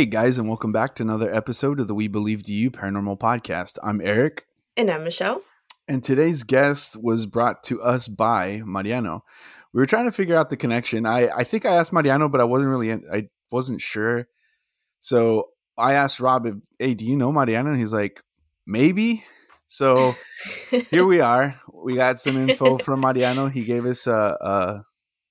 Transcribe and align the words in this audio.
Hey 0.00 0.06
guys, 0.06 0.38
and 0.38 0.48
welcome 0.48 0.72
back 0.72 0.94
to 0.94 1.02
another 1.02 1.30
episode 1.30 1.78
of 1.78 1.86
the 1.86 1.94
We 1.94 2.08
Believe 2.08 2.42
to 2.44 2.54
You 2.54 2.70
Paranormal 2.70 3.18
Podcast. 3.18 3.76
I'm 3.82 4.00
Eric, 4.00 4.46
And 4.74 4.90
I'm 4.90 5.04
Michelle. 5.04 5.42
and 5.88 6.02
today's 6.02 6.42
guest 6.42 6.96
was 7.02 7.26
brought 7.26 7.62
to 7.64 7.82
us 7.82 8.08
by 8.08 8.62
Mariano. 8.64 9.24
We 9.74 9.78
were 9.78 9.84
trying 9.84 10.06
to 10.06 10.10
figure 10.10 10.36
out 10.36 10.48
the 10.48 10.56
connection. 10.56 11.04
I, 11.04 11.28
I 11.28 11.44
think 11.44 11.66
I 11.66 11.74
asked 11.74 11.92
Mariano, 11.92 12.30
but 12.30 12.40
I 12.40 12.44
wasn't 12.44 12.70
really 12.70 12.90
I 13.12 13.28
wasn't 13.52 13.82
sure. 13.82 14.26
So 15.00 15.48
I 15.76 15.92
asked 15.92 16.18
Rob, 16.18 16.46
if, 16.46 16.54
"Hey, 16.78 16.94
do 16.94 17.04
you 17.04 17.14
know 17.14 17.30
Mariano?" 17.30 17.68
And 17.72 17.78
he's 17.78 17.92
like, 17.92 18.22
"Maybe." 18.66 19.22
So 19.66 20.16
here 20.90 21.04
we 21.04 21.20
are. 21.20 21.60
We 21.74 21.96
got 21.96 22.20
some 22.20 22.38
info 22.38 22.78
from 22.78 23.00
Mariano. 23.00 23.48
He 23.48 23.64
gave 23.64 23.84
us 23.84 24.06
a. 24.06 24.14
Uh, 24.14 24.80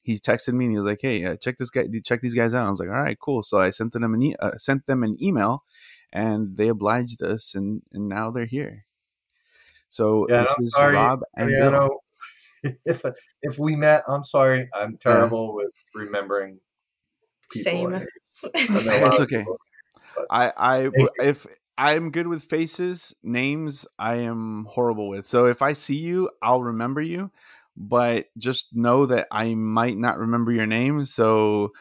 he 0.02 0.16
texted 0.20 0.54
me 0.54 0.66
and 0.66 0.72
he 0.74 0.78
was 0.78 0.88
like, 0.88 1.00
"Hey, 1.02 1.24
uh, 1.24 1.36
check 1.36 1.58
this 1.58 1.70
guy. 1.70 1.86
Check 2.04 2.22
these 2.22 2.36
guys 2.36 2.54
out." 2.54 2.66
I 2.66 2.70
was 2.70 2.80
like, 2.80 2.90
"All 2.90 3.02
right, 3.02 3.18
cool." 3.20 3.44
So 3.44 3.60
I 3.60 3.70
sent 3.70 3.94
them 3.94 4.14
an 4.14 4.22
e- 4.22 4.36
uh, 4.40 4.58
sent 4.58 4.86
them 4.88 5.04
an 5.04 5.18
email, 5.22 5.64
and 6.12 6.58
they 6.58 6.68
obliged 6.68 7.22
us, 7.22 7.56
and 7.56 7.82
and 7.92 8.08
now 8.08 8.32
they're 8.32 8.46
here. 8.46 8.86
So 9.90 10.26
Yeah, 10.30 10.42
this 10.42 10.52
I'm 10.58 10.64
is 10.64 10.74
sorry, 10.76 10.96
Rob 10.96 11.20
and 11.36 11.50
Bill. 11.60 11.90
If 12.86 13.04
if 13.42 13.58
we 13.58 13.78
met, 13.78 14.04
I'm 14.08 14.26
sorry. 14.26 14.70
I'm 14.74 14.98
terrible 14.98 15.56
with 15.56 15.72
remembering. 15.96 16.60
Same. 17.52 17.92
and 17.94 18.06
names. 18.54 18.70
I 18.70 18.84
know 18.84 18.98
a 18.98 19.00
lot 19.00 19.12
It's 19.12 19.20
okay. 19.22 19.38
people. 19.40 19.58
I 20.30 20.52
I 20.58 20.90
if 21.22 21.48
I'm 21.78 22.12
good 22.12 22.28
with 22.28 22.44
faces, 22.44 23.16
names 23.24 23.88
I 23.98 24.16
am 24.18 24.66
horrible 24.70 25.08
with. 25.10 25.26
So 25.26 25.46
if 25.46 25.62
I 25.62 25.74
see 25.74 25.96
you, 25.96 26.30
I'll 26.42 26.62
remember 26.62 27.02
you, 27.02 27.32
but 27.80 28.26
just 28.38 28.68
know 28.74 29.06
that 29.06 29.28
I 29.32 29.56
might 29.56 29.98
not 29.98 30.20
remember 30.20 30.52
your 30.52 30.68
name. 30.68 31.06
So 31.06 31.72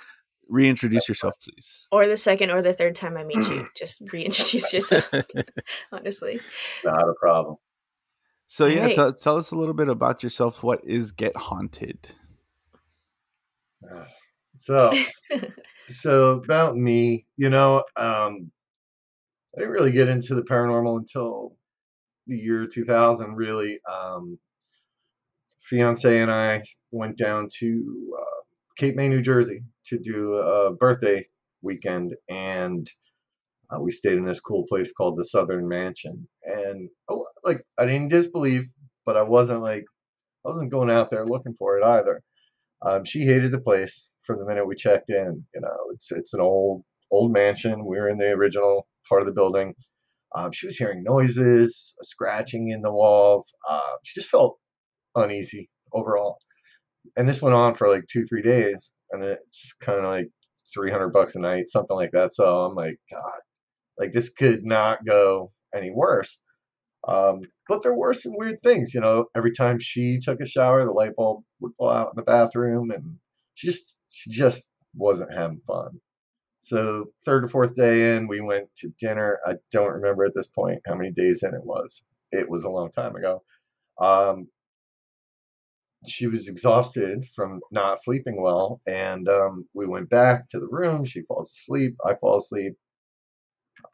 reintroduce 0.49 1.09
yourself, 1.09 1.35
please. 1.43 1.87
or 1.93 2.07
the 2.07 2.17
second 2.17 2.51
or 2.51 2.63
the 2.63 2.73
third 2.73 2.95
time 2.95 3.17
I 3.17 3.25
meet 3.25 3.37
you, 3.51 3.69
just 3.77 4.01
reintroduce 4.13 4.73
yourself. 4.73 5.11
honestly. 5.93 6.41
Not 6.85 7.09
a 7.09 7.15
problem. 7.21 7.57
So 8.47 8.67
yeah, 8.67 8.85
Right. 8.85 8.95
tell, 8.95 9.13
tell 9.13 9.37
us 9.37 9.51
a 9.51 9.57
little 9.57 9.75
bit 9.75 9.89
about 9.89 10.23
yourself. 10.23 10.63
What 10.63 10.81
is 10.85 11.13
Get 11.13 11.37
Haunted? 11.37 12.15
So, 14.57 14.93
so 15.89 16.31
about 16.33 16.77
me, 16.77 17.27
you 17.37 17.51
know, 17.51 17.85
um, 17.97 18.51
I 19.57 19.61
didn't 19.61 19.73
really 19.73 19.93
get 19.93 20.09
into 20.09 20.35
the 20.35 20.43
paranormal 20.43 20.99
until 20.99 21.57
the 22.27 22.37
year 22.37 22.67
2000. 22.67 23.35
Really, 23.35 23.81
um, 23.91 24.39
fiance 25.69 26.21
and 26.21 26.31
I 26.31 26.63
went 26.91 27.19
down 27.19 27.49
to 27.59 28.15
uh, 28.19 28.41
Cape 28.77 28.97
May, 28.97 29.09
New 29.09 29.23
Jersey, 29.23 29.63
to 29.87 29.99
do 29.99 30.35
a 30.35 30.75
birthday 30.75 31.27
weekend, 31.63 32.15
and 32.29 32.89
uh, 33.71 33.81
we 33.81 33.91
stayed 33.91 34.17
in 34.17 34.25
this 34.25 34.41
cool 34.41 34.65
place 34.69 34.93
called 34.93 35.19
the 35.19 35.25
Southern 35.25 35.69
Mansion. 35.69 36.27
And 36.45 36.89
oh, 37.09 37.27
like, 37.45 37.63
I 37.79 37.87
didn't 37.87 38.09
disbelieve, 38.09 38.67
but 39.05 39.17
I 39.17 39.23
wasn't 39.23 39.61
like, 39.61 39.85
I 40.47 40.51
wasn't 40.51 40.71
going 40.71 40.91
out 40.91 41.11
there 41.11 41.27
looking 41.27 41.55
for 41.59 41.79
it 41.79 41.85
either. 41.85 42.23
Um, 42.83 43.05
she 43.05 43.21
hated 43.21 43.51
the 43.53 43.61
place 43.61 44.09
from 44.25 44.39
the 44.39 44.47
minute 44.47 44.67
we 44.67 44.77
checked 44.77 45.11
in. 45.11 45.45
You 45.55 45.61
know, 45.61 45.77
it's 45.93 46.13
it's 46.13 46.33
an 46.33 46.41
old 46.41 46.85
old 47.11 47.33
mansion. 47.33 47.85
We 47.85 47.99
were 47.99 48.09
in 48.09 48.19
the 48.19 48.31
original 48.31 48.87
part 49.09 49.23
of 49.23 49.27
the 49.27 49.35
building. 49.35 49.75
Um, 50.37 50.53
she 50.53 50.67
was 50.67 50.77
hearing 50.77 51.03
noises, 51.03 51.95
scratching 52.03 52.69
in 52.69 52.83
the 52.83 52.93
walls. 52.93 53.53
Uh, 53.69 53.81
she 54.05 54.21
just 54.21 54.31
felt 54.31 54.59
uneasy 55.21 55.69
overall. 55.93 56.39
And 57.17 57.29
this 57.29 57.43
went 57.43 57.55
on 57.55 57.75
for 57.75 57.89
like 57.89 58.05
two, 58.11 58.25
three 58.27 58.43
days, 58.43 58.91
and 59.13 59.25
it's 59.25 59.73
kind 59.81 59.99
of 59.99 60.05
like 60.05 60.29
300 60.75 61.09
bucks 61.09 61.35
a 61.35 61.41
night, 61.41 61.69
something 61.69 61.97
like 61.97 62.11
that. 62.13 62.33
So 62.33 62.65
I'm 62.65 62.75
like, 62.75 62.99
God, 63.11 63.41
like 63.99 64.13
this 64.13 64.29
could 64.31 64.65
not 64.65 65.05
go 65.07 65.51
any 65.75 65.91
worse. 65.91 66.39
Um, 67.07 67.41
but 67.69 67.83
there 67.83 67.95
were 67.95 68.15
some 68.15 68.33
weird 68.37 68.63
things, 68.63 68.93
you 68.95 69.01
know. 69.01 69.27
Every 69.37 69.53
time 69.53 69.79
she 69.79 70.19
took 70.19 70.41
a 70.41 70.47
shower, 70.47 70.85
the 70.85 70.91
light 70.91 71.15
bulb 71.17 71.45
would 71.61 71.77
blow 71.79 71.91
out 71.91 72.09
in 72.09 72.17
the 72.17 72.23
bathroom, 72.23 72.91
and 72.91 73.17
she 73.55 73.69
just 73.69 73.99
she 74.09 74.31
just 74.31 74.71
wasn't 74.95 75.33
having 75.33 75.61
fun. 75.67 76.01
So 76.61 77.07
third 77.25 77.45
or 77.45 77.49
fourth 77.49 77.75
day 77.77 78.17
in, 78.17 78.27
we 78.29 78.41
went 78.41 78.69
to 78.79 78.93
dinner. 79.01 79.39
I 79.47 79.55
don't 79.71 79.93
remember 79.93 80.25
at 80.25 80.35
this 80.35 80.47
point 80.47 80.81
how 80.87 80.95
many 80.95 81.11
days 81.13 81.43
in 81.43 81.55
it 81.55 81.65
was. 81.65 82.03
It 82.33 82.49
was 82.49 82.65
a 82.65 82.69
long 82.71 82.91
time 82.91 83.17
ago. 83.17 83.43
Um, 84.01 84.49
she 86.07 86.27
was 86.27 86.49
exhausted 86.49 87.27
from 87.35 87.61
not 87.73 88.03
sleeping 88.03 88.41
well, 88.41 88.81
and 88.87 89.29
um, 89.29 89.67
we 89.75 89.87
went 89.87 90.09
back 90.11 90.49
to 90.51 90.61
the 90.61 90.69
room. 90.69 91.05
She 91.05 91.23
falls 91.23 91.51
asleep. 91.51 91.97
I 92.07 92.15
fall 92.15 92.39
asleep. 92.39 92.75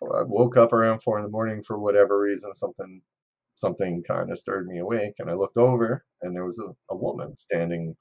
I 0.03 0.23
woke 0.25 0.57
up 0.57 0.73
around 0.73 1.01
four 1.03 1.19
in 1.19 1.25
the 1.25 1.31
morning 1.31 1.63
for 1.65 1.79
whatever 1.79 2.21
reason. 2.21 2.53
Something 2.55 3.01
something 3.57 4.03
kind 4.03 4.31
of 4.31 4.39
stirred 4.39 4.67
me 4.67 4.79
awake, 4.81 5.15
and 5.19 5.31
I 5.31 5.35
looked 5.35 5.57
over, 5.57 6.05
and 6.23 6.35
there 6.35 6.45
was 6.45 6.59
a, 6.59 6.69
a 6.93 6.97
woman 6.97 7.37
standing 7.37 7.97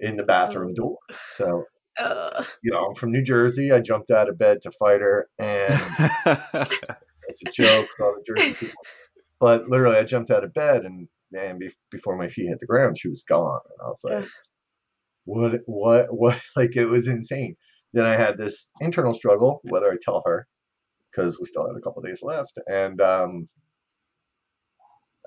in 0.00 0.16
the 0.16 0.24
bathroom 0.24 0.70
Oh. 0.72 0.74
door. 0.74 0.98
So 1.36 1.64
Uh, 1.98 2.44
you 2.62 2.70
know, 2.70 2.86
I'm 2.86 2.94
from 2.94 3.12
New 3.12 3.22
Jersey. 3.22 3.72
I 3.72 3.80
jumped 3.80 4.10
out 4.10 4.28
of 4.28 4.38
bed 4.38 4.62
to 4.62 4.70
fight 4.72 5.00
her, 5.00 5.28
and 5.38 5.80
it's 7.28 7.42
a 7.42 7.46
joke 7.52 7.88
all 8.00 8.14
the 8.16 8.24
Jersey 8.26 8.54
people. 8.60 8.84
But 9.40 9.68
literally, 9.68 9.96
I 9.96 10.04
jumped 10.04 10.30
out 10.30 10.44
of 10.44 10.54
bed, 10.54 10.84
and 10.84 11.08
and 11.32 11.58
be, 11.58 11.70
before 11.90 12.16
my 12.16 12.28
feet 12.28 12.48
hit 12.48 12.60
the 12.60 12.66
ground, 12.66 12.98
she 12.98 13.08
was 13.08 13.24
gone. 13.28 13.60
And 13.70 13.86
I 13.86 13.88
was 13.88 14.00
like. 14.04 14.24
"What? 15.26 15.60
What? 15.66 16.06
What?" 16.10 16.40
Like 16.56 16.76
it 16.76 16.86
was 16.86 17.08
insane. 17.08 17.56
Then 17.94 18.06
I 18.06 18.16
had 18.16 18.38
this 18.38 18.72
internal 18.80 19.14
struggle 19.14 19.60
whether 19.64 19.92
I 19.92 19.96
tell 20.00 20.22
her 20.26 20.48
because 21.10 21.38
we 21.38 21.46
still 21.46 21.66
had 21.66 21.76
a 21.76 21.82
couple 21.82 22.02
days 22.02 22.22
left, 22.22 22.58
and 22.68 23.00
um, 23.00 23.48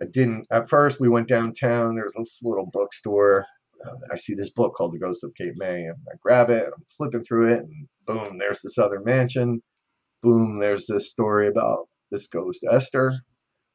I 0.01 0.05
didn't. 0.05 0.47
At 0.51 0.69
first, 0.69 0.99
we 0.99 1.09
went 1.09 1.27
downtown. 1.27 1.95
There 1.95 2.05
was 2.05 2.15
this 2.15 2.39
little 2.43 2.67
bookstore. 2.71 3.45
Uh, 3.85 3.95
I 4.11 4.15
see 4.15 4.35
this 4.35 4.51
book 4.51 4.75
called 4.75 4.93
The 4.93 4.99
Ghost 4.99 5.23
of 5.23 5.33
Cape 5.35 5.55
May, 5.57 5.85
and 5.85 5.97
I 6.11 6.15
grab 6.21 6.49
it. 6.51 6.65
And 6.65 6.73
I'm 6.75 6.85
flipping 6.97 7.23
through 7.23 7.53
it, 7.53 7.59
and 7.61 7.87
boom, 8.07 8.37
there's 8.39 8.61
the 8.61 8.71
Southern 8.71 9.03
Mansion. 9.03 9.61
Boom, 10.23 10.59
there's 10.59 10.87
this 10.87 11.11
story 11.11 11.47
about 11.47 11.87
this 12.11 12.27
ghost 12.27 12.65
Esther, 12.69 13.13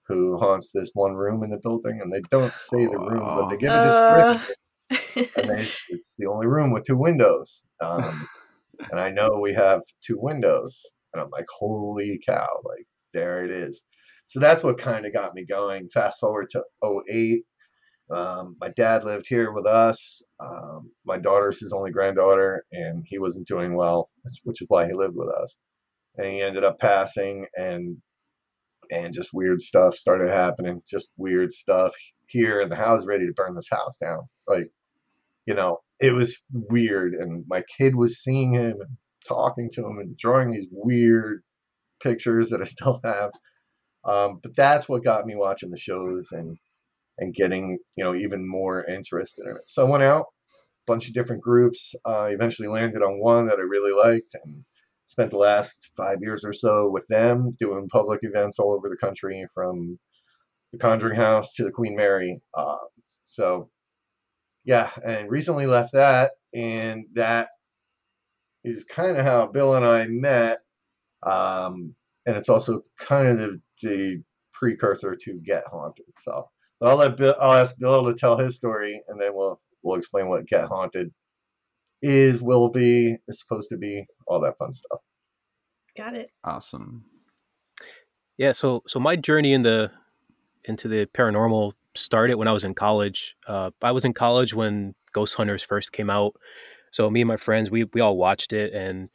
who 0.09 0.39
haunts 0.39 0.71
this 0.73 0.91
one 0.95 1.15
room 1.15 1.43
in 1.45 1.51
the 1.51 1.59
building, 1.63 2.01
and 2.03 2.13
they 2.13 2.23
don't 2.31 2.55
say 2.61 2.87
the 2.87 2.99
room, 3.01 3.35
but 3.35 3.49
they 3.49 3.57
give 3.57 3.75
a 3.75 3.81
Uh. 3.81 3.81
description, 3.81 4.39
and 5.37 5.49
they, 5.51 5.73
it's 5.89 6.09
the 6.19 6.29
only 6.29 6.47
room 6.47 6.73
with 6.73 6.85
two 6.85 6.99
windows. 6.99 7.63
Um, 7.81 8.29
and 8.91 9.01
I 9.01 9.11
know 9.11 9.41
we 9.41 9.55
have 9.55 9.83
two 10.07 10.19
windows, 10.21 10.81
and 11.15 11.23
I'm 11.23 11.31
like, 11.31 11.47
holy 11.59 12.21
cow, 12.27 12.49
like 12.65 12.87
there 13.15 13.45
it 13.45 13.51
is. 13.51 13.83
So 14.27 14.41
that's 14.41 14.63
what 14.63 14.79
kind 14.79 15.07
of 15.07 15.13
got 15.13 15.35
me 15.35 15.45
going. 15.45 15.89
Fast 15.91 16.21
forward 16.21 16.51
to 16.51 16.65
08. 17.11 17.43
Um, 18.11 18.57
my 18.61 18.69
dad 18.71 19.05
lived 19.05 19.27
here 19.29 19.53
with 19.53 19.67
us. 19.67 20.23
Um, 20.41 20.91
my 21.05 21.19
daughter's 21.19 21.61
his 21.61 21.73
only 21.73 21.91
granddaughter, 21.91 22.65
and 22.73 23.05
he 23.07 23.19
wasn't 23.19 23.49
doing 23.49 23.75
well, 23.77 24.11
which 24.45 24.63
is 24.63 24.69
why 24.69 24.87
he 24.87 24.93
lived 24.95 25.17
with 25.17 25.29
us. 25.29 25.57
And 26.17 26.27
he 26.27 26.43
ended 26.43 26.65
up 26.65 26.79
passing, 26.79 27.47
and 27.57 27.97
and 28.91 29.15
just 29.15 29.31
weird 29.33 29.63
stuff 29.63 29.97
started 29.97 30.31
happening. 30.31 30.81
Just 30.89 31.09
weird 31.17 31.53
stuff 31.53 31.95
here, 32.27 32.61
and 32.61 32.71
the 32.71 32.77
house 32.77 33.05
ready 33.07 33.27
to 33.27 33.33
burn 33.33 33.55
this 33.55 33.69
house 33.71 33.97
down. 33.99 34.21
Like, 34.47 34.71
you 35.47 35.55
know, 35.55 35.79
it 36.01 36.13
was 36.13 36.37
weird, 36.53 37.15
and 37.15 37.45
my 37.49 37.63
kid 37.79 37.95
was 37.95 38.23
seeing 38.23 38.53
him 38.53 38.81
and 38.81 38.97
talking 39.27 39.71
to 39.73 39.87
him 39.87 39.99
and 39.99 40.17
drawing 40.17 40.51
these 40.51 40.69
weird 40.71 41.43
pictures 42.03 42.51
that 42.51 42.61
I 42.61 42.65
still 42.65 43.01
have. 43.05 43.31
Um, 44.05 44.39
but 44.43 44.55
that's 44.57 44.89
what 44.89 45.05
got 45.05 45.27
me 45.27 45.35
watching 45.35 45.71
the 45.71 45.79
shows 45.79 46.29
and 46.31 46.57
and 47.19 47.35
getting 47.35 47.79
you 47.97 48.05
know 48.05 48.15
even 48.15 48.49
more 48.49 48.85
interested 48.85 49.47
in 49.47 49.53
it. 49.53 49.63
So 49.67 49.87
I 49.87 49.91
went 49.91 50.03
out, 50.03 50.27
a 50.27 50.87
bunch 50.87 51.09
of 51.09 51.15
different 51.15 51.43
groups. 51.43 51.95
Uh, 52.05 52.29
eventually 52.31 52.69
landed 52.69 53.03
on 53.03 53.21
one 53.21 53.47
that 53.47 53.59
I 53.59 53.63
really 53.63 53.93
liked 53.93 54.37
and 54.45 54.65
spent 55.07 55.31
the 55.31 55.39
last 55.39 55.91
five 55.97 56.19
years 56.21 56.45
or 56.45 56.53
so 56.53 56.91
with 56.91 57.07
them 57.09 57.57
doing 57.59 57.89
public 57.89 58.21
events 58.23 58.59
all 58.59 58.73
over 58.73 58.89
the 58.89 58.97
country 58.97 59.47
from 59.55 59.99
the 60.73 60.79
Conjuring 60.79 61.17
House 61.17 61.53
to 61.55 61.65
the 61.65 61.71
Queen 61.71 61.97
Mary. 61.97 62.41
Uh, 62.55 62.77
so 63.25 63.71
yeah, 64.65 64.91
and 65.05 65.31
recently 65.31 65.67
left 65.67 65.93
that, 65.93 66.33
and 66.53 67.05
that 67.15 67.49
is 68.65 68.85
kind 68.85 69.17
of 69.17 69.25
how 69.25 69.47
Bill 69.47 69.75
and 69.75 69.87
I 69.87 70.07
met. 70.07 70.59
Um, 71.25 71.95
and 72.27 72.37
it's 72.37 72.49
also 72.49 72.83
kind 72.99 73.29
of 73.29 73.39
the, 73.39 73.61
the 73.83 74.23
precursor 74.53 75.15
to 75.15 75.41
Get 75.45 75.65
Haunted. 75.71 76.07
So 76.23 76.49
but 76.81 76.89
I'll 76.89 76.97
let 76.97 77.17
Bill, 77.17 77.35
I'll 77.41 77.53
ask 77.53 77.79
Bill 77.79 78.05
to 78.05 78.15
tell 78.15 78.37
his 78.37 78.57
story, 78.57 79.03
and 79.09 79.21
then 79.21 79.35
we'll 79.35 79.61
we'll 79.83 79.99
explain 79.99 80.29
what 80.29 80.47
Get 80.47 80.67
Haunted 80.67 81.13
is, 82.03 82.41
will 82.43 82.69
be, 82.69 83.17
is 83.29 83.41
supposed 83.41 83.69
to 83.71 83.77
be, 83.77 84.05
all 84.27 84.41
that 84.41 84.59
fun 84.59 84.73
stuff. 84.73 85.01
Got 85.97 86.15
it. 86.15 86.31
awesome. 86.45 87.05
Yeah, 88.39 88.53
so 88.53 88.83
so 88.87 89.01
my 89.01 89.17
journey 89.17 89.55
in 89.55 89.63
the 89.63 89.91
into 90.65 90.89
the 90.89 91.07
paranormal 91.07 91.73
started 91.95 92.35
when 92.35 92.49
I 92.49 92.53
was 92.53 92.65
in 92.65 92.75
college. 92.75 93.35
Uh, 93.47 93.71
I 93.81 93.93
was 93.93 94.05
in 94.05 94.13
college 94.13 94.53
when 94.53 94.95
Ghost 95.13 95.35
Hunters 95.37 95.63
first 95.63 95.93
came 95.93 96.11
out, 96.11 96.35
so 96.91 97.09
me 97.09 97.23
and 97.23 97.29
my 97.29 97.39
friends 97.39 97.71
we 97.71 97.85
we 97.95 98.03
all 98.03 98.19
watched 98.19 98.53
it, 98.53 98.75
and 98.75 99.09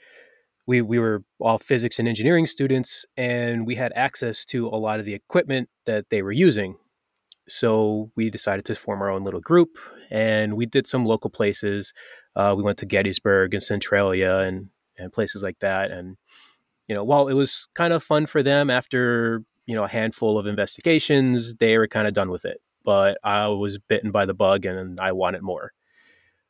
we 0.65 0.81
we 0.81 0.97
were 0.97 1.23
all 1.39 1.59
physics 1.59 1.99
and 1.99 2.07
engineering 2.07 2.47
students, 2.47 3.05
and 3.15 3.67
we 3.67 3.75
had 3.75 3.91
access 3.95 4.43
to 4.45 4.67
a 4.67 4.77
lot 4.77 4.99
of 4.99 5.05
the 5.05 5.13
equipment 5.13 5.69
that 5.85 6.05
they 6.09 6.23
were 6.23 6.31
using. 6.31 6.75
So 7.47 8.11
we 8.15 8.29
decided 8.29 8.65
to 8.65 8.75
form 8.75 9.01
our 9.01 9.11
own 9.11 9.23
little 9.23 9.41
group, 9.41 9.77
and 10.09 10.55
we 10.55 10.65
did 10.65 10.87
some 10.87 11.05
local 11.05 11.29
places. 11.29 11.93
Uh, 12.35 12.53
we 12.55 12.63
went 12.63 12.77
to 12.79 12.85
Gettysburg 12.85 13.53
and 13.53 13.63
Centralia 13.63 14.39
and 14.39 14.69
and 14.97 15.11
places 15.11 15.41
like 15.41 15.59
that. 15.59 15.91
And 15.91 16.17
you 16.87 16.95
know, 16.95 17.03
while 17.03 17.27
it 17.27 17.33
was 17.33 17.67
kind 17.73 17.93
of 17.93 18.03
fun 18.03 18.25
for 18.25 18.43
them 18.43 18.69
after 18.69 19.43
you 19.65 19.75
know 19.75 19.83
a 19.83 19.89
handful 19.89 20.37
of 20.37 20.47
investigations, 20.47 21.53
they 21.55 21.77
were 21.77 21.87
kind 21.87 22.07
of 22.07 22.13
done 22.13 22.31
with 22.31 22.45
it. 22.45 22.61
But 22.83 23.17
I 23.23 23.47
was 23.47 23.77
bitten 23.77 24.11
by 24.11 24.25
the 24.25 24.33
bug, 24.33 24.65
and 24.65 24.99
I 24.99 25.11
wanted 25.11 25.43
more. 25.43 25.71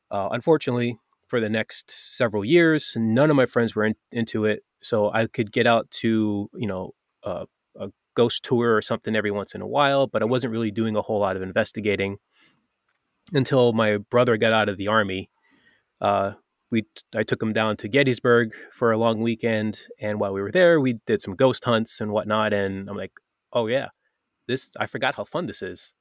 Uh, 0.09 0.29
unfortunately, 0.31 0.97
for 1.27 1.39
the 1.39 1.49
next 1.49 1.91
several 2.17 2.43
years, 2.43 2.93
none 2.97 3.29
of 3.29 3.35
my 3.35 3.45
friends 3.45 3.75
were 3.75 3.85
in, 3.85 3.95
into 4.11 4.45
it, 4.45 4.63
so 4.81 5.11
I 5.11 5.27
could 5.27 5.51
get 5.51 5.67
out 5.67 5.89
to 5.91 6.49
you 6.53 6.67
know 6.67 6.93
uh, 7.23 7.45
a 7.79 7.89
ghost 8.15 8.43
tour 8.43 8.75
or 8.75 8.81
something 8.81 9.15
every 9.15 9.31
once 9.31 9.55
in 9.55 9.61
a 9.61 9.67
while, 9.67 10.07
but 10.07 10.21
I 10.21 10.25
wasn't 10.25 10.51
really 10.51 10.71
doing 10.71 10.95
a 10.95 11.01
whole 11.01 11.19
lot 11.19 11.35
of 11.35 11.41
investigating 11.41 12.17
until 13.33 13.73
my 13.73 13.97
brother 13.97 14.37
got 14.37 14.53
out 14.53 14.69
of 14.69 14.77
the 14.77 14.87
army. 14.87 15.29
Uh, 16.01 16.33
we 16.71 16.85
I 17.15 17.23
took 17.23 17.41
him 17.41 17.53
down 17.53 17.77
to 17.77 17.87
Gettysburg 17.87 18.51
for 18.73 18.91
a 18.91 18.97
long 18.97 19.21
weekend, 19.21 19.79
and 19.99 20.19
while 20.19 20.33
we 20.33 20.41
were 20.41 20.51
there, 20.51 20.79
we 20.81 20.93
did 21.05 21.21
some 21.21 21.35
ghost 21.35 21.65
hunts 21.65 22.01
and 22.01 22.11
whatnot. 22.11 22.53
And 22.53 22.89
I'm 22.89 22.97
like, 22.97 23.11
oh 23.53 23.67
yeah, 23.67 23.89
this 24.47 24.71
I 24.79 24.87
forgot 24.87 25.15
how 25.15 25.25
fun 25.25 25.47
this 25.47 25.61
is. 25.61 25.93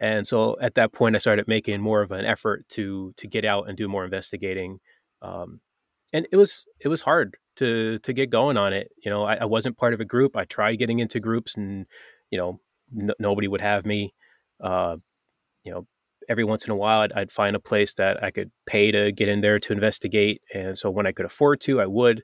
And 0.00 0.26
so 0.26 0.56
at 0.60 0.74
that 0.74 0.92
point, 0.92 1.16
I 1.16 1.18
started 1.18 1.48
making 1.48 1.80
more 1.80 2.02
of 2.02 2.12
an 2.12 2.24
effort 2.24 2.68
to 2.70 3.12
to 3.16 3.26
get 3.28 3.44
out 3.44 3.68
and 3.68 3.76
do 3.76 3.88
more 3.88 4.04
investigating. 4.04 4.78
Um, 5.22 5.60
and 6.12 6.26
it 6.32 6.36
was 6.36 6.64
it 6.80 6.88
was 6.88 7.00
hard 7.02 7.36
to 7.56 7.98
to 8.00 8.12
get 8.12 8.30
going 8.30 8.56
on 8.56 8.72
it. 8.72 8.90
You 9.04 9.10
know, 9.10 9.24
I, 9.24 9.36
I 9.36 9.44
wasn't 9.46 9.78
part 9.78 9.94
of 9.94 10.00
a 10.00 10.04
group. 10.04 10.36
I 10.36 10.44
tried 10.46 10.76
getting 10.76 10.98
into 11.00 11.20
groups, 11.20 11.56
and 11.56 11.86
you 12.30 12.38
know, 12.38 12.60
n- 12.98 13.12
nobody 13.18 13.48
would 13.48 13.60
have 13.60 13.86
me. 13.86 14.14
Uh, 14.62 14.96
you 15.64 15.72
know, 15.72 15.86
every 16.28 16.44
once 16.44 16.64
in 16.64 16.70
a 16.70 16.76
while, 16.76 17.00
I'd, 17.00 17.12
I'd, 17.12 17.32
find 17.32 17.56
a 17.56 17.60
place 17.60 17.94
that 17.94 18.22
I 18.22 18.30
could 18.30 18.50
pay 18.66 18.90
to 18.92 19.12
get 19.12 19.28
in 19.28 19.40
there 19.40 19.58
to 19.60 19.72
investigate, 19.72 20.42
and 20.52 20.76
so 20.78 20.90
when 20.90 21.06
I 21.06 21.12
could 21.12 21.26
afford 21.26 21.60
to, 21.62 21.80
I 21.80 21.86
would. 21.86 22.22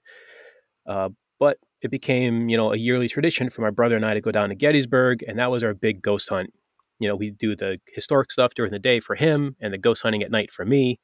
Uh, 0.87 1.11
but 1.39 1.59
it 1.83 1.91
became, 1.91 2.49
you 2.49 2.57
know, 2.57 2.73
a 2.73 2.77
yearly 2.77 3.09
tradition 3.09 3.51
for 3.51 3.63
my 3.63 3.71
brother 3.71 3.97
and 3.97 4.05
I 4.05 4.15
to 4.15 4.21
go 4.21 4.31
down 4.31 4.51
to 4.51 4.55
Gettysburg, 4.55 5.25
and 5.27 5.39
that 5.39 5.51
was 5.51 5.63
our 5.63 5.75
big 5.75 6.03
ghost 6.03 6.29
hunt. 6.29 6.53
You 6.99 7.09
know, 7.09 7.17
we 7.17 7.31
do 7.31 7.57
the 7.57 7.81
historic 7.95 8.31
stuff 8.31 8.55
during 8.55 8.73
the 8.73 8.79
day 8.79 9.01
for 9.01 9.15
him, 9.15 9.57
and 9.61 9.73
the 9.73 9.79
ghost 9.79 10.03
hunting 10.03 10.23
at 10.23 10.31
night 10.31 10.53
for 10.53 10.65
me. 10.65 11.01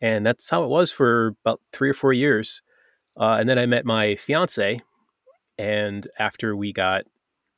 And 0.00 0.26
that's 0.26 0.50
how 0.50 0.64
it 0.64 0.68
was 0.68 0.90
for 0.90 1.34
about 1.44 1.60
three 1.72 1.88
or 1.88 1.94
four 1.94 2.12
years. 2.12 2.60
Uh, 3.18 3.36
and 3.40 3.48
then 3.48 3.58
I 3.58 3.64
met 3.64 3.86
my 3.86 4.16
fiance, 4.16 4.80
and 5.56 6.06
after 6.18 6.56
we 6.56 6.72
got, 6.72 7.04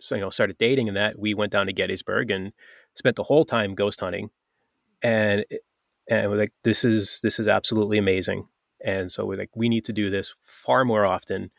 so, 0.01 0.15
you 0.15 0.21
know, 0.21 0.31
started 0.31 0.59
dating 0.59 0.89
and 0.89 0.97
that, 0.97 1.19
we 1.19 1.35
went 1.35 1.53
down 1.53 1.67
to 1.67 1.73
Gettysburg 1.73 2.31
and 2.31 2.53
spent 2.97 3.17
the 3.17 3.23
whole 3.23 3.45
time 3.45 3.75
ghost 3.75 4.01
hunting, 4.01 4.31
and 5.03 5.45
and 6.09 6.31
we're 6.31 6.39
like, 6.39 6.53
this 6.65 6.85
is 6.85 7.21
this 7.23 7.39
is 7.39 7.49
absolutely 7.49 7.99
amazing. 7.99 8.47
And 8.85 9.11
so 9.11 9.25
we're 9.25 9.39
like, 9.39 9.51
we 9.55 9.69
need 9.69 9.85
to 9.87 9.93
do 9.93 10.11
this 10.11 10.35
far 10.43 10.85
more 10.85 11.07
often. 11.07 11.51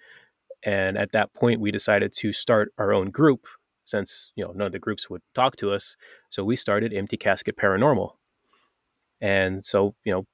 And 0.64 0.98
at 0.98 1.12
that 1.12 1.34
point, 1.34 1.60
we 1.60 1.72
decided 1.72 2.14
to 2.18 2.32
start 2.32 2.72
our 2.78 2.94
own 2.94 3.10
group 3.10 3.48
since 3.86 4.32
you 4.36 4.44
know 4.44 4.52
none 4.52 4.68
of 4.68 4.74
the 4.74 4.80
groups 4.80 5.10
would 5.10 5.22
talk 5.34 5.56
to 5.58 5.72
us. 5.72 5.96
So 6.30 6.44
we 6.44 6.56
started 6.56 6.94
Empty 6.94 7.18
Casket 7.18 7.58
Paranormal. 7.58 8.12
And 9.20 9.66
so 9.66 9.96
you 10.04 10.14
know, 10.14 10.26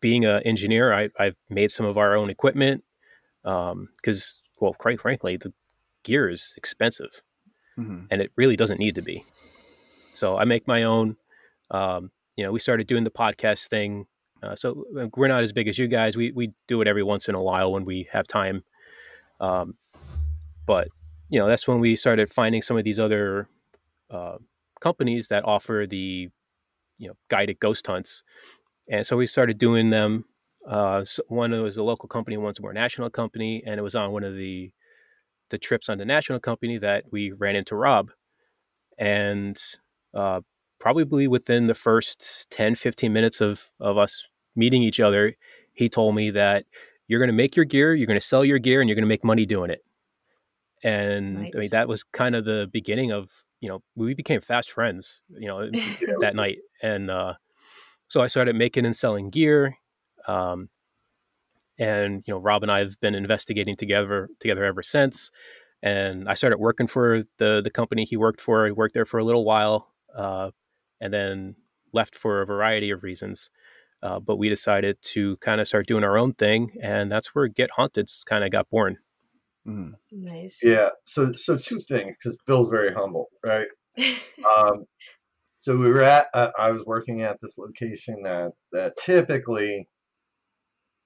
being 0.00 0.24
an 0.24 0.42
engineer, 0.44 0.92
I, 0.92 1.08
I've 1.18 1.36
made 1.48 1.70
some 1.70 1.86
of 1.86 1.96
our 1.96 2.16
own 2.16 2.30
equipment 2.30 2.84
because, 3.42 4.42
um, 4.42 4.60
well, 4.60 4.74
quite 4.74 5.00
frankly, 5.00 5.36
the 5.36 5.52
gear 6.02 6.28
is 6.28 6.54
expensive, 6.56 7.22
mm-hmm. 7.78 8.04
and 8.10 8.20
it 8.20 8.32
really 8.36 8.56
doesn't 8.56 8.80
need 8.80 8.94
to 8.96 9.02
be. 9.02 9.24
So 10.18 10.36
I 10.36 10.44
make 10.44 10.66
my 10.66 10.82
own. 10.82 11.16
Um, 11.70 12.10
you 12.36 12.44
know, 12.44 12.52
we 12.52 12.58
started 12.58 12.86
doing 12.86 13.04
the 13.04 13.10
podcast 13.10 13.68
thing. 13.68 14.06
Uh, 14.42 14.56
so 14.56 14.84
uh, 14.98 15.06
we're 15.16 15.28
not 15.28 15.42
as 15.42 15.52
big 15.52 15.68
as 15.68 15.78
you 15.78 15.88
guys. 15.88 16.16
We 16.16 16.32
we 16.32 16.52
do 16.66 16.80
it 16.80 16.88
every 16.88 17.02
once 17.02 17.28
in 17.28 17.34
a 17.34 17.42
while 17.42 17.72
when 17.72 17.84
we 17.84 18.08
have 18.12 18.26
time. 18.26 18.64
Um, 19.40 19.74
but 20.66 20.88
you 21.28 21.38
know, 21.38 21.46
that's 21.46 21.68
when 21.68 21.80
we 21.80 21.96
started 21.96 22.32
finding 22.32 22.62
some 22.62 22.76
of 22.76 22.84
these 22.84 22.98
other 22.98 23.48
uh, 24.10 24.38
companies 24.80 25.28
that 25.28 25.44
offer 25.44 25.86
the 25.88 26.28
you 26.98 27.08
know 27.08 27.14
guided 27.28 27.60
ghost 27.60 27.86
hunts, 27.86 28.22
and 28.90 29.06
so 29.06 29.16
we 29.16 29.26
started 29.26 29.58
doing 29.58 29.90
them. 29.90 30.24
Uh, 30.68 31.04
so 31.04 31.22
one 31.28 31.50
was 31.62 31.76
a 31.76 31.82
local 31.82 32.08
company, 32.08 32.36
one's 32.36 32.58
a 32.58 32.62
more 32.62 32.72
national 32.72 33.08
company, 33.08 33.62
and 33.66 33.78
it 33.78 33.82
was 33.82 33.94
on 33.94 34.12
one 34.12 34.24
of 34.24 34.34
the 34.34 34.70
the 35.50 35.58
trips 35.58 35.88
on 35.88 35.98
the 35.98 36.04
national 36.04 36.38
company 36.40 36.76
that 36.78 37.04
we 37.10 37.32
ran 37.32 37.56
into 37.56 37.74
Rob, 37.74 38.10
and 38.98 39.60
uh, 40.14 40.40
probably 40.78 41.26
within 41.28 41.66
the 41.66 41.74
first 41.74 42.46
10, 42.50 42.76
15 42.76 43.12
minutes 43.12 43.40
of, 43.40 43.70
of 43.80 43.98
us 43.98 44.26
meeting 44.56 44.82
each 44.82 45.00
other, 45.00 45.36
he 45.72 45.88
told 45.88 46.14
me 46.14 46.30
that 46.30 46.64
you're 47.06 47.20
going 47.20 47.28
to 47.28 47.34
make 47.34 47.56
your 47.56 47.64
gear, 47.64 47.94
you're 47.94 48.06
going 48.06 48.20
to 48.20 48.26
sell 48.26 48.44
your 48.44 48.58
gear, 48.58 48.80
and 48.80 48.88
you're 48.88 48.94
going 48.94 49.04
to 49.04 49.08
make 49.08 49.24
money 49.24 49.46
doing 49.46 49.70
it. 49.70 49.84
And 50.82 51.42
nice. 51.42 51.52
I 51.54 51.58
mean, 51.58 51.70
that 51.70 51.88
was 51.88 52.04
kind 52.04 52.36
of 52.36 52.44
the 52.44 52.68
beginning 52.72 53.12
of, 53.12 53.30
you 53.60 53.68
know, 53.68 53.82
we 53.96 54.14
became 54.14 54.40
fast 54.40 54.70
friends, 54.70 55.20
you 55.28 55.48
know, 55.48 55.70
that 56.20 56.34
night. 56.34 56.58
And 56.82 57.10
uh, 57.10 57.34
so 58.08 58.20
I 58.20 58.26
started 58.26 58.54
making 58.56 58.84
and 58.84 58.94
selling 58.94 59.30
gear. 59.30 59.76
Um, 60.26 60.68
and, 61.78 62.22
you 62.26 62.34
know, 62.34 62.38
Rob 62.38 62.62
and 62.62 62.72
I 62.72 62.80
have 62.80 63.00
been 63.00 63.14
investigating 63.14 63.76
together 63.76 64.28
together 64.40 64.64
ever 64.64 64.82
since. 64.82 65.30
And 65.80 66.28
I 66.28 66.34
started 66.34 66.58
working 66.58 66.88
for 66.88 67.22
the 67.38 67.60
the 67.62 67.70
company 67.70 68.04
he 68.04 68.16
worked 68.16 68.40
for. 68.40 68.66
I 68.66 68.72
worked 68.72 68.94
there 68.94 69.06
for 69.06 69.18
a 69.18 69.24
little 69.24 69.44
while 69.44 69.88
uh, 70.18 70.50
and 71.00 71.14
then 71.14 71.54
left 71.92 72.14
for 72.16 72.42
a 72.42 72.46
variety 72.46 72.90
of 72.90 73.02
reasons. 73.02 73.50
Uh, 74.02 74.20
but 74.20 74.36
we 74.36 74.48
decided 74.48 74.96
to 75.02 75.36
kind 75.38 75.60
of 75.60 75.66
start 75.66 75.86
doing 75.86 76.04
our 76.04 76.18
own 76.18 76.32
thing, 76.34 76.70
and 76.82 77.10
that's 77.10 77.34
where 77.34 77.48
Get 77.48 77.70
Haunted 77.70 78.08
kind 78.28 78.44
of 78.44 78.52
got 78.52 78.70
born. 78.70 78.96
Mm. 79.66 79.92
Nice. 80.12 80.60
Yeah. 80.62 80.90
So, 81.04 81.32
so 81.32 81.56
two 81.56 81.80
things 81.80 82.16
because 82.16 82.36
Bill's 82.46 82.68
very 82.68 82.92
humble, 82.92 83.26
right? 83.44 83.66
um, 84.56 84.84
so 85.58 85.76
we 85.76 85.90
were 85.90 86.02
at. 86.02 86.26
Uh, 86.32 86.50
I 86.58 86.70
was 86.70 86.84
working 86.84 87.22
at 87.22 87.38
this 87.42 87.58
location 87.58 88.22
that 88.22 88.52
that 88.72 88.96
typically, 88.96 89.88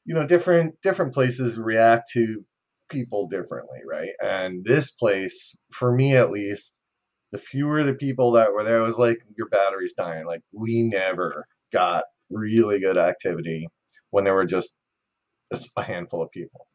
you 0.04 0.14
know, 0.14 0.26
different 0.26 0.74
different 0.82 1.14
places 1.14 1.56
react 1.56 2.10
to 2.12 2.44
people 2.90 3.26
differently, 3.26 3.78
right? 3.90 4.12
And 4.22 4.62
this 4.64 4.90
place, 4.90 5.56
for 5.72 5.90
me 5.90 6.14
at 6.14 6.30
least, 6.30 6.74
the 7.32 7.38
fewer 7.38 7.82
the 7.82 7.94
people 7.94 8.32
that 8.32 8.52
were 8.52 8.62
there, 8.62 8.78
it 8.78 8.86
was 8.86 8.98
like 8.98 9.18
your 9.36 9.48
battery's 9.48 9.94
dying. 9.94 10.26
Like 10.26 10.42
we 10.52 10.82
never 10.82 11.46
got 11.72 12.04
really 12.30 12.78
good 12.78 12.98
activity 12.98 13.66
when 14.10 14.24
there 14.24 14.34
were 14.34 14.44
just 14.44 14.74
a 15.76 15.82
handful 15.82 16.22
of 16.22 16.30
people. 16.30 16.66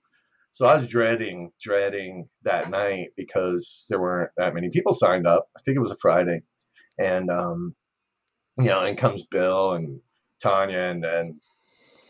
So 0.51 0.65
I 0.65 0.75
was 0.75 0.87
dreading, 0.87 1.51
dreading 1.61 2.27
that 2.43 2.71
night 2.71 3.09
because 3.15 3.85
there 3.89 4.01
weren't 4.01 4.31
that 4.37 4.55
many 4.55 4.69
people 4.69 4.95
signed 4.95 5.27
up. 5.27 5.47
I 5.55 5.61
think 5.61 5.77
it 5.77 5.81
was 5.81 5.91
a 5.91 5.97
Friday, 6.01 6.41
and 6.97 7.29
um, 7.29 7.75
you 8.57 8.65
know, 8.65 8.83
in 8.83 8.95
comes 8.95 9.23
Bill 9.29 9.73
and 9.73 9.99
Tanya 10.41 10.79
and 10.79 11.05
and 11.05 11.35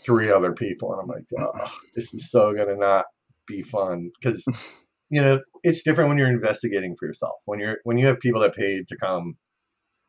three 0.05 0.31
other 0.31 0.53
people, 0.53 0.93
and 0.93 1.01
I'm 1.01 1.07
like, 1.07 1.25
oh, 1.37 1.71
this 1.93 2.13
is 2.13 2.31
so 2.31 2.53
gonna 2.53 2.77
not 2.77 3.05
be 3.47 3.63
fun 3.63 4.11
because 4.21 4.45
you 5.09 5.21
know, 5.21 5.39
it's 5.63 5.83
different 5.83 6.09
when 6.09 6.17
you're 6.17 6.27
investigating 6.27 6.95
for 6.97 7.07
yourself. 7.07 7.35
When 7.45 7.59
you're 7.59 7.77
when 7.83 7.97
you 7.97 8.07
have 8.07 8.19
people 8.19 8.41
that 8.41 8.55
paid 8.55 8.87
to 8.87 8.97
come 8.97 9.35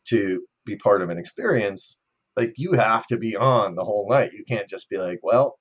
to 0.09 0.43
be 0.67 0.77
part 0.77 1.03
of 1.03 1.11
an 1.11 1.19
experience, 1.19 1.99
like 2.37 2.53
you 2.57 2.73
have 2.73 3.07
to 3.09 3.17
be 3.17 3.37
on 3.37 3.75
the 3.75 3.85
whole 3.85 4.09
night. 4.11 4.33
You 4.33 4.45
can't 4.49 4.69
just 4.69 4.89
be 4.89 4.99
like, 4.99 5.21
well, 5.23 5.59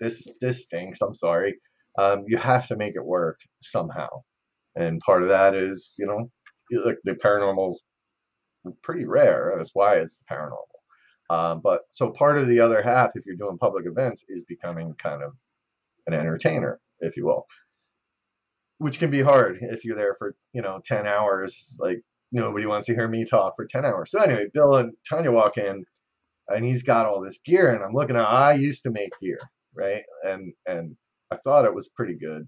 this 0.00 0.26
this 0.40 0.64
stinks. 0.64 1.00
I'm 1.02 1.14
sorry. 1.14 1.54
Um, 1.98 2.24
you 2.28 2.36
have 2.36 2.68
to 2.68 2.76
make 2.76 2.94
it 2.94 3.04
work 3.04 3.40
somehow, 3.62 4.08
and 4.76 5.00
part 5.00 5.22
of 5.22 5.28
that 5.30 5.54
is 5.54 5.92
you 5.98 6.06
know, 6.06 6.30
like 6.84 6.98
the 7.04 7.14
paranormal's 7.14 7.80
pretty 8.82 9.06
rare. 9.06 9.54
That's 9.56 9.70
why 9.74 9.96
it's 9.96 10.18
the 10.18 10.24
paranormal. 10.32 10.56
Um, 11.30 11.60
but 11.62 11.82
so 11.90 12.10
part 12.10 12.38
of 12.38 12.48
the 12.48 12.60
other 12.60 12.82
half, 12.82 13.10
if 13.14 13.26
you're 13.26 13.36
doing 13.36 13.58
public 13.58 13.86
events, 13.86 14.24
is 14.28 14.42
becoming 14.48 14.94
kind 14.94 15.22
of 15.22 15.32
an 16.06 16.14
entertainer, 16.14 16.80
if 17.00 17.16
you 17.16 17.26
will 17.26 17.46
which 18.78 18.98
can 18.98 19.10
be 19.10 19.20
hard 19.20 19.58
if 19.60 19.84
you're 19.84 19.96
there 19.96 20.16
for 20.18 20.34
you 20.52 20.62
know 20.62 20.80
10 20.84 21.06
hours 21.06 21.76
like 21.80 22.00
nobody 22.32 22.66
wants 22.66 22.86
to 22.86 22.94
hear 22.94 23.08
me 23.08 23.24
talk 23.24 23.54
for 23.56 23.66
10 23.66 23.84
hours 23.84 24.10
so 24.10 24.20
anyway 24.20 24.46
bill 24.52 24.76
and 24.76 24.92
tanya 25.08 25.32
walk 25.32 25.58
in 25.58 25.84
and 26.48 26.64
he's 26.64 26.82
got 26.82 27.06
all 27.06 27.20
this 27.20 27.38
gear 27.44 27.74
and 27.74 27.84
i'm 27.84 27.94
looking 27.94 28.16
at 28.16 28.24
i 28.24 28.54
used 28.54 28.82
to 28.82 28.90
make 28.90 29.12
gear 29.22 29.40
right 29.74 30.02
and 30.24 30.52
and 30.66 30.96
i 31.32 31.36
thought 31.44 31.64
it 31.64 31.74
was 31.74 31.88
pretty 31.88 32.14
good 32.16 32.46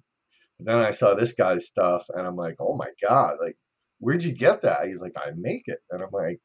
but 0.58 0.66
then 0.66 0.76
i 0.76 0.90
saw 0.90 1.14
this 1.14 1.32
guy's 1.32 1.66
stuff 1.66 2.04
and 2.10 2.26
i'm 2.26 2.36
like 2.36 2.56
oh 2.60 2.76
my 2.76 2.88
god 3.06 3.34
like 3.44 3.56
where'd 3.98 4.22
you 4.22 4.32
get 4.32 4.62
that 4.62 4.86
he's 4.86 5.00
like 5.00 5.14
i 5.16 5.30
make 5.36 5.62
it 5.66 5.78
and 5.90 6.02
i'm 6.02 6.10
like 6.12 6.40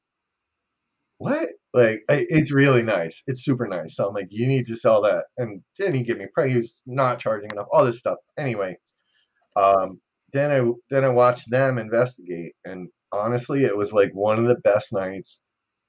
what? 1.17 1.49
Like, 1.73 2.03
it's 2.09 2.51
really 2.53 2.83
nice. 2.83 3.21
It's 3.27 3.43
super 3.43 3.67
nice. 3.67 3.95
So 3.95 4.07
I'm 4.07 4.13
like, 4.13 4.27
you 4.31 4.47
need 4.47 4.65
to 4.67 4.75
sell 4.75 5.01
that. 5.03 5.25
And 5.37 5.61
then 5.79 5.93
he 5.93 6.03
give 6.03 6.17
me 6.17 6.27
praise, 6.33 6.81
not 6.85 7.19
charging 7.19 7.51
enough, 7.51 7.67
all 7.71 7.85
this 7.85 7.99
stuff. 7.99 8.17
Anyway, 8.37 8.77
um, 9.55 9.99
then 10.33 10.51
I 10.51 10.71
then 10.89 11.03
I 11.03 11.09
watched 11.09 11.49
them 11.49 11.77
investigate, 11.77 12.53
and 12.65 12.89
honestly, 13.11 13.63
it 13.63 13.75
was 13.75 13.93
like 13.93 14.11
one 14.13 14.39
of 14.39 14.45
the 14.45 14.59
best 14.63 14.91
nights 14.91 15.39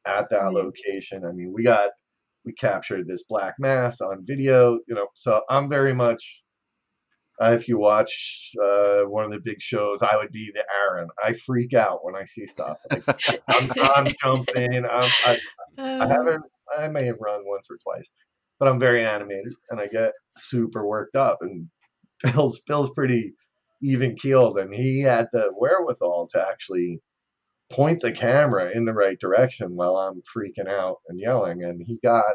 at 0.07 0.31
that 0.31 0.53
location. 0.53 1.25
I 1.25 1.33
mean, 1.33 1.53
we 1.55 1.65
got 1.65 1.91
we 2.45 2.53
captured 2.53 3.09
this 3.09 3.25
black 3.29 3.55
mass 3.59 4.01
on 4.01 4.25
video, 4.25 4.79
you 4.87 4.95
know. 4.95 5.09
So 5.15 5.43
I'm 5.51 5.69
very 5.69 5.95
much 5.95 6.43
uh, 7.43 7.51
if 7.51 7.69
you 7.69 7.79
watch 7.79 8.53
uh, 8.63 9.03
one 9.03 9.25
of 9.25 9.31
the 9.31 9.41
big 9.41 9.61
shows, 9.61 10.03
I 10.03 10.17
would 10.17 10.33
be 10.33 10.51
the 10.55 10.65
Aaron. 10.81 11.09
I 11.23 11.35
freak 11.35 11.75
out 11.75 12.05
when 12.05 12.17
I 12.17 12.25
see 12.25 12.47
stuff. 12.47 12.79
Like, 12.91 13.43
I'm, 13.49 13.71
I'm, 13.95 14.15
jumping. 14.23 14.85
I'm, 14.87 15.11
I, 15.25 15.39
I 15.79 15.83
uh. 15.83 16.09
haven't. 16.09 16.43
I 16.79 16.89
may 16.89 17.05
have 17.05 17.17
run 17.21 17.43
once 17.45 17.67
or 17.71 17.77
twice, 17.77 18.09
but 18.59 18.69
I'm 18.69 18.81
very 18.81 19.05
animated 19.05 19.53
and 19.71 19.79
I 19.79 19.87
get 19.87 20.13
super 20.37 20.87
worked 20.87 21.15
up. 21.15 21.39
And 21.43 21.69
Bill's 22.33 22.61
Bill's 22.67 22.91
pretty 22.91 23.35
even 23.91 24.17
keeled, 24.17 24.59
and 24.59 24.75
he 24.75 25.03
had 25.03 25.29
the 25.33 25.53
wherewithal 25.57 26.29
to 26.33 26.47
actually 26.49 27.01
point 27.71 28.01
the 28.01 28.13
camera 28.13 28.71
in 28.75 28.85
the 28.85 28.95
right 28.95 29.19
direction 29.19 29.75
while 29.77 29.97
I'm 29.97 30.23
freaking 30.23 30.69
out 30.69 30.99
and 31.09 31.19
yelling. 31.19 31.65
And 31.65 31.83
he 31.85 31.99
got 32.03 32.35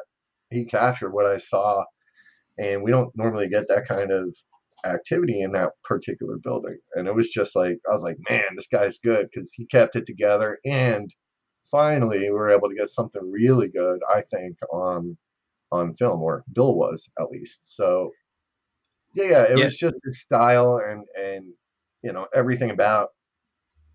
he 0.52 0.66
captured 0.66 1.12
what 1.12 1.26
I 1.26 1.38
saw, 1.38 1.84
and 2.58 2.84
we 2.84 2.92
don't 2.92 3.16
normally 3.16 3.50
get 3.50 3.68
that 3.70 3.88
kind 3.88 4.12
of 4.12 4.36
activity 4.86 5.42
in 5.42 5.52
that 5.54 5.72
particular 5.84 6.38
building. 6.44 6.78
And 6.96 7.08
it 7.08 7.16
was 7.16 7.30
just 7.30 7.56
like, 7.56 7.78
I 7.88 7.92
was 7.92 8.04
like, 8.04 8.18
man, 8.30 8.44
this 8.56 8.68
guy's 8.68 8.98
good 9.00 9.30
because 9.32 9.52
he 9.54 9.66
kept 9.68 9.96
it 9.96 10.06
together. 10.06 10.60
And 10.66 11.14
finally, 11.70 12.20
we 12.22 12.32
were 12.32 12.50
able 12.52 12.70
to 12.70 12.76
get 12.76 12.90
something 12.90 13.32
really 13.32 13.70
good, 13.70 14.00
I 14.14 14.22
think, 14.22 14.58
on 14.72 15.18
on 15.72 15.96
film, 15.96 16.22
or 16.22 16.44
Bill 16.54 16.76
was 16.76 17.10
at 17.20 17.30
least. 17.30 17.62
So, 17.64 18.12
yeah, 19.14 19.24
yeah 19.26 19.44
it 19.44 19.58
yeah. 19.58 19.66
was 19.66 19.78
just 19.78 19.96
his 20.04 20.22
style 20.22 20.82
and 20.88 21.06
and 21.16 21.46
you 22.04 22.14
know 22.14 22.28
everything 22.34 22.72
about 22.72 23.10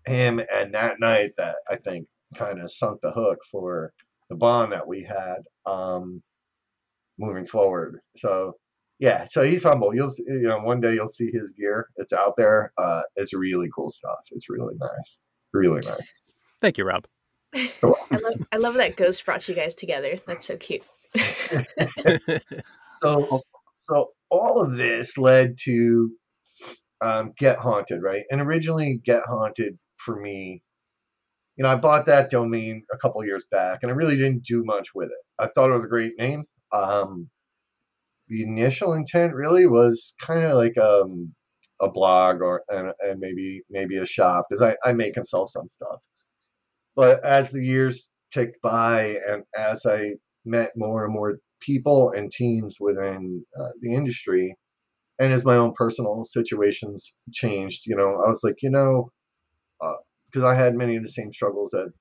him 0.05 0.41
and 0.53 0.73
that 0.73 0.99
night 0.99 1.31
that 1.37 1.55
I 1.69 1.75
think 1.75 2.07
kind 2.35 2.61
of 2.61 2.71
sunk 2.71 3.01
the 3.01 3.11
hook 3.11 3.39
for 3.51 3.93
the 4.29 4.35
bond 4.35 4.71
that 4.71 4.87
we 4.87 5.03
had 5.03 5.37
um, 5.65 6.21
moving 7.17 7.45
forward. 7.45 7.99
So 8.15 8.55
yeah, 8.99 9.25
so 9.29 9.43
he's 9.43 9.63
humble. 9.63 9.93
You'll 9.93 10.13
you 10.25 10.47
know 10.47 10.59
one 10.59 10.81
day 10.81 10.95
you'll 10.95 11.09
see 11.09 11.29
his 11.31 11.51
gear. 11.51 11.89
It's 11.97 12.13
out 12.13 12.33
there. 12.37 12.71
Uh, 12.77 13.01
it's 13.15 13.33
really 13.33 13.69
cool 13.75 13.91
stuff. 13.91 14.19
It's 14.31 14.49
really 14.49 14.75
nice. 14.79 15.19
Really 15.53 15.85
nice. 15.85 16.11
Thank 16.61 16.77
you, 16.77 16.85
Rob. 16.85 17.05
I 17.55 17.69
love 18.11 18.47
I 18.51 18.57
love 18.57 18.73
that 18.75 18.95
Ghost 18.95 19.23
brought 19.25 19.47
you 19.47 19.55
guys 19.55 19.75
together. 19.75 20.17
That's 20.25 20.47
so 20.47 20.57
cute. 20.57 20.83
so 23.01 23.39
so 23.89 24.11
all 24.29 24.61
of 24.61 24.75
this 24.77 25.17
led 25.17 25.57
to 25.63 26.11
um, 27.01 27.33
Get 27.37 27.57
Haunted, 27.57 28.01
right? 28.01 28.23
And 28.31 28.41
originally 28.41 28.99
Get 29.03 29.23
Haunted 29.27 29.77
for 29.97 30.19
me, 30.19 30.61
you 31.55 31.63
know, 31.63 31.69
I 31.69 31.75
bought 31.75 32.05
that 32.05 32.29
domain 32.29 32.83
a 32.93 32.97
couple 32.97 33.23
years 33.25 33.45
back, 33.49 33.79
and 33.81 33.91
I 33.91 33.95
really 33.95 34.15
didn't 34.15 34.45
do 34.45 34.63
much 34.63 34.89
with 34.93 35.07
it. 35.09 35.25
I 35.39 35.47
thought 35.47 35.69
it 35.69 35.73
was 35.73 35.83
a 35.83 35.87
great 35.87 36.13
name. 36.17 36.43
Um, 36.71 37.29
the 38.27 38.43
initial 38.43 38.93
intent 38.93 39.33
really 39.33 39.65
was 39.67 40.13
kind 40.21 40.43
of 40.43 40.53
like 40.53 40.77
um, 40.77 41.33
a 41.81 41.89
blog 41.89 42.41
or 42.41 42.63
and, 42.69 42.91
and 42.99 43.19
maybe 43.19 43.61
maybe 43.69 43.97
a 43.97 44.05
shop 44.05 44.47
because 44.49 44.61
I, 44.61 44.75
I 44.87 44.93
make 44.93 45.17
and 45.17 45.25
sell 45.25 45.47
some 45.47 45.69
stuff. 45.69 45.99
But 46.95 47.23
as 47.23 47.51
the 47.51 47.63
years 47.63 48.11
ticked 48.31 48.61
by 48.61 49.15
and 49.27 49.43
as 49.57 49.85
I 49.85 50.13
met 50.45 50.71
more 50.75 51.05
and 51.05 51.13
more 51.13 51.39
people 51.59 52.11
and 52.15 52.31
teams 52.31 52.77
within 52.79 53.45
uh, 53.59 53.69
the 53.81 53.93
industry, 53.93 54.55
and 55.19 55.33
as 55.33 55.45
my 55.45 55.55
own 55.55 55.73
personal 55.73 56.23
situations 56.25 57.15
changed, 57.33 57.81
you 57.85 57.95
know, 57.95 58.21
I 58.25 58.29
was 58.29 58.41
like, 58.43 58.57
you 58.61 58.69
know, 58.69 59.11
because 59.79 60.43
uh, 60.43 60.47
I 60.47 60.55
had 60.55 60.75
many 60.75 60.95
of 60.95 61.03
the 61.03 61.09
same 61.09 61.33
struggles 61.33 61.71
that 61.71 61.91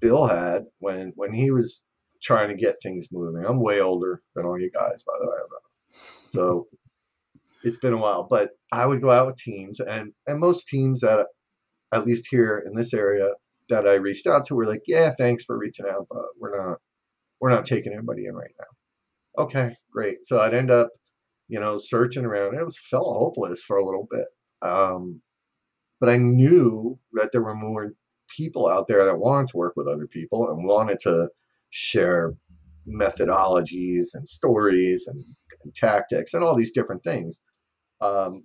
Bill 0.00 0.26
had 0.26 0.64
when 0.78 1.12
when 1.16 1.32
he 1.32 1.50
was 1.50 1.82
trying 2.22 2.48
to 2.48 2.56
get 2.56 2.76
things 2.82 3.08
moving. 3.12 3.44
I'm 3.44 3.60
way 3.60 3.80
older 3.80 4.22
than 4.34 4.46
all 4.46 4.58
you 4.60 4.70
guys, 4.70 5.02
by 5.02 5.12
the 5.20 5.26
way. 5.26 5.36
So 6.28 6.66
it's 7.62 7.78
been 7.78 7.92
a 7.92 7.98
while, 7.98 8.26
but 8.28 8.50
I 8.72 8.86
would 8.86 9.00
go 9.00 9.10
out 9.10 9.26
with 9.26 9.36
teams, 9.36 9.80
and 9.80 10.12
and 10.26 10.40
most 10.40 10.68
teams 10.68 11.00
that, 11.00 11.26
at 11.92 12.06
least 12.06 12.26
here 12.30 12.64
in 12.66 12.74
this 12.74 12.92
area, 12.94 13.28
that 13.68 13.86
I 13.86 13.94
reached 13.94 14.26
out 14.26 14.46
to 14.46 14.54
were 14.54 14.66
like, 14.66 14.82
yeah, 14.86 15.12
thanks 15.16 15.44
for 15.44 15.58
reaching 15.58 15.86
out, 15.86 16.06
but 16.10 16.24
we're 16.38 16.56
not 16.56 16.78
we're 17.40 17.50
not 17.50 17.64
taking 17.64 17.92
anybody 17.92 18.26
in 18.26 18.34
right 18.34 18.50
now. 18.58 18.66
Okay, 19.38 19.74
great. 19.90 20.24
So 20.24 20.38
I'd 20.40 20.54
end 20.54 20.70
up, 20.70 20.90
you 21.48 21.60
know, 21.60 21.78
searching 21.78 22.24
around. 22.24 22.54
It 22.54 22.64
was 22.64 22.78
felt 22.78 23.16
hopeless 23.16 23.62
for 23.62 23.76
a 23.76 23.84
little 23.84 24.06
bit. 24.10 24.26
Um, 24.62 25.20
but 26.00 26.08
I 26.08 26.16
knew 26.16 26.98
that 27.14 27.30
there 27.32 27.42
were 27.42 27.54
more 27.54 27.94
people 28.34 28.68
out 28.68 28.86
there 28.86 29.04
that 29.04 29.18
wanted 29.18 29.48
to 29.48 29.56
work 29.56 29.74
with 29.76 29.88
other 29.88 30.06
people 30.06 30.50
and 30.50 30.64
wanted 30.66 30.98
to 31.00 31.28
share 31.70 32.34
methodologies 32.86 34.14
and 34.14 34.28
stories 34.28 35.06
and, 35.06 35.24
and 35.62 35.74
tactics 35.74 36.34
and 36.34 36.44
all 36.44 36.54
these 36.54 36.72
different 36.72 37.02
things. 37.02 37.40
Um, 38.00 38.44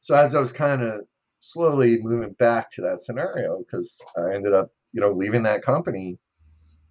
so 0.00 0.14
as 0.14 0.34
I 0.34 0.40
was 0.40 0.52
kind 0.52 0.82
of 0.82 1.00
slowly 1.40 1.98
moving 2.02 2.34
back 2.38 2.70
to 2.72 2.82
that 2.82 3.00
scenario, 3.00 3.58
because 3.58 4.00
I 4.16 4.34
ended 4.34 4.52
up, 4.52 4.68
you 4.92 5.00
know, 5.00 5.10
leaving 5.10 5.42
that 5.44 5.62
company, 5.62 6.18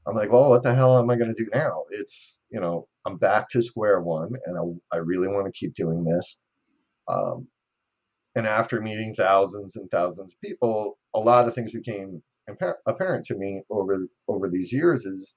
I'm 0.08 0.16
like, 0.16 0.32
well, 0.32 0.50
what 0.50 0.64
the 0.64 0.74
hell 0.74 0.98
am 0.98 1.10
I 1.10 1.16
going 1.16 1.34
to 1.34 1.44
do 1.44 1.50
now? 1.54 1.84
It's, 1.92 2.40
you 2.50 2.60
know, 2.60 2.88
I'm 3.06 3.18
back 3.18 3.50
to 3.50 3.62
square 3.62 4.02
one, 4.02 4.32
and 4.46 4.58
I, 4.58 4.96
I 4.96 5.00
really 5.00 5.28
want 5.28 5.46
to 5.46 5.52
keep 5.52 5.76
doing 5.76 6.04
this. 6.04 6.40
Um, 7.08 7.48
and 8.36 8.48
after 8.48 8.82
meeting 8.82 9.16
thousands 9.16 9.76
and 9.76 9.90
thousands 9.92 10.34
of 10.34 10.42
people, 10.42 10.98
a 11.14 11.20
lot 11.20 11.48
of 11.48 11.56
things 11.56 11.72
became 11.72 12.22
apparent 12.88 13.26
to 13.26 13.36
me 13.36 13.62
over 13.70 14.08
over 14.28 14.50
these 14.50 14.72
years. 14.72 15.06
Is 15.06 15.36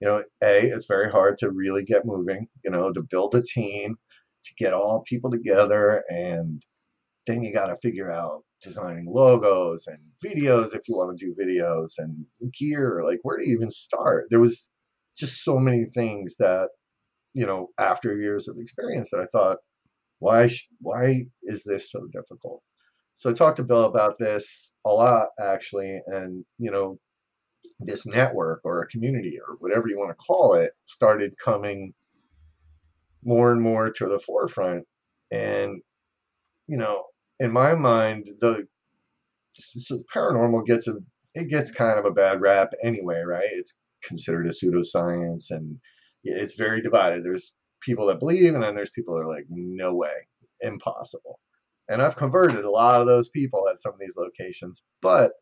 you 0.00 0.08
know, 0.08 0.22
A, 0.42 0.66
it's 0.66 0.86
very 0.86 1.10
hard 1.10 1.38
to 1.38 1.50
really 1.50 1.84
get 1.84 2.06
moving, 2.06 2.48
you 2.64 2.70
know, 2.70 2.92
to 2.92 3.02
build 3.02 3.34
a 3.34 3.42
team, 3.42 3.96
to 4.44 4.54
get 4.56 4.72
all 4.72 5.02
people 5.06 5.30
together. 5.30 6.04
And 6.08 6.62
then 7.26 7.42
you 7.42 7.52
got 7.52 7.66
to 7.66 7.76
figure 7.82 8.10
out 8.10 8.44
designing 8.62 9.06
logos 9.08 9.86
and 9.86 9.98
videos 10.24 10.74
if 10.74 10.88
you 10.88 10.96
want 10.96 11.16
to 11.16 11.26
do 11.26 11.34
videos 11.34 11.92
and 11.98 12.24
gear. 12.58 13.02
Like, 13.04 13.20
where 13.22 13.38
do 13.38 13.48
you 13.48 13.54
even 13.56 13.70
start? 13.70 14.26
There 14.30 14.40
was 14.40 14.70
just 15.16 15.42
so 15.44 15.58
many 15.58 15.84
things 15.84 16.36
that, 16.38 16.68
you 17.34 17.46
know, 17.46 17.68
after 17.78 18.16
years 18.16 18.48
of 18.48 18.56
experience 18.58 19.10
that 19.10 19.20
I 19.20 19.26
thought, 19.26 19.58
why, 20.20 20.48
why 20.80 21.24
is 21.42 21.62
this 21.64 21.90
so 21.90 22.06
difficult? 22.12 22.62
So 23.14 23.30
I 23.30 23.32
talked 23.32 23.56
to 23.56 23.64
Bill 23.64 23.84
about 23.84 24.16
this 24.18 24.74
a 24.86 24.90
lot 24.90 25.28
actually, 25.40 26.00
and 26.06 26.44
you 26.58 26.70
know, 26.70 26.98
this 27.80 28.06
network 28.06 28.60
or 28.64 28.82
a 28.82 28.86
community 28.86 29.38
or 29.46 29.56
whatever 29.58 29.88
you 29.88 29.98
want 29.98 30.10
to 30.10 30.24
call 30.24 30.54
it 30.54 30.70
started 30.86 31.34
coming 31.42 31.92
more 33.24 33.52
and 33.52 33.60
more 33.60 33.90
to 33.90 34.06
the 34.06 34.20
forefront 34.20 34.84
and 35.32 35.80
you 36.66 36.76
know 36.76 37.04
in 37.40 37.52
my 37.52 37.74
mind 37.74 38.28
the 38.40 38.66
so 39.54 40.02
paranormal 40.14 40.64
gets 40.66 40.86
a 40.88 40.94
it 41.34 41.48
gets 41.48 41.70
kind 41.70 41.98
of 41.98 42.04
a 42.04 42.10
bad 42.10 42.40
rap 42.40 42.72
anyway 42.82 43.20
right? 43.26 43.48
It's 43.52 43.74
considered 44.02 44.46
a 44.46 44.50
pseudoscience 44.50 45.50
and 45.50 45.76
it's 46.24 46.54
very 46.54 46.80
divided. 46.80 47.24
There's 47.24 47.54
people 47.80 48.06
that 48.06 48.20
believe 48.20 48.54
and 48.54 48.62
then 48.62 48.74
there's 48.74 48.90
people 48.90 49.14
that 49.14 49.22
are 49.22 49.28
like 49.28 49.46
no 49.48 49.94
way. 49.94 50.26
Impossible. 50.60 51.40
And 51.88 52.02
i've 52.02 52.16
converted 52.16 52.64
a 52.64 52.70
lot 52.70 53.00
of 53.00 53.06
those 53.06 53.28
people 53.30 53.68
at 53.68 53.80
some 53.80 53.94
of 53.94 54.00
these 54.00 54.16
locations 54.16 54.82
but 55.00 55.32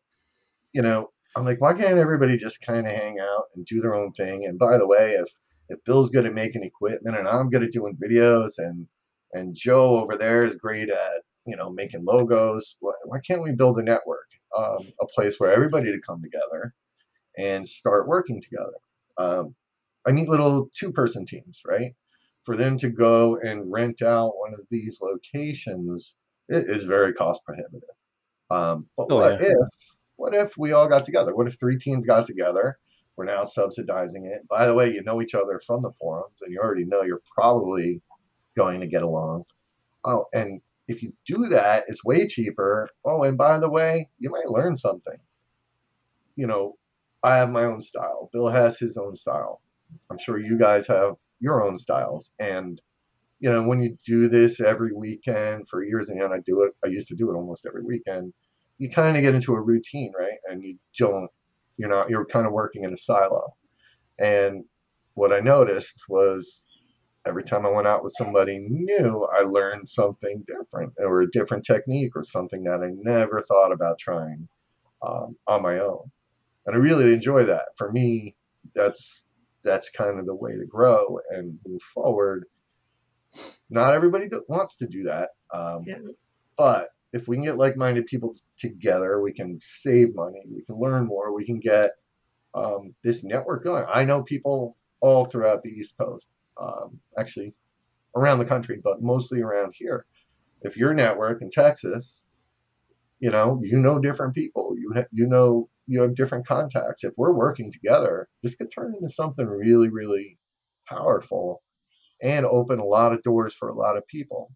you 0.73 0.81
know 0.81 1.09
I'm 1.35 1.45
like, 1.45 1.61
why 1.61 1.73
can't 1.73 1.99
everybody 1.99 2.37
just 2.37 2.61
kind 2.61 2.87
of 2.87 2.93
hang 2.93 3.19
out 3.19 3.45
and 3.55 3.65
do 3.65 3.79
their 3.79 3.93
own 3.95 4.11
thing? 4.13 4.45
And 4.45 4.57
by 4.57 4.77
the 4.77 4.87
way, 4.87 5.13
if 5.13 5.29
if 5.69 5.83
Bill's 5.83 6.09
good 6.09 6.25
at 6.25 6.33
making 6.33 6.63
equipment 6.63 7.17
and 7.17 7.27
I'm 7.27 7.49
good 7.49 7.63
at 7.63 7.71
doing 7.71 7.97
videos 8.01 8.53
and 8.57 8.87
and 9.33 9.53
Joe 9.55 9.99
over 9.99 10.17
there 10.17 10.43
is 10.45 10.55
great 10.55 10.89
at 10.89 11.21
you 11.47 11.55
know 11.55 11.69
making 11.69 12.05
logos, 12.05 12.77
why, 12.79 12.93
why 13.05 13.19
can't 13.19 13.41
we 13.41 13.53
build 13.53 13.79
a 13.79 13.83
network, 13.83 14.27
um, 14.57 14.87
a 15.01 15.05
place 15.07 15.39
where 15.39 15.53
everybody 15.53 15.91
to 15.91 15.99
come 16.05 16.21
together 16.21 16.73
and 17.37 17.67
start 17.67 18.07
working 18.07 18.41
together? 18.41 18.77
Um, 19.17 19.55
I 20.05 20.11
need 20.11 20.29
little 20.29 20.69
two-person 20.77 21.25
teams, 21.25 21.61
right? 21.65 21.93
For 22.45 22.55
them 22.55 22.77
to 22.77 22.89
go 22.89 23.37
and 23.37 23.71
rent 23.71 24.01
out 24.01 24.37
one 24.37 24.53
of 24.53 24.61
these 24.69 24.99
locations 25.01 26.15
it 26.49 26.69
is 26.69 26.83
very 26.83 27.13
cost 27.13 27.43
prohibitive. 27.43 27.81
Um, 28.49 28.87
but 28.95 29.07
oh, 29.09 29.15
what 29.15 29.41
yeah. 29.41 29.47
if 29.49 29.67
what 30.15 30.33
if 30.33 30.57
we 30.57 30.71
all 30.71 30.87
got 30.87 31.05
together? 31.05 31.35
What 31.35 31.47
if 31.47 31.59
three 31.59 31.77
teams 31.77 32.05
got 32.05 32.25
together? 32.25 32.77
We're 33.15 33.25
now 33.25 33.43
subsidizing 33.43 34.25
it. 34.25 34.47
By 34.47 34.67
the 34.67 34.73
way, 34.73 34.93
you 34.93 35.03
know 35.03 35.21
each 35.21 35.35
other 35.35 35.59
from 35.65 35.81
the 35.81 35.91
forums, 35.99 36.37
and 36.41 36.51
you 36.51 36.59
already 36.59 36.85
know 36.85 37.01
you're 37.01 37.21
probably 37.37 38.01
going 38.55 38.79
to 38.79 38.87
get 38.87 39.03
along. 39.03 39.43
Oh, 40.05 40.25
and 40.33 40.61
if 40.87 41.03
you 41.03 41.13
do 41.25 41.47
that, 41.49 41.83
it's 41.87 42.03
way 42.03 42.27
cheaper. 42.27 42.89
Oh, 43.05 43.23
and 43.23 43.37
by 43.37 43.57
the 43.57 43.69
way, 43.69 44.09
you 44.19 44.29
might 44.29 44.49
learn 44.49 44.75
something. 44.75 45.17
You 46.35 46.47
know, 46.47 46.77
I 47.23 47.35
have 47.35 47.49
my 47.49 47.65
own 47.65 47.81
style. 47.81 48.29
Bill 48.31 48.47
has 48.49 48.77
his 48.77 48.97
own 48.97 49.15
style. 49.15 49.61
I'm 50.09 50.17
sure 50.17 50.39
you 50.39 50.57
guys 50.57 50.87
have 50.87 51.15
your 51.39 51.63
own 51.63 51.77
styles. 51.77 52.31
And, 52.39 52.81
you 53.39 53.51
know, 53.51 53.63
when 53.63 53.81
you 53.81 53.97
do 54.05 54.27
this 54.27 54.59
every 54.59 54.93
weekend 54.93 55.67
for 55.67 55.83
years 55.83 56.09
and, 56.09 56.21
and 56.21 56.33
I 56.33 56.39
do 56.45 56.63
it, 56.63 56.73
I 56.83 56.87
used 56.87 57.07
to 57.09 57.15
do 57.15 57.29
it 57.29 57.35
almost 57.35 57.65
every 57.65 57.83
weekend, 57.83 58.33
you 58.77 58.89
kind 58.89 59.17
of 59.17 59.23
get 59.23 59.35
into 59.35 59.53
a 59.53 59.61
routine, 59.61 60.13
right? 60.17 60.37
And 60.49 60.63
you 60.63 60.77
don't, 60.97 61.29
you're 61.77 61.89
not, 61.89 62.09
you're 62.09 62.25
kind 62.25 62.45
of 62.45 62.53
working 62.53 62.83
in 62.83 62.93
a 62.93 62.97
silo. 62.97 63.55
And 64.19 64.63
what 65.15 65.33
I 65.33 65.39
noticed 65.39 65.95
was 66.09 66.63
every 67.27 67.43
time 67.43 67.65
I 67.65 67.69
went 67.69 67.87
out 67.87 68.03
with 68.03 68.13
somebody 68.17 68.65
new, 68.69 69.27
I 69.37 69.41
learned 69.41 69.89
something 69.89 70.45
different 70.47 70.93
or 70.97 71.21
a 71.21 71.31
different 71.31 71.65
technique 71.65 72.15
or 72.15 72.23
something 72.23 72.63
that 72.63 72.81
I 72.81 72.89
never 72.93 73.41
thought 73.41 73.71
about 73.71 73.99
trying 73.99 74.47
um, 75.05 75.35
on 75.45 75.61
my 75.61 75.79
own. 75.79 76.09
And 76.65 76.75
I 76.75 76.79
really 76.79 77.13
enjoy 77.13 77.45
that. 77.45 77.65
For 77.75 77.91
me, 77.91 78.35
that's 78.73 79.25
that's 79.63 79.89
kind 79.89 80.19
of 80.19 80.25
the 80.25 80.35
way 80.35 80.53
to 80.55 80.65
grow 80.65 81.19
and 81.29 81.59
move 81.65 81.81
forward. 81.81 82.45
Not 83.69 83.93
everybody 83.93 84.29
wants 84.47 84.77
to 84.77 84.87
do 84.87 85.03
that, 85.03 85.29
um, 85.53 85.83
yeah. 85.85 85.97
but 86.57 86.89
if 87.13 87.27
we 87.27 87.35
can 87.35 87.45
get 87.45 87.57
like-minded 87.57 88.05
people 88.05 88.35
together, 88.57 89.21
we 89.21 89.33
can 89.33 89.59
save 89.61 90.15
money, 90.15 90.41
we 90.49 90.63
can 90.63 90.79
learn 90.79 91.05
more, 91.05 91.33
we 91.33 91.45
can 91.45 91.59
get 91.59 91.91
um, 92.53 92.95
this 93.03 93.23
network 93.23 93.63
going. 93.63 93.85
I 93.93 94.05
know 94.05 94.23
people 94.23 94.77
all 95.01 95.25
throughout 95.25 95.61
the 95.61 95.69
East 95.69 95.97
Coast 95.97 96.27
um, 96.59 96.99
actually 97.17 97.53
around 98.15 98.39
the 98.39 98.45
country, 98.45 98.79
but 98.83 99.01
mostly 99.01 99.41
around 99.41 99.73
here. 99.77 100.05
If 100.61 100.77
your 100.77 100.93
network 100.93 101.41
in 101.41 101.49
Texas, 101.51 102.23
you 103.19 103.29
know, 103.31 103.59
you 103.61 103.79
know 103.79 103.99
different 103.99 104.35
people. 104.35 104.75
You 104.77 104.91
ha- 104.95 105.07
you 105.11 105.27
know 105.27 105.69
you 105.87 106.01
have 106.01 106.15
different 106.15 106.47
contacts. 106.47 107.03
If 107.03 107.13
we're 107.17 107.33
working 107.33 107.71
together, 107.71 108.27
this 108.43 108.55
could 108.55 108.71
turn 108.71 108.95
into 108.95 109.13
something 109.13 109.45
really 109.45 109.89
really 109.89 110.37
powerful 110.87 111.61
and 112.21 112.45
open 112.45 112.79
a 112.79 112.85
lot 112.85 113.13
of 113.13 113.21
doors 113.21 113.53
for 113.53 113.69
a 113.69 113.75
lot 113.75 113.97
of 113.97 114.07
people. 114.07 114.51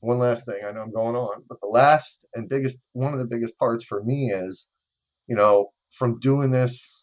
One 0.00 0.18
last 0.18 0.44
thing, 0.46 0.60
I 0.64 0.70
know 0.72 0.80
I'm 0.82 0.92
going 0.92 1.16
on, 1.16 1.42
but 1.48 1.60
the 1.60 1.68
last 1.68 2.24
and 2.34 2.48
biggest 2.48 2.76
one 2.92 3.12
of 3.12 3.18
the 3.18 3.26
biggest 3.26 3.58
parts 3.58 3.84
for 3.84 4.02
me 4.04 4.30
is, 4.30 4.66
you 5.26 5.36
know, 5.36 5.72
from 5.90 6.20
doing 6.20 6.50
this 6.50 6.97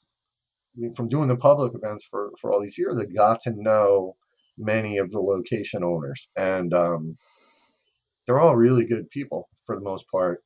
from 0.96 1.10
doing 1.10 1.28
the 1.28 1.36
public 1.36 1.74
events 1.76 2.06
for, 2.10 2.32
for 2.42 2.52
all 2.52 2.62
these 2.62 2.78
years, 2.78 3.00
I 3.00 3.06
got 3.14 3.42
to 3.44 3.54
know 3.56 4.16
many 4.58 4.98
of 4.98 5.12
the 5.12 5.20
location 5.20 5.84
owners, 5.84 6.30
and 6.36 6.74
um, 6.74 7.18
they're 8.26 8.40
all 8.40 8.56
really 8.56 8.86
good 8.86 9.10
people 9.10 9.50
for 9.66 9.76
the 9.76 9.84
most 9.84 10.06
part, 10.12 10.44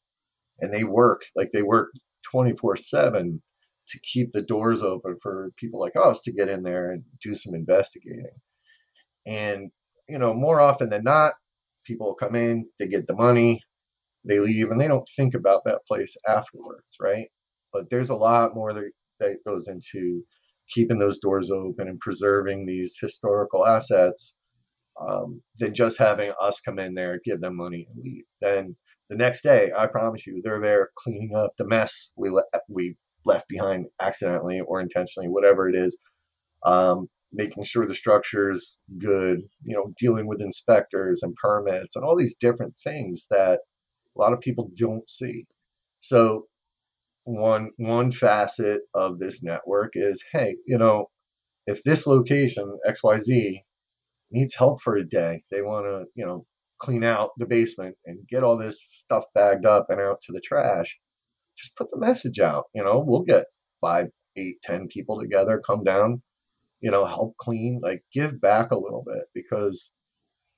and 0.59 0.73
they 0.73 0.83
work 0.83 1.23
like 1.35 1.51
they 1.51 1.63
work 1.63 1.91
24 2.31 2.77
seven 2.77 3.41
to 3.87 3.99
keep 4.01 4.31
the 4.33 4.43
doors 4.43 4.81
open 4.83 5.17
for 5.21 5.51
people 5.57 5.79
like 5.79 5.95
us 5.95 6.21
to 6.21 6.31
get 6.31 6.47
in 6.49 6.63
there 6.63 6.91
and 6.91 7.03
do 7.23 7.33
some 7.33 7.55
investigating. 7.55 8.25
And 9.25 9.71
you 10.07 10.17
know, 10.17 10.33
more 10.33 10.59
often 10.61 10.89
than 10.89 11.03
not, 11.03 11.33
people 11.85 12.15
come 12.15 12.35
in, 12.35 12.67
they 12.79 12.87
get 12.87 13.07
the 13.07 13.15
money, 13.15 13.61
they 14.25 14.39
leave, 14.39 14.71
and 14.71 14.79
they 14.79 14.87
don't 14.87 15.07
think 15.15 15.35
about 15.35 15.63
that 15.65 15.85
place 15.87 16.15
afterwards, 16.27 16.85
right? 16.99 17.27
But 17.71 17.89
there's 17.89 18.09
a 18.09 18.15
lot 18.15 18.55
more 18.55 18.73
that 18.73 18.91
that 19.19 19.37
goes 19.45 19.67
into 19.67 20.23
keeping 20.69 20.99
those 20.99 21.19
doors 21.19 21.49
open 21.51 21.87
and 21.87 21.99
preserving 21.99 22.65
these 22.65 22.95
historical 22.99 23.65
assets 23.65 24.35
um, 25.01 25.41
than 25.57 25.73
just 25.73 25.97
having 25.97 26.31
us 26.41 26.59
come 26.59 26.79
in 26.79 26.93
there, 26.93 27.19
give 27.23 27.41
them 27.41 27.55
money, 27.55 27.87
and 27.89 28.03
leave. 28.03 28.25
Then 28.41 28.75
the 29.09 29.15
next 29.15 29.41
day, 29.41 29.71
I 29.77 29.87
promise 29.87 30.27
you, 30.27 30.41
they're 30.43 30.61
there 30.61 30.89
cleaning 30.97 31.35
up 31.35 31.53
the 31.57 31.67
mess 31.67 32.11
we 32.15 32.29
le- 32.29 32.43
we 32.67 32.95
left 33.25 33.47
behind 33.47 33.87
accidentally 34.01 34.61
or 34.61 34.81
intentionally, 34.81 35.29
whatever 35.29 35.69
it 35.69 35.75
is. 35.75 35.97
Um, 36.65 37.07
making 37.31 37.63
sure 37.63 37.85
the 37.85 37.95
structure 37.95 38.51
is 38.51 38.77
good, 38.97 39.41
you 39.63 39.75
know, 39.75 39.93
dealing 39.99 40.27
with 40.27 40.41
inspectors 40.41 41.21
and 41.23 41.35
permits 41.35 41.95
and 41.95 42.03
all 42.03 42.15
these 42.17 42.35
different 42.35 42.75
things 42.83 43.27
that 43.29 43.59
a 44.17 44.21
lot 44.21 44.33
of 44.33 44.41
people 44.41 44.71
don't 44.77 45.09
see. 45.09 45.45
So 46.01 46.47
one 47.29 47.71
one 47.77 48.11
facet 48.11 48.81
of 48.95 49.19
this 49.19 49.43
network 49.43 49.91
is 49.93 50.23
hey 50.31 50.55
you 50.65 50.77
know 50.77 51.07
if 51.67 51.83
this 51.83 52.07
location 52.07 52.77
xyz 52.89 53.57
needs 54.31 54.55
help 54.55 54.81
for 54.81 54.95
a 54.97 55.05
day 55.05 55.43
they 55.51 55.61
want 55.61 55.85
to 55.85 56.05
you 56.15 56.25
know 56.25 56.45
clean 56.79 57.03
out 57.03 57.31
the 57.37 57.45
basement 57.45 57.95
and 58.05 58.27
get 58.29 58.43
all 58.43 58.57
this 58.57 58.77
stuff 58.91 59.25
bagged 59.35 59.65
up 59.65 59.87
and 59.89 60.01
out 60.01 60.19
to 60.21 60.31
the 60.33 60.41
trash 60.41 60.97
just 61.57 61.75
put 61.75 61.89
the 61.91 61.99
message 61.99 62.39
out 62.39 62.65
you 62.73 62.83
know 62.83 63.03
we'll 63.05 63.23
get 63.23 63.45
five 63.81 64.07
eight 64.37 64.57
ten 64.63 64.87
people 64.87 65.19
together 65.19 65.61
come 65.65 65.83
down 65.83 66.21
you 66.81 66.91
know 66.91 67.05
help 67.05 67.35
clean 67.37 67.79
like 67.83 68.03
give 68.13 68.41
back 68.41 68.71
a 68.71 68.79
little 68.79 69.03
bit 69.05 69.25
because 69.35 69.91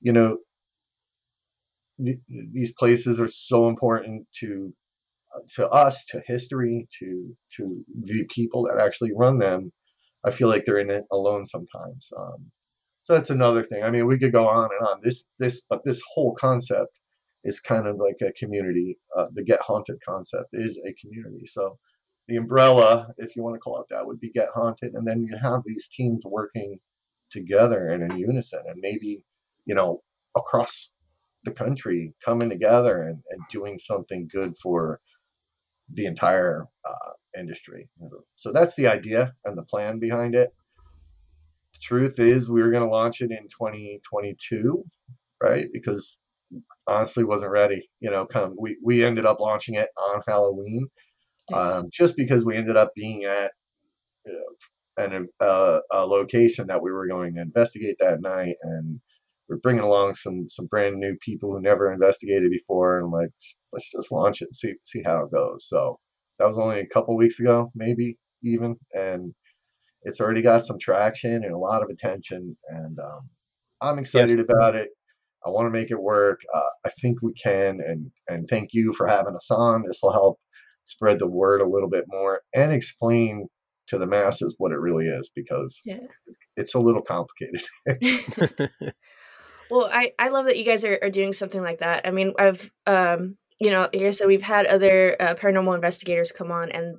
you 0.01 0.13
know 0.13 0.38
th- 2.03 2.19
these 2.53 2.73
places 2.73 3.21
are 3.21 3.27
so 3.29 3.69
important 3.69 4.27
to 4.36 4.73
to 5.56 5.70
us, 5.70 6.06
to 6.06 6.22
history, 6.26 6.88
to 7.00 7.36
to 7.58 7.84
the 8.04 8.26
people 8.30 8.63
that 8.63 8.80
actually 8.84 9.12
run 9.15 9.39
them, 9.39 9.72
I 10.26 10.32
feel 10.32 10.48
like 10.48 10.63
they're 10.65 10.78
in 10.78 10.89
it 10.89 11.06
alone 11.12 11.46
sometimes. 11.46 12.08
Um, 12.17 12.52
so 13.04 13.13
that's 13.13 13.30
another 13.30 13.63
thing. 13.63 13.84
I 13.84 13.89
mean, 13.89 14.06
we 14.06 14.20
could 14.20 14.32
go 14.32 14.48
on 14.48 14.70
and 14.78 14.88
on. 14.88 15.00
This 15.02 15.28
this 15.39 15.62
but 15.70 15.84
this 15.86 16.02
whole 16.13 16.36
concept 16.36 16.98
is 17.44 17.60
kind 17.60 17.88
of 17.88 17.98
like 17.98 18.17
a 18.22 18.32
community. 18.34 19.00
Uh, 19.17 19.28
the 19.34 19.44
Get 19.44 19.62
Haunted 19.62 19.98
concept 20.08 20.50
is 20.54 20.80
a 20.86 20.94
community. 20.94 21.46
So 21.48 21.80
the 22.28 22.38
umbrella, 22.38 23.08
if 23.17 23.36
you 23.36 23.44
want 23.44 23.56
to 23.56 23.60
call 23.60 23.82
it 23.82 23.88
that, 23.89 24.06
would 24.06 24.20
be 24.20 24.32
Get 24.32 24.50
Haunted, 24.54 24.94
and 24.94 25.08
then 25.08 25.24
you 25.24 25.36
have 25.41 25.62
these 25.65 25.89
teams 25.91 26.22
working 26.26 26.80
together 27.32 27.88
and 27.88 28.04
in 28.04 28.20
unison, 28.20 28.62
and 28.67 28.80
maybe 28.80 29.26
you 29.65 29.76
know 29.76 30.02
across 30.36 30.91
the 31.44 31.52
country 31.52 32.13
coming 32.24 32.50
together 32.50 33.02
and, 33.02 33.20
and 33.32 33.41
doing 33.50 33.80
something 33.84 34.30
good 34.32 34.56
for 34.62 35.00
the 35.93 36.06
entire 36.06 36.65
uh, 36.88 37.12
industry. 37.38 37.89
So 38.36 38.51
that's 38.51 38.75
the 38.75 38.88
idea 38.88 39.34
and 39.45 39.58
the 39.58 39.63
plan 39.63 39.99
behind 39.99 40.36
it. 40.36 40.49
The 41.73 41.80
truth 41.82 42.19
is, 42.19 42.49
we 42.49 42.62
were 42.62 42.71
going 42.71 42.84
to 42.84 42.89
launch 42.89 43.21
it 43.21 43.32
in 43.32 43.47
2022, 43.47 44.84
right? 45.41 45.67
Because 45.73 46.17
honestly, 46.88 47.23
wasn't 47.23 47.51
ready. 47.51 47.89
You 47.99 48.12
know, 48.12 48.25
kind 48.25 48.45
of 48.45 48.54
we 48.60 48.77
we 48.84 49.04
ended 49.04 49.25
up 49.25 49.39
launching 49.39 49.75
it 49.75 49.89
on 49.97 50.21
Halloween, 50.27 50.88
yes. 51.49 51.65
um, 51.65 51.89
just 51.91 52.17
because 52.17 52.43
we 52.45 52.56
ended 52.58 52.77
up 52.77 52.91
being 52.95 53.25
at 53.25 53.51
uh, 54.27 55.04
an 55.04 55.27
uh, 55.39 55.80
a 55.91 56.06
location 56.06 56.67
that 56.67 56.82
we 56.82 56.91
were 56.91 57.08
going 57.08 57.36
to 57.36 57.41
investigate 57.41 57.97
that 57.99 58.21
night 58.21 58.56
and 58.63 58.99
we're 59.51 59.57
bringing 59.57 59.83
along 59.83 60.15
some 60.15 60.47
some 60.47 60.65
brand 60.67 60.95
new 60.97 61.15
people 61.23 61.51
who 61.51 61.61
never 61.61 61.91
investigated 61.91 62.49
before, 62.49 62.99
and 62.99 63.11
like, 63.11 63.29
let's 63.73 63.91
just 63.91 64.11
launch 64.11 64.41
it 64.41 64.45
and 64.45 64.55
see 64.55 64.73
see 64.83 65.03
how 65.05 65.25
it 65.25 65.31
goes. 65.31 65.67
So 65.67 65.99
that 66.39 66.47
was 66.47 66.57
only 66.57 66.79
a 66.79 66.87
couple 66.87 67.17
weeks 67.17 67.39
ago, 67.39 67.69
maybe 67.75 68.17
even, 68.43 68.77
and 68.93 69.33
it's 70.03 70.21
already 70.21 70.41
got 70.41 70.63
some 70.63 70.79
traction 70.79 71.43
and 71.43 71.53
a 71.53 71.57
lot 71.57 71.83
of 71.83 71.89
attention, 71.89 72.55
and 72.69 72.97
um, 72.97 73.29
I'm 73.81 73.99
excited 73.99 74.39
yes. 74.39 74.47
about 74.49 74.75
it. 74.75 74.89
I 75.45 75.49
want 75.49 75.65
to 75.65 75.77
make 75.77 75.91
it 75.91 76.01
work. 76.01 76.39
Uh, 76.53 76.69
I 76.85 76.89
think 77.01 77.21
we 77.21 77.33
can, 77.33 77.79
and 77.85 78.09
and 78.29 78.47
thank 78.47 78.69
you 78.71 78.93
for 78.93 79.05
having 79.05 79.35
us 79.35 79.51
on. 79.51 79.83
This 79.85 79.99
will 80.01 80.13
help 80.13 80.39
spread 80.85 81.19
the 81.19 81.27
word 81.27 81.61
a 81.61 81.67
little 81.67 81.89
bit 81.89 82.05
more 82.07 82.41
and 82.55 82.71
explain 82.71 83.47
to 83.87 83.97
the 83.97 84.07
masses 84.07 84.55
what 84.57 84.71
it 84.71 84.79
really 84.79 85.07
is 85.07 85.29
because 85.35 85.81
yeah. 85.83 85.97
it's 86.55 86.73
a 86.73 86.79
little 86.79 87.01
complicated. 87.01 87.61
Well, 89.71 89.89
I, 89.91 90.12
I 90.19 90.27
love 90.29 90.45
that 90.45 90.57
you 90.57 90.65
guys 90.65 90.84
are, 90.84 90.99
are 91.01 91.10
doing 91.10 91.31
something 91.31 91.62
like 91.62 91.79
that. 91.79 92.05
I 92.05 92.12
mean, 92.12 92.34
I've, 92.38 92.69
um, 92.86 93.38
you 93.57 93.71
know, 93.71 93.81
like 93.81 94.01
I 94.01 94.12
said, 94.12 94.27
we've 94.27 94.41
had 94.41 94.65
other 94.65 95.15
uh, 95.17 95.36
paranormal 95.36 95.73
investigators 95.73 96.34
come 96.34 96.51
on, 96.51 96.71
and 96.71 96.97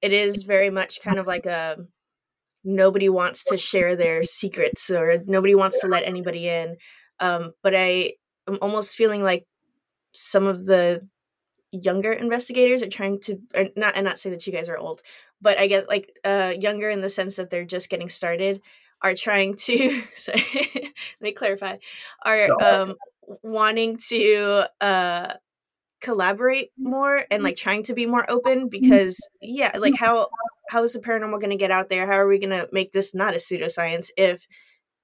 it 0.00 0.12
is 0.12 0.44
very 0.44 0.70
much 0.70 1.00
kind 1.02 1.18
of 1.18 1.26
like 1.26 1.46
a 1.46 1.78
nobody 2.62 3.08
wants 3.08 3.42
to 3.44 3.56
share 3.56 3.96
their 3.96 4.22
secrets 4.22 4.88
or 4.90 5.18
nobody 5.26 5.54
wants 5.56 5.80
to 5.80 5.88
let 5.88 6.06
anybody 6.06 6.48
in. 6.48 6.76
Um, 7.18 7.52
but 7.62 7.74
I 7.74 8.12
am 8.46 8.58
almost 8.62 8.94
feeling 8.94 9.24
like 9.24 9.46
some 10.12 10.46
of 10.46 10.66
the 10.66 11.08
younger 11.72 12.12
investigators 12.12 12.82
are 12.82 12.88
trying 12.88 13.20
to 13.20 13.38
not 13.76 13.96
and 13.96 14.04
not 14.04 14.18
say 14.18 14.30
that 14.30 14.46
you 14.46 14.52
guys 14.52 14.68
are 14.68 14.76
old 14.76 15.02
but 15.40 15.56
i 15.56 15.68
guess 15.68 15.86
like 15.86 16.10
uh 16.24 16.52
younger 16.58 16.90
in 16.90 17.00
the 17.00 17.08
sense 17.08 17.36
that 17.36 17.48
they're 17.48 17.64
just 17.64 17.88
getting 17.88 18.08
started 18.08 18.60
are 19.02 19.14
trying 19.14 19.56
to 19.56 20.02
sorry, 20.16 20.44
let 20.54 20.92
me 21.20 21.32
clarify 21.32 21.76
are 22.24 22.48
um, 22.62 22.94
wanting 23.42 23.98
to 24.08 24.64
uh, 24.80 25.34
collaborate 26.00 26.70
mm-hmm. 26.72 26.90
more 26.90 27.16
and 27.16 27.26
mm-hmm. 27.28 27.44
like 27.44 27.56
trying 27.56 27.82
to 27.84 27.94
be 27.94 28.06
more 28.06 28.24
oh, 28.28 28.36
open? 28.36 28.60
Mm-hmm. 28.60 28.68
because 28.68 29.28
yeah 29.40 29.76
like 29.78 29.96
how 29.96 30.28
how 30.68 30.84
is 30.84 30.92
the 30.92 31.00
paranormal 31.00 31.40
going 31.40 31.50
to 31.50 31.56
get 31.56 31.72
out 31.72 31.88
there? 31.88 32.06
How 32.06 32.20
are 32.20 32.28
we 32.28 32.38
going 32.38 32.50
to 32.50 32.68
make 32.70 32.92
this 32.92 33.12
not 33.12 33.34
a 33.34 33.38
pseudoscience 33.38 34.10
if 34.16 34.46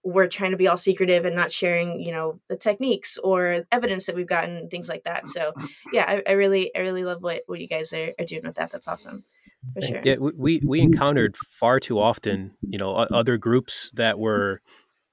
we're 0.04 0.28
trying 0.28 0.52
to 0.52 0.56
be 0.56 0.68
all 0.68 0.76
secretive 0.76 1.24
and 1.24 1.34
not 1.34 1.50
sharing 1.50 2.00
you 2.00 2.12
know 2.12 2.40
the 2.48 2.56
techniques 2.56 3.18
or 3.18 3.64
evidence 3.72 4.06
that 4.06 4.14
we've 4.14 4.28
gotten 4.28 4.68
things 4.68 4.88
like 4.88 5.04
that? 5.04 5.28
So 5.28 5.52
yeah 5.92 6.04
i, 6.06 6.30
I 6.30 6.32
really 6.32 6.74
i 6.76 6.80
really 6.80 7.04
love 7.04 7.22
what 7.22 7.42
what 7.46 7.60
you 7.60 7.68
guys 7.68 7.92
are, 7.92 8.12
are 8.18 8.24
doing 8.24 8.42
with 8.44 8.56
that. 8.56 8.70
That's 8.70 8.88
awesome 8.88 9.24
for 9.74 9.82
sure. 9.82 10.00
Yeah, 10.04 10.16
we 10.18 10.60
we 10.64 10.80
encountered 10.80 11.36
far 11.58 11.80
too 11.80 11.98
often, 11.98 12.52
you 12.62 12.78
know, 12.78 12.94
other 12.94 13.36
groups 13.36 13.90
that 13.94 14.18
were, 14.18 14.60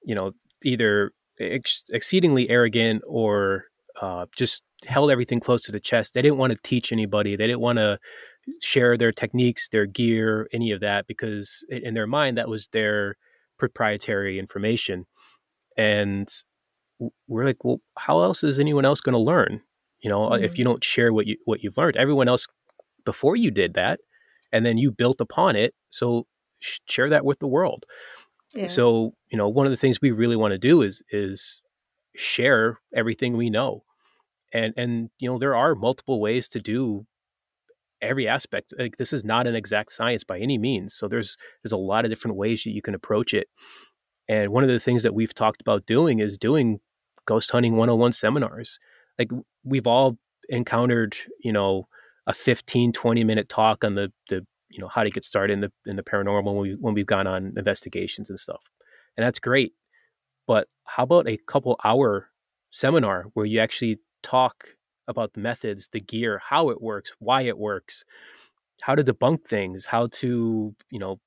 you 0.04 0.14
know, 0.14 0.32
either 0.64 1.12
ex- 1.40 1.84
exceedingly 1.90 2.48
arrogant 2.48 3.02
or 3.06 3.64
uh, 4.00 4.26
just 4.36 4.62
held 4.86 5.10
everything 5.10 5.40
close 5.40 5.62
to 5.62 5.72
the 5.72 5.80
chest. 5.80 6.14
They 6.14 6.22
didn't 6.22 6.38
want 6.38 6.52
to 6.52 6.58
teach 6.62 6.92
anybody. 6.92 7.36
They 7.36 7.46
didn't 7.46 7.60
want 7.60 7.78
to 7.78 7.98
share 8.62 8.96
their 8.96 9.12
techniques, 9.12 9.68
their 9.70 9.86
gear, 9.86 10.48
any 10.52 10.70
of 10.70 10.80
that, 10.80 11.06
because 11.06 11.64
in 11.68 11.94
their 11.94 12.06
mind 12.06 12.36
that 12.38 12.48
was 12.48 12.68
their 12.72 13.16
proprietary 13.58 14.38
information. 14.38 15.06
And 15.76 16.28
we're 17.26 17.44
like, 17.44 17.64
well, 17.64 17.80
how 17.98 18.20
else 18.20 18.44
is 18.44 18.60
anyone 18.60 18.84
else 18.84 19.00
going 19.00 19.14
to 19.14 19.18
learn? 19.18 19.60
You 20.02 20.10
know, 20.10 20.28
mm-hmm. 20.28 20.44
if 20.44 20.58
you 20.58 20.64
don't 20.64 20.84
share 20.84 21.12
what 21.12 21.26
you 21.26 21.36
what 21.44 21.62
you've 21.62 21.78
learned, 21.78 21.96
everyone 21.96 22.28
else 22.28 22.46
before 23.04 23.36
you 23.36 23.50
did 23.50 23.74
that, 23.74 24.00
and 24.54 24.64
then 24.64 24.78
you 24.78 24.90
built 24.90 25.20
upon 25.20 25.56
it. 25.56 25.74
So 25.90 26.26
share 26.60 27.10
that 27.10 27.24
with 27.24 27.40
the 27.40 27.46
world. 27.46 27.84
Yeah. 28.54 28.68
So 28.68 29.12
you 29.30 29.36
know, 29.36 29.48
one 29.48 29.66
of 29.66 29.70
the 29.70 29.76
things 29.76 30.00
we 30.00 30.12
really 30.12 30.36
want 30.36 30.52
to 30.52 30.58
do 30.58 30.80
is 30.80 31.02
is 31.10 31.60
share 32.16 32.78
everything 32.94 33.36
we 33.36 33.50
know, 33.50 33.84
and 34.52 34.72
and 34.76 35.10
you 35.18 35.30
know, 35.30 35.38
there 35.38 35.56
are 35.56 35.74
multiple 35.74 36.20
ways 36.20 36.48
to 36.48 36.60
do 36.60 37.04
every 38.00 38.28
aspect. 38.28 38.72
Like 38.78 38.96
this 38.96 39.12
is 39.12 39.24
not 39.24 39.46
an 39.46 39.54
exact 39.54 39.92
science 39.92 40.24
by 40.24 40.38
any 40.38 40.56
means. 40.56 40.94
So 40.94 41.08
there's 41.08 41.36
there's 41.62 41.72
a 41.72 41.76
lot 41.76 42.04
of 42.04 42.10
different 42.10 42.36
ways 42.36 42.62
that 42.62 42.70
you 42.70 42.82
can 42.82 42.94
approach 42.94 43.34
it. 43.34 43.48
And 44.28 44.52
one 44.52 44.62
of 44.62 44.70
the 44.70 44.80
things 44.80 45.02
that 45.02 45.14
we've 45.14 45.34
talked 45.34 45.60
about 45.60 45.84
doing 45.84 46.20
is 46.20 46.38
doing 46.38 46.80
ghost 47.26 47.50
hunting 47.50 47.76
101 47.76 48.12
seminars 48.12 48.78
like 49.18 49.30
we've 49.64 49.86
all 49.86 50.18
encountered 50.48 51.16
you 51.42 51.52
know 51.52 51.88
a 52.26 52.34
15 52.34 52.92
20 52.92 53.24
minute 53.24 53.48
talk 53.48 53.84
on 53.84 53.94
the 53.94 54.12
the 54.28 54.46
you 54.70 54.80
know 54.80 54.88
how 54.88 55.04
to 55.04 55.10
get 55.10 55.24
started 55.24 55.52
in 55.52 55.60
the 55.60 55.72
in 55.86 55.96
the 55.96 56.02
paranormal 56.02 56.54
when 56.54 56.56
we 56.56 56.72
when 56.80 56.94
we've 56.94 57.06
gone 57.06 57.26
on 57.26 57.52
investigations 57.56 58.30
and 58.30 58.38
stuff. 58.38 58.62
And 59.16 59.24
that's 59.24 59.38
great. 59.38 59.72
But 60.46 60.68
how 60.84 61.04
about 61.04 61.28
a 61.28 61.38
couple 61.46 61.78
hour 61.84 62.28
seminar 62.70 63.26
where 63.34 63.46
you 63.46 63.60
actually 63.60 64.00
talk 64.22 64.68
about 65.06 65.34
the 65.34 65.40
methods 65.40 65.90
the 65.92 66.00
gear 66.00 66.40
how 66.48 66.70
it 66.70 66.80
works 66.80 67.12
why 67.18 67.42
it 67.42 67.58
works 67.58 68.04
how 68.80 68.94
to 68.94 69.04
debunk 69.04 69.44
things 69.44 69.84
how 69.84 70.08
to 70.10 70.74
you 70.90 70.98
know 70.98 71.20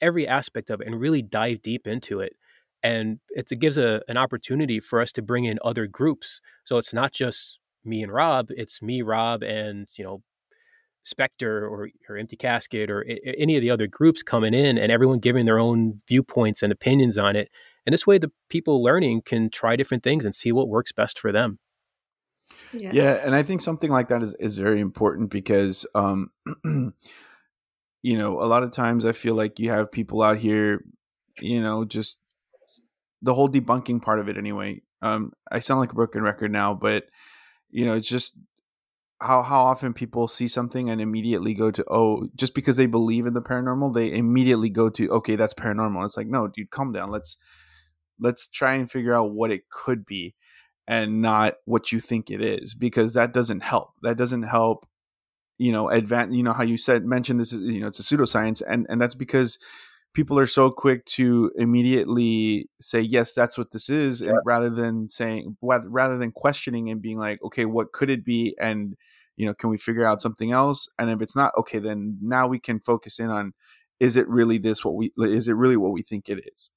every 0.00 0.26
aspect 0.26 0.70
of 0.70 0.80
it 0.80 0.86
and 0.86 1.00
really 1.00 1.22
dive 1.22 1.62
deep 1.62 1.86
into 1.86 2.20
it. 2.20 2.34
And 2.82 3.20
it 3.30 3.48
gives 3.60 3.78
a, 3.78 4.02
an 4.08 4.16
opportunity 4.16 4.80
for 4.80 5.00
us 5.00 5.12
to 5.12 5.22
bring 5.22 5.44
in 5.44 5.58
other 5.64 5.86
groups. 5.86 6.40
So 6.64 6.78
it's 6.78 6.92
not 6.92 7.12
just 7.12 7.58
me 7.84 8.02
and 8.02 8.12
rob 8.12 8.46
it's 8.50 8.80
me 8.80 9.02
rob 9.02 9.42
and 9.42 9.88
you 9.96 10.04
know 10.04 10.22
spectre 11.04 11.66
or, 11.66 11.88
or 12.08 12.16
empty 12.16 12.36
casket 12.36 12.90
or 12.90 13.04
I- 13.08 13.34
any 13.38 13.56
of 13.56 13.60
the 13.62 13.70
other 13.70 13.86
groups 13.86 14.22
coming 14.22 14.54
in 14.54 14.78
and 14.78 14.92
everyone 14.92 15.18
giving 15.18 15.46
their 15.46 15.58
own 15.58 16.00
viewpoints 16.08 16.62
and 16.62 16.72
opinions 16.72 17.18
on 17.18 17.34
it. 17.36 17.50
And 17.86 17.92
this 17.92 18.06
way 18.06 18.18
the 18.18 18.30
people 18.48 18.82
learning 18.82 19.22
can 19.22 19.50
try 19.50 19.74
different 19.74 20.04
things 20.04 20.24
and 20.24 20.34
see 20.34 20.52
what 20.52 20.68
works 20.68 20.92
best 20.92 21.18
for 21.18 21.32
them. 21.32 21.58
Yeah, 22.72 22.90
yeah 22.92 23.20
and 23.24 23.34
i 23.34 23.42
think 23.42 23.60
something 23.60 23.90
like 23.90 24.08
that 24.08 24.22
is, 24.22 24.32
is 24.34 24.56
very 24.56 24.80
important 24.80 25.30
because 25.30 25.86
um 25.94 26.30
you 26.64 26.92
know 28.16 28.40
a 28.40 28.46
lot 28.46 28.62
of 28.62 28.72
times 28.72 29.04
i 29.04 29.12
feel 29.12 29.34
like 29.34 29.58
you 29.58 29.68
have 29.68 29.92
people 29.92 30.22
out 30.22 30.38
here 30.38 30.82
you 31.38 31.60
know 31.60 31.84
just 31.84 32.18
the 33.22 33.34
whole 33.34 33.48
debunking 33.48 34.02
part 34.02 34.18
of 34.18 34.28
it 34.28 34.36
anyway. 34.36 34.82
Um, 35.00 35.32
I 35.50 35.60
sound 35.60 35.80
like 35.80 35.92
a 35.92 35.96
broken 35.96 36.22
record 36.22 36.52
now, 36.52 36.74
but 36.74 37.04
you 37.72 37.84
know, 37.84 37.94
it's 37.94 38.08
just 38.08 38.38
how 39.20 39.42
how 39.42 39.64
often 39.64 39.94
people 39.94 40.28
see 40.28 40.48
something 40.48 40.90
and 40.90 41.00
immediately 41.00 41.54
go 41.54 41.70
to 41.70 41.84
oh, 41.90 42.28
just 42.36 42.54
because 42.54 42.76
they 42.76 42.86
believe 42.86 43.26
in 43.26 43.34
the 43.34 43.42
paranormal, 43.42 43.94
they 43.94 44.12
immediately 44.12 44.70
go 44.70 44.88
to 44.90 45.10
okay, 45.10 45.36
that's 45.36 45.54
paranormal. 45.54 46.04
It's 46.04 46.16
like 46.16 46.26
no, 46.28 46.48
dude, 46.48 46.70
calm 46.70 46.92
down. 46.92 47.10
Let's 47.10 47.36
let's 48.20 48.46
try 48.46 48.74
and 48.74 48.90
figure 48.90 49.14
out 49.14 49.32
what 49.32 49.50
it 49.50 49.68
could 49.70 50.04
be 50.04 50.34
and 50.86 51.22
not 51.22 51.54
what 51.64 51.92
you 51.92 52.00
think 52.00 52.30
it 52.30 52.42
is 52.42 52.74
because 52.74 53.14
that 53.14 53.32
doesn't 53.32 53.60
help. 53.60 53.90
That 54.02 54.16
doesn't 54.16 54.44
help. 54.44 54.86
You 55.58 55.70
know, 55.70 55.88
advance. 55.88 56.34
You 56.34 56.42
know 56.42 56.52
how 56.52 56.64
you 56.64 56.76
said 56.76 57.04
mentioned 57.04 57.38
this 57.38 57.52
is 57.52 57.60
you 57.62 57.80
know 57.80 57.86
it's 57.86 58.00
a 58.00 58.02
pseudoscience, 58.02 58.62
and 58.66 58.86
and 58.88 59.00
that's 59.00 59.14
because 59.14 59.58
people 60.14 60.38
are 60.38 60.46
so 60.46 60.70
quick 60.70 61.04
to 61.06 61.50
immediately 61.56 62.68
say 62.80 63.00
yes 63.00 63.32
that's 63.32 63.56
what 63.56 63.70
this 63.70 63.88
is 63.88 64.20
yeah. 64.20 64.30
and 64.30 64.38
rather 64.44 64.70
than 64.70 65.08
saying 65.08 65.56
rather 65.62 66.18
than 66.18 66.32
questioning 66.32 66.90
and 66.90 67.00
being 67.00 67.18
like 67.18 67.42
okay 67.42 67.64
what 67.64 67.92
could 67.92 68.10
it 68.10 68.24
be? 68.24 68.54
And 68.60 68.96
you 69.36 69.46
know 69.46 69.54
can 69.54 69.70
we 69.70 69.78
figure 69.78 70.04
out 70.04 70.20
something 70.20 70.52
else? 70.52 70.88
And 70.98 71.10
if 71.10 71.20
it's 71.22 71.36
not 71.36 71.52
okay 71.58 71.78
then 71.78 72.18
now 72.20 72.46
we 72.46 72.58
can 72.58 72.80
focus 72.80 73.18
in 73.18 73.30
on 73.30 73.52
is 74.00 74.16
it 74.16 74.28
really 74.28 74.58
this 74.58 74.84
what 74.84 74.94
we 74.94 75.12
is 75.18 75.48
it 75.48 75.54
really 75.54 75.76
what 75.76 75.92
we 75.92 76.02
think 76.02 76.28
it 76.28 76.44
is? 76.54 76.70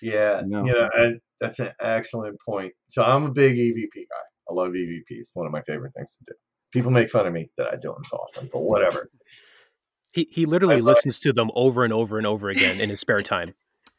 Yeah 0.00 0.40
you 0.40 0.48
know? 0.48 0.64
yeah 0.64 0.88
and 0.94 1.20
that's 1.40 1.58
an 1.58 1.72
excellent 1.80 2.36
point. 2.44 2.72
So 2.88 3.02
i'm 3.02 3.24
a 3.24 3.30
big 3.30 3.56
evp 3.56 3.94
guy. 3.94 4.26
I 4.50 4.54
love 4.54 4.72
evps 4.72 5.28
one 5.34 5.46
of 5.46 5.52
my 5.52 5.62
favorite 5.62 5.92
things 5.96 6.16
to 6.18 6.32
do. 6.32 6.34
People 6.72 6.90
make 6.90 7.10
fun 7.10 7.26
of 7.26 7.32
me 7.32 7.50
that 7.56 7.68
i 7.68 7.76
do 7.76 7.92
them 7.92 8.04
so 8.04 8.16
often 8.16 8.50
but 8.52 8.60
whatever 8.60 9.08
he 10.12 10.28
he 10.30 10.46
literally 10.46 10.80
listens 10.80 11.18
to 11.20 11.32
them 11.32 11.50
over 11.54 11.84
and 11.84 11.92
over 11.92 12.18
and 12.18 12.26
over 12.26 12.50
again 12.50 12.80
in 12.80 12.90
his 12.90 13.00
spare 13.00 13.22
time. 13.22 13.54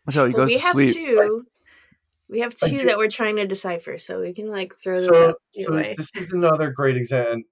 So 0.09 0.25
he 0.25 0.33
well, 0.33 0.45
goes 0.45 0.47
we 0.47 0.57
to 0.57 0.63
have 0.63 0.73
sleep. 0.73 0.95
two. 0.95 1.45
We 2.29 2.39
have 2.39 2.55
two 2.55 2.85
that 2.85 2.97
we're 2.97 3.09
trying 3.09 3.35
to 3.35 3.45
decipher, 3.45 3.97
so 3.97 4.21
we 4.21 4.33
can 4.33 4.49
like 4.49 4.73
throw 4.75 4.95
those 4.95 5.17
so, 5.17 5.29
out. 5.29 5.35
So 5.53 5.71
this 5.71 6.09
is 6.15 6.33
another 6.33 6.71
great 6.71 6.97
example. 6.97 7.43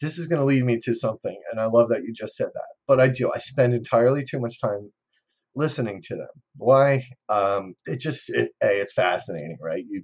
This 0.00 0.18
is 0.18 0.26
going 0.26 0.40
to 0.40 0.44
lead 0.44 0.62
me 0.62 0.78
to 0.80 0.94
something, 0.94 1.40
and 1.50 1.58
I 1.58 1.66
love 1.66 1.88
that 1.88 2.02
you 2.02 2.12
just 2.12 2.36
said 2.36 2.48
that. 2.52 2.68
But 2.86 3.00
I 3.00 3.08
do. 3.08 3.32
I 3.34 3.38
spend 3.38 3.72
entirely 3.72 4.24
too 4.24 4.38
much 4.38 4.60
time 4.60 4.90
listening 5.54 6.02
to 6.02 6.16
them. 6.16 6.28
Why? 6.56 7.04
Um, 7.30 7.74
it 7.86 7.98
just 7.98 8.28
it, 8.28 8.50
a 8.62 8.80
it's 8.80 8.92
fascinating, 8.92 9.56
right? 9.62 9.82
You 9.86 10.02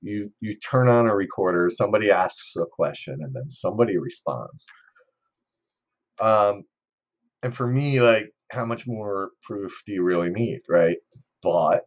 you 0.00 0.32
you 0.40 0.56
turn 0.58 0.88
on 0.88 1.06
a 1.06 1.14
recorder, 1.14 1.68
somebody 1.70 2.10
asks 2.10 2.54
a 2.56 2.64
question, 2.70 3.18
and 3.20 3.34
then 3.34 3.48
somebody 3.48 3.98
responds. 3.98 4.66
Um, 6.18 6.62
and 7.42 7.54
for 7.54 7.66
me, 7.66 8.00
like, 8.00 8.32
how 8.50 8.64
much 8.64 8.86
more 8.86 9.30
proof 9.42 9.82
do 9.86 9.92
you 9.92 10.02
really 10.02 10.30
need, 10.30 10.60
right? 10.68 10.98
But 11.42 11.84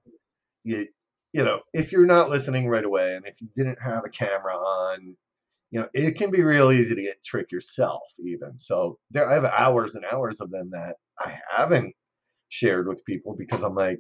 you, 0.64 0.88
you 1.34 1.44
know, 1.44 1.60
if 1.74 1.92
you're 1.92 2.06
not 2.06 2.30
listening 2.30 2.68
right 2.68 2.84
away, 2.84 3.16
and 3.16 3.26
if 3.26 3.42
you 3.42 3.48
didn't 3.56 3.82
have 3.82 4.04
a 4.06 4.10
camera 4.10 4.56
on, 4.56 5.16
you 5.72 5.80
know, 5.80 5.88
it 5.94 6.18
can 6.18 6.32
be 6.32 6.44
real 6.44 6.72
easy 6.72 6.96
to 6.96 7.02
get 7.02 7.24
tricked 7.24 7.52
yourself, 7.52 8.02
even. 8.20 8.58
So 8.58 8.98
there, 9.12 9.30
I 9.30 9.36
have 9.36 9.46
hours 9.46 9.96
and 9.96 10.04
hours 10.12 10.42
of 10.42 10.50
them 10.52 10.70
that 10.72 10.96
I 11.20 11.40
haven't 11.50 11.94
shared 12.50 12.88
with 12.88 13.06
people 13.06 13.36
because 13.38 13.64
I'm 13.64 13.76
like, 13.76 14.00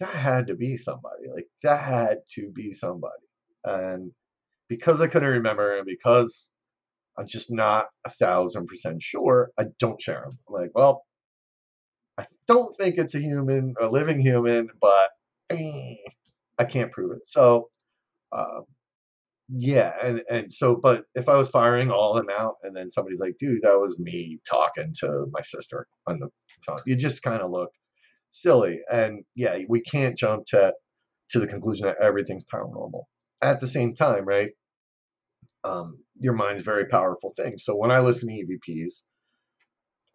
that 0.00 0.14
had 0.14 0.46
to 0.46 0.54
be 0.54 0.76
somebody. 0.76 1.24
Like 1.34 1.48
that 1.64 1.82
had 1.82 2.18
to 2.34 2.52
be 2.52 2.72
somebody. 2.72 3.12
And 3.64 4.12
because 4.68 5.00
I 5.00 5.08
couldn't 5.08 5.28
remember, 5.28 5.76
and 5.76 5.86
because 5.86 6.50
I'm 7.18 7.26
just 7.26 7.50
not 7.50 7.86
a 8.06 8.10
thousand 8.10 8.66
percent 8.66 9.02
sure. 9.02 9.50
I 9.58 9.66
don't 9.78 10.00
share 10.00 10.22
them. 10.24 10.38
I'm 10.48 10.54
like, 10.54 10.70
well, 10.74 11.04
I 12.18 12.26
don't 12.46 12.76
think 12.76 12.98
it's 12.98 13.14
a 13.14 13.20
human, 13.20 13.74
a 13.80 13.86
living 13.88 14.20
human, 14.20 14.68
but 14.80 15.10
eh, 15.50 15.94
I 16.58 16.64
can't 16.64 16.92
prove 16.92 17.12
it. 17.12 17.26
So, 17.26 17.70
um, 18.32 18.64
yeah, 19.48 19.94
and 20.02 20.22
and 20.30 20.52
so, 20.52 20.76
but 20.76 21.04
if 21.14 21.28
I 21.28 21.36
was 21.36 21.48
firing 21.48 21.90
all 21.90 22.16
of 22.16 22.26
them 22.26 22.34
out, 22.36 22.56
and 22.62 22.76
then 22.76 22.90
somebody's 22.90 23.20
like, 23.20 23.36
dude, 23.40 23.62
that 23.62 23.78
was 23.78 23.98
me 23.98 24.40
talking 24.48 24.92
to 25.00 25.26
my 25.32 25.40
sister 25.40 25.86
on 26.06 26.18
the 26.20 26.28
phone, 26.66 26.80
you 26.86 26.96
just 26.96 27.22
kind 27.22 27.40
of 27.40 27.50
look 27.50 27.70
silly. 28.30 28.80
And 28.92 29.24
yeah, 29.34 29.58
we 29.68 29.80
can't 29.80 30.18
jump 30.18 30.46
to 30.48 30.74
to 31.30 31.40
the 31.40 31.46
conclusion 31.46 31.86
that 31.86 31.96
everything's 32.02 32.44
paranormal. 32.52 33.04
At 33.42 33.60
the 33.60 33.68
same 33.68 33.94
time, 33.94 34.24
right? 34.24 34.50
Um, 35.68 35.98
your 36.18 36.34
mind's 36.34 36.62
very 36.62 36.86
powerful 36.86 37.32
thing. 37.36 37.58
So 37.58 37.76
when 37.76 37.90
I 37.90 38.00
listen 38.00 38.28
to 38.28 38.34
EVPs, 38.34 39.02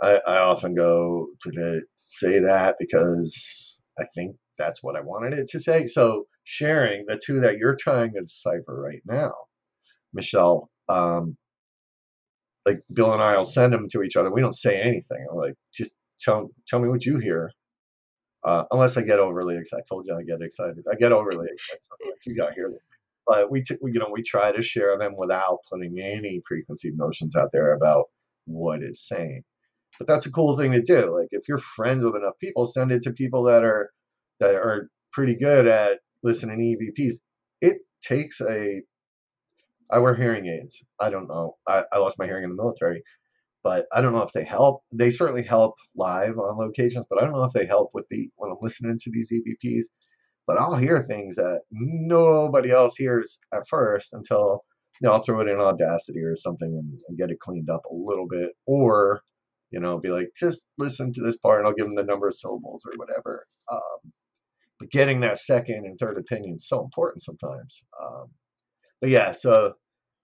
I, 0.02 0.22
I 0.28 0.38
often 0.39 0.76
go 0.76 1.28
to 1.42 1.52
the, 1.52 1.82
say 1.96 2.39
that 2.39 2.76
because 2.80 3.80
I 4.00 4.06
think 4.16 4.36
that's 4.58 4.84
what 4.84 4.96
I 4.96 5.02
wanted 5.02 5.34
it 5.34 5.50
to 5.52 5.60
say. 5.60 5.88
So 5.88 6.26
sharing 6.44 7.06
the 7.08 7.22
two 7.24 7.39
that 7.42 7.58
you're 7.58 7.76
trying 7.76 8.13
to 8.13 8.22
decipher 8.22 8.82
right 8.82 9.02
now, 9.06 9.34
Michelle, 10.13 10.70
um, 10.89 11.38
like 12.66 12.82
Bill 12.94 13.13
and 13.13 13.22
I 13.22 13.38
will 13.38 13.46
send 13.46 13.74
them 13.74 13.89
to 13.92 14.04
each 14.04 14.16
other. 14.16 14.32
We 14.32 14.42
don't 14.42 14.56
say 14.56 14.80
anything. 14.82 15.26
I'm 15.32 15.38
like, 15.38 15.56
just 15.74 15.92
tell 16.20 16.50
tell 16.68 16.80
me 16.80 16.89
what 16.89 17.06
you 17.06 17.20
hear. 17.20 17.52
Uh, 18.46 18.66
unless 18.72 18.98
I 18.98 19.02
get 19.04 19.20
overly 19.20 19.58
excited. 19.58 19.84
I 19.86 19.89
told 19.89 20.08
you 20.08 20.16
I 20.18 20.24
get 20.24 20.42
excited. 20.42 20.84
I 20.92 20.96
get 20.96 21.12
overly 21.13 21.48
excited. 21.52 21.84
So 21.84 21.96
like, 22.06 22.20
you 22.26 22.36
got 22.36 22.56
this 22.56 22.92
but 23.28 23.52
we, 23.52 23.64
t- 23.64 23.78
we, 23.82 23.92
you 23.94 24.00
know, 24.00 24.10
we 24.12 24.24
try 24.24 24.52
to 24.52 24.62
share 24.62 24.98
them 24.98 25.16
without 25.18 25.60
putting 25.72 26.00
any 26.02 26.42
preconceived 26.46 26.98
notions 26.98 27.36
out 27.36 27.50
there 27.54 27.74
about 27.74 28.06
what 28.46 28.84
is 28.84 29.06
saying. 29.08 29.44
But 30.00 30.08
that's 30.08 30.26
a 30.26 30.32
cool 30.32 30.58
thing 30.58 30.72
to 30.74 30.82
do. 30.82 31.18
Like 31.18 31.30
if 31.32 31.48
you're 31.48 31.60
friends 31.60 32.04
with 32.04 32.16
enough 32.16 32.40
people, 32.42 32.68
send 32.68 32.92
it 32.92 33.04
to 33.04 33.12
people 33.14 33.44
that 33.44 33.64
are 33.64 33.92
that 34.40 34.56
are 34.56 34.90
pretty 35.14 35.36
good 35.36 35.68
at 35.68 36.00
listening 36.24 36.58
to 36.58 37.04
EVPs. 37.04 37.16
It 37.62 37.80
takes 38.04 38.42
a 38.42 38.82
I 39.92 40.00
wear 40.00 40.16
hearing 40.16 40.48
aids. 40.48 40.84
I 41.00 41.10
don't 41.10 41.28
know. 41.28 41.58
I, 41.68 41.84
I 41.94 42.00
lost 42.00 42.20
my 42.20 42.26
hearing 42.26 42.44
in 42.44 42.50
the 42.50 42.56
military. 42.56 43.04
but 43.64 43.88
I 43.94 44.02
don't 44.02 44.14
know 44.14 44.24
if 44.24 44.34
they 44.34 44.44
help. 44.46 44.84
They 44.92 45.12
certainly 45.12 45.44
help 45.44 45.76
live 45.96 46.38
on 46.38 46.58
locations, 46.58 47.06
but 47.10 47.20
I 47.22 47.26
don't 47.26 47.34
know 47.34 47.44
if 47.46 47.54
they 47.54 47.66
help 47.66 47.92
with 47.94 48.08
the 48.10 48.30
when 48.38 48.52
I'm 48.52 48.58
listening 48.62 48.98
to 49.00 49.12
these 49.12 49.32
EVPs. 49.32 49.86
But 50.45 50.60
I'll 50.60 50.75
hear 50.75 51.03
things 51.03 51.36
that 51.36 51.62
nobody 51.71 52.71
else 52.71 52.95
hears 52.97 53.39
at 53.53 53.67
first 53.67 54.10
until 54.13 54.63
you 55.01 55.10
know, 55.10 55.13
I'll 55.15 55.23
throw 55.23 55.41
it 55.41 55.47
in 55.47 55.60
Audacity 55.60 56.21
or 56.21 56.36
something 56.36 56.67
and, 56.67 56.99
and 57.08 57.17
get 57.17 57.32
it 57.32 57.39
cleaned 57.39 57.69
up 57.69 57.84
a 57.86 57.93
little 57.93 58.27
bit, 58.27 58.51
or 58.65 59.21
you 59.71 59.79
know, 59.79 59.97
be 59.97 60.10
like, 60.10 60.29
just 60.39 60.67
listen 60.77 61.12
to 61.13 61.21
this 61.21 61.38
part, 61.38 61.60
and 61.60 61.67
I'll 61.67 61.73
give 61.73 61.88
them 61.88 61.95
the 61.95 62.03
number 62.03 62.27
of 62.27 62.36
syllables 62.36 62.84
or 62.86 62.93
whatever. 62.97 63.45
Um, 63.71 64.12
but 64.79 64.91
getting 64.91 65.19
that 65.21 65.39
second 65.39 65.86
and 65.86 65.97
third 65.97 66.17
opinion 66.17 66.56
is 66.56 66.67
so 66.67 66.84
important 66.84 67.23
sometimes. 67.23 67.82
Um, 68.01 68.27
but 69.01 69.10
yeah, 69.10 69.32
so 69.32 69.73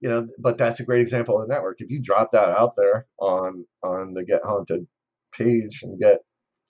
you 0.01 0.10
know, 0.10 0.27
but 0.39 0.58
that's 0.58 0.79
a 0.79 0.86
great 0.86 1.01
example 1.01 1.41
of 1.41 1.47
the 1.47 1.53
network. 1.53 1.77
If 1.79 1.89
you 1.89 2.01
drop 2.01 2.32
that 2.32 2.49
out 2.49 2.73
there 2.77 3.08
on 3.19 3.65
on 3.84 4.13
the 4.13 4.23
Get 4.23 4.41
Haunted 4.45 4.88
page 5.34 5.82
and 5.84 5.99
get 5.99 6.19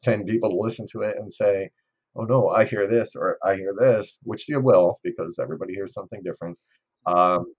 ten 0.03 0.25
people 0.25 0.49
to 0.49 0.55
listen 0.55 0.85
to 0.93 1.01
it 1.01 1.17
and 1.17 1.31
say, 1.31 1.69
"Oh 2.15 2.23
no, 2.23 2.49
I 2.49 2.65
hear 2.65 2.87
this" 2.87 3.15
or 3.15 3.37
"I 3.43 3.55
hear 3.55 3.73
this," 3.77 4.17
which 4.23 4.49
you 4.49 4.59
will 4.59 4.99
because 5.03 5.39
everybody 5.39 5.73
hears 5.73 5.93
something 5.93 6.21
different. 6.23 6.57
Um, 7.05 7.53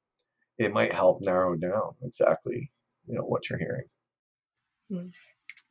it 0.59 0.73
might 0.73 0.93
help 0.93 1.23
narrow 1.23 1.57
down 1.57 1.95
exactly 2.03 2.71
you 3.07 3.15
know 3.15 3.23
what 3.23 3.49
you're 3.49 3.59
hearing. 3.59 3.87
Hmm. 4.91 5.09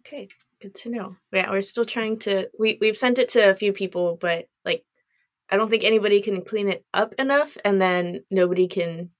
Okay, 0.01 0.27
good 0.61 0.75
to 0.75 0.89
know. 0.89 1.15
Yeah, 1.31 1.51
we're 1.51 1.61
still 1.61 1.85
trying 1.85 2.19
to. 2.19 2.49
We 2.59 2.77
we've 2.81 2.97
sent 2.97 3.19
it 3.19 3.29
to 3.29 3.49
a 3.49 3.55
few 3.55 3.73
people, 3.73 4.17
but 4.19 4.45
like, 4.65 4.83
I 5.49 5.57
don't 5.57 5.69
think 5.69 5.83
anybody 5.83 6.21
can 6.21 6.43
clean 6.43 6.69
it 6.69 6.85
up 6.93 7.13
enough, 7.19 7.57
and 7.63 7.81
then 7.81 8.23
nobody 8.31 8.67
can 8.67 9.11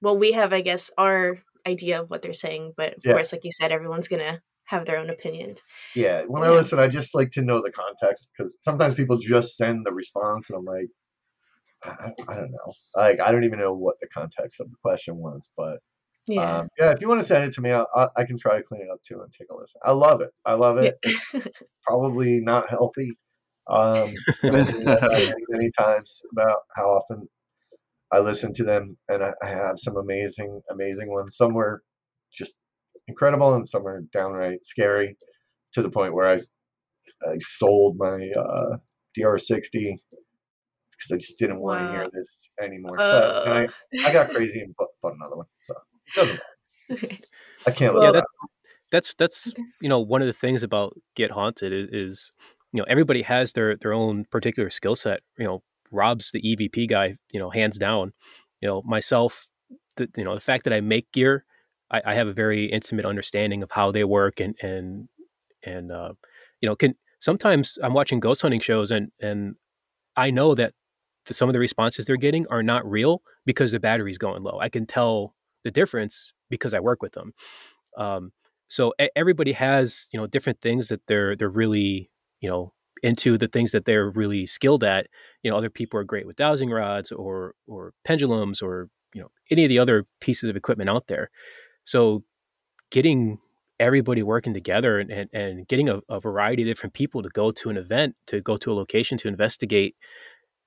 well, 0.00 0.16
we 0.16 0.32
have, 0.32 0.52
I 0.52 0.60
guess, 0.60 0.90
our 0.96 1.38
idea 1.66 2.00
of 2.00 2.10
what 2.10 2.22
they're 2.22 2.32
saying, 2.32 2.74
but 2.76 2.94
of 2.94 3.02
yeah. 3.04 3.12
course, 3.12 3.32
like 3.32 3.44
you 3.44 3.52
said, 3.52 3.72
everyone's 3.72 4.08
gonna 4.08 4.40
have 4.68 4.84
their 4.84 4.98
own 4.98 5.08
opinion. 5.08 5.56
Yeah, 5.94 6.22
when 6.26 6.42
yeah. 6.42 6.50
I 6.50 6.52
listen, 6.52 6.78
I 6.78 6.88
just 6.88 7.14
like 7.14 7.30
to 7.32 7.42
know 7.42 7.62
the 7.62 7.72
context 7.72 8.28
because 8.36 8.56
sometimes 8.62 8.94
people 8.94 9.18
just 9.18 9.56
send 9.56 9.84
the 9.84 9.92
response, 9.92 10.50
and 10.50 10.58
I'm 10.58 10.64
like, 10.66 10.88
I, 11.82 12.12
I, 12.28 12.34
don't 12.34 12.50
know, 12.50 12.72
like 12.94 13.18
I 13.18 13.32
don't 13.32 13.44
even 13.44 13.58
know 13.60 13.72
what 13.72 13.96
the 14.00 14.08
context 14.08 14.60
of 14.60 14.68
the 14.68 14.76
question 14.82 15.16
was, 15.16 15.48
but 15.56 15.78
yeah, 16.26 16.58
um, 16.58 16.68
yeah. 16.78 16.90
If 16.90 17.00
you 17.00 17.08
want 17.08 17.20
to 17.20 17.26
send 17.26 17.44
it 17.44 17.54
to 17.54 17.62
me, 17.62 17.72
I, 17.72 17.84
I 18.14 18.24
can 18.24 18.38
try 18.38 18.58
to 18.58 18.62
clean 18.62 18.82
it 18.82 18.90
up 18.92 19.00
too 19.02 19.22
and 19.22 19.32
take 19.32 19.48
a 19.50 19.56
listen. 19.56 19.80
I 19.82 19.92
love 19.92 20.20
it. 20.20 20.30
I 20.44 20.52
love 20.52 20.76
it. 20.76 20.98
Yeah. 21.02 21.40
Probably 21.86 22.40
not 22.40 22.68
healthy. 22.68 23.12
Um, 23.70 24.12
many, 24.42 25.34
many 25.48 25.70
times 25.78 26.20
about 26.32 26.58
how 26.76 26.90
often 26.90 27.26
I 28.12 28.20
listen 28.20 28.52
to 28.54 28.64
them, 28.64 28.98
and 29.08 29.22
I, 29.22 29.32
I 29.42 29.48
have 29.48 29.78
some 29.78 29.96
amazing, 29.96 30.60
amazing 30.70 31.10
ones. 31.10 31.36
Some 31.36 31.54
were 31.54 31.82
just 32.30 32.52
incredible, 33.08 33.54
and 33.54 33.68
some 33.68 33.86
are 33.86 34.02
downright 34.12 34.64
scary, 34.64 35.16
to 35.72 35.82
the 35.82 35.90
point 35.90 36.14
where 36.14 36.28
I 36.28 36.38
I 37.28 37.38
sold 37.40 37.96
my 37.98 38.30
uh, 38.36 38.76
DR60 39.18 39.72
because 39.72 41.12
I 41.12 41.16
just 41.16 41.38
didn't 41.38 41.60
want 41.60 41.80
to 41.80 41.90
hear 41.90 42.08
this 42.12 42.50
anymore. 42.62 43.00
Uh, 43.00 43.44
but 43.44 43.56
I, 43.56 43.68
I 44.08 44.12
got 44.12 44.30
crazy 44.30 44.60
and 44.60 44.74
bought, 44.76 44.88
bought 45.02 45.14
another 45.14 45.36
one. 45.36 45.46
So 45.62 45.74
doesn't. 46.14 46.40
I 47.66 47.70
can't 47.70 47.94
well, 47.94 48.12
that, 48.12 48.24
That's 48.90 49.14
that's 49.18 49.52
you 49.80 49.88
know 49.88 50.00
one 50.00 50.22
of 50.22 50.26
the 50.26 50.32
things 50.32 50.62
about 50.62 50.96
Get 51.16 51.32
Haunted 51.32 51.72
is, 51.72 51.88
is 51.92 52.32
you 52.72 52.80
know 52.80 52.86
everybody 52.88 53.22
has 53.22 53.52
their 53.52 53.76
their 53.76 53.92
own 53.92 54.24
particular 54.30 54.70
skill 54.70 54.96
set. 54.96 55.20
You 55.38 55.44
know 55.44 55.62
Rob's 55.90 56.30
the 56.30 56.42
EVP 56.42 56.88
guy, 56.88 57.16
you 57.32 57.40
know, 57.40 57.50
hands 57.50 57.78
down. 57.78 58.12
You 58.60 58.68
know, 58.68 58.82
myself, 58.84 59.46
the, 59.96 60.08
you 60.16 60.24
know, 60.24 60.34
the 60.34 60.40
fact 60.40 60.64
that 60.64 60.72
I 60.72 60.80
make 60.80 61.10
gear, 61.12 61.44
I, 61.90 62.02
I 62.06 62.14
have 62.14 62.28
a 62.28 62.32
very 62.32 62.66
intimate 62.66 63.04
understanding 63.04 63.62
of 63.62 63.70
how 63.70 63.92
they 63.92 64.04
work 64.04 64.40
and 64.40 64.54
and 64.62 65.08
and 65.64 65.90
uh, 65.90 66.12
you 66.60 66.68
know, 66.68 66.76
can 66.76 66.94
sometimes 67.20 67.78
I'm 67.82 67.94
watching 67.94 68.20
ghost 68.20 68.42
hunting 68.42 68.60
shows 68.60 68.90
and 68.90 69.10
and 69.20 69.56
I 70.16 70.30
know 70.30 70.54
that 70.54 70.72
the, 71.26 71.34
some 71.34 71.48
of 71.48 71.52
the 71.52 71.58
responses 71.58 72.06
they're 72.06 72.16
getting 72.16 72.46
are 72.48 72.62
not 72.62 72.88
real 72.88 73.22
because 73.44 73.72
the 73.72 73.80
battery's 73.80 74.18
going 74.18 74.42
low. 74.42 74.58
I 74.60 74.68
can 74.68 74.86
tell 74.86 75.34
the 75.64 75.70
difference 75.70 76.32
because 76.50 76.74
I 76.74 76.80
work 76.80 77.02
with 77.02 77.12
them. 77.12 77.34
Um, 77.96 78.32
so 78.68 78.92
everybody 79.16 79.52
has 79.52 80.08
you 80.12 80.20
know 80.20 80.26
different 80.26 80.60
things 80.60 80.88
that 80.88 81.00
they're 81.06 81.36
they're 81.36 81.48
really 81.48 82.10
you 82.40 82.48
know 82.48 82.72
into 83.02 83.38
the 83.38 83.48
things 83.48 83.72
that 83.72 83.84
they're 83.84 84.10
really 84.10 84.46
skilled 84.46 84.84
at. 84.84 85.06
You 85.42 85.50
know, 85.50 85.56
other 85.56 85.70
people 85.70 85.98
are 86.00 86.04
great 86.04 86.26
with 86.26 86.36
dowsing 86.36 86.70
rods 86.70 87.12
or 87.12 87.54
or 87.66 87.92
pendulums 88.04 88.60
or 88.62 88.88
you 89.14 89.20
know 89.20 89.30
any 89.50 89.64
of 89.64 89.68
the 89.68 89.78
other 89.78 90.06
pieces 90.20 90.50
of 90.50 90.56
equipment 90.56 90.90
out 90.90 91.06
there. 91.08 91.30
So 91.88 92.24
getting 92.90 93.38
everybody 93.80 94.22
working 94.22 94.54
together 94.54 94.98
and, 94.98 95.10
and, 95.10 95.30
and 95.32 95.68
getting 95.68 95.88
a, 95.88 96.00
a, 96.08 96.20
variety 96.20 96.62
of 96.62 96.68
different 96.68 96.94
people 96.94 97.22
to 97.22 97.28
go 97.28 97.50
to 97.52 97.70
an 97.70 97.76
event, 97.76 98.16
to 98.26 98.40
go 98.40 98.56
to 98.56 98.72
a 98.72 98.74
location 98.74 99.16
to 99.18 99.28
investigate, 99.28 99.94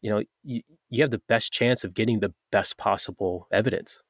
you 0.01 0.09
know, 0.09 0.23
you, 0.43 0.61
you 0.89 1.01
have 1.01 1.11
the 1.11 1.21
best 1.27 1.51
chance 1.51 1.83
of 1.83 1.93
getting 1.93 2.21
the 2.21 2.33
best 2.51 2.77
possible 2.77 3.47
evidence. 3.51 4.01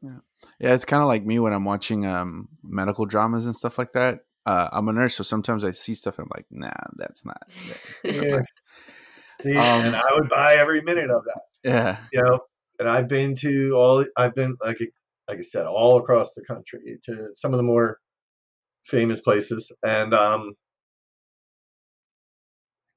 Yeah. 0.00 0.18
Yeah, 0.60 0.74
it's 0.74 0.84
kind 0.84 1.02
of 1.02 1.08
like 1.08 1.24
me 1.24 1.38
when 1.38 1.52
I'm 1.52 1.64
watching 1.64 2.06
um, 2.06 2.48
medical 2.62 3.06
dramas 3.06 3.46
and 3.46 3.56
stuff 3.56 3.78
like 3.78 3.92
that 3.92 4.20
uh, 4.46 4.68
I'm 4.72 4.88
a 4.88 4.92
nurse, 4.92 5.16
so 5.16 5.24
sometimes 5.24 5.64
I 5.64 5.70
see 5.70 5.94
stuff 5.94 6.18
and 6.18 6.26
I'm 6.26 6.30
like, 6.36 6.46
nah, 6.50 6.70
that's 6.96 7.24
not. 7.24 7.42
That's 8.04 8.28
yeah. 8.28 8.36
not. 8.36 8.44
See, 9.40 9.56
um, 9.56 9.86
and 9.86 9.96
I 9.96 10.04
would 10.12 10.28
buy 10.28 10.56
every 10.56 10.80
minute 10.82 11.10
of 11.10 11.24
that. 11.24 11.40
Yeah, 11.64 11.96
you 12.12 12.22
know, 12.22 12.40
and 12.78 12.88
I've 12.88 13.08
been 13.08 13.34
to 13.36 13.72
all. 13.72 14.04
I've 14.16 14.34
been 14.34 14.56
like 14.62 14.78
like 15.28 15.38
I 15.38 15.42
said, 15.42 15.66
all 15.66 15.98
across 15.98 16.34
the 16.34 16.44
country 16.44 16.98
to 17.04 17.28
some 17.34 17.52
of 17.52 17.56
the 17.56 17.62
more 17.62 17.98
famous 18.86 19.20
places, 19.20 19.72
and 19.82 20.12
um, 20.14 20.52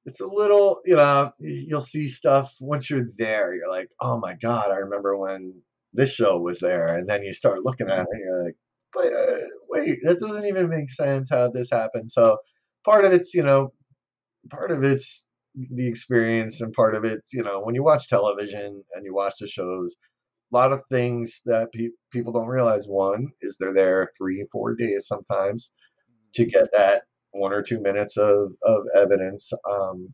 it's 0.05 0.21
a 0.21 0.27
little, 0.27 0.79
you 0.85 0.95
know, 0.95 1.31
you'll 1.39 1.81
see 1.81 2.07
stuff 2.07 2.53
once 2.59 2.89
you're 2.89 3.09
there. 3.17 3.53
You're 3.55 3.69
like, 3.69 3.89
oh 4.01 4.19
my 4.19 4.35
god, 4.41 4.71
I 4.71 4.77
remember 4.77 5.17
when 5.17 5.53
this 5.93 6.13
show 6.13 6.37
was 6.39 6.59
there, 6.59 6.97
and 6.97 7.07
then 7.09 7.23
you 7.23 7.33
start 7.33 7.63
looking 7.63 7.89
at 7.89 7.99
it, 7.99 8.07
and 8.11 8.21
you're 8.21 8.43
like, 8.45 8.55
but 8.93 9.13
uh, 9.13 9.47
wait, 9.69 9.99
that 10.03 10.19
doesn't 10.19 10.45
even 10.45 10.69
make 10.69 10.89
sense 10.89 11.29
how 11.29 11.49
this 11.49 11.69
happened. 11.71 12.09
So 12.09 12.37
part 12.85 13.05
of 13.05 13.13
it's, 13.13 13.33
you 13.33 13.43
know, 13.43 13.73
part 14.49 14.71
of 14.71 14.83
it's 14.83 15.25
the 15.55 15.87
experience 15.87 16.61
and 16.61 16.71
part 16.73 16.95
of 16.95 17.03
it's, 17.03 17.33
you 17.33 17.43
know, 17.43 17.61
when 17.61 17.75
you 17.75 17.83
watch 17.83 18.07
television 18.07 18.83
and 18.93 19.05
you 19.05 19.13
watch 19.13 19.35
the 19.39 19.47
shows, 19.47 19.95
lot 20.51 20.71
of 20.71 20.81
things 20.89 21.41
that 21.45 21.71
pe- 21.73 21.89
people 22.11 22.33
don't 22.33 22.47
realize. 22.47 22.85
One 22.87 23.27
is 23.41 23.57
they're 23.59 23.73
there 23.73 24.09
three, 24.17 24.45
four 24.51 24.75
days 24.75 25.07
sometimes 25.07 25.71
to 26.35 26.45
get 26.45 26.69
that 26.73 27.03
one 27.31 27.53
or 27.53 27.61
two 27.61 27.81
minutes 27.81 28.17
of, 28.17 28.51
of 28.63 28.83
evidence. 28.95 29.51
Um, 29.69 30.13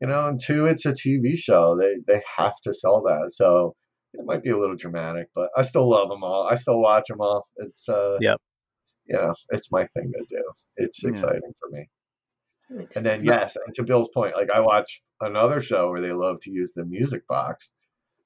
you 0.00 0.08
know, 0.08 0.28
and 0.28 0.40
two, 0.40 0.66
it's 0.66 0.86
a 0.86 0.92
TV 0.92 1.36
show. 1.36 1.76
They 1.76 1.96
they 2.06 2.22
have 2.36 2.54
to 2.64 2.74
sell 2.74 3.02
that. 3.02 3.32
So 3.32 3.74
it 4.14 4.24
might 4.24 4.42
be 4.42 4.50
a 4.50 4.56
little 4.56 4.76
dramatic, 4.76 5.28
but 5.34 5.50
I 5.56 5.62
still 5.62 5.88
love 5.88 6.08
them 6.08 6.22
all. 6.22 6.46
I 6.48 6.54
still 6.54 6.80
watch 6.80 7.04
them 7.08 7.20
all. 7.20 7.44
It's 7.56 7.88
uh, 7.88 8.18
yep. 8.20 8.38
Yeah, 9.08 9.32
it's 9.50 9.72
my 9.72 9.86
thing 9.96 10.12
to 10.16 10.24
do. 10.28 10.42
It's 10.76 11.02
yeah. 11.02 11.10
exciting 11.10 11.52
for 11.60 11.70
me. 11.70 11.88
And 12.94 13.04
then 13.04 13.24
yes, 13.24 13.56
and 13.56 13.74
to 13.74 13.82
Bill's 13.82 14.10
point, 14.12 14.36
like 14.36 14.50
I 14.50 14.60
watch 14.60 15.00
another 15.20 15.60
show 15.60 15.90
where 15.90 16.02
they 16.02 16.12
love 16.12 16.36
to 16.42 16.50
use 16.50 16.74
the 16.74 16.84
music 16.84 17.26
box, 17.26 17.70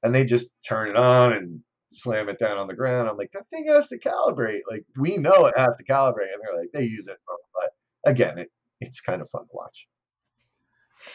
and 0.02 0.14
they 0.14 0.24
just 0.24 0.56
turn 0.66 0.88
it 0.88 0.96
on 0.96 1.32
and 1.32 1.60
slam 1.90 2.28
it 2.28 2.38
down 2.38 2.58
on 2.58 2.66
the 2.66 2.74
ground. 2.74 3.08
I'm 3.08 3.16
like, 3.16 3.32
that 3.32 3.48
thing 3.50 3.66
has 3.66 3.88
to 3.88 3.98
calibrate. 3.98 4.60
Like 4.68 4.84
we 4.96 5.16
know 5.16 5.46
it 5.46 5.54
has 5.56 5.76
to 5.76 5.84
calibrate, 5.84 6.32
and 6.32 6.42
they're 6.42 6.58
like, 6.58 6.72
they 6.72 6.84
use 6.84 7.08
it, 7.08 7.18
but 7.54 7.70
again, 8.10 8.38
it 8.38 8.50
it's 8.80 9.00
kind 9.00 9.22
of 9.22 9.30
fun 9.30 9.42
to 9.42 9.50
watch. 9.52 9.86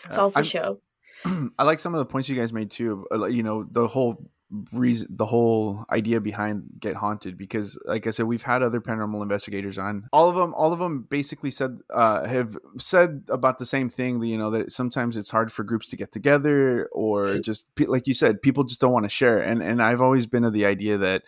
It's 0.05 0.17
all 0.17 0.31
for 0.31 0.39
uh, 0.39 0.43
show. 0.43 0.79
I 1.25 1.63
like 1.63 1.79
some 1.79 1.93
of 1.93 1.99
the 1.99 2.05
points 2.05 2.29
you 2.29 2.35
guys 2.35 2.53
made 2.53 2.71
too. 2.71 3.05
Uh, 3.11 3.25
you 3.25 3.43
know, 3.43 3.63
the 3.69 3.87
whole 3.87 4.29
reason 4.71 5.07
the 5.09 5.25
whole 5.25 5.83
idea 5.91 6.21
behind 6.21 6.63
get 6.79 6.95
haunted 6.95 7.37
because 7.37 7.77
like 7.83 8.07
i 8.07 8.11
said 8.11 8.25
we've 8.25 8.43
had 8.43 8.63
other 8.63 8.79
paranormal 8.79 9.21
investigators 9.21 9.77
on. 9.77 10.07
All 10.13 10.29
of 10.29 10.35
them 10.37 10.53
all 10.53 10.71
of 10.71 10.79
them 10.79 11.01
basically 11.01 11.51
said 11.51 11.79
uh 11.93 12.25
have 12.25 12.57
said 12.79 13.23
about 13.29 13.57
the 13.57 13.65
same 13.65 13.89
thing 13.89 14.23
you 14.23 14.37
know 14.37 14.51
that 14.51 14.71
sometimes 14.71 15.17
it's 15.17 15.29
hard 15.29 15.51
for 15.51 15.63
groups 15.63 15.89
to 15.89 15.97
get 15.97 16.13
together 16.13 16.87
or 16.93 17.39
just 17.43 17.67
like 17.79 18.07
you 18.07 18.13
said 18.13 18.41
people 18.41 18.63
just 18.63 18.79
don't 18.79 18.93
want 18.93 19.03
to 19.05 19.09
share. 19.09 19.39
And 19.39 19.61
and 19.61 19.81
i've 19.81 20.01
always 20.01 20.25
been 20.25 20.45
of 20.45 20.53
the 20.53 20.65
idea 20.65 20.97
that 20.97 21.23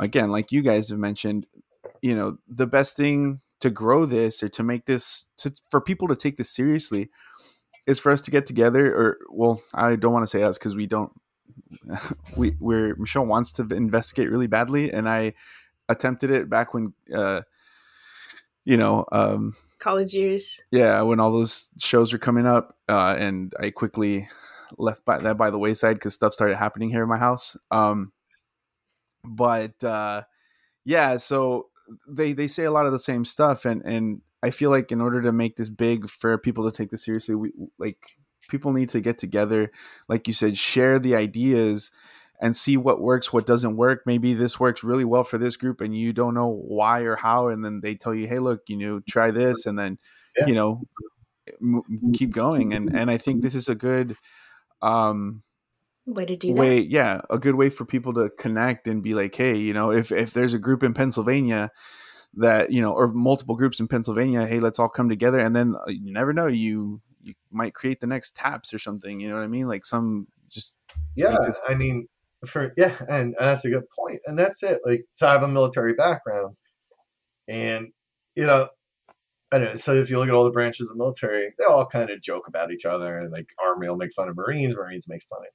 again 0.00 0.30
like 0.30 0.50
you 0.50 0.62
guys 0.62 0.88
have 0.88 0.98
mentioned 0.98 1.46
you 2.00 2.14
know 2.14 2.38
the 2.48 2.66
best 2.66 2.96
thing 2.96 3.40
to 3.60 3.68
grow 3.68 4.06
this 4.06 4.42
or 4.42 4.48
to 4.48 4.62
make 4.62 4.86
this 4.86 5.26
to, 5.38 5.52
for 5.70 5.80
people 5.80 6.08
to 6.08 6.16
take 6.16 6.36
this 6.38 6.50
seriously 6.50 7.10
is 7.86 8.00
for 8.00 8.12
us 8.12 8.20
to 8.22 8.30
get 8.30 8.46
together 8.46 8.94
or 8.94 9.18
well 9.30 9.60
i 9.74 9.96
don't 9.96 10.12
want 10.12 10.22
to 10.22 10.26
say 10.26 10.42
us 10.42 10.58
because 10.58 10.76
we 10.76 10.86
don't 10.86 11.12
we 12.36 12.50
where 12.58 12.94
Michelle 12.96 13.26
wants 13.26 13.52
to 13.52 13.62
investigate 13.62 14.30
really 14.30 14.46
badly, 14.46 14.92
and 14.92 15.08
I 15.08 15.34
attempted 15.88 16.30
it 16.30 16.50
back 16.50 16.74
when, 16.74 16.92
uh, 17.14 17.42
you 18.64 18.76
know, 18.76 19.04
um, 19.12 19.54
college 19.78 20.14
years. 20.14 20.64
Yeah, 20.70 21.02
when 21.02 21.20
all 21.20 21.32
those 21.32 21.70
shows 21.78 22.12
were 22.12 22.18
coming 22.18 22.46
up, 22.46 22.76
uh, 22.88 23.16
and 23.18 23.52
I 23.58 23.70
quickly 23.70 24.28
left 24.78 25.04
by, 25.04 25.18
that 25.18 25.36
by 25.36 25.50
the 25.50 25.58
wayside 25.58 25.94
because 25.94 26.14
stuff 26.14 26.34
started 26.34 26.56
happening 26.56 26.90
here 26.90 27.02
in 27.02 27.08
my 27.08 27.18
house. 27.18 27.56
Um, 27.70 28.12
but 29.24 29.82
uh, 29.82 30.22
yeah, 30.84 31.16
so 31.16 31.68
they 32.08 32.32
they 32.32 32.48
say 32.48 32.64
a 32.64 32.70
lot 32.70 32.86
of 32.86 32.92
the 32.92 32.98
same 32.98 33.24
stuff, 33.24 33.64
and 33.64 33.82
and 33.84 34.22
I 34.42 34.50
feel 34.50 34.70
like 34.70 34.92
in 34.92 35.00
order 35.00 35.22
to 35.22 35.32
make 35.32 35.56
this 35.56 35.68
big 35.68 36.08
for 36.08 36.38
people 36.38 36.70
to 36.70 36.76
take 36.76 36.90
this 36.90 37.04
seriously, 37.04 37.34
we 37.34 37.52
like 37.78 37.98
people 38.48 38.72
need 38.72 38.88
to 38.90 39.00
get 39.00 39.18
together, 39.18 39.70
like 40.08 40.28
you 40.28 40.34
said, 40.34 40.56
share 40.56 40.98
the 40.98 41.14
ideas 41.14 41.90
and 42.40 42.56
see 42.56 42.76
what 42.76 43.00
works, 43.00 43.32
what 43.32 43.46
doesn't 43.46 43.76
work. 43.76 44.02
Maybe 44.06 44.34
this 44.34 44.60
works 44.60 44.84
really 44.84 45.04
well 45.04 45.24
for 45.24 45.38
this 45.38 45.56
group, 45.56 45.80
and 45.80 45.96
you 45.96 46.12
don't 46.12 46.34
know 46.34 46.48
why 46.48 47.00
or 47.02 47.16
how, 47.16 47.48
and 47.48 47.64
then 47.64 47.80
they 47.80 47.94
tell 47.94 48.14
you, 48.14 48.26
"Hey, 48.28 48.38
look, 48.38 48.62
you 48.68 48.76
know, 48.76 49.00
try 49.00 49.30
this," 49.30 49.66
and 49.66 49.78
then 49.78 49.98
Yeah. 50.38 50.46
you 50.46 50.54
know, 50.54 50.82
m- 51.62 52.12
keep 52.14 52.32
going. 52.32 52.74
And 52.74 52.90
and 52.92 53.10
I 53.10 53.18
think 53.18 53.42
this 53.42 53.54
is 53.54 53.68
a 53.68 53.74
good 53.74 54.16
um 54.82 55.42
Way 56.06 56.24
to 56.26 56.36
do 56.36 56.52
way 56.52 56.78
yeah 56.78 57.20
a 57.30 57.38
good 57.38 57.56
way 57.56 57.68
for 57.68 57.84
people 57.84 58.14
to 58.14 58.30
connect 58.38 58.86
and 58.86 59.02
be 59.02 59.12
like 59.12 59.34
hey 59.34 59.56
you 59.56 59.74
know 59.74 59.90
if 59.90 60.12
if 60.12 60.32
there's 60.32 60.54
a 60.54 60.58
group 60.58 60.84
in 60.84 60.94
pennsylvania 60.94 61.68
that 62.34 62.70
you 62.70 62.80
know 62.80 62.92
or 62.92 63.08
multiple 63.08 63.56
groups 63.56 63.80
in 63.80 63.88
pennsylvania 63.88 64.46
hey 64.46 64.60
let's 64.60 64.78
all 64.78 64.88
come 64.88 65.08
together 65.08 65.40
and 65.40 65.56
then 65.56 65.74
uh, 65.74 65.90
you 65.90 66.12
never 66.12 66.32
know 66.32 66.46
you 66.46 67.00
you 67.26 67.34
might 67.50 67.74
create 67.74 68.00
the 68.00 68.06
next 68.06 68.34
taps 68.36 68.72
or 68.72 68.78
something 68.78 69.20
you 69.20 69.28
know 69.28 69.34
what 69.34 69.42
i 69.44 69.46
mean 69.48 69.66
like 69.68 69.84
some 69.84 70.26
just 70.48 70.74
Yeah, 71.14 71.36
this- 71.42 71.60
I 71.68 71.74
mean, 71.74 72.06
for 72.46 72.72
yeah, 72.76 72.94
and, 73.08 73.34
and 73.34 73.34
that's 73.38 73.64
a 73.64 73.70
good 73.70 73.84
point. 73.98 74.20
And 74.26 74.38
that's 74.38 74.62
it. 74.62 74.80
Like, 74.84 75.04
so 75.14 75.26
I 75.26 75.32
have 75.32 75.42
a 75.42 75.48
military 75.48 75.94
background, 75.94 76.54
and 77.48 77.88
you 78.36 78.46
know, 78.46 78.68
I 79.52 79.58
know. 79.58 79.74
So 79.76 79.94
if 79.94 80.10
you 80.10 80.18
look 80.18 80.28
at 80.28 80.34
all 80.34 80.44
the 80.44 80.50
branches 80.50 80.82
of 80.88 80.96
the 80.96 81.02
military, 81.02 81.52
they 81.58 81.64
all 81.64 81.86
kind 81.86 82.10
of 82.10 82.20
joke 82.22 82.46
about 82.48 82.70
each 82.72 82.84
other, 82.84 83.18
and 83.18 83.32
like 83.32 83.46
Army 83.64 83.88
will 83.88 83.96
make 83.96 84.12
fun 84.12 84.28
of 84.28 84.36
Marines, 84.36 84.76
Marines 84.76 85.08
make 85.08 85.22
fun 85.28 85.40
of. 85.40 85.52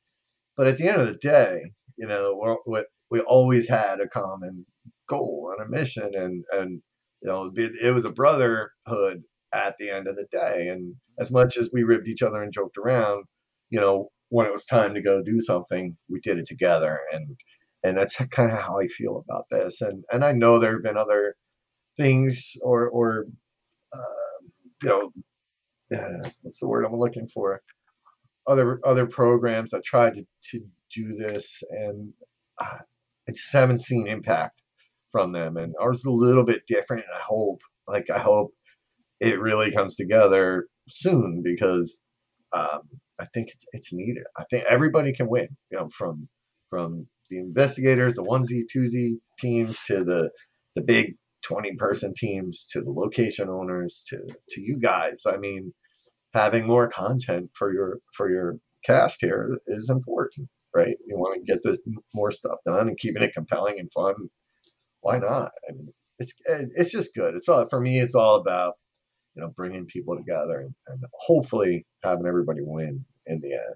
But 0.58 0.68
at 0.68 0.78
the 0.78 0.88
end 0.90 1.02
of 1.02 1.08
the 1.08 1.16
day, 1.16 1.62
you 1.98 2.08
know, 2.08 2.36
what 2.66 2.88
we 3.10 3.20
always 3.22 3.68
had 3.70 4.00
a 4.02 4.08
common 4.10 4.66
goal 5.08 5.54
and 5.58 5.66
a 5.66 5.70
mission, 5.70 6.12
and 6.16 6.44
and 6.52 6.82
you 7.22 7.30
know, 7.30 7.52
it 7.56 7.94
was 7.94 8.06
a 8.06 8.12
brotherhood 8.12 9.24
at 9.54 9.78
the 9.78 9.90
end 9.92 10.08
of 10.08 10.16
the 10.16 10.26
day. 10.32 10.70
And 10.70 10.96
as 11.22 11.32
much 11.32 11.58
as 11.58 11.70
we 11.72 11.84
ribbed 11.84 12.08
each 12.10 12.24
other 12.24 12.44
and 12.44 12.54
joked 12.54 12.78
around, 12.78 13.26
you 13.70 13.80
know, 13.80 14.10
when 14.30 14.48
it 14.48 14.52
was 14.52 14.66
time 14.66 14.96
to 14.96 15.02
go 15.02 15.22
do 15.22 15.42
something, 15.42 15.96
we 16.10 16.20
did 16.22 16.40
it 16.40 16.48
together, 16.48 17.00
and 17.14 17.38
and 17.84 17.98
that's 17.98 18.16
kind 18.32 18.52
of 18.52 18.60
how 18.60 18.80
I 18.82 18.88
feel 18.88 19.24
about 19.30 19.46
this. 19.52 19.82
And 19.82 20.04
and 20.12 20.26
I 20.26 20.34
know 20.34 20.60
there 20.60 20.74
have 20.74 20.84
been 20.84 20.98
other 20.98 21.36
things 21.98 22.54
or 22.64 22.90
or 22.90 23.26
uh, 23.94 24.48
you 24.84 24.90
know 24.90 25.12
uh, 25.98 26.30
what's 26.42 26.60
the 26.60 26.68
word 26.68 26.86
I'm 26.86 26.96
looking 26.96 27.28
for? 27.28 27.62
Other 28.48 28.80
other 28.86 29.06
programs 29.06 29.72
that 29.72 29.84
tried 29.84 30.16
to, 30.16 30.26
to 30.52 30.66
do 30.96 31.16
this 31.16 31.64
and 31.72 32.14
uh, 32.60 32.80
I 33.30 33.32
just 33.32 33.54
haven't 33.54 33.80
seen 33.80 34.08
impact 34.08 34.62
from 35.12 35.32
them. 35.32 35.58
And 35.58 35.74
ours 35.80 36.00
is 36.00 36.06
a 36.06 36.12
little 36.12 36.44
bit 36.44 36.66
different 36.68 37.04
and 37.06 37.16
I 37.16 37.22
hope 37.24 37.62
like 37.88 38.10
I 38.10 38.20
hope 38.20 38.54
it 39.20 39.40
really 39.40 39.72
comes 39.72 39.96
together 39.96 40.68
soon 40.92 41.42
because 41.44 42.00
um, 42.54 42.82
I 43.20 43.26
think 43.34 43.50
it's 43.50 43.66
it's 43.74 43.94
needed. 43.94 44.24
I 44.38 44.44
think 44.50 44.66
everybody 44.70 45.14
can 45.14 45.30
win 45.30 45.48
you 45.72 45.80
know 45.80 45.90
from 45.90 46.28
from 46.70 47.08
the 47.30 47.40
investigators 47.40 48.14
the 48.16 48.24
onesie 48.24 48.64
twosie 48.74 49.20
teams 49.40 49.82
to 49.88 50.04
the 50.04 50.30
the 50.76 50.82
big 50.82 51.16
20 51.44 51.76
person 51.76 52.14
teams 52.16 52.68
to 52.72 52.82
the 52.82 52.92
location 52.92 53.50
owners 53.50 54.04
to 54.10 54.18
to 54.18 54.62
you 54.62 54.80
guys. 54.80 55.22
I 55.26 55.38
mean 55.38 55.74
having 56.34 56.66
more 56.66 56.88
content 56.90 57.50
for 57.54 57.74
your 57.74 58.00
for 58.16 58.30
your 58.30 58.58
cast 58.86 59.18
here 59.22 59.58
is 59.68 59.90
important 59.90 60.50
right? 60.74 60.98
You 61.06 61.18
want 61.18 61.46
to 61.46 61.54
get 61.54 61.64
this 61.64 61.78
more 62.14 62.32
stuff 62.32 62.60
done 62.66 62.88
and 62.88 62.98
keeping 62.98 63.24
it 63.24 63.34
compelling 63.34 63.80
and 63.80 63.92
fun. 63.92 64.16
Why 65.02 65.18
not? 65.20 65.52
I 65.68 65.74
mean 65.74 65.94
it's 66.20 66.34
it's 66.48 66.92
just 66.92 67.14
good. 67.16 67.36
It's 67.36 67.50
all 67.50 67.68
for 67.70 67.80
me 67.80 68.00
it's 68.00 68.16
all 68.16 68.36
about 68.36 68.76
you 69.36 69.42
know 69.42 69.50
bringing 69.56 69.86
people 69.86 70.16
together 70.16 70.62
and, 70.62 70.74
and 70.88 71.04
hopefully 71.14 71.86
having 72.04 72.26
everybody 72.26 72.62
win 72.62 73.04
in 73.28 73.40
the 73.40 73.54
end 73.54 73.76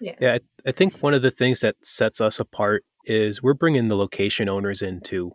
Yeah, 0.00 0.34
I, 0.34 0.40
I 0.66 0.72
think 0.72 0.98
one 0.98 1.14
of 1.14 1.22
the 1.22 1.30
things 1.30 1.60
that 1.60 1.76
sets 1.82 2.20
us 2.20 2.40
apart 2.40 2.84
is 3.04 3.42
we're 3.42 3.54
bringing 3.54 3.88
the 3.88 3.96
location 3.96 4.48
owners 4.48 4.82
into. 4.82 5.32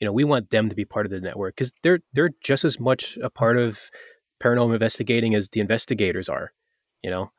You 0.00 0.06
know, 0.06 0.12
we 0.12 0.24
want 0.24 0.50
them 0.50 0.68
to 0.68 0.74
be 0.74 0.84
part 0.84 1.06
of 1.06 1.10
the 1.12 1.20
network 1.20 1.56
because 1.56 1.72
they're 1.82 2.00
they're 2.12 2.30
just 2.42 2.64
as 2.64 2.78
much 2.78 3.18
a 3.22 3.30
part 3.30 3.58
of 3.58 3.80
paranormal 4.42 4.74
investigating 4.74 5.34
as 5.34 5.48
the 5.48 5.60
investigators 5.60 6.28
are. 6.28 6.52
You 7.02 7.10
know, 7.10 7.30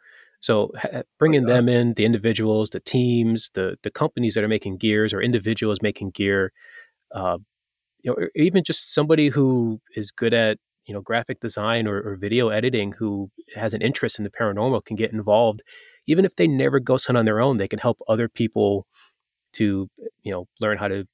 so 0.42 0.72
ha- 0.80 1.04
bringing 1.20 1.48
yeah. 1.48 1.56
them 1.56 1.70
in, 1.70 1.94
the 1.94 2.06
individuals, 2.06 2.70
the 2.70 2.80
teams, 2.80 3.52
the 3.54 3.78
the 3.84 3.92
companies 3.92 4.36
that 4.36 4.44
are 4.44 4.50
making 4.50 4.78
gears, 4.78 5.14
or 5.14 5.22
individuals 5.22 5.80
making 5.82 6.12
gear, 6.12 6.52
uh, 7.14 7.38
you 8.02 8.12
know, 8.12 8.16
or 8.16 8.32
even 8.36 8.64
just 8.64 8.94
somebody 8.94 9.30
who 9.30 9.80
is 9.96 10.12
good 10.12 10.34
at 10.34 10.58
you 10.86 10.94
know 10.94 11.02
graphic 11.02 11.40
design 11.40 11.88
or, 11.88 12.02
or 12.02 12.16
video 12.16 12.50
editing 12.50 12.92
who 12.92 13.30
has 13.56 13.74
an 13.74 13.82
interest 13.82 14.20
in 14.20 14.24
the 14.24 14.30
paranormal 14.30 14.84
can 14.86 14.96
get 14.96 15.12
involved 15.12 15.62
even 16.08 16.26
if 16.26 16.36
they 16.36 16.48
never 16.48 16.80
go 16.80 16.98
hunt 16.98 17.18
on 17.18 17.26
their 17.26 17.42
own, 17.42 17.58
they 17.58 17.68
can 17.68 17.80
help 17.80 18.00
other 18.08 18.30
people 18.30 18.86
to, 19.54 19.90
you 20.24 20.32
know, 20.32 20.48
learn 20.60 20.78
how 20.78 20.88
to 20.88 21.06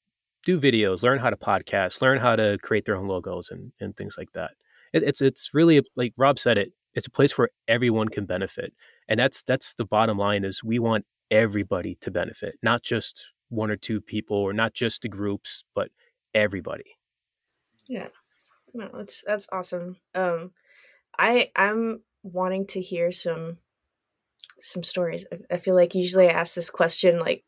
do 0.44 0.60
videos, 0.60 1.04
learn 1.04 1.20
how 1.20 1.30
to 1.30 1.36
podcast, 1.36 2.02
learn 2.02 2.20
how 2.20 2.36
to 2.36 2.58
create 2.62 2.86
their 2.86 2.96
own 2.96 3.08
logos 3.08 3.50
and, 3.52 3.72
and 3.80 3.96
things 3.96 4.16
like 4.18 4.32
that. 4.34 4.52
It, 4.94 5.04
it's 5.04 5.22
it's 5.22 5.52
really 5.54 5.82
like 5.96 6.14
Rob 6.18 6.40
said 6.40 6.58
it. 6.58 6.74
It's 6.94 7.08
a 7.08 7.12
place 7.12 7.38
where 7.38 7.50
everyone 7.68 8.10
can 8.10 8.26
benefit, 8.26 8.74
and 9.08 9.20
that's 9.20 9.44
that's 9.44 9.74
the 9.76 9.86
bottom 9.86 10.18
line. 10.18 10.44
Is 10.44 10.64
we 10.64 10.80
want 10.80 11.06
everybody 11.30 11.98
to 12.02 12.12
benefit, 12.12 12.56
not 12.62 12.84
just 12.84 13.32
one 13.50 13.72
or 13.72 13.78
two 13.78 14.02
people, 14.02 14.38
or 14.38 14.52
not 14.52 14.74
just 14.74 15.04
the 15.04 15.10
groups, 15.10 15.64
but 15.76 15.90
everybody. 16.34 16.98
No, 18.74 18.90
that's 18.94 19.24
that's 19.26 19.48
awesome. 19.52 19.98
Um, 20.16 20.52
I 21.18 21.52
I'm 21.56 22.02
wanting 22.24 22.68
to 22.68 22.82
hear 22.82 23.12
some 23.12 23.58
some 24.60 24.84
stories. 24.84 25.26
I, 25.32 25.56
I 25.56 25.58
feel 25.58 25.76
like 25.76 25.96
usually 25.96 26.28
I 26.30 26.34
ask 26.34 26.56
this 26.56 26.70
question 26.70 27.20
like 27.20 27.44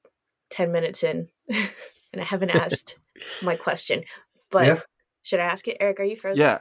ten 0.50 0.72
minutes 0.72 1.04
in, 1.04 1.28
and 1.50 2.22
I 2.22 2.26
haven't 2.26 2.50
asked 2.56 2.98
my 3.42 3.56
question. 3.56 4.04
But 4.52 4.68
Yeah. 4.68 4.80
should 5.22 5.40
I 5.40 5.46
ask 5.46 5.68
it, 5.68 5.78
Eric? 5.80 6.00
Are 6.00 6.04
you 6.04 6.16
frozen? 6.18 6.42
yeah 6.42 6.60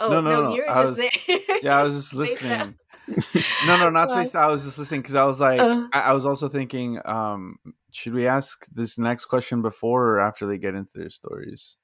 Oh 0.00 0.08
No, 0.08 0.20
no, 0.20 0.30
no, 0.30 0.48
no, 0.48 0.56
you're 0.56 0.68
I 0.68 0.82
just 0.82 0.98
was- 0.98 1.10
there. 1.28 1.58
yeah 1.62 1.78
i 1.78 1.82
was 1.84 1.94
just 1.94 2.14
listening 2.14 2.74
no 3.66 3.76
no 3.76 3.90
not 3.90 4.10
spaced 4.10 4.34
out 4.34 4.48
i 4.48 4.52
was 4.52 4.64
just 4.64 4.78
listening 4.78 5.00
because 5.02 5.14
i 5.14 5.24
was 5.24 5.38
like 5.38 5.60
Uh. 5.60 5.86
I, 5.92 6.00
I 6.00 6.12
was 6.12 6.26
also 6.26 6.48
thinking 6.48 6.98
um 7.04 7.56
should 7.92 8.14
we 8.14 8.26
ask 8.26 8.66
this 8.72 8.98
next 8.98 9.26
question 9.26 9.62
before 9.62 10.12
or 10.12 10.20
after 10.20 10.46
they 10.46 10.58
get 10.58 10.74
into 10.74 10.98
their 10.98 11.10
stories 11.10 11.76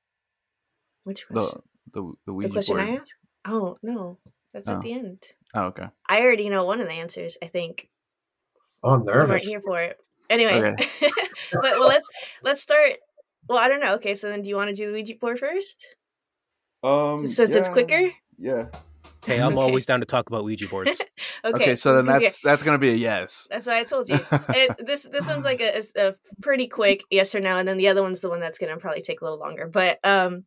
Which 1.05 1.27
question? 1.29 1.63
The, 1.93 2.13
the 2.27 2.33
Ouija 2.33 2.49
The 2.49 2.53
question 2.55 2.77
board 2.77 2.89
I 2.89 2.95
asked? 2.97 3.15
Oh 3.47 3.77
no, 3.83 4.19
that's 4.53 4.69
Oh. 4.69 4.73
at 4.75 4.81
the 4.83 4.93
end. 4.93 5.23
oh 5.55 5.63
okay 5.67 5.87
I 6.09 6.21
already 6.23 6.49
know 6.49 6.65
one 6.65 6.81
of 6.81 6.87
the 6.89 6.95
answers. 6.95 7.37
I 7.43 7.47
think 7.47 7.89
oh, 8.83 8.95
i'm 8.95 9.01
you 9.03 9.07
weren't 9.07 9.43
here 9.43 9.61
for 9.61 9.81
it. 9.81 9.97
Anyway, 10.31 10.61
but 11.01 11.79
well, 11.79 11.89
let's 11.89 12.09
let's 12.43 12.63
start. 12.63 12.93
Well, 13.49 13.59
I 13.59 13.69
don't 13.69 13.81
know. 13.81 13.95
Okay, 13.95 14.15
so 14.15 14.29
then 14.29 14.43
do 14.43 14.49
you 14.51 14.57
want 14.57 14.69
to 14.69 14.75
do 14.75 14.87
the 14.87 14.93
Ouija 14.93 15.15
board 15.21 15.39
first, 15.39 15.97
um 16.83 17.19
so 17.19 17.45
it's, 17.45 17.55
it's 17.55 17.69
quicker? 17.69 18.11
yeah 18.39 18.67
Hey, 19.27 19.41
I'm 19.41 19.53
Okay. 19.55 19.63
always 19.63 19.85
down 19.85 20.01
to 20.01 20.07
talk 20.07 20.29
about 20.29 20.45
Ouija 20.45 20.69
boards. 20.69 20.99
Okay, 21.45 21.57
okay, 21.65 21.77
so 21.77 21.93
then 21.95 22.01
is 22.01 22.05
gonna 22.07 22.19
be 22.19 22.25
a- 22.25 22.29
that's 22.29 22.41
that's 22.41 22.63
gonna 22.63 22.79
be 22.79 22.91
a 22.91 22.95
yes 22.95 23.47
That's 23.51 23.67
why 23.67 23.79
I 23.79 23.85
told 23.85 24.09
you. 24.09 24.19
It, 24.55 24.87
this 24.87 25.03
this 25.11 25.29
one's 25.29 25.45
like 25.45 25.61
a, 25.61 25.83
a 25.97 26.15
pretty 26.41 26.67
quick 26.67 27.03
yes 27.11 27.35
or 27.35 27.41
no, 27.41 27.57
and 27.59 27.67
then 27.69 27.77
the 27.77 27.89
other 27.89 28.03
one's 28.03 28.21
the 28.21 28.29
one 28.29 28.41
that's 28.41 28.59
gonna 28.59 28.77
probably 28.77 29.03
take 29.03 29.21
a 29.21 29.25
little 29.25 29.39
longer. 29.39 29.67
But 29.67 29.99
um, 30.05 30.45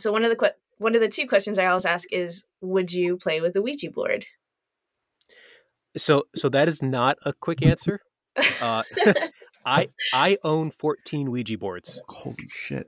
so 0.00 0.12
one 0.12 0.24
of 0.24 0.30
the 0.30 0.36
que- 0.36 0.56
one 0.78 0.94
of 0.94 1.00
the 1.00 1.08
two 1.08 1.26
questions 1.26 1.58
I 1.58 1.66
always 1.66 1.84
ask 1.84 2.06
is, 2.12 2.44
would 2.60 2.92
you 2.92 3.16
play 3.16 3.40
with 3.40 3.52
the 3.52 3.62
Ouija 3.62 3.90
board? 3.90 4.26
So 5.96 6.24
so 6.36 6.48
that 6.48 6.68
is 6.68 6.82
not 6.82 7.18
a 7.24 7.32
quick 7.32 7.62
answer. 7.62 8.00
Uh, 8.60 8.82
I 9.66 9.88
I 10.14 10.38
own 10.44 10.70
14 10.70 11.30
Ouija 11.30 11.58
boards. 11.58 12.00
holy 12.08 12.48
shit 12.48 12.86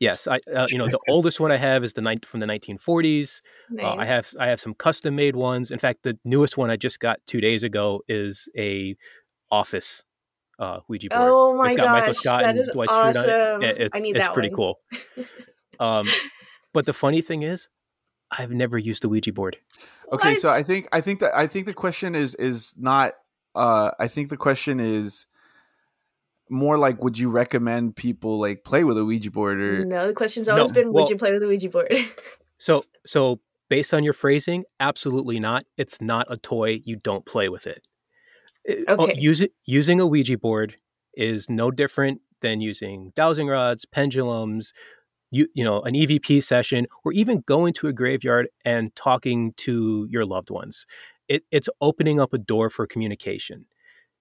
Yes, 0.00 0.26
I 0.26 0.40
uh, 0.52 0.66
you 0.68 0.78
know 0.78 0.88
the 0.88 0.98
oldest 1.08 1.38
one 1.38 1.52
I 1.52 1.56
have 1.56 1.84
is 1.84 1.92
the 1.92 2.00
night 2.00 2.26
from 2.26 2.40
the 2.40 2.46
1940s. 2.46 3.40
Uh, 3.80 3.86
I 3.86 4.04
have 4.04 4.28
I 4.40 4.48
have 4.48 4.60
some 4.60 4.74
custom 4.74 5.14
made 5.14 5.36
ones. 5.36 5.70
In 5.70 5.78
fact, 5.78 6.02
the 6.02 6.18
newest 6.24 6.56
one 6.56 6.70
I 6.70 6.76
just 6.76 6.98
got 6.98 7.20
two 7.28 7.40
days 7.40 7.62
ago 7.62 8.00
is 8.08 8.48
a 8.58 8.96
office 9.52 10.02
uh, 10.58 10.80
Ouija 10.88 11.06
board. 11.08 11.22
Oh 11.22 11.56
my 11.56 11.68
it's 11.68 11.76
got 11.76 11.92
Michael 11.92 12.08
gosh, 12.08 12.16
Scott 12.16 12.40
that 12.42 12.50
and 12.50 12.58
is 12.58 12.70
Dwight 12.72 12.88
it. 12.88 12.92
awesome! 12.92 13.62
It- 13.62 13.78
It's, 13.78 13.94
I 13.96 14.00
need 14.00 14.16
it's 14.16 14.26
that 14.26 14.34
pretty 14.34 14.48
one. 14.50 14.56
cool. 14.56 14.80
Um, 15.80 16.06
but 16.72 16.86
the 16.86 16.92
funny 16.92 17.20
thing 17.22 17.42
is, 17.42 17.68
I've 18.30 18.50
never 18.52 18.78
used 18.78 19.04
a 19.04 19.08
Ouija 19.08 19.32
board. 19.32 19.58
Okay, 20.12 20.34
so 20.36 20.48
I 20.48 20.62
think 20.62 20.88
I 20.92 21.00
think 21.00 21.20
that 21.20 21.36
I 21.36 21.46
think 21.46 21.66
the 21.66 21.74
question 21.74 22.14
is 22.14 22.34
is 22.36 22.74
not 22.78 23.14
uh 23.54 23.90
I 23.98 24.08
think 24.08 24.28
the 24.30 24.36
question 24.36 24.80
is 24.80 25.26
more 26.50 26.76
like 26.76 27.02
would 27.02 27.18
you 27.18 27.30
recommend 27.30 27.96
people 27.96 28.38
like 28.38 28.64
play 28.64 28.84
with 28.84 28.98
a 28.98 29.04
Ouija 29.04 29.30
board 29.30 29.60
or 29.60 29.84
no, 29.84 30.06
the 30.06 30.12
question's 30.12 30.48
No, 30.48 30.54
always 30.54 30.70
been, 30.70 30.88
would 30.88 30.94
well- 31.02 31.08
you 31.08 31.16
play 31.16 31.32
with 31.32 31.40
the 31.42 31.48
Ouija 31.48 31.68
board? 31.68 31.92
So 32.58 32.84
so 33.04 33.40
based 33.68 33.92
on 33.92 34.04
your 34.04 34.12
phrasing, 34.12 34.62
absolutely 34.78 35.40
not. 35.40 35.64
It's 35.76 36.00
not 36.00 36.26
a 36.30 36.36
toy. 36.36 36.80
You 36.84 36.94
don't 36.94 37.26
play 37.26 37.48
with 37.48 37.66
it. 37.66 37.88
It- 38.64 38.84
oh, 38.86 39.02
Okay. 39.04 39.18
use 39.18 39.40
it, 39.40 39.52
using 39.64 39.98
a 39.98 40.06
Ouija 40.06 40.38
board 40.38 40.76
is 41.14 41.50
no 41.50 41.72
different 41.72 42.20
than 42.40 42.60
using 42.60 43.12
dowsing 43.16 43.48
rods, 43.48 43.84
pendulums, 43.84 44.72
you 45.32 45.48
you 45.54 45.64
know 45.64 45.80
an 45.82 45.94
EVP 45.94 46.44
session 46.44 46.86
or 47.04 47.12
even 47.12 47.42
going 47.46 47.72
to 47.74 47.88
a 47.88 47.92
graveyard 47.92 48.48
and 48.64 48.94
talking 48.94 49.54
to 49.56 50.06
your 50.08 50.24
loved 50.24 50.50
ones. 50.50 50.86
It, 51.28 51.42
it's 51.50 51.68
opening 51.80 52.20
up 52.20 52.34
a 52.34 52.38
door 52.38 52.68
for 52.68 52.86
communication. 52.86 53.64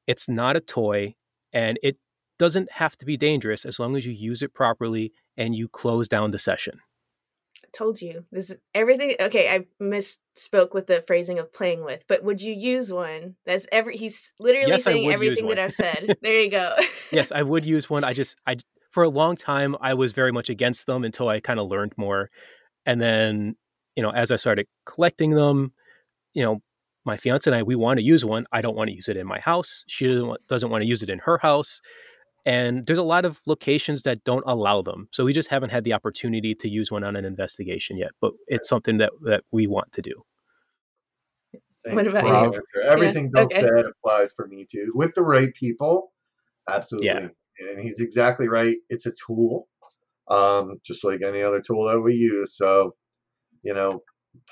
It's 0.08 0.30
not 0.30 0.56
a 0.56 0.62
toy, 0.62 1.16
and 1.54 1.78
it 1.84 1.98
doesn't 2.40 2.72
have 2.72 2.98
to 2.98 3.06
be 3.06 3.18
dangerous 3.18 3.66
as 3.66 3.78
long 3.78 3.96
as 3.96 4.06
you 4.06 4.14
use 4.14 4.42
it 4.42 4.54
properly 4.54 5.12
and 5.38 5.54
you 5.54 5.68
close 5.68 6.08
down 6.08 6.32
the 6.32 6.40
session. 6.40 6.80
I 7.64 7.68
told 7.74 8.02
you 8.02 8.26
this 8.32 8.50
is 8.50 8.58
everything. 8.74 9.16
Okay, 9.20 9.50
I 9.50 9.66
misspoke 9.84 10.74
with 10.74 10.88
the 10.88 11.02
phrasing 11.02 11.38
of 11.40 11.54
playing 11.54 11.84
with, 11.84 12.06
but 12.08 12.24
would 12.24 12.42
you 12.42 12.54
use 12.54 12.92
one? 12.92 13.36
That's 13.46 13.68
every. 13.72 13.98
He's 13.98 14.34
literally 14.40 14.72
Yes, 14.72 14.86
saying 14.86 15.12
everything 15.12 15.48
that 15.50 15.60
I've 15.60 15.76
said. 15.76 16.18
There 16.22 16.42
you 16.42 16.50
go. 16.50 16.76
yes, 17.12 17.32
I 17.32 17.44
would 17.44 17.66
use 17.66 17.90
one. 17.90 18.04
I 18.04 18.14
just 18.14 18.38
I 18.48 18.56
for 18.92 19.04
a 19.04 19.10
long 19.10 19.36
time 19.36 19.76
I 19.82 19.94
was 19.94 20.14
very 20.14 20.32
much 20.32 20.50
against 20.50 20.86
them 20.86 21.04
until 21.04 21.30
I 21.30 21.40
kind 21.40 21.60
of 21.60 21.68
learned 21.68 21.94
more. 21.98 22.30
And 22.86 23.02
then, 23.02 23.56
you 23.96 24.04
know, 24.04 24.12
as 24.12 24.32
I 24.32 24.36
started 24.36 24.68
collecting 24.86 25.32
them, 25.32 25.74
you 26.34 26.44
know, 26.44 26.62
my 27.06 27.18
fiance 27.18 27.50
and 27.50 27.56
I 27.56 27.64
we 27.64 27.76
want 27.76 27.98
to 27.98 28.04
use 28.04 28.24
one. 28.24 28.46
I 28.52 28.62
don't 28.62 28.76
want 28.76 28.90
to 28.90 28.96
use 28.96 29.08
it 29.08 29.18
in 29.18 29.26
my 29.26 29.40
house. 29.40 29.84
She 29.88 30.08
doesn't 30.08 30.28
want, 30.28 30.48
doesn't 30.48 30.70
want 30.70 30.84
to 30.84 30.88
use 30.88 31.02
it 31.02 31.10
in 31.10 31.20
her 31.20 31.38
house. 31.38 31.82
And 32.46 32.86
there's 32.88 33.00
a 33.00 33.04
lot 33.04 33.26
of 33.26 33.40
locations 33.46 34.04
that 34.04 34.24
don't 34.24 34.44
allow 34.48 34.82
them. 34.82 35.08
So 35.12 35.24
we 35.24 35.34
just 35.34 35.50
haven't 35.50 35.70
had 35.70 35.84
the 35.84 35.94
opportunity 35.94 36.56
to 36.56 36.68
use 36.68 36.92
one 36.92 37.04
on 37.04 37.16
an 37.16 37.24
investigation 37.26 37.98
yet, 37.98 38.12
but 38.20 38.34
it's 38.48 38.68
something 38.68 38.98
that 38.98 39.12
that 39.24 39.44
we 39.52 39.68
want 39.68 39.92
to 39.94 40.02
do. 40.02 40.24
Same- 41.86 41.96
What 41.96 42.08
about 42.08 42.24
same 42.24 42.34
you? 42.34 42.56
answer. 42.56 42.82
Everything 42.84 43.32
Bill 43.32 43.46
okay. 43.46 43.62
said 43.62 43.86
applies 43.86 44.32
for 44.32 44.48
me 44.48 44.66
too. 44.70 44.92
With 44.96 45.14
the 45.16 45.24
right 45.24 45.54
people, 45.54 46.14
absolutely. 46.70 47.08
Yeah. 47.08 47.28
And 47.70 47.80
he's 47.80 48.00
exactly 48.00 48.48
right. 48.48 48.76
It's 48.90 49.06
a 49.06 49.14
tool, 49.26 49.68
um, 50.30 50.80
just 50.86 51.04
like 51.04 51.22
any 51.22 51.42
other 51.42 51.62
tool 51.62 51.86
that 51.86 52.02
we 52.02 52.14
use. 52.14 52.58
So, 52.58 52.96
you 53.64 53.74
know, 53.74 54.02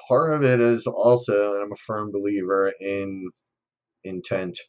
part 0.08 0.34
of 0.34 0.44
it 0.44 0.60
is 0.60 0.86
also, 0.88 1.54
and 1.56 1.64
I'm 1.64 1.72
a 1.72 1.78
firm 1.78 2.12
believer 2.12 2.72
in 2.80 3.30
intent, 4.04 4.60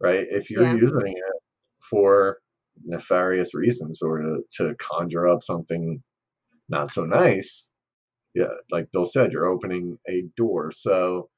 right? 0.00 0.26
If 0.30 0.50
you're 0.50 0.64
Yeah. 0.64 0.74
using 0.74 1.00
it 1.08 1.42
for 1.90 2.38
nefarious 2.84 3.54
reasons 3.54 4.00
or 4.02 4.20
to, 4.20 4.42
to 4.58 4.74
conjure 4.76 5.28
up 5.28 5.42
something 5.42 6.02
not 6.68 6.90
so 6.90 7.04
nice, 7.04 7.68
yeah, 8.34 8.54
like 8.70 8.90
Bill 8.92 9.06
said, 9.06 9.32
you're 9.32 9.46
opening 9.46 9.98
a 10.08 10.24
door. 10.36 10.72
So, 10.72 11.28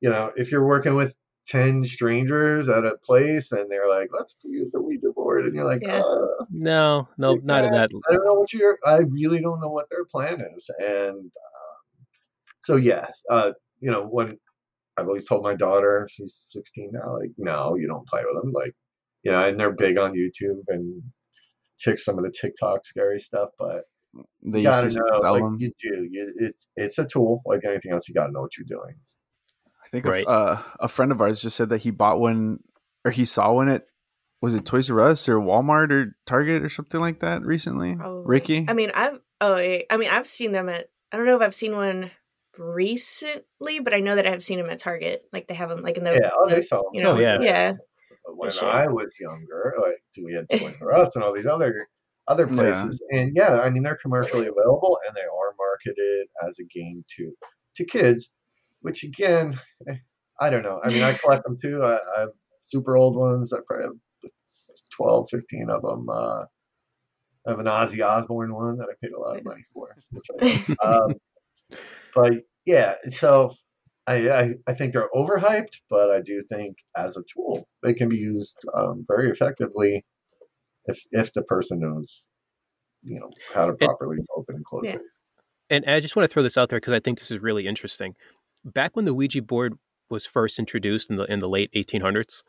you 0.00 0.10
know, 0.10 0.32
if 0.36 0.52
you're 0.52 0.66
working 0.66 0.94
with 0.94 1.14
10 1.46 1.84
strangers 1.84 2.68
at 2.68 2.84
a 2.84 2.96
place 3.04 3.52
and 3.52 3.70
they're 3.70 3.88
like, 3.88 4.08
let's 4.12 4.34
use 4.44 4.72
the 4.72 4.80
Ouija 4.80 5.10
board, 5.14 5.44
and 5.44 5.54
you're 5.54 5.64
like, 5.64 5.82
Yeah. 5.82 6.00
uh, 6.00 6.44
No, 6.50 7.08
no, 7.18 7.34
not 7.42 7.64
in 7.64 7.72
that. 7.72 7.90
I 8.08 8.12
don't 8.14 8.24
know 8.24 8.34
what 8.34 8.52
your, 8.52 8.78
I 8.86 8.98
really 8.98 9.40
don't 9.40 9.60
know 9.60 9.70
what 9.70 9.88
their 9.90 10.04
plan 10.06 10.40
is. 10.54 10.70
And 10.78 11.18
um, 11.18 11.30
so, 12.62 12.76
yeah, 12.76 13.08
uh, 13.30 13.52
you 13.80 13.90
know, 13.90 14.06
when 14.06 14.38
I've 14.96 15.06
always 15.08 15.26
told 15.26 15.42
my 15.42 15.54
daughter, 15.54 16.08
she's 16.10 16.44
16 16.50 16.92
now, 16.92 17.18
like, 17.18 17.32
no, 17.36 17.74
you 17.76 17.86
don't 17.86 18.06
play 18.06 18.22
with 18.24 18.42
them. 18.42 18.52
Like, 18.52 18.74
you 19.22 19.32
know, 19.32 19.44
and 19.46 19.58
they're 19.58 19.72
big 19.72 19.98
on 19.98 20.12
YouTube 20.14 20.62
and 20.68 21.02
tick 21.82 21.98
some 21.98 22.16
of 22.16 22.24
the 22.24 22.30
TikTok 22.30 22.86
scary 22.86 23.18
stuff, 23.18 23.50
but 23.58 23.84
They 24.42 24.58
you 24.60 24.64
gotta 24.64 24.86
used 24.86 24.96
to 24.96 25.02
know, 25.12 25.20
sell 25.20 25.32
like 25.34 25.42
them. 25.42 25.56
you 25.58 25.72
do. 25.82 26.08
You, 26.10 26.32
it, 26.36 26.54
it's 26.76 26.98
a 26.98 27.04
tool, 27.04 27.42
like 27.44 27.64
anything 27.66 27.92
else. 27.92 28.08
You 28.08 28.14
gotta 28.14 28.32
know 28.32 28.40
what 28.42 28.56
you're 28.56 28.66
doing. 28.68 28.94
I 29.94 30.02
think 30.02 30.06
a 30.06 30.08
f- 30.08 30.12
Right. 30.14 30.26
uh, 30.26 30.58
a 30.80 30.88
friend 30.88 31.12
of 31.12 31.20
ours 31.20 31.40
just 31.40 31.56
said 31.56 31.68
that 31.68 31.78
he 31.82 31.90
bought 31.92 32.18
one 32.18 32.58
or 33.04 33.12
he 33.12 33.24
saw 33.24 33.52
one 33.52 33.68
at 33.68 33.86
was 34.42 34.52
it 34.54 34.64
Toys 34.66 34.90
R 34.90 35.00
Us 35.00 35.28
or 35.28 35.36
Walmart 35.36 35.92
or 35.92 36.16
Target 36.26 36.62
or 36.64 36.68
something 36.68 37.00
like 37.00 37.20
that 37.20 37.42
recently. 37.42 37.94
Probably. 37.94 38.24
Ricky, 38.26 38.66
I 38.68 38.72
mean, 38.72 38.90
I've 38.92 39.20
oh, 39.40 39.54
I 39.56 39.86
mean, 39.96 40.10
I've 40.10 40.26
seen 40.26 40.50
them 40.52 40.68
at. 40.68 40.88
I 41.12 41.16
don't 41.16 41.26
know 41.26 41.36
if 41.36 41.42
I've 41.42 41.54
seen 41.54 41.76
one 41.76 42.10
recently, 42.58 43.78
but 43.78 43.94
I 43.94 44.00
know 44.00 44.16
that 44.16 44.26
I've 44.26 44.44
seen 44.44 44.58
them 44.58 44.68
at 44.70 44.78
Target. 44.80 45.24
Like 45.32 45.46
they 45.46 45.54
have 45.54 45.68
them 45.68 45.82
like 45.82 45.96
in 45.96 46.04
the 46.04 46.12
Yeah, 46.12 46.30
oh, 46.36 46.48
they 46.48 46.62
sell 46.62 46.82
them. 46.82 46.90
you 46.94 47.02
know, 47.02 47.12
Oh, 47.12 47.18
yeah. 47.20 47.38
yeah, 47.40 47.74
When 48.26 48.50
sure. 48.50 48.68
I 48.68 48.86
was 48.88 49.08
younger, 49.20 49.74
like 49.78 49.96
we 50.22 50.32
had 50.34 50.48
Toys 50.58 50.76
R 50.80 50.92
Us 50.94 51.14
and 51.14 51.24
all 51.24 51.32
these 51.32 51.46
other 51.46 51.86
other 52.28 52.46
Yeah. 52.50 52.54
places, 52.56 53.00
and 53.10 53.32
yeah, 53.34 53.60
I 53.60 53.70
mean 53.70 53.82
they're 53.84 53.96
commercially 54.02 54.46
available 54.48 54.98
and 55.06 55.14
they 55.16 55.20
are 55.22 55.54
marketed 55.56 56.26
as 56.46 56.58
a 56.58 56.64
game 56.64 57.04
to 57.16 57.32
to 57.76 57.84
kids, 57.84 58.33
which 58.84 59.02
again, 59.02 59.58
I 60.38 60.50
don't 60.50 60.62
know. 60.62 60.78
I 60.84 60.90
mean, 60.90 61.02
I 61.02 61.14
collect 61.14 61.44
them 61.44 61.56
too. 61.60 61.82
I, 61.82 61.98
I 62.16 62.20
have 62.20 62.30
super 62.62 62.98
old 62.98 63.16
ones. 63.16 63.50
I 63.50 63.60
probably 63.66 63.86
have 63.86 64.30
12, 64.94 65.28
15 65.30 65.70
of 65.70 65.80
them. 65.82 66.06
Uh, 66.10 66.44
I 67.46 67.50
have 67.50 67.60
an 67.60 67.66
Ozzy 67.66 68.04
Osbourne 68.04 68.54
one 68.54 68.76
that 68.76 68.88
I 68.90 68.94
paid 69.02 69.12
a 69.14 69.18
lot 69.18 69.38
of 69.38 69.44
money 69.44 69.64
for. 69.72 69.96
Which 70.10 70.26
I 70.82 70.86
um, 70.86 71.14
but 72.14 72.42
yeah, 72.66 72.96
so 73.08 73.54
I, 74.06 74.28
I 74.28 74.54
I 74.66 74.74
think 74.74 74.92
they're 74.92 75.08
overhyped, 75.14 75.76
but 75.88 76.10
I 76.10 76.20
do 76.20 76.42
think 76.42 76.76
as 76.94 77.16
a 77.16 77.22
tool 77.34 77.66
they 77.82 77.94
can 77.94 78.10
be 78.10 78.18
used 78.18 78.56
um, 78.76 79.06
very 79.08 79.30
effectively 79.30 80.04
if 80.86 81.00
if 81.12 81.32
the 81.32 81.42
person 81.44 81.80
knows, 81.80 82.22
you 83.02 83.18
know, 83.18 83.30
how 83.54 83.64
to 83.66 83.72
properly 83.72 84.18
open 84.36 84.56
and 84.56 84.64
close 84.66 84.84
Yeah. 84.84 84.96
it. 84.96 85.02
and 85.70 85.84
I 85.86 86.00
just 86.00 86.16
want 86.16 86.28
to 86.28 86.32
throw 86.32 86.42
this 86.42 86.58
out 86.58 86.68
there 86.68 86.80
because 86.80 86.92
I 86.92 87.00
think 87.00 87.18
this 87.18 87.30
is 87.30 87.38
really 87.40 87.66
interesting. 87.66 88.14
Back 88.64 88.96
when 88.96 89.04
the 89.04 89.14
Ouija 89.14 89.42
board 89.42 89.74
was 90.10 90.26
first 90.26 90.58
introduced 90.58 91.10
in 91.10 91.16
the 91.16 91.24
in 91.24 91.38
the 91.40 91.48
late 91.48 91.70
1800s, 91.74 92.42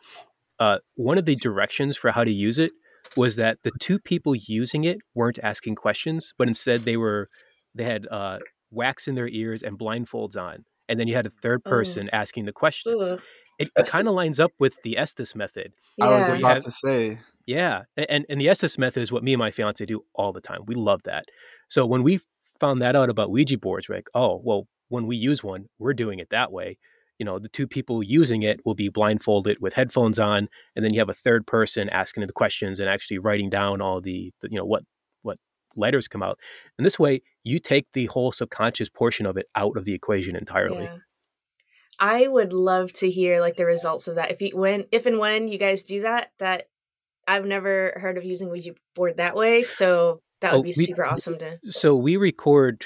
uh, 0.60 0.78
one 0.96 1.18
of 1.18 1.26
the 1.26 1.36
directions 1.36 1.98
for 1.98 2.12
how 2.12 2.24
to 2.24 2.32
use 2.32 2.60
it 2.60 2.72
was 3.18 3.36
that 3.36 3.60
the 3.64 3.72
two 3.80 4.00
people 4.00 4.34
using 4.36 4.84
it 4.84 4.98
weren't 5.14 5.40
asking 5.44 5.76
questions, 5.76 6.34
but 6.38 6.48
instead 6.48 6.82
they 6.82 6.98
were 6.98 7.28
they 7.74 7.84
had 7.84 8.08
uh, 8.10 8.40
wax 8.72 9.08
in 9.08 9.16
their 9.16 9.28
ears 9.28 9.62
and 9.64 9.78
blindfolds 9.78 10.36
on, 10.38 10.64
and 10.90 11.00
then 11.00 11.08
you 11.08 11.16
had 11.16 11.26
a 11.26 11.30
third 11.42 11.62
Oh. 11.66 11.70
person 11.70 12.10
asking 12.14 12.46
the 12.46 12.54
questions. 12.54 12.96
Ooh, 12.96 13.20
It, 13.60 13.70
it 13.78 13.88
kind 13.88 14.08
of 14.08 14.14
lines 14.16 14.40
up 14.40 14.52
with 14.60 14.82
the 14.84 14.98
Estes 14.98 15.34
method. 15.36 15.72
I 16.02 16.10
was 16.10 16.30
about 16.30 16.56
have- 16.56 16.64
to 16.64 16.72
say 16.72 17.20
Yeah, 17.46 17.84
and 17.98 18.26
and 18.30 18.40
the 18.42 18.50
Estes 18.50 18.78
method 18.78 19.04
is 19.04 19.12
what 19.12 19.24
me 19.24 19.34
and 19.34 19.40
my 19.40 19.52
fiance 19.52 19.86
do 19.86 20.04
all 20.16 20.32
the 20.34 20.42
time. 20.42 20.62
We 20.66 20.76
love 20.76 21.02
that. 21.04 21.26
So 21.70 21.86
when 21.86 22.04
we 22.04 22.20
found 22.60 22.82
that 22.82 22.96
out 22.96 23.10
about 23.10 23.30
Ouija 23.32 23.58
boards, 23.58 23.88
we're 23.90 23.96
like, 23.96 24.08
oh, 24.14 24.42
well, 24.44 24.68
when 24.90 25.08
we 25.08 25.16
use 25.16 25.44
one, 25.44 25.68
we're 25.80 25.94
doing 25.94 26.20
it 26.20 26.30
that 26.30 26.52
way. 26.52 26.78
You 27.20 27.26
know, 27.26 27.40
the 27.40 27.50
two 27.50 27.66
people 27.68 28.04
using 28.04 28.44
it 28.44 28.60
will 28.66 28.76
be 28.76 28.90
blindfolded 28.90 29.58
with 29.62 29.74
headphones 29.74 30.20
on, 30.20 30.50
and 30.76 30.84
then 30.84 30.94
you 30.94 31.00
have 31.00 31.10
a 31.10 31.14
third 31.14 31.48
person 31.48 31.90
asking 31.90 32.26
the 32.28 32.34
questions 32.34 32.80
and 32.80 32.90
actually 32.90 33.20
writing 33.20 33.50
down 33.50 33.82
all 33.82 34.02
the, 34.02 34.32
the 34.42 34.50
you 34.52 34.58
know 34.58 34.66
what 34.66 34.84
what 35.22 35.38
letters 35.78 36.08
come 36.10 36.22
out. 36.22 36.38
And 36.78 36.86
this 36.86 37.00
way, 37.00 37.22
you 37.44 37.60
take 37.60 37.88
the 37.94 38.08
whole 38.08 38.32
subconscious 38.34 38.90
portion 38.90 39.26
of 39.26 39.38
it 39.38 39.46
out 39.56 39.78
of 39.78 39.86
the 39.86 39.94
equation 39.94 40.36
entirely. 40.36 40.84
Yeah. 40.84 40.98
I 42.00 42.28
would 42.28 42.52
love 42.52 42.92
to 42.94 43.10
hear 43.10 43.40
like 43.40 43.56
the 43.56 43.66
results 43.66 44.10
of 44.10 44.16
that. 44.16 44.32
If 44.32 44.42
you 44.42 44.52
when 44.54 44.86
if 44.92 45.06
and 45.06 45.18
when 45.18 45.48
you 45.48 45.58
guys 45.58 45.84
do 45.84 46.02
that, 46.02 46.32
that 46.40 46.64
I've 47.28 47.46
never 47.46 47.94
heard 47.96 48.18
of 48.18 48.26
using 48.26 48.50
Ouija 48.50 48.72
board 48.94 49.18
that 49.18 49.36
way, 49.36 49.64
so 49.64 50.20
that 50.42 50.52
would 50.52 50.60
Oh, 50.60 50.64
be 50.64 50.74
we- 50.78 50.86
super 50.86 51.06
awesome 51.06 51.38
to. 51.40 51.60
So 51.70 51.96
we 51.96 52.18
record 52.18 52.86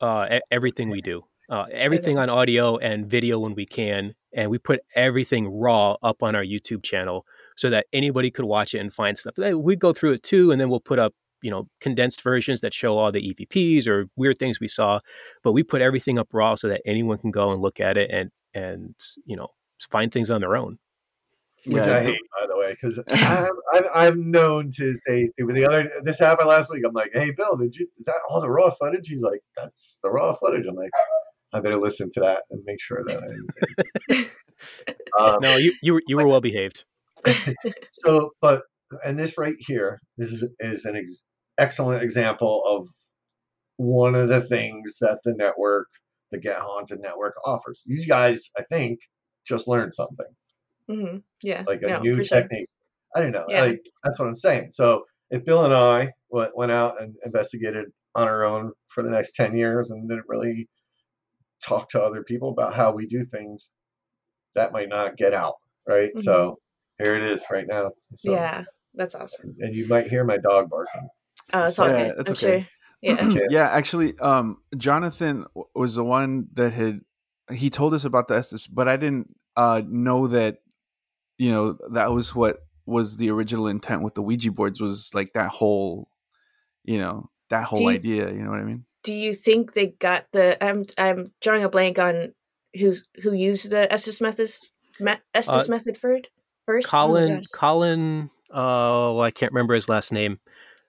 uh, 0.00 0.40
everything 0.50 0.90
we 0.90 1.00
do, 1.00 1.22
uh, 1.50 1.66
everything 1.72 2.18
on 2.18 2.30
audio 2.30 2.76
and 2.78 3.06
video 3.06 3.38
when 3.38 3.54
we 3.54 3.66
can, 3.66 4.14
and 4.34 4.50
we 4.50 4.58
put 4.58 4.80
everything 4.94 5.48
raw 5.48 5.96
up 6.02 6.22
on 6.22 6.34
our 6.34 6.44
YouTube 6.44 6.82
channel 6.82 7.24
so 7.56 7.70
that 7.70 7.86
anybody 7.92 8.30
could 8.30 8.44
watch 8.44 8.74
it 8.74 8.78
and 8.78 8.92
find 8.92 9.18
stuff. 9.18 9.34
We 9.36 9.76
go 9.76 9.92
through 9.92 10.12
it 10.12 10.22
too, 10.22 10.52
and 10.52 10.60
then 10.60 10.70
we'll 10.70 10.80
put 10.80 10.98
up 10.98 11.14
you 11.42 11.50
know 11.50 11.68
condensed 11.80 12.22
versions 12.22 12.60
that 12.60 12.74
show 12.74 12.98
all 12.98 13.12
the 13.12 13.34
EVPs 13.34 13.86
or 13.86 14.06
weird 14.16 14.38
things 14.38 14.60
we 14.60 14.68
saw. 14.68 14.98
But 15.42 15.52
we 15.52 15.62
put 15.62 15.82
everything 15.82 16.18
up 16.18 16.28
raw 16.32 16.54
so 16.54 16.68
that 16.68 16.82
anyone 16.86 17.18
can 17.18 17.30
go 17.30 17.52
and 17.52 17.60
look 17.60 17.80
at 17.80 17.96
it 17.96 18.10
and 18.10 18.30
and 18.54 18.94
you 19.24 19.36
know 19.36 19.48
find 19.90 20.12
things 20.12 20.30
on 20.30 20.40
their 20.40 20.56
own. 20.56 20.78
Which 21.66 21.84
Yeah. 21.84 21.98
I 21.98 22.02
hate, 22.02 22.20
by 22.40 22.46
the 22.46 22.56
way, 22.56 22.70
because 22.70 22.98
I'm, 23.10 23.52
I'm, 23.74 23.84
I'm 23.94 24.30
known 24.30 24.70
to 24.72 24.94
say 25.06 25.26
stupid. 25.26 25.56
The 25.56 25.66
other, 25.66 25.90
this 26.04 26.18
happened 26.18 26.48
last 26.48 26.70
week. 26.70 26.82
I'm 26.86 26.94
like, 26.94 27.10
"Hey, 27.12 27.32
Bill, 27.32 27.56
did 27.58 27.76
you? 27.76 27.86
Is 27.98 28.04
that 28.04 28.20
all 28.28 28.40
the 28.40 28.50
raw 28.50 28.70
footage?" 28.70 29.08
He's 29.08 29.20
like, 29.20 29.40
"That's 29.56 29.98
the 30.02 30.10
raw 30.10 30.34
footage." 30.34 30.64
I'm 30.66 30.74
like, 30.74 30.90
"I 31.52 31.60
better 31.60 31.76
listen 31.76 32.08
to 32.14 32.20
that 32.20 32.44
and 32.50 32.62
make 32.64 32.80
sure 32.80 33.04
that 33.06 33.22
I." 34.10 34.24
um, 35.22 35.40
No, 35.42 35.56
you 35.56 35.74
you 35.82 35.94
were 35.94 36.02
you 36.06 36.16
were 36.16 36.26
well 36.26 36.40
behaved. 36.40 36.84
so, 37.92 38.30
but 38.40 38.62
and 39.04 39.18
this 39.18 39.36
right 39.36 39.56
here, 39.58 40.00
this 40.16 40.32
is 40.32 40.48
is 40.60 40.86
an 40.86 40.96
ex- 40.96 41.24
excellent 41.58 42.02
example 42.02 42.62
of 42.66 42.88
one 43.76 44.14
of 44.14 44.28
the 44.28 44.40
things 44.42 44.96
that 45.00 45.18
the 45.24 45.34
network, 45.34 45.88
the 46.30 46.38
Get 46.38 46.58
Haunted 46.58 47.00
network, 47.00 47.34
offers. 47.44 47.82
You 47.86 48.06
guys, 48.06 48.50
I 48.58 48.62
think, 48.62 49.00
just 49.46 49.68
learned 49.68 49.94
something. 49.94 50.26
Hmm 50.88 51.18
Yeah, 51.42 51.64
like 51.66 51.82
a 51.82 51.88
no, 51.88 52.00
new 52.00 52.16
for 52.16 52.24
sure. 52.24 52.40
technique. 52.42 52.68
I 53.14 53.20
don't 53.20 53.32
know. 53.32 53.44
Yeah. 53.48 53.62
Like 53.62 53.80
that's 54.04 54.18
what 54.18 54.28
I'm 54.28 54.36
saying. 54.36 54.70
So 54.70 55.04
if 55.30 55.44
Bill 55.44 55.64
and 55.64 55.74
I 55.74 56.12
went, 56.30 56.56
went 56.56 56.72
out 56.72 57.00
and 57.02 57.14
investigated 57.24 57.86
on 58.14 58.28
our 58.28 58.44
own 58.44 58.72
for 58.88 59.02
the 59.02 59.10
next 59.10 59.34
ten 59.34 59.56
years 59.56 59.90
and 59.90 60.08
didn't 60.08 60.24
really 60.28 60.68
talk 61.62 61.88
to 61.90 62.02
other 62.02 62.22
people 62.22 62.50
about 62.50 62.74
how 62.74 62.92
we 62.92 63.06
do 63.06 63.24
things, 63.24 63.68
that 64.54 64.72
might 64.72 64.88
not 64.88 65.16
get 65.16 65.34
out, 65.34 65.54
right? 65.88 66.10
So 66.18 66.58
here 66.98 67.16
it 67.16 67.22
is 67.22 67.42
right 67.50 67.66
now. 67.66 67.90
So, 68.14 68.30
Mm-hmm. 68.30 68.32
Yeah, 68.32 68.64
that's 68.94 69.14
awesome. 69.14 69.54
And 69.60 69.74
you 69.74 69.86
might 69.88 70.08
hear 70.08 70.24
my 70.24 70.38
dog 70.38 70.70
barking. 70.70 71.08
Oh, 71.52 71.66
it's 71.66 71.78
all 71.78 71.88
Yeah, 71.88 72.08
good. 72.08 72.16
that's 72.16 72.42
I'm 72.42 72.50
okay. 72.50 72.60
sure. 72.60 72.68
Yeah. 73.02 73.40
Yeah, 73.50 73.68
actually, 73.70 74.18
um, 74.18 74.58
Jonathan 74.76 75.46
was 75.74 75.94
the 75.94 76.04
one 76.04 76.48
that 76.54 76.72
had 76.72 77.00
he 77.50 77.70
told 77.70 77.94
us 77.94 78.04
about 78.04 78.28
the 78.28 78.36
Estes, 78.36 78.66
but 78.66 78.88
I 78.88 78.96
didn't 78.96 79.34
uh 79.56 79.82
know 79.86 80.28
that 80.28 80.58
you 81.40 81.50
know 81.50 81.76
that 81.92 82.12
was 82.12 82.34
what 82.34 82.58
was 82.86 83.16
the 83.16 83.30
original 83.30 83.66
intent 83.66 84.02
with 84.02 84.14
the 84.14 84.22
Ouija 84.22 84.52
boards 84.52 84.80
was 84.80 85.10
like 85.14 85.32
that 85.34 85.48
whole, 85.50 86.08
you 86.84 86.98
know, 86.98 87.30
that 87.48 87.64
whole 87.64 87.80
you- 87.82 87.88
idea. 87.98 88.30
You 88.30 88.42
know 88.42 88.50
what 88.50 88.60
I 88.60 88.64
mean? 88.64 88.84
Do 89.02 89.14
you 89.14 89.32
think 89.32 89.72
they 89.72 89.86
got 90.08 90.26
the? 90.32 90.62
I'm 90.62 90.82
I'm 90.98 91.32
drawing 91.40 91.64
a 91.64 91.68
blank 91.70 91.98
on 91.98 92.34
who's 92.78 93.02
who 93.22 93.32
used 93.32 93.70
the 93.70 93.90
Estes 93.90 94.20
method 94.20 94.50
me, 95.00 95.12
Estes 95.34 95.68
Uh, 95.68 95.70
method 95.72 95.96
for 95.96 96.12
it 96.12 96.28
first. 96.66 96.88
Oh 96.88 96.90
Colin, 96.90 97.36
gosh. 97.36 97.44
Colin, 97.52 98.30
uh, 98.50 99.16
well, 99.16 99.22
I 99.22 99.30
can't 99.30 99.52
remember 99.52 99.74
his 99.74 99.88
last 99.88 100.12
name. 100.12 100.38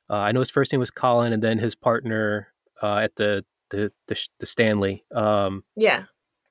Uh, 0.10 0.16
I 0.28 0.34
know 0.34 0.41
his 0.41 0.49
first 0.52 0.74
name 0.74 0.82
was 0.82 0.91
Colin, 0.91 1.32
and 1.32 1.41
then 1.41 1.58
his 1.58 1.74
partner 1.76 2.49
uh, 2.84 2.97
at 2.97 3.16
the 3.16 3.45
the 3.70 3.93
the, 4.10 4.16
the 4.41 4.45
Stanley. 4.45 5.06
Um, 5.16 5.64
Yeah, 5.78 6.04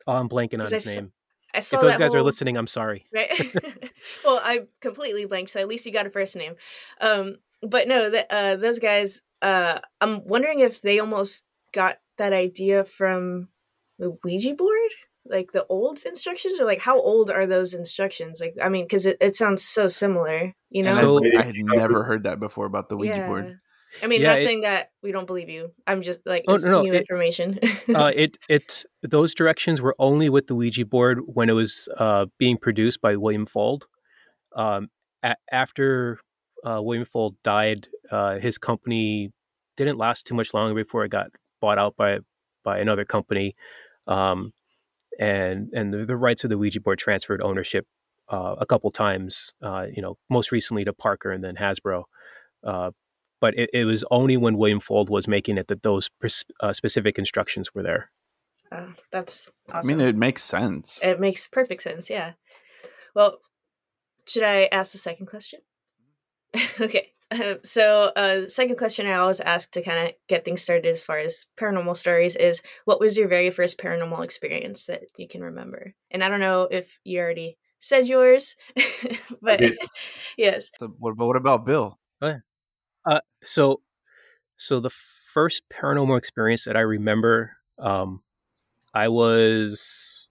oh, 0.07 0.15
I'm 0.15 0.31
blanking 0.31 0.55
on 0.55 0.61
'Cause 0.61 0.73
I 0.73 0.77
his 0.77 0.87
s- 0.87 0.95
name. 0.97 1.13
I 1.55 1.61
saw 1.61 1.77
If 1.77 1.83
those 1.83 1.93
that 1.93 1.99
guys 1.99 2.15
are 2.15 2.23
listening, 2.23 2.57
I'm 2.57 2.67
sorry. 2.67 3.07
right? 3.13 3.31
well, 4.25 4.41
I 4.43 4.67
completely 4.81 5.25
blanked, 5.25 5.51
so 5.51 5.61
at 5.61 5.69
least 5.69 5.87
you 5.87 5.93
got 5.93 6.07
a 6.07 6.11
first 6.11 6.37
name. 6.37 6.55
Um, 7.01 7.37
but 7.63 7.89
no, 7.89 8.11
that 8.11 8.27
uh, 8.31 8.57
those 8.57 8.79
guys. 8.79 9.23
Uh, 9.43 9.79
I'm 10.01 10.25
wondering 10.27 10.61
if 10.61 10.83
they 10.83 10.99
almost 10.99 11.47
got 11.73 11.99
that 12.19 12.35
idea 12.35 12.85
from 12.85 13.49
the 13.99 14.17
Ouija 14.23 14.55
board, 14.55 14.91
like 15.25 15.53
the 15.53 15.65
old 15.67 16.03
instructions, 16.05 16.61
or 16.61 16.65
like 16.67 16.81
how 16.81 17.01
old 17.01 17.31
are 17.31 17.47
those 17.47 17.75
instructions? 17.75 18.41
Like, 18.41 18.57
I 18.61 18.69
mean, 18.69 18.85
because 18.85 19.07
it, 19.07 19.17
it 19.21 19.37
sounds 19.37 19.65
so 19.65 19.89
similar, 19.89 20.55
you 20.69 20.83
know? 20.83 20.95
So- 20.95 21.25
I, 21.25 21.41
I 21.41 21.43
had 21.43 21.55
never 21.57 22.03
heard 22.03 22.25
that 22.25 22.39
before 22.41 22.67
about 22.67 22.89
the 22.89 22.97
Ouija 22.97 23.27
board. 23.27 23.59
I 24.03 24.07
mean, 24.07 24.21
Yeah, 24.21 24.29
not 24.29 24.39
it- 24.39 24.43
saying 24.43 24.61
that 24.63 24.91
we 25.03 25.13
don't 25.13 25.27
believe 25.27 25.49
you. 25.49 25.73
I'm 25.87 26.03
just 26.03 26.21
like 26.27 26.45
Oh, 26.49 26.55
it's 26.55 26.65
no, 26.65 26.71
no, 26.73 26.83
new 26.83 26.93
it- 26.95 27.01
information. 27.01 27.59
uh, 27.95 28.13
it 28.17 28.39
it 28.49 28.85
those 29.03 29.35
directions 29.35 29.81
were 29.81 29.95
only 29.99 30.29
with 30.29 30.47
the 30.47 30.55
Ouija 30.55 30.85
board 30.87 31.21
when 31.27 31.49
it 31.51 31.55
was 31.55 31.89
uh, 31.97 32.27
being 32.39 32.57
produced 32.57 33.01
by 33.01 33.17
William 33.17 33.47
Fuld. 33.47 33.83
Um, 34.55 34.89
a- 35.23 35.37
after 35.53 36.19
uh, 36.65 36.81
William 36.83 37.07
Fuld 37.07 37.37
died, 37.45 37.89
uh, 38.11 38.39
his 38.39 38.59
company 38.59 39.33
didn't 39.77 39.99
last 39.99 40.27
too 40.27 40.35
much 40.35 40.53
longer 40.55 40.75
before 40.75 41.05
it 41.05 41.11
got 41.11 41.31
bought 41.61 41.79
out 41.79 41.97
by 41.97 42.19
by 42.65 42.79
another 42.79 43.05
company, 43.05 43.55
um, 44.07 44.53
and 45.19 45.71
and 45.73 45.93
the, 45.93 46.05
the 46.05 46.17
rights 46.17 46.45
of 46.45 46.51
the 46.51 46.59
Ouija 46.59 46.81
board 46.81 46.99
transferred 46.99 47.41
ownership 47.43 47.87
uh, 48.29 48.57
a 48.59 48.67
couple 48.67 48.91
times. 48.91 49.53
Uh, 49.63 49.87
you 49.93 50.03
know, 50.03 50.19
most 50.29 50.53
recently 50.53 50.85
to 50.85 50.93
Parker 50.93 51.31
and 51.33 51.43
then 51.43 51.57
Hasbro. 51.57 52.05
Uh, 52.63 52.91
but 53.41 53.59
it, 53.59 53.71
it 53.73 53.85
was 53.85 54.05
only 54.11 54.37
when 54.37 54.57
William 54.57 54.81
Fuld 54.81 55.09
was 55.09 55.27
making 55.27 55.59
it 55.59 55.69
that 55.69 55.83
those 55.83 56.09
pres- 56.21 56.45
uh, 56.61 56.73
specific 56.73 57.19
instructions 57.19 57.75
were 57.75 57.83
there. 57.83 58.11
Oh, 58.73 58.93
that's 59.11 59.51
I 59.73 59.83
mean, 59.83 60.01
it 60.01 60.17
makes 60.17 60.45
sense. 60.45 61.01
It 61.03 61.19
makes 61.19 61.49
perfect 61.49 61.83
sense. 61.83 62.09
Yeah. 62.09 62.33
Well, 63.15 63.39
should 64.27 64.45
I 64.45 64.69
ask 64.71 64.93
the 64.93 64.99
second 64.99 65.27
question? 65.27 65.61
okay. 66.81 67.13
Um, 67.33 67.59
so, 67.63 68.13
uh, 68.17 68.41
the 68.41 68.51
second 68.51 68.77
question 68.77 69.07
I 69.07 69.15
always 69.15 69.41
ask 69.41 69.71
to 69.73 69.83
kind 69.83 70.09
of 70.09 70.15
get 70.29 70.45
things 70.45 70.63
started 70.63 70.87
as 70.87 71.05
far 71.05 71.19
as 71.19 71.47
paranormal 71.57 71.97
stories 71.97 72.35
is 72.35 72.63
what 72.85 73.01
was 73.01 73.17
your 73.17 73.29
very 73.29 73.51
first 73.51 73.79
paranormal 73.79 74.25
experience 74.25 74.87
that 74.87 75.05
you 75.17 75.29
can 75.29 75.43
remember? 75.43 75.95
And 76.11 76.25
I 76.25 76.29
don't 76.29 76.41
know 76.41 76.63
if 76.63 76.99
you 77.05 77.21
already 77.21 77.57
said 77.79 78.09
yours, 78.09 78.57
but 79.43 79.61
yes. 80.37 80.71
So 80.79 80.89
what, 80.99 81.17
but 81.17 81.27
what 81.27 81.37
about 81.37 81.67
Bill? 81.67 81.99
Uh, 83.05 83.21
so, 83.43 83.81
so 84.57 84.81
the 84.81 84.91
first 84.91 85.63
paranormal 85.71 86.19
experience 86.19 86.65
that 86.65 86.77
I 86.77 86.81
remember, 86.81 87.57
um, 87.79 88.21
I 88.93 89.09
was 89.09 90.29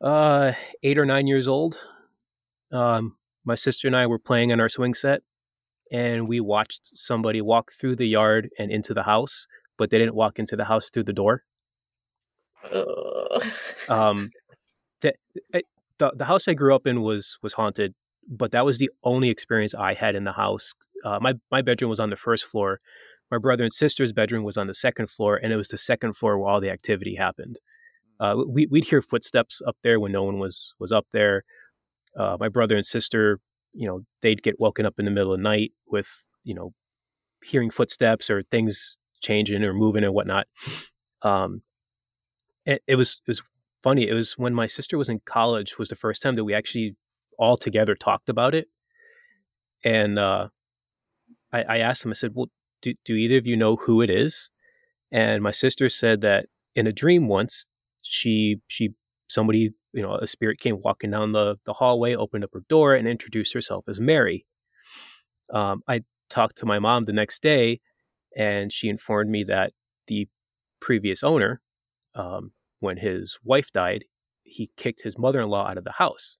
uh, 0.00 0.52
eight 0.82 0.98
or 0.98 1.04
nine 1.04 1.26
years 1.26 1.48
old. 1.48 1.76
Um, 2.72 3.16
my 3.44 3.54
sister 3.54 3.88
and 3.88 3.96
I 3.96 4.06
were 4.06 4.18
playing 4.18 4.52
on 4.52 4.60
our 4.60 4.68
swing 4.68 4.94
set, 4.94 5.22
and 5.90 6.28
we 6.28 6.40
watched 6.40 6.92
somebody 6.94 7.40
walk 7.40 7.72
through 7.72 7.96
the 7.96 8.06
yard 8.06 8.50
and 8.58 8.70
into 8.70 8.94
the 8.94 9.02
house, 9.02 9.46
but 9.76 9.90
they 9.90 9.98
didn't 9.98 10.14
walk 10.14 10.38
into 10.38 10.56
the 10.56 10.64
house 10.64 10.90
through 10.90 11.04
the 11.04 11.12
door. 11.12 11.42
Um, 13.88 14.30
the, 15.00 15.14
the 15.98 16.12
the 16.14 16.24
house 16.24 16.46
I 16.48 16.54
grew 16.54 16.74
up 16.74 16.86
in 16.86 17.02
was 17.02 17.38
was 17.42 17.54
haunted, 17.54 17.94
but 18.30 18.52
that 18.52 18.64
was 18.64 18.78
the 18.78 18.90
only 19.02 19.28
experience 19.28 19.74
I 19.74 19.94
had 19.94 20.14
in 20.14 20.24
the 20.24 20.32
house. 20.32 20.72
Uh, 21.04 21.18
my 21.20 21.34
my 21.50 21.60
bedroom 21.60 21.90
was 21.90 22.00
on 22.00 22.10
the 22.10 22.16
first 22.16 22.44
floor. 22.44 22.80
My 23.30 23.38
brother 23.38 23.64
and 23.64 23.72
sister's 23.72 24.12
bedroom 24.12 24.44
was 24.44 24.56
on 24.56 24.68
the 24.68 24.74
second 24.74 25.10
floor, 25.10 25.36
and 25.36 25.52
it 25.52 25.56
was 25.56 25.68
the 25.68 25.78
second 25.78 26.14
floor 26.14 26.38
where 26.38 26.48
all 26.48 26.60
the 26.60 26.70
activity 26.70 27.16
happened. 27.16 27.58
Uh, 28.20 28.36
we 28.48 28.66
we'd 28.66 28.84
hear 28.84 29.02
footsteps 29.02 29.60
up 29.66 29.76
there 29.82 29.98
when 29.98 30.12
no 30.12 30.22
one 30.22 30.38
was 30.38 30.74
was 30.78 30.92
up 30.92 31.06
there. 31.12 31.42
Uh, 32.16 32.36
my 32.38 32.48
brother 32.48 32.76
and 32.76 32.86
sister, 32.86 33.40
you 33.72 33.86
know, 33.86 34.02
they'd 34.22 34.42
get 34.42 34.60
woken 34.60 34.86
up 34.86 34.94
in 34.98 35.04
the 35.04 35.10
middle 35.10 35.32
of 35.32 35.38
the 35.38 35.42
night 35.42 35.72
with 35.88 36.24
you 36.44 36.54
know 36.54 36.72
hearing 37.42 37.70
footsteps 37.70 38.30
or 38.30 38.42
things 38.44 38.98
changing 39.22 39.64
or 39.64 39.74
moving 39.74 40.04
and 40.04 40.14
whatnot. 40.14 40.46
Um, 41.22 41.62
it, 42.64 42.82
it 42.86 42.96
was 42.96 43.20
it 43.26 43.30
was 43.30 43.42
funny. 43.82 44.06
It 44.08 44.14
was 44.14 44.34
when 44.38 44.54
my 44.54 44.66
sister 44.66 44.96
was 44.98 45.08
in 45.08 45.20
college 45.24 45.78
was 45.78 45.88
the 45.88 45.96
first 45.96 46.22
time 46.22 46.36
that 46.36 46.44
we 46.44 46.54
actually 46.54 46.96
all 47.40 47.56
together 47.56 47.96
talked 47.96 48.28
about 48.28 48.54
it. 48.54 48.68
And 49.82 50.18
uh, 50.18 50.48
I, 51.52 51.62
I 51.62 51.78
asked 51.78 52.04
him, 52.04 52.10
I 52.10 52.14
said, 52.14 52.32
"Well, 52.34 52.50
do, 52.82 52.94
do 53.04 53.14
either 53.14 53.38
of 53.38 53.46
you 53.46 53.56
know 53.56 53.76
who 53.76 54.02
it 54.02 54.10
is?" 54.10 54.50
And 55.10 55.42
my 55.42 55.50
sister 55.50 55.88
said 55.88 56.20
that 56.20 56.46
in 56.76 56.86
a 56.86 56.92
dream 56.92 57.26
once, 57.26 57.68
she 58.02 58.60
she 58.68 58.90
somebody 59.28 59.72
you 59.92 60.02
know 60.02 60.16
a 60.16 60.26
spirit 60.26 60.60
came 60.60 60.80
walking 60.84 61.10
down 61.10 61.32
the 61.32 61.56
the 61.64 61.72
hallway, 61.72 62.14
opened 62.14 62.44
up 62.44 62.50
her 62.52 62.62
door, 62.68 62.94
and 62.94 63.08
introduced 63.08 63.54
herself 63.54 63.86
as 63.88 63.98
Mary. 63.98 64.46
Um, 65.52 65.82
I 65.88 66.02
talked 66.28 66.58
to 66.58 66.66
my 66.66 66.78
mom 66.78 67.06
the 67.06 67.12
next 67.12 67.42
day, 67.42 67.80
and 68.36 68.72
she 68.72 68.88
informed 68.88 69.30
me 69.30 69.44
that 69.44 69.72
the 70.06 70.28
previous 70.80 71.24
owner, 71.24 71.60
um, 72.14 72.52
when 72.80 72.98
his 72.98 73.38
wife 73.42 73.72
died, 73.72 74.04
he 74.44 74.70
kicked 74.76 75.02
his 75.02 75.18
mother 75.18 75.40
in 75.40 75.48
law 75.48 75.66
out 75.66 75.78
of 75.78 75.84
the 75.84 75.92
house. 75.92 76.36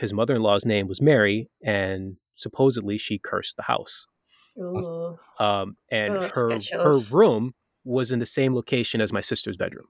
His 0.00 0.14
mother 0.14 0.34
in 0.34 0.42
law's 0.42 0.64
name 0.64 0.88
was 0.88 1.02
Mary, 1.02 1.50
and 1.62 2.16
supposedly 2.34 2.96
she 2.96 3.18
cursed 3.18 3.56
the 3.56 3.62
house. 3.62 4.06
Ooh. 4.58 5.18
Um, 5.38 5.76
and 5.90 6.16
Ugh, 6.16 6.30
her 6.32 6.58
her 6.72 6.98
room 7.12 7.52
was 7.84 8.10
in 8.10 8.18
the 8.18 8.26
same 8.26 8.54
location 8.54 9.02
as 9.02 9.12
my 9.12 9.20
sister's 9.20 9.58
bedroom. 9.58 9.86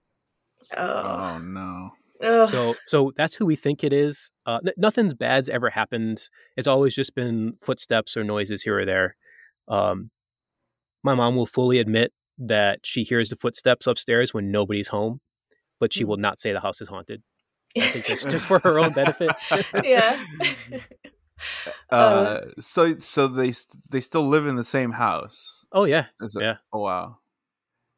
Oh. 0.77 0.85
Oh 0.85 1.39
no. 1.39 1.91
Ugh. 2.23 2.49
So 2.51 2.75
so 2.87 3.13
that's 3.17 3.37
who 3.37 3.47
we 3.47 3.55
think 3.55 3.85
it 3.85 3.93
is. 3.93 4.33
Uh, 4.47 4.59
n- 4.67 4.73
nothing's 4.77 5.15
bad's 5.15 5.49
ever 5.49 5.71
happened. 5.71 6.29
It's 6.57 6.69
always 6.69 6.95
just 6.95 7.15
been 7.15 7.55
footsteps 7.63 8.17
or 8.17 8.25
noises 8.25 8.63
here 8.63 8.81
or 8.81 8.85
there. 8.85 9.17
Um, 9.69 10.11
my 11.05 11.15
mom 11.15 11.37
will 11.37 11.47
fully 11.47 11.79
admit 11.79 12.13
that 12.39 12.81
she 12.83 13.05
hears 13.05 13.31
the 13.31 13.37
footsteps 13.37 13.87
upstairs 13.87 14.35
when 14.35 14.51
nobody's 14.51 14.89
home, 14.89 15.21
but 15.79 15.93
she 15.93 16.05
will 16.05 16.17
not 16.17 16.41
say 16.41 16.53
the 16.53 16.61
house 16.61 16.81
is 16.81 16.89
haunted. 16.89 17.23
I 17.77 17.81
think 17.81 18.07
that's 18.07 18.25
just 18.25 18.47
for 18.47 18.59
her 18.61 18.79
own 18.79 18.93
benefit. 18.93 19.31
yeah. 19.85 20.23
Uh, 21.91 22.43
so 22.61 22.99
so 22.99 23.27
they 23.27 23.53
they 23.91 24.01
still 24.01 24.29
live 24.29 24.47
in 24.47 24.57
the 24.57 24.65
same 24.65 24.93
house. 24.93 25.65
oh 25.73 25.85
yeah, 25.85 26.07
Is 26.21 26.37
it? 26.37 26.43
Yeah. 26.43 26.57
Oh 26.73 26.81
wow. 26.81 27.17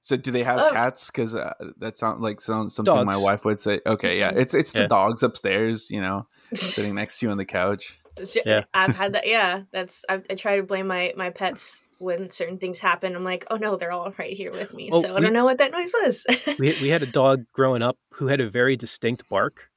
So 0.01 0.17
do 0.17 0.31
they 0.31 0.43
have 0.45 0.61
Oh. 0.61 0.71
cats? 0.71 1.11
Because 1.11 1.35
uh, 1.35 1.53
that 1.79 1.99
sounds 1.99 2.21
like 2.23 2.41
some, 2.41 2.69
something 2.71 3.05
my 3.05 3.17
wife 3.17 3.45
would 3.45 3.61
say. 3.61 3.81
Okay, 3.87 4.19
yeah, 4.19 4.31
Dogs. 4.31 4.43
it's 4.43 4.55
it's 4.55 4.73
the 4.73 4.87
dogs 4.89 5.23
upstairs. 5.25 5.91
You 5.91 6.01
know, 6.01 6.27
sitting 6.55 6.95
next 6.95 7.19
to 7.19 7.27
you 7.27 7.33
on 7.33 7.39
the 7.39 7.45
couch. 7.45 7.99
It's 8.17 8.37
Yeah. 8.45 8.65
I've 8.75 8.95
had 8.95 9.13
that. 9.15 9.27
Yeah, 9.27 9.63
that's. 9.73 10.05
I, 10.09 10.23
I 10.31 10.35
try 10.35 10.57
to 10.57 10.63
blame 10.63 10.87
my 10.87 11.13
my 11.17 11.31
pets 11.31 11.83
when 11.99 12.31
certain 12.31 12.59
things 12.59 12.81
happen. 12.81 13.15
I'm 13.15 13.25
like, 13.25 13.47
oh 13.51 13.57
no, 13.57 13.77
they're 13.77 13.93
all 13.93 14.13
right 14.19 14.37
here 14.37 14.53
with 14.53 14.75
me. 14.75 14.91
Oh, 14.93 15.03
so 15.03 15.17
I 15.17 15.21
don't 15.21 15.33
know 15.33 15.45
what 15.45 15.59
that 15.59 15.73
noise 15.73 15.93
was. 16.03 16.27
we 16.59 16.77
we 16.83 16.89
had 16.89 17.03
a 17.03 17.07
dog 17.07 17.45
growing 17.53 17.83
up 17.83 17.97
who 18.15 18.27
had 18.27 18.41
a 18.41 18.51
very 18.51 18.77
distinct 18.77 19.29
bark, 19.29 19.69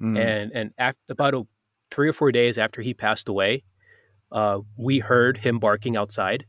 Mm. 0.00 0.18
and 0.18 0.52
and 0.52 0.70
af 0.78 0.94
about 1.08 1.34
a, 1.34 1.42
three 1.90 2.08
or 2.08 2.12
four 2.12 2.32
days 2.32 2.58
after 2.58 2.80
he 2.82 2.94
passed 2.94 3.28
away, 3.28 3.62
uh, 4.32 4.58
we 4.76 4.98
heard 4.98 5.36
him 5.38 5.58
barking 5.58 5.96
outside, 5.96 6.44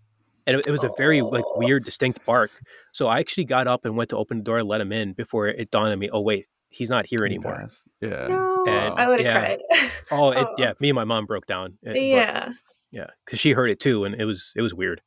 and 0.47 0.57
it, 0.57 0.67
it 0.67 0.71
was 0.71 0.83
a 0.83 0.91
very 0.97 1.21
like 1.21 1.43
Oh. 1.45 1.57
weird, 1.59 1.83
distinct 1.83 2.25
bark. 2.25 2.51
So 2.93 3.07
I 3.07 3.19
actually 3.19 3.45
got 3.45 3.67
up 3.67 3.85
and 3.85 3.95
went 3.97 4.09
to 4.11 4.17
open 4.17 4.37
the 4.39 4.43
door 4.43 4.59
and 4.59 4.67
let 4.67 4.81
him 4.81 4.91
in 4.91 5.13
before 5.13 5.47
it 5.47 5.69
dawned 5.71 5.91
on 5.91 5.99
me. 5.99 6.09
Oh 6.11 6.21
wait, 6.21 6.47
he's 6.73 6.89
not 6.89 7.05
here 7.05 7.25
anymore. 7.25 7.55
passed. 7.55 7.85
Yeah. 8.01 8.27
no, 8.27 8.65
And- 8.67 8.93
I 8.99 9.07
would 9.07 9.19
have 9.21 9.25
yeah. 9.25 9.55
cried. 9.55 9.91
Oh, 10.11 10.31
it, 10.31 10.37
Oh. 10.39 10.55
yeah, 10.57 10.73
me 10.79 10.89
and 10.89 10.95
my 10.95 11.03
mom 11.05 11.25
broke 11.25 11.45
down. 11.47 11.77
It- 11.83 11.93
but- 11.93 12.01
yeah. 12.01 12.49
yeah, 12.91 13.07
because 13.25 13.39
she 13.39 13.51
heard 13.51 13.69
it 13.69 13.79
too, 13.79 14.05
and 14.05 14.15
it 14.19 14.25
was 14.25 14.51
it 14.55 14.61
was 14.61 14.73
weird. 14.73 15.01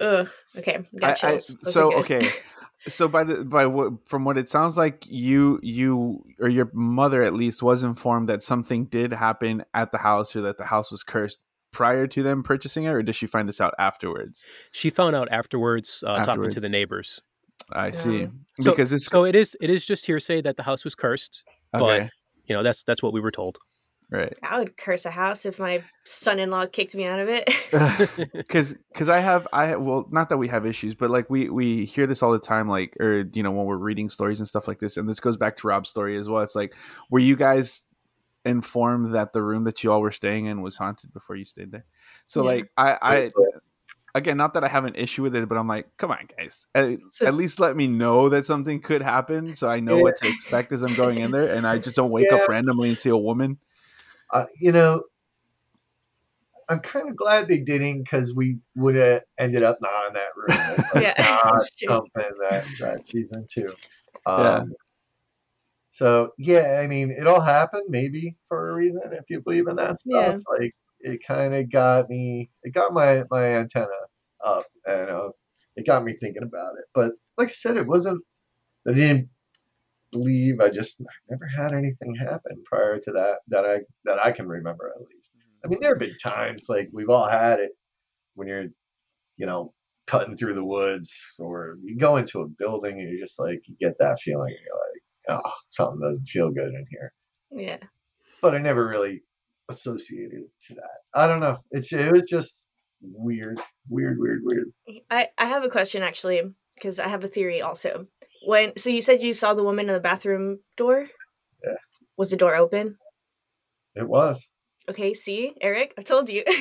Ugh. 0.00 0.28
Okay. 0.58 0.84
Got 0.98 1.08
I- 1.24 1.28
I- 1.28 1.30
chills. 1.32 1.56
So 1.72 1.94
okay. 1.98 2.28
So 2.86 3.08
by 3.08 3.24
the 3.24 3.46
by 3.46 3.64
what 3.64 4.06
from 4.06 4.26
what 4.26 4.36
it 4.36 4.50
sounds 4.50 4.76
like 4.76 5.06
you 5.08 5.58
you 5.62 6.22
or 6.38 6.50
your 6.50 6.70
mother 6.74 7.22
at 7.22 7.32
least 7.32 7.62
was 7.62 7.82
informed 7.82 8.28
that 8.28 8.42
something 8.42 8.84
did 8.84 9.10
happen 9.10 9.64
at 9.72 9.90
the 9.90 9.96
house 9.96 10.36
or 10.36 10.42
that 10.42 10.58
the 10.58 10.66
house 10.66 10.90
was 10.90 11.02
cursed 11.02 11.38
prior 11.72 12.06
to 12.08 12.22
them 12.22 12.42
purchasing 12.42 12.84
it, 12.84 12.90
or 12.90 13.02
did 13.02 13.14
she 13.16 13.24
find 13.26 13.48
this 13.48 13.58
out 13.58 13.72
afterwards? 13.78 14.44
She 14.72 14.90
found 14.90 15.16
out 15.16 15.28
afterwards, 15.30 16.04
uh, 16.06 16.22
talking 16.24 16.50
to 16.50 16.60
the 16.60 16.68
neighbors. 16.68 17.22
I 17.72 17.90
see. 17.90 18.28
So, 18.60 18.70
because 18.70 18.92
it's 18.92 19.06
so 19.06 19.24
it 19.24 19.34
is 19.34 19.56
it 19.60 19.70
is 19.70 19.84
just 19.84 20.06
hearsay 20.06 20.40
that 20.42 20.56
the 20.56 20.62
house 20.62 20.84
was 20.84 20.94
cursed, 20.94 21.42
okay, 21.74 22.08
you 22.46 22.54
know 22.54 22.62
that's 22.62 22.82
that's 22.84 23.02
what 23.02 23.12
we 23.12 23.20
were 23.20 23.32
told. 23.32 23.58
right. 24.10 24.32
I 24.42 24.58
would 24.60 24.76
curse 24.76 25.06
a 25.06 25.10
house 25.10 25.44
if 25.44 25.58
my 25.58 25.82
son-in-law 26.04 26.66
kicked 26.66 26.94
me 26.94 27.04
out 27.04 27.18
of 27.18 27.28
it. 27.28 27.50
because 28.32 28.74
because 28.92 29.08
I 29.08 29.18
have 29.18 29.48
I 29.52 29.66
have, 29.66 29.80
well 29.80 30.06
not 30.12 30.28
that 30.28 30.36
we 30.36 30.46
have 30.48 30.66
issues 30.66 30.94
but 30.94 31.10
like 31.10 31.28
we 31.30 31.48
we 31.48 31.84
hear 31.84 32.06
this 32.06 32.22
all 32.22 32.30
the 32.30 32.38
time 32.38 32.68
like 32.68 32.94
or 33.00 33.28
you 33.32 33.42
know 33.42 33.50
when 33.50 33.66
we're 33.66 33.76
reading 33.76 34.08
stories 34.08 34.38
and 34.38 34.48
stuff 34.48 34.68
like 34.68 34.78
this 34.78 34.96
and 34.96 35.08
this 35.08 35.18
goes 35.20 35.36
back 35.36 35.56
to 35.56 35.66
Rob's 35.66 35.88
story 35.90 36.16
as 36.16 36.28
well 36.28 36.42
it's 36.42 36.54
like 36.54 36.74
were 37.10 37.18
you 37.18 37.34
guys 37.34 37.82
informed 38.44 39.14
that 39.14 39.32
the 39.32 39.42
room 39.42 39.64
that 39.64 39.82
you 39.82 39.90
all 39.90 40.00
were 40.02 40.12
staying 40.12 40.46
in 40.46 40.60
was 40.60 40.76
haunted 40.76 41.12
before 41.12 41.34
you 41.34 41.44
stayed 41.46 41.72
there 41.72 41.86
so 42.26 42.42
Yeah. 42.42 42.46
like 42.46 42.70
I 42.76 42.98
I 43.02 43.32
again 44.14 44.36
not 44.36 44.54
that 44.54 44.64
I 44.64 44.68
have 44.68 44.84
an 44.84 44.94
issue 44.94 45.22
with 45.22 45.34
it 45.36 45.48
but 45.48 45.58
I'm 45.58 45.66
like 45.68 45.88
come 45.96 46.10
on 46.10 46.28
guys 46.38 46.66
at, 46.74 46.98
So- 47.10 47.26
at 47.26 47.34
least 47.34 47.60
let 47.60 47.76
me 47.76 47.88
know 47.88 48.28
that 48.28 48.46
something 48.46 48.80
could 48.80 49.02
happen 49.02 49.54
so 49.54 49.68
I 49.68 49.80
know 49.80 49.98
what 49.98 50.16
to 50.18 50.28
expect 50.28 50.72
as 50.72 50.82
I'm 50.82 50.94
going 50.94 51.18
in 51.18 51.30
there 51.30 51.52
and 51.52 51.66
I 51.66 51.78
just 51.78 51.96
don't 51.96 52.10
wake 52.10 52.26
Yeah. 52.30 52.36
up 52.36 52.48
randomly 52.48 52.88
and 52.90 52.98
see 52.98 53.10
a 53.10 53.16
woman 53.16 53.58
uh, 54.32 54.46
you 54.58 54.72
know, 54.72 55.02
I'm 56.68 56.80
kind 56.80 57.08
of 57.08 57.14
glad 57.14 57.46
they 57.46 57.58
didn't 57.58 58.02
because 58.04 58.34
we 58.34 58.58
would 58.74 58.94
have 58.94 59.22
ended 59.38 59.62
up 59.62 59.78
not 59.80 60.08
in 60.08 60.14
that 60.14 60.28
room. 60.34 60.76
It's 60.78 60.94
like 60.94 61.04
Yeah, 61.04 61.14
not 61.18 61.44
that's 61.52 61.74
true. 61.76 61.88
something 61.88 62.30
that, 62.40 62.64
that 62.80 63.00
she's 63.06 63.30
into. 63.32 63.68
Um, 64.26 64.40
Yeah. 64.42 64.62
So 65.92 66.32
yeah, 66.38 66.80
I 66.82 66.86
mean, 66.88 67.10
it 67.12 67.26
all 67.28 67.42
happened 67.42 67.84
maybe 67.88 68.36
for 68.48 68.70
a 68.70 68.74
reason 68.74 69.02
if 69.12 69.24
you 69.28 69.40
believe 69.42 69.68
in 69.68 69.76
that 69.76 70.00
stuff. 70.00 70.40
Yeah. 70.48 70.58
Like 70.58 70.74
it 71.04 71.20
kind 71.26 71.54
of 71.54 71.70
got 71.70 72.08
me, 72.08 72.50
it 72.62 72.74
got 72.74 72.92
my 72.92 73.24
my 73.30 73.44
antenna 73.56 73.88
up, 74.44 74.66
and 74.86 75.10
I 75.10 75.14
was, 75.14 75.36
it 75.76 75.86
got 75.86 76.04
me 76.04 76.14
thinking 76.14 76.42
about 76.42 76.74
it. 76.78 76.84
But 76.94 77.12
like 77.38 77.48
I 77.48 77.52
said, 77.52 77.76
it 77.76 77.86
wasn't. 77.86 78.22
I 78.88 78.92
didn't 78.92 79.28
believe. 80.12 80.60
I 80.60 80.70
just 80.70 81.00
I 81.00 81.04
never 81.30 81.46
had 81.46 81.72
anything 81.72 82.14
happen 82.14 82.62
prior 82.64 82.98
to 83.00 83.12
that 83.12 83.36
that 83.48 83.64
I 83.64 83.78
that 84.04 84.18
I 84.24 84.32
can 84.32 84.48
remember 84.48 84.92
at 84.94 85.00
least. 85.02 85.30
I 85.64 85.68
mean, 85.68 85.80
there 85.80 85.92
have 85.94 86.00
been 86.00 86.16
times 86.22 86.64
like 86.68 86.90
we've 86.92 87.08
all 87.08 87.28
had 87.28 87.58
it 87.60 87.70
when 88.34 88.48
you're, 88.48 88.66
you 89.36 89.46
know, 89.46 89.72
cutting 90.06 90.36
through 90.36 90.54
the 90.54 90.64
woods, 90.64 91.12
or 91.38 91.76
you 91.82 91.96
go 91.96 92.16
into 92.16 92.40
a 92.40 92.48
building 92.48 93.00
and 93.00 93.08
you're 93.08 93.20
just 93.26 93.38
like 93.38 93.62
you 93.66 93.74
get 93.80 93.98
that 93.98 94.20
feeling. 94.20 94.50
And 94.52 94.58
you're 94.64 95.38
like, 95.38 95.42
oh, 95.44 95.52
something 95.70 96.00
doesn't 96.00 96.26
feel 96.28 96.50
good 96.50 96.74
in 96.74 96.84
here. 96.90 97.12
yeah. 97.50 97.78
But 98.42 98.54
I 98.54 98.58
never 98.58 98.86
really 98.86 99.22
associated 99.68 100.44
to 100.66 100.74
that. 100.74 100.98
I 101.14 101.26
don't 101.26 101.40
know. 101.40 101.56
It's 101.70 101.92
it 101.92 102.12
was 102.12 102.28
just 102.28 102.66
weird, 103.00 103.60
weird, 103.88 104.18
weird, 104.18 104.40
weird. 104.42 104.72
I, 105.10 105.28
I 105.38 105.46
have 105.46 105.64
a 105.64 105.68
question 105.68 106.02
actually 106.02 106.42
because 106.74 106.98
I 107.00 107.08
have 107.08 107.24
a 107.24 107.28
theory 107.28 107.62
also. 107.62 108.06
When 108.46 108.76
so 108.76 108.90
you 108.90 109.00
said 109.00 109.22
you 109.22 109.32
saw 109.32 109.54
the 109.54 109.64
woman 109.64 109.88
in 109.88 109.94
the 109.94 110.00
bathroom 110.00 110.60
door? 110.76 111.08
Yeah. 111.64 111.74
Was 112.16 112.30
the 112.30 112.36
door 112.36 112.54
open? 112.54 112.96
It 113.94 114.08
was. 114.08 114.48
Okay, 114.88 115.14
see, 115.14 115.54
Eric, 115.60 115.94
I 115.98 116.02
told 116.02 116.28
you. 116.28 116.44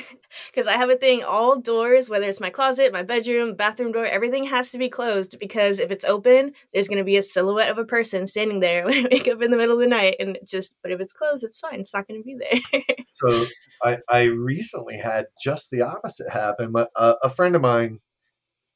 Because 0.51 0.65
I 0.65 0.73
have 0.73 0.89
a 0.89 0.95
thing, 0.95 1.23
all 1.23 1.59
doors, 1.59 2.09
whether 2.09 2.27
it's 2.27 2.39
my 2.39 2.49
closet, 2.49 2.91
my 2.91 3.03
bedroom, 3.03 3.55
bathroom 3.55 3.91
door, 3.91 4.05
everything 4.05 4.45
has 4.45 4.71
to 4.71 4.79
be 4.79 4.89
closed 4.89 5.37
because 5.39 5.79
if 5.79 5.91
it's 5.91 6.05
open, 6.05 6.53
there's 6.73 6.87
going 6.87 6.97
to 6.97 7.03
be 7.03 7.17
a 7.17 7.23
silhouette 7.23 7.69
of 7.69 7.77
a 7.77 7.85
person 7.85 8.25
standing 8.25 8.59
there 8.59 8.83
when 8.85 9.05
I 9.05 9.09
wake 9.11 9.27
up 9.27 9.41
in 9.41 9.51
the 9.51 9.57
middle 9.57 9.75
of 9.75 9.79
the 9.79 9.87
night. 9.87 10.15
And 10.19 10.39
just, 10.43 10.75
but 10.81 10.91
if 10.91 10.99
it's 10.99 11.13
closed, 11.13 11.43
it's 11.43 11.59
fine. 11.59 11.79
It's 11.79 11.93
not 11.93 12.07
going 12.07 12.21
to 12.21 12.25
be 12.25 12.37
there. 12.37 12.81
So 13.15 13.45
I, 13.83 13.99
I 14.09 14.23
recently 14.23 14.97
had 14.97 15.27
just 15.41 15.69
the 15.69 15.83
opposite 15.83 16.29
happen. 16.31 16.71
But 16.71 16.89
uh, 16.95 17.13
a 17.21 17.29
friend 17.29 17.55
of 17.55 17.61
mine 17.61 17.99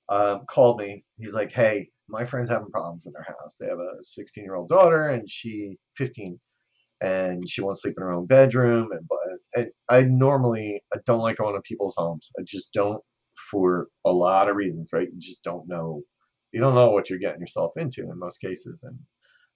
um, 0.10 0.46
called 0.48 0.80
me. 0.80 1.04
He's 1.18 1.34
like, 1.34 1.52
"Hey, 1.52 1.90
my 2.08 2.26
friend's 2.26 2.50
having 2.50 2.70
problems 2.70 3.08
in 3.08 3.14
their 3.14 3.24
house. 3.24 3.58
They 3.60 3.68
have 3.68 3.80
a 3.80 4.02
16 4.02 4.44
year 4.44 4.56
old 4.56 4.70
daughter, 4.70 5.10
and 5.10 5.30
she 5.30 5.78
15, 5.96 6.40
and 7.02 7.48
she 7.48 7.62
won't 7.62 7.80
sleep 7.80 7.96
in 7.98 8.04
her 8.04 8.12
own 8.12 8.26
bedroom. 8.26 8.90
And, 8.92 9.08
and 9.56 9.72
I 9.90 10.02
normally 10.02 10.84
I 10.94 11.00
don't 11.06 11.20
like 11.20 11.38
going 11.38 11.56
to 11.56 11.62
people's 11.62 11.96
homes. 11.98 12.32
I 12.40 12.44
just 12.46 12.72
don't 12.74 13.02
for 13.52 13.88
a 14.06 14.12
lot 14.12 14.50
of 14.50 14.56
reasons. 14.56 14.90
Right? 14.94 15.10
You 15.12 15.20
just 15.20 15.44
don't 15.44 15.68
know. 15.68 16.02
You 16.52 16.62
don't 16.62 16.76
know 16.76 16.92
what 16.92 17.10
you're 17.10 17.20
getting 17.20 17.42
yourself 17.42 17.74
into 17.78 18.02
in 18.02 18.20
most 18.20 18.40
cases. 18.40 18.82
And 18.84 18.98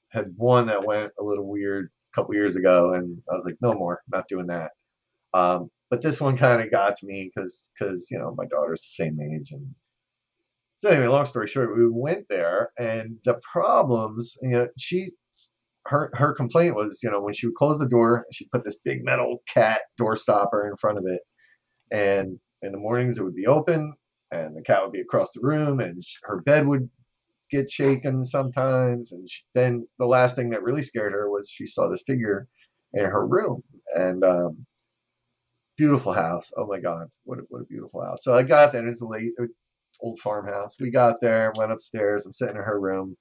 had 0.10 0.34
one 0.36 0.68
that 0.68 0.86
went 0.86 1.12
a 1.20 1.24
little 1.24 1.48
weird 1.48 1.90
a 2.14 2.16
couple 2.16 2.36
years 2.36 2.56
ago, 2.58 2.94
and 2.94 3.18
I 3.32 3.36
was 3.36 3.46
like, 3.46 3.56
no 3.62 3.74
more, 3.74 4.02
not 4.12 4.28
doing 4.28 4.48
that. 4.48 4.72
Um, 5.34 5.70
but 5.92 6.02
this 6.02 6.20
one 6.20 6.38
kind 6.38 6.62
of 6.62 6.72
got 6.72 6.96
to 6.96 7.06
me 7.06 7.30
because 7.36 7.70
because 7.78 8.10
you 8.10 8.18
know 8.18 8.34
my 8.36 8.46
daughter's 8.46 8.82
the 8.82 9.04
same 9.04 9.20
age 9.22 9.52
and 9.52 9.68
so 10.78 10.90
anyway 10.90 11.06
long 11.06 11.26
story 11.26 11.48
short 11.48 11.78
we 11.78 11.88
went 11.88 12.26
there 12.30 12.72
and 12.80 13.18
the 13.26 13.40
problems 13.52 14.36
you 14.42 14.50
know 14.50 14.68
she 14.80 15.12
her 15.88 16.12
her 16.14 16.34
complaint 16.34 16.76
was 16.76 17.00
you 17.04 17.10
know 17.10 17.22
when 17.22 17.34
she 17.34 17.48
would 17.48 17.56
close 17.56 17.80
the 17.80 17.88
door 17.88 18.26
she 18.32 18.48
put 18.54 18.64
this 18.64 18.80
big 18.84 19.04
metal 19.04 19.44
cat 19.52 19.82
door 19.98 20.16
stopper 20.16 20.68
in 20.68 20.76
front 20.78 20.98
of 20.98 21.06
it 21.08 21.22
and 21.92 22.40
in 22.62 22.72
the 22.72 22.78
mornings 22.78 23.18
it 23.18 23.24
would 23.24 23.36
be 23.36 23.48
open 23.48 23.94
and 24.32 24.56
the 24.56 24.62
cat 24.62 24.82
would 24.84 24.92
be 24.94 25.02
across 25.02 25.32
the 25.34 25.42
room 25.42 25.80
and 25.80 26.04
her 26.24 26.42
bed 26.42 26.68
would 26.68 26.90
get 27.52 27.70
shaken 27.70 28.26
sometimes 28.26 29.12
and 29.12 29.30
she, 29.30 29.42
then 29.56 29.88
the 30.00 30.06
last 30.06 30.36
thing 30.36 30.50
that 30.50 30.64
really 30.64 30.84
scared 30.84 31.14
her 31.14 31.30
was 31.30 31.50
she 31.50 31.66
saw 31.66 31.90
this 31.90 32.04
figure 32.08 32.48
in 32.94 33.06
her 33.06 33.28
room 33.28 33.64
and 33.96 34.24
um 34.24 34.58
beautiful 35.78 36.14
house. 36.14 36.52
Oh 36.58 36.68
my 36.68 36.80
God, 36.80 37.08
what 37.24 37.40
a, 37.40 37.44
what 37.50 37.62
a 37.62 37.66
beautiful 37.66 38.04
house. 38.04 38.24
So 38.24 38.34
I 38.34 38.44
got 38.44 38.72
there, 38.72 38.82
and 38.82 38.90
it's 38.90 39.02
a 39.02 39.06
late 39.06 39.32
old 40.02 40.20
farmhouse. 40.20 40.76
We 40.80 40.92
got 40.92 41.20
there, 41.22 41.54
went 41.58 41.72
upstairs. 41.72 42.26
I'm 42.26 42.34
sitting 42.34 42.56
in 42.56 42.62
her 42.64 42.80
room, 42.80 43.18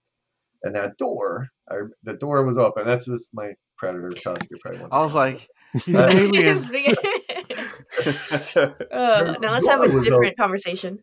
and 0.62 0.74
that 0.74 0.96
door, 0.98 1.48
I, 1.70 1.76
the 2.02 2.14
door 2.14 2.44
was 2.44 2.58
open. 2.58 2.86
That's 2.86 3.06
just 3.06 3.28
my 3.32 3.52
predator 3.76 4.11
tusk. 4.11 4.46
You 4.50 4.56
probably 4.61 4.80
won't 4.80 4.92
I 4.92 5.00
was 5.00 5.14
like 5.14 5.48
he's 5.84 5.98
an 5.98 6.11
alien 6.16 6.58
Uh, 8.92 9.36
now 9.40 9.52
let's 9.52 9.66
have 9.66 9.82
a 9.82 10.00
different 10.00 10.36
conversation. 10.36 10.98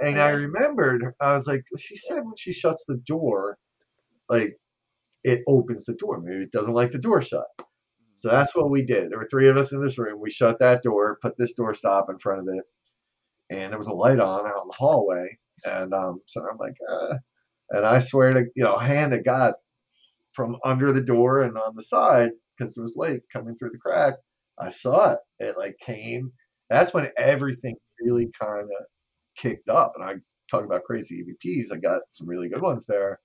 and 0.00 0.20
I 0.20 0.30
remembered, 0.30 1.14
I 1.20 1.36
was 1.36 1.46
like, 1.46 1.62
she 1.78 1.96
said 1.96 2.20
when 2.24 2.36
she 2.36 2.52
shuts 2.52 2.84
the 2.86 3.00
door, 3.06 3.58
like 4.28 4.56
it 5.24 5.42
opens 5.46 5.84
the 5.84 5.94
door. 5.94 6.20
Maybe 6.20 6.44
it 6.44 6.52
doesn't 6.52 6.74
like 6.74 6.92
the 6.92 6.98
door 6.98 7.22
shut. 7.22 7.46
So 8.14 8.28
that's 8.28 8.54
what 8.54 8.70
we 8.70 8.84
did. 8.84 9.10
There 9.10 9.18
were 9.18 9.28
three 9.30 9.48
of 9.48 9.56
us 9.56 9.72
in 9.72 9.84
this 9.84 9.96
room. 9.96 10.20
We 10.20 10.30
shut 10.30 10.58
that 10.58 10.82
door, 10.82 11.18
put 11.22 11.36
this 11.38 11.54
door 11.54 11.72
stop 11.72 12.10
in 12.10 12.18
front 12.18 12.40
of 12.40 12.48
it, 12.48 12.64
and 13.50 13.72
there 13.72 13.78
was 13.78 13.86
a 13.86 13.92
light 13.92 14.18
on 14.18 14.46
out 14.46 14.62
in 14.62 14.68
the 14.68 14.74
hallway. 14.76 15.38
And 15.64 15.94
um, 15.94 16.20
so 16.26 16.40
I'm 16.40 16.58
like, 16.58 16.74
uh, 16.90 17.14
and 17.70 17.84
I 17.84 17.98
swear 17.98 18.34
to 18.34 18.44
you 18.54 18.64
know, 18.64 18.78
hand 18.78 19.12
to 19.12 19.20
God, 19.20 19.54
from 20.32 20.56
under 20.64 20.92
the 20.92 21.00
door 21.02 21.42
and 21.42 21.58
on 21.58 21.74
the 21.74 21.82
side 21.82 22.30
because 22.56 22.76
it 22.76 22.80
was 22.80 22.96
light 22.96 23.22
coming 23.32 23.56
through 23.56 23.70
the 23.70 23.78
crack. 23.78 24.14
I 24.58 24.70
saw 24.70 25.12
it. 25.12 25.18
It 25.40 25.58
like 25.58 25.76
came. 25.80 26.32
That's 26.70 26.94
when 26.94 27.10
everything 27.16 27.76
really 28.00 28.30
kind 28.40 28.62
of 28.62 28.86
kicked 29.36 29.68
up. 29.68 29.94
And 29.96 30.04
I 30.04 30.14
talk 30.50 30.64
about 30.64 30.84
crazy 30.84 31.24
EVPs. 31.24 31.72
I 31.72 31.78
got 31.78 32.02
some 32.12 32.28
really 32.28 32.48
good 32.48 32.62
ones 32.62 32.84
there. 32.86 33.20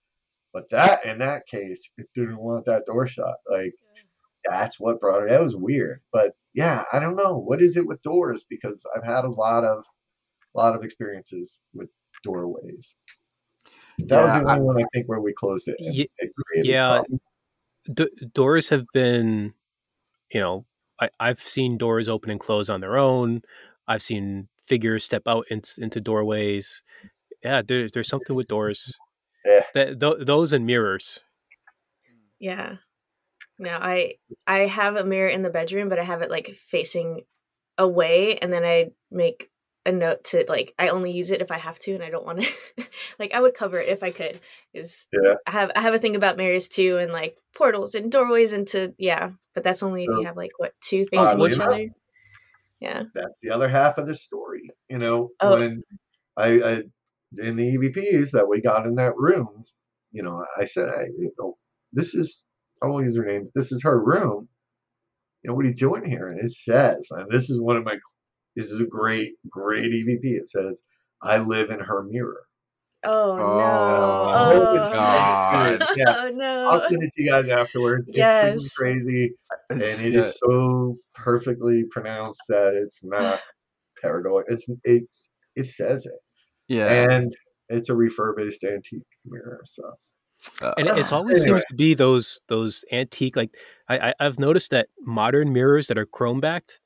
But 0.53 0.69
that 0.71 1.05
in 1.05 1.19
that 1.19 1.47
case, 1.47 1.81
it 1.97 2.07
didn't 2.15 2.39
want 2.39 2.65
that 2.65 2.85
door 2.85 3.07
shut. 3.07 3.35
Like 3.49 3.73
that's 4.43 4.79
what 4.79 4.99
brought 4.99 5.23
it. 5.23 5.29
That 5.29 5.41
was 5.41 5.55
weird. 5.55 6.01
But 6.11 6.33
yeah, 6.53 6.83
I 6.91 6.99
don't 6.99 7.15
know. 7.15 7.37
What 7.37 7.61
is 7.61 7.77
it 7.77 7.87
with 7.87 8.01
doors? 8.01 8.43
Because 8.49 8.83
I've 8.95 9.05
had 9.05 9.25
a 9.25 9.29
lot 9.29 9.63
of 9.63 9.85
lot 10.55 10.75
of 10.75 10.83
experiences 10.83 11.59
with 11.73 11.89
doorways. 12.23 12.95
That 13.99 14.17
was 14.21 14.27
Yeah, 14.27 14.39
the 14.43 14.47
I- 14.49 14.53
only 14.55 14.65
one 14.65 14.83
I 14.83 14.85
think 14.93 15.07
where 15.07 15.19
we 15.21 15.33
closed 15.33 15.67
it. 15.67 15.75
and 15.79 15.93
Ye- 15.93 16.09
it 16.19 16.31
yeah. 16.65 17.01
D- 17.93 18.09
doors 18.33 18.69
have 18.69 18.85
been, 18.93 19.53
you 20.31 20.39
know, 20.39 20.65
I, 21.01 21.09
I've 21.19 21.39
seen 21.41 21.77
doors 21.77 22.07
open 22.09 22.31
and 22.31 22.39
close 22.39 22.69
on 22.69 22.81
their 22.81 22.97
own. 22.97 23.41
I've 23.87 24.01
seen 24.01 24.47
figures 24.63 25.03
step 25.03 25.23
out 25.27 25.45
in, 25.49 25.61
into 25.77 25.99
doorways. 25.99 26.81
Yeah, 27.43 27.61
there, 27.67 27.89
there's 27.89 28.07
something 28.07 28.35
with 28.35 28.47
doors. 28.47 28.97
Yeah. 29.45 29.63
That, 29.73 29.99
th- 29.99 30.25
those 30.25 30.53
and 30.53 30.65
mirrors. 30.65 31.19
Yeah. 32.39 32.77
No, 33.59 33.77
I 33.79 34.15
I 34.47 34.59
have 34.59 34.95
a 34.95 35.03
mirror 35.03 35.29
in 35.29 35.41
the 35.41 35.49
bedroom, 35.49 35.89
but 35.89 35.99
I 35.99 36.03
have 36.03 36.21
it 36.21 36.31
like 36.31 36.55
facing 36.55 37.21
away, 37.77 38.37
and 38.37 38.51
then 38.51 38.63
I 38.63 38.91
make 39.11 39.51
a 39.85 39.91
note 39.91 40.23
to 40.25 40.45
like 40.47 40.73
I 40.79 40.89
only 40.89 41.11
use 41.11 41.31
it 41.31 41.41
if 41.41 41.51
I 41.51 41.57
have 41.57 41.77
to, 41.79 41.93
and 41.93 42.03
I 42.03 42.09
don't 42.09 42.25
want 42.25 42.41
to. 42.41 42.87
like 43.19 43.33
I 43.33 43.41
would 43.41 43.53
cover 43.53 43.79
it 43.79 43.89
if 43.89 44.03
I 44.03 44.11
could. 44.11 44.39
Is 44.73 45.07
Yeah. 45.11 45.35
I 45.45 45.51
have 45.51 45.71
I 45.75 45.81
have 45.81 45.93
a 45.93 45.99
thing 45.99 46.15
about 46.15 46.37
mirrors 46.37 46.69
too, 46.69 46.97
and 46.97 47.11
like 47.11 47.37
portals 47.55 47.95
and 47.95 48.11
doorways 48.11 48.53
into 48.53 48.93
yeah, 48.97 49.31
but 49.53 49.63
that's 49.63 49.83
only 49.83 50.03
if 50.03 50.09
you 50.09 50.25
have 50.25 50.37
like 50.37 50.51
what 50.57 50.73
two 50.81 51.05
oh, 51.13 51.17
facing 51.17 51.41
Oddly 51.41 51.51
each 51.51 51.59
other. 51.59 51.89
Yeah. 52.79 53.03
that's 53.13 53.35
the 53.41 53.51
other 53.51 53.69
half 53.69 53.97
of 53.97 54.07
the 54.07 54.15
story. 54.15 54.69
You 54.89 54.97
know, 54.97 55.29
Oh. 55.39 55.51
when 55.51 55.83
I, 56.35 56.61
I 56.61 56.71
in 57.37 57.55
the 57.55 57.77
EVPs 57.77 58.31
that 58.31 58.47
we 58.47 58.61
got 58.61 58.85
in 58.85 58.95
that 58.95 59.15
room, 59.15 59.63
you 60.11 60.21
know, 60.21 60.45
I 60.57 60.65
said, 60.65 60.89
I, 60.89 61.03
you 61.17 61.31
know, 61.39 61.57
this 61.91 62.13
is 62.13 62.43
I 62.81 62.87
won't 62.87 63.05
use 63.05 63.17
her 63.17 63.25
name. 63.25 63.49
This 63.55 63.71
is 63.71 63.83
her 63.83 64.01
room. 64.01 64.47
You 65.43 65.49
know, 65.49 65.55
what 65.55 65.65
are 65.65 65.69
you 65.69 65.75
doing 65.75 66.05
here? 66.05 66.29
And 66.29 66.39
it 66.39 66.51
says, 66.51 67.05
and 67.11 67.29
this 67.29 67.49
is 67.49 67.59
one 67.59 67.75
of 67.75 67.83
my 67.83 67.97
this 68.55 68.71
is 68.71 68.79
a 68.79 68.85
great, 68.85 69.33
great 69.49 69.91
EVP. 69.91 70.19
It 70.37 70.47
says, 70.47 70.83
"I 71.21 71.37
live 71.37 71.69
in 71.69 71.79
her 71.79 72.03
mirror." 72.03 72.45
Oh, 73.05 73.31
Oh, 73.33 73.37
no! 73.37 74.83
oh, 74.87 74.89
God. 74.93 75.83
Yeah. 75.97 76.15
Oh 76.17 76.29
no! 76.29 76.69
I'll 76.69 76.89
send 76.89 77.03
it 77.03 77.11
to 77.17 77.23
you 77.23 77.29
guys 77.31 77.49
afterwards. 77.49 78.07
It's 78.07 78.17
Yes. 78.17 78.53
freaking 78.55 78.75
crazy, 78.77 79.33
and 79.69 79.81
It's- 79.81 80.01
it 80.05 80.13
yeah. 80.13 80.19
is 80.21 80.39
so 80.39 80.95
perfectly 81.13 81.83
pronounced 81.91 82.41
that 82.47 82.73
it's 82.75 83.03
not 83.03 83.41
pareidolia. 84.03 84.43
It's 84.47 84.67
it 84.85 85.03
it 85.55 85.65
says 85.65 86.05
it, 86.05 86.13
yeah. 86.67 87.11
and 87.11 87.35
it's 87.69 87.89
a 87.89 87.95
refurbished 87.95 88.63
antique 88.63 89.03
mirror. 89.25 89.61
So 89.65 89.83
Uh, 90.61 90.73
and 90.77 90.87
it- 90.87 90.97
it's 90.97 91.11
always 91.11 91.41
Anyway. 91.41 91.59
seems 91.59 91.65
to 91.69 91.75
be 91.75 91.93
those 91.93 92.39
those 92.47 92.85
antique 92.91 93.35
like 93.35 93.51
I, 93.89 94.09
I 94.09 94.13
I've 94.21 94.39
noticed 94.39 94.71
that 94.71 94.87
modern 95.01 95.51
mirrors 95.53 95.87
that 95.87 95.97
are 95.97 96.05
chrome 96.05 96.39
backed 96.39 96.79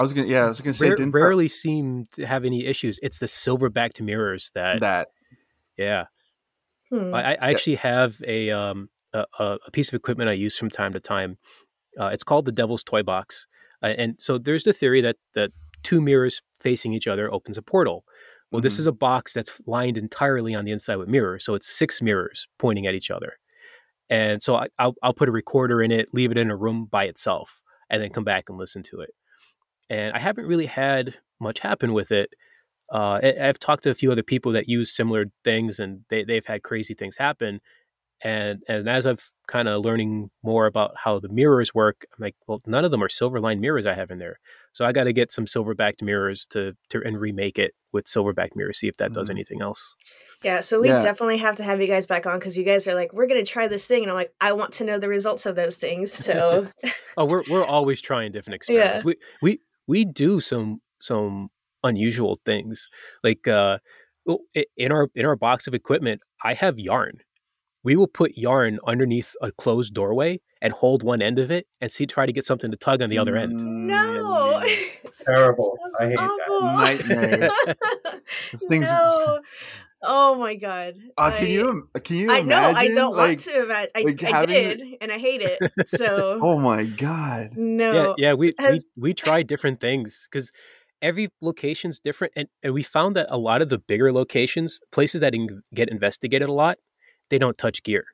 I 0.00 0.02
was 0.02 0.12
gonna, 0.14 0.26
yeah, 0.28 0.46
I 0.46 0.48
was 0.48 0.60
gonna 0.62 0.72
say, 0.72 0.86
rare, 0.88 0.96
didn't 0.96 1.12
rarely 1.12 1.46
seem 1.48 2.06
to 2.14 2.26
have 2.26 2.44
any 2.46 2.64
issues. 2.64 2.98
It's 3.02 3.18
the 3.18 3.28
silver 3.28 3.68
backed 3.68 4.00
mirrors 4.00 4.50
that, 4.54 4.80
that 4.80 5.08
yeah. 5.76 6.06
Hmm. 6.90 7.14
I, 7.14 7.34
I 7.34 7.50
actually 7.50 7.76
have 7.76 8.20
a 8.26 8.50
um 8.50 8.88
a, 9.12 9.26
a 9.38 9.58
a 9.66 9.70
piece 9.70 9.88
of 9.88 9.94
equipment 9.94 10.30
I 10.30 10.34
use 10.34 10.56
from 10.56 10.70
time 10.70 10.92
to 10.94 11.00
time. 11.00 11.38
Uh, 12.00 12.06
it's 12.08 12.24
called 12.24 12.46
the 12.46 12.52
Devil's 12.52 12.84
Toy 12.84 13.02
Box, 13.02 13.46
uh, 13.82 13.94
and 13.98 14.16
so 14.18 14.38
there's 14.38 14.64
the 14.64 14.72
theory 14.72 15.00
that 15.02 15.16
that 15.34 15.52
two 15.82 16.00
mirrors 16.00 16.42
facing 16.60 16.92
each 16.94 17.06
other 17.08 17.32
opens 17.32 17.58
a 17.58 17.62
portal. 17.62 18.04
Well, 18.52 18.62
this 18.62 18.76
Mhm. 18.76 18.80
is 18.80 18.86
a 18.88 18.92
box 18.92 19.32
that's 19.34 19.60
lined 19.66 19.98
entirely 19.98 20.54
on 20.54 20.64
the 20.64 20.72
inside 20.72 20.96
with 20.96 21.08
mirrors, 21.08 21.44
so 21.44 21.54
it's 21.54 21.68
six 21.68 22.02
mirrors 22.02 22.48
pointing 22.58 22.86
at 22.86 22.94
each 22.94 23.10
other. 23.10 23.34
And 24.10 24.42
so 24.42 24.56
I, 24.56 24.68
I'll 24.78 24.94
I'll 25.02 25.14
put 25.14 25.28
a 25.28 25.32
recorder 25.32 25.82
in 25.82 25.92
it, 25.92 26.08
leave 26.14 26.32
it 26.32 26.38
in 26.38 26.50
a 26.50 26.56
room 26.56 26.86
by 26.86 27.04
itself, 27.04 27.60
and 27.90 28.02
then 28.02 28.10
come 28.10 28.24
back 28.24 28.48
and 28.48 28.58
listen 28.58 28.82
to 28.84 29.00
it. 29.00 29.10
And 29.90 30.14
I 30.14 30.18
haven't 30.20 30.46
really 30.46 30.66
had 30.66 31.16
much 31.40 31.58
happen 31.58 31.92
with 31.92 32.10
it. 32.12 32.30
Uh, 32.92 33.20
I- 33.22 33.48
I've 33.48 33.58
talked 33.58 33.82
to 33.84 33.90
a 33.90 33.94
few 33.94 34.10
other 34.10 34.22
people 34.22 34.52
that 34.52 34.68
use 34.68 34.90
similar 34.94 35.26
things, 35.44 35.78
and 35.78 36.04
they 36.10 36.24
they've 36.24 36.46
had 36.46 36.62
crazy 36.62 36.94
things 36.94 37.16
happen. 37.16 37.60
And 38.22 38.62
and 38.68 38.88
as 38.88 39.06
I've 39.06 39.30
kind 39.48 39.66
of 39.68 39.82
learning 39.84 40.30
more 40.42 40.66
about 40.66 40.92
how 40.96 41.18
the 41.20 41.28
mirrors 41.30 41.74
work, 41.74 42.04
I'm 42.12 42.22
like, 42.22 42.36
well, 42.46 42.60
none 42.66 42.84
of 42.84 42.90
them 42.90 43.02
are 43.02 43.08
silver 43.08 43.40
lined 43.40 43.60
mirrors 43.62 43.86
I 43.86 43.94
have 43.94 44.10
in 44.10 44.18
there. 44.18 44.38
So 44.74 44.84
I 44.84 44.92
got 44.92 45.04
to 45.04 45.12
get 45.14 45.32
some 45.32 45.46
silver 45.46 45.74
backed 45.74 46.02
mirrors 46.02 46.46
to 46.50 46.74
to 46.90 47.00
and 47.04 47.18
remake 47.18 47.58
it 47.58 47.72
with 47.92 48.06
silver 48.06 48.32
backed 48.34 48.56
mirrors, 48.56 48.78
see 48.78 48.88
if 48.88 48.96
that 48.98 49.12
does 49.14 49.28
Mhm. 49.28 49.32
anything 49.36 49.62
else. 49.62 49.94
Yeah, 50.44 50.60
so 50.60 50.80
we 50.80 50.88
Yeah. 50.88 51.00
definitely 51.00 51.38
have 51.38 51.56
to 51.56 51.64
have 51.64 51.80
you 51.80 51.86
guys 51.88 52.06
back 52.06 52.26
on 52.26 52.38
because 52.38 52.56
you 52.58 52.64
guys 52.64 52.86
are 52.86 52.94
like, 52.94 53.12
we're 53.12 53.26
gonna 53.26 53.44
try 53.44 53.66
this 53.68 53.86
thing, 53.86 54.02
and 54.02 54.10
I'm 54.12 54.16
like, 54.16 54.32
I 54.40 54.52
want 54.52 54.72
to 54.74 54.84
know 54.84 54.98
the 54.98 55.08
results 55.08 55.46
of 55.46 55.56
those 55.56 55.76
things. 55.76 56.12
So 56.30 56.68
Oh, 57.16 57.24
we're 57.24 57.44
we're 57.48 57.64
always 57.64 58.00
trying 58.02 58.32
different 58.32 58.56
experiments. 58.56 59.02
Yeah. 59.04 59.06
We 59.06 59.16
we 59.40 59.60
we 59.90 60.04
do 60.04 60.40
some 60.40 60.80
some 61.00 61.48
unusual 61.82 62.38
things. 62.46 62.88
Like 63.24 63.46
uh 63.48 63.78
in 64.76 64.92
our 64.92 65.08
in 65.14 65.26
our 65.26 65.36
box 65.36 65.66
of 65.66 65.74
equipment, 65.74 66.20
I 66.44 66.54
have 66.54 66.78
yarn. 66.78 67.18
We 67.82 67.96
will 67.96 68.06
put 68.06 68.36
yarn 68.36 68.78
underneath 68.86 69.34
a 69.42 69.50
closed 69.52 69.94
doorway 69.94 70.40
and 70.62 70.72
hold 70.72 71.02
one 71.02 71.22
end 71.22 71.38
of 71.38 71.50
it 71.50 71.66
and 71.80 71.90
see 71.90 72.06
try 72.06 72.26
to 72.26 72.32
get 72.32 72.44
something 72.46 72.70
to 72.70 72.76
tug 72.76 73.00
on 73.02 73.08
the 73.10 73.18
other 73.18 73.36
end. 73.36 73.54
no, 73.86 74.62
terrible. 75.26 75.78
I 75.98 76.08
hate 76.08 76.18
Sounds 76.18 76.38
that. 76.38 76.50
awful. 76.50 76.76
Nightmares. 76.84 77.52
Things- 78.68 78.90
no. 78.90 79.40
Oh 80.02 80.34
my 80.36 80.54
god. 80.54 80.94
Uh, 81.18 81.30
can 81.30 81.46
I- 81.46 81.48
you 81.48 81.88
can 82.02 82.16
you 82.16 82.30
I 82.30 82.40
know. 82.42 82.56
I 82.56 82.88
don't 82.88 83.16
like, 83.16 83.28
want 83.28 83.38
to 83.40 83.62
imagine. 83.64 83.90
I, 83.94 84.00
like 84.02 84.22
I 84.24 84.30
having 84.30 84.48
did, 84.54 84.82
and 85.00 85.12
I 85.12 85.18
hate 85.18 85.42
it. 85.42 85.58
So 85.88 86.38
Oh 86.42 86.58
my 86.58 86.84
god. 86.84 87.50
no. 87.56 87.92
Yeah, 87.92 88.28
yeah, 88.28 88.34
we 88.34 88.54
has- 88.58 88.86
we, 88.96 89.10
we 89.10 89.14
try 89.26 89.42
different 89.42 89.80
things 89.80 90.26
because 90.30 90.50
every 91.02 91.30
location's 91.40 91.98
different, 91.98 92.32
and, 92.36 92.48
and 92.62 92.72
we 92.74 92.82
found 92.82 93.16
that 93.16 93.26
a 93.30 93.38
lot 93.38 93.62
of 93.62 93.68
the 93.68 93.78
bigger 93.78 94.12
locations, 94.12 94.80
places 94.92 95.20
that 95.22 95.34
in, 95.34 95.62
get 95.74 95.88
investigated 95.88 96.48
a 96.48 96.52
lot, 96.52 96.78
they 97.30 97.38
don't 97.38 97.56
touch 97.58 97.82
gear. 97.82 98.04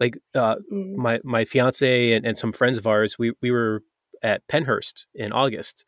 Like 0.00 0.18
uh, 0.34 0.56
Mm. 0.72 0.96
my 0.96 1.20
my 1.24 1.44
fiance 1.44 2.12
and, 2.12 2.26
and 2.26 2.36
some 2.36 2.52
friends 2.52 2.76
of 2.78 2.86
ours, 2.86 3.18
we 3.18 3.32
we 3.40 3.50
were 3.50 3.82
at 4.22 4.46
Pennhurst 4.48 5.06
in 5.14 5.32
August, 5.32 5.84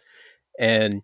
and 0.59 1.03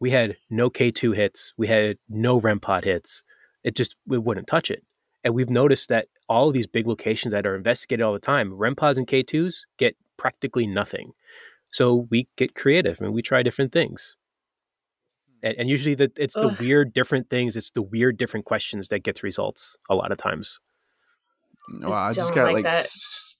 we 0.00 0.10
had 0.10 0.36
no 0.50 0.68
K 0.70 0.90
two 0.90 1.12
hits, 1.12 1.52
we 1.56 1.66
had 1.68 1.96
no 2.08 2.38
REM 2.40 2.60
pod 2.60 2.84
hits. 2.84 3.22
It 3.64 3.76
just 3.76 3.96
we 4.06 4.18
wouldn't 4.18 4.46
touch 4.46 4.70
it, 4.70 4.84
and 5.24 5.34
we've 5.34 5.50
noticed 5.50 5.88
that 5.88 6.08
all 6.28 6.48
of 6.48 6.54
these 6.54 6.66
big 6.66 6.86
locations 6.86 7.32
that 7.32 7.46
are 7.46 7.56
investigated 7.56 8.02
all 8.02 8.12
the 8.12 8.18
time, 8.18 8.54
REM 8.54 8.76
pods 8.76 8.98
and 8.98 9.06
K 9.06 9.22
twos 9.22 9.66
get 9.78 9.96
practically 10.16 10.66
nothing. 10.66 11.12
So 11.72 12.08
we 12.10 12.28
get 12.36 12.54
creative 12.54 13.00
and 13.00 13.12
we 13.12 13.22
try 13.22 13.42
different 13.42 13.72
things. 13.72 14.16
Hmm. 15.40 15.48
And, 15.48 15.58
and 15.60 15.68
usually 15.68 15.94
the, 15.94 16.12
it's 16.16 16.34
the 16.34 16.56
weird 16.60 16.92
different 16.92 17.30
things, 17.30 17.56
it's 17.56 17.70
the 17.70 17.82
weird 17.82 18.16
different 18.16 18.46
questions 18.46 18.88
that 18.88 19.02
gets 19.02 19.22
results 19.22 19.76
a 19.88 19.94
lot 19.94 20.12
of 20.12 20.18
times. 20.18 20.58
Wow, 21.82 21.92
I 22.08 22.12
just 22.12 22.34
got 22.34 22.52
like 22.52 22.64
like, 22.64 22.76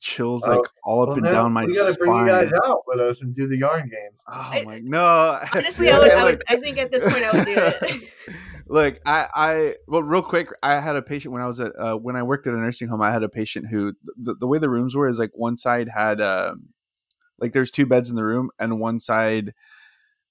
chills 0.01 0.45
Oh, 0.47 0.57
like 0.57 0.69
all 0.85 1.03
up 1.03 1.09
Well, 1.09 1.17
and 1.17 1.25
now 1.25 1.33
down 1.33 1.53
my 1.53 1.65
we 1.65 1.75
gotta 1.75 1.93
spine. 1.93 2.07
bring 2.09 2.21
you 2.21 2.27
guys 2.27 2.53
out 2.65 2.83
with 2.87 3.01
us 3.01 3.23
and 3.23 3.35
do 3.35 3.47
the 3.49 3.57
yarn 3.59 3.83
games. 3.89 4.21
Oh 4.29 4.33
I- 4.33 4.65
my 4.65 4.81
no! 4.83 5.41
Honestly, 5.55 5.91
I 5.91 5.99
would, 5.99 6.13
I 6.13 6.25
would. 6.25 6.43
I 6.49 6.57
think 6.57 6.79
at 6.79 6.91
this 6.91 7.03
point, 7.03 7.25
I 7.25 7.31
would 7.37 7.45
do 7.47 7.55
it. 7.57 8.09
Look, 8.69 9.01
I, 9.05 9.27
I, 9.35 9.75
well, 9.89 10.03
real 10.05 10.23
quick, 10.23 10.49
I 10.63 10.79
had 10.79 10.95
a 10.95 11.03
patient 11.03 11.33
when 11.33 11.43
I 11.43 11.47
was 11.49 11.59
at, 11.59 11.73
uh, 11.77 11.97
when 11.97 12.15
I 12.15 12.23
worked 12.23 12.47
at 12.47 12.55
a 12.55 12.57
nursing 12.57 12.87
home. 12.87 13.03
I 13.03 13.11
had 13.11 13.25
a 13.25 13.29
patient 13.29 13.67
who, 13.69 13.95
the, 14.17 14.35
the 14.35 14.47
way 14.47 14.59
the 14.59 14.71
rooms 14.71 14.95
were 14.95 15.09
is 15.09 15.19
like 15.19 15.33
one 15.35 15.57
side 15.57 15.89
had, 15.89 16.21
um, 16.21 16.69
like 17.41 17.53
there's 17.53 17.73
two 17.73 17.85
beds 17.85 18.11
in 18.11 18.15
the 18.15 18.23
room, 18.23 18.49
and 18.61 18.79
one 18.79 19.01
side 19.01 19.55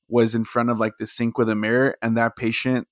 was 0.08 0.36
in 0.36 0.46
front 0.46 0.70
of 0.70 0.80
like 0.80 0.94
the 1.00 1.06
sink 1.06 1.38
with 1.38 1.50
a 1.50 1.56
mirror, 1.56 1.98
and 2.02 2.16
that 2.16 2.38
patient, 2.38 2.88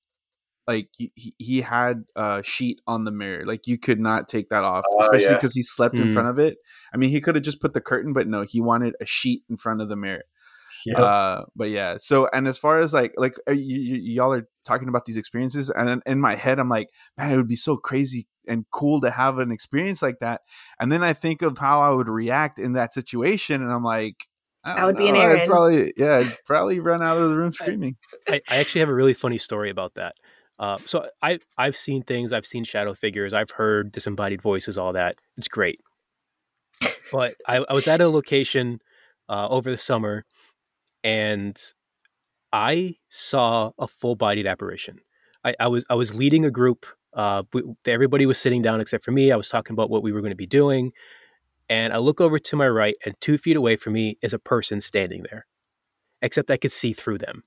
like 0.67 0.89
he, 0.97 1.11
he- 1.15 1.35
he 1.37 1.61
had 1.61 2.03
a 2.15 2.41
sheet 2.43 2.81
on 2.87 3.05
the 3.05 3.11
mirror, 3.11 3.45
like 3.45 3.67
you 3.67 3.77
could 3.77 3.99
not 3.99 4.27
take 4.27 4.49
that 4.49 4.63
off, 4.63 4.83
Oh, 4.89 4.99
especially 4.99 5.27
yeah. 5.29 5.35
because 5.35 5.53
he 5.55 5.63
slept 5.63 5.95
in 5.95 6.09
Mm. 6.09 6.13
front 6.13 6.27
of 6.27 6.39
it. 6.39 6.57
I 6.93 6.97
mean, 6.97 7.09
he 7.09 7.21
could 7.21 7.35
have 7.35 7.43
just 7.43 7.61
put 7.61 7.73
the 7.73 7.81
curtain, 7.81 8.13
but 8.13 8.27
no, 8.27 8.41
he 8.43 8.59
wanted 8.61 8.95
a 8.99 9.05
sheet 9.05 9.43
in 9.49 9.57
front 9.57 9.81
of 9.81 9.89
the 9.89 9.95
mirror. 9.95 10.23
Yeah. 10.85 11.01
Uh, 11.01 11.45
but 11.55 11.69
yeah. 11.69 11.97
So, 11.97 12.29
and 12.33 12.47
as 12.47 12.57
far 12.57 12.79
as 12.79 12.93
like, 12.93 13.13
like 13.17 13.35
uh, 13.47 13.51
you, 13.51 13.77
you, 13.79 13.95
y'all 14.13 14.31
are 14.33 14.47
talking 14.65 14.87
about 14.89 15.05
these 15.05 15.17
experiences, 15.17 15.69
and 15.69 15.89
in, 15.89 16.01
in 16.05 16.21
my 16.21 16.35
head, 16.35 16.59
I'm 16.59 16.69
like, 16.69 16.89
man, 17.17 17.31
it 17.31 17.37
would 17.37 17.47
be 17.47 17.55
so 17.55 17.77
crazy 17.77 18.27
and 18.47 18.65
cool 18.71 19.01
to 19.01 19.09
have 19.11 19.37
an 19.39 19.51
experience 19.51 20.01
like 20.01 20.19
that. 20.19 20.41
And 20.79 20.89
then 20.91 21.03
I 21.03 21.11
think 21.13 21.41
of 21.41 21.57
how 21.57 21.81
I 21.81 21.89
would 21.89 22.07
react 22.07 22.59
in 22.59 22.73
that 22.73 22.93
situation, 22.93 23.61
and 23.61 23.71
I'm 23.71 23.83
like, 23.83 24.15
I, 24.63 24.73
I 24.73 24.75
don't 24.77 24.85
would 24.87 24.97
be 24.97 25.07
an 25.09 25.15
know, 25.15 25.21
I'd 25.21 25.47
probably, 25.47 25.93
yeah, 25.97 26.17
I'd 26.17 26.37
probably 26.45 26.79
run 26.79 27.01
out 27.01 27.21
of 27.21 27.29
the 27.29 27.37
room 27.37 27.51
screaming. 27.53 27.97
I, 28.27 28.41
I 28.49 28.57
actually 28.57 28.79
have 28.79 28.89
a 28.89 28.93
really 28.93 29.13
funny 29.13 29.37
story 29.37 29.69
about 29.69 29.95
that. 29.95 30.15
Uh, 30.59 30.77
so 30.77 31.07
I 31.21 31.39
I've 31.57 31.77
seen 31.77 32.03
things, 32.03 32.33
I've 32.33 32.45
seen 32.45 32.63
shadow 32.63 32.93
figures, 32.93 33.33
I've 33.33 33.51
heard 33.51 33.91
disembodied 33.91 34.41
voices, 34.41 34.77
all 34.77 34.93
that. 34.93 35.17
It's 35.37 35.47
great. 35.47 35.79
But 37.11 37.35
I, 37.47 37.57
I 37.69 37.73
was 37.73 37.87
at 37.87 38.01
a 38.01 38.09
location 38.09 38.79
uh, 39.29 39.47
over 39.49 39.69
the 39.69 39.77
summer, 39.77 40.25
and 41.03 41.59
I 42.51 42.95
saw 43.09 43.71
a 43.77 43.87
full-bodied 43.87 44.47
apparition. 44.47 44.99
I, 45.43 45.55
I 45.59 45.67
was 45.67 45.85
I 45.89 45.95
was 45.95 46.13
leading 46.13 46.43
a 46.45 46.51
group. 46.51 46.85
Uh, 47.13 47.43
we, 47.53 47.63
everybody 47.85 48.25
was 48.25 48.37
sitting 48.37 48.61
down 48.61 48.81
except 48.81 49.03
for 49.03 49.11
me. 49.11 49.31
I 49.31 49.35
was 49.35 49.49
talking 49.49 49.73
about 49.73 49.89
what 49.89 50.03
we 50.03 50.11
were 50.11 50.21
going 50.21 50.31
to 50.31 50.35
be 50.35 50.47
doing, 50.47 50.91
and 51.69 51.93
I 51.93 51.97
look 51.97 52.19
over 52.19 52.39
to 52.39 52.55
my 52.55 52.67
right, 52.67 52.95
and 53.05 53.15
two 53.21 53.37
feet 53.37 53.57
away 53.57 53.75
from 53.75 53.93
me 53.93 54.17
is 54.21 54.33
a 54.33 54.39
person 54.39 54.81
standing 54.81 55.23
there, 55.29 55.45
except 56.21 56.49
I 56.49 56.57
could 56.57 56.71
see 56.71 56.93
through 56.93 57.19
them 57.19 57.43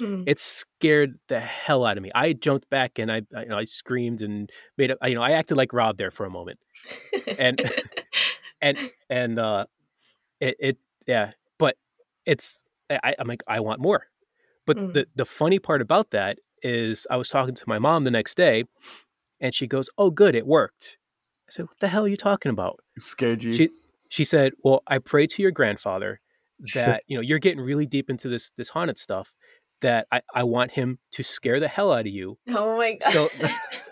Hmm. 0.00 0.24
it 0.26 0.38
scared 0.38 1.18
the 1.28 1.40
hell 1.40 1.84
out 1.84 1.96
of 1.96 2.02
me. 2.02 2.10
I 2.14 2.32
jumped 2.32 2.68
back 2.70 2.98
and 2.98 3.10
I, 3.12 3.22
I, 3.34 3.42
you 3.42 3.48
know, 3.48 3.58
I 3.58 3.64
screamed 3.64 4.22
and 4.22 4.50
made 4.78 4.90
it. 4.90 4.98
You 5.02 5.14
know, 5.14 5.22
I 5.22 5.32
acted 5.32 5.56
like 5.56 5.72
Rob 5.72 5.98
there 5.98 6.10
for 6.10 6.26
a 6.26 6.30
moment, 6.30 6.58
and 7.38 7.60
and 8.62 8.78
and 9.10 9.38
uh, 9.38 9.66
it, 10.40 10.56
it 10.60 10.78
yeah. 11.06 11.32
But 11.58 11.76
it's 12.26 12.64
I, 12.90 13.14
I'm 13.18 13.28
like 13.28 13.42
I 13.48 13.60
want 13.60 13.80
more. 13.80 14.06
But 14.66 14.78
Mm. 14.78 14.92
the 14.94 15.06
the 15.16 15.26
funny 15.26 15.58
part 15.58 15.82
about 15.82 16.10
that 16.12 16.38
is 16.62 17.06
I 17.10 17.16
was 17.16 17.28
talking 17.28 17.54
to 17.54 17.64
my 17.66 17.78
mom 17.78 18.04
the 18.04 18.10
next 18.10 18.36
day, 18.36 18.64
and 19.40 19.54
she 19.54 19.66
goes, 19.66 19.88
"Oh, 19.98 20.10
good, 20.10 20.34
it 20.34 20.46
worked." 20.46 20.98
I 21.48 21.52
said, 21.52 21.68
"What 21.68 21.78
the 21.80 21.88
hell 21.88 22.04
are 22.04 22.08
you 22.08 22.16
talking 22.16 22.50
about?" 22.50 22.80
It 22.96 23.02
scared 23.02 23.42
you. 23.42 23.54
She 23.54 23.70
she 24.10 24.24
said, 24.24 24.52
"Well, 24.64 24.82
I 24.86 24.98
prayed 24.98 25.30
to 25.32 25.42
your 25.42 25.52
grandfather 25.52 26.20
that 26.74 27.04
you 27.08 27.16
know 27.16 27.22
you're 27.22 27.38
getting 27.38 27.60
really 27.60 27.86
deep 27.86 28.10
into 28.10 28.28
this 28.28 28.50
this 28.56 28.68
haunted 28.68 28.98
stuff." 28.98 29.32
That 29.84 30.06
I, 30.10 30.20
I 30.34 30.44
want 30.44 30.70
him 30.72 30.98
to 31.12 31.22
scare 31.22 31.60
the 31.60 31.68
hell 31.68 31.92
out 31.92 32.00
of 32.00 32.06
you 32.08 32.38
oh 32.48 32.76
my 32.76 32.94
god. 32.94 33.12
So- 33.12 33.28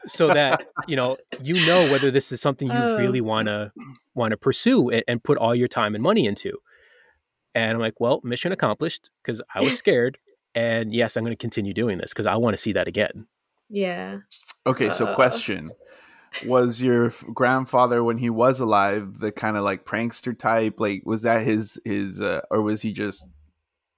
so 0.09 0.27
that 0.35 0.67
you 0.89 0.97
know 0.97 1.17
you 1.41 1.55
know 1.65 1.89
whether 1.93 2.11
this 2.11 2.33
is 2.33 2.41
something 2.41 2.67
you 2.67 2.75
Oh. 2.77 2.97
really 2.99 3.21
want 3.21 3.47
to 3.47 3.71
want 4.15 4.33
to 4.33 4.37
pursue 4.37 4.91
and, 4.91 5.05
and 5.07 5.23
put 5.23 5.39
all 5.39 5.55
your 5.55 5.69
time 5.69 5.95
and 5.95 6.03
money 6.03 6.27
into 6.27 6.53
and 7.55 7.71
i'm 7.73 7.79
like 7.79 8.01
well 8.01 8.21
mission 8.25 8.51
accomplished 8.51 9.11
because 9.23 9.41
i 9.55 9.61
was 9.61 9.79
scared 9.79 10.19
and 10.57 10.93
yes 10.93 11.17
i'm 11.17 11.23
going 11.25 11.31
to 11.37 11.37
continue 11.41 11.73
doing 11.73 11.99
this 11.99 12.11
because 12.13 12.27
i 12.27 12.35
want 12.35 12.53
to 12.57 12.61
see 12.61 12.73
that 12.73 12.89
again 12.89 13.27
yeah. 13.69 14.19
okay, 14.67 14.91
so 14.93 15.07
uh, 15.07 15.15
question. 15.15 15.71
Was 16.47 16.83
your 16.83 17.13
grandfather 17.33 18.03
when 18.03 18.19
he 18.19 18.29
was 18.29 18.59
alive 18.61 19.19
the 19.19 19.31
kind 19.33 19.57
of 19.57 19.63
like 19.65 19.85
prankster 19.87 20.37
type? 20.39 20.81
Like, 20.81 21.03
was 21.07 21.23
that 21.23 21.43
his 21.43 21.79
his, 21.85 22.21
uh, 22.21 22.41
or 22.51 22.61
was 22.63 22.83
he 22.83 22.93
just, 22.93 23.27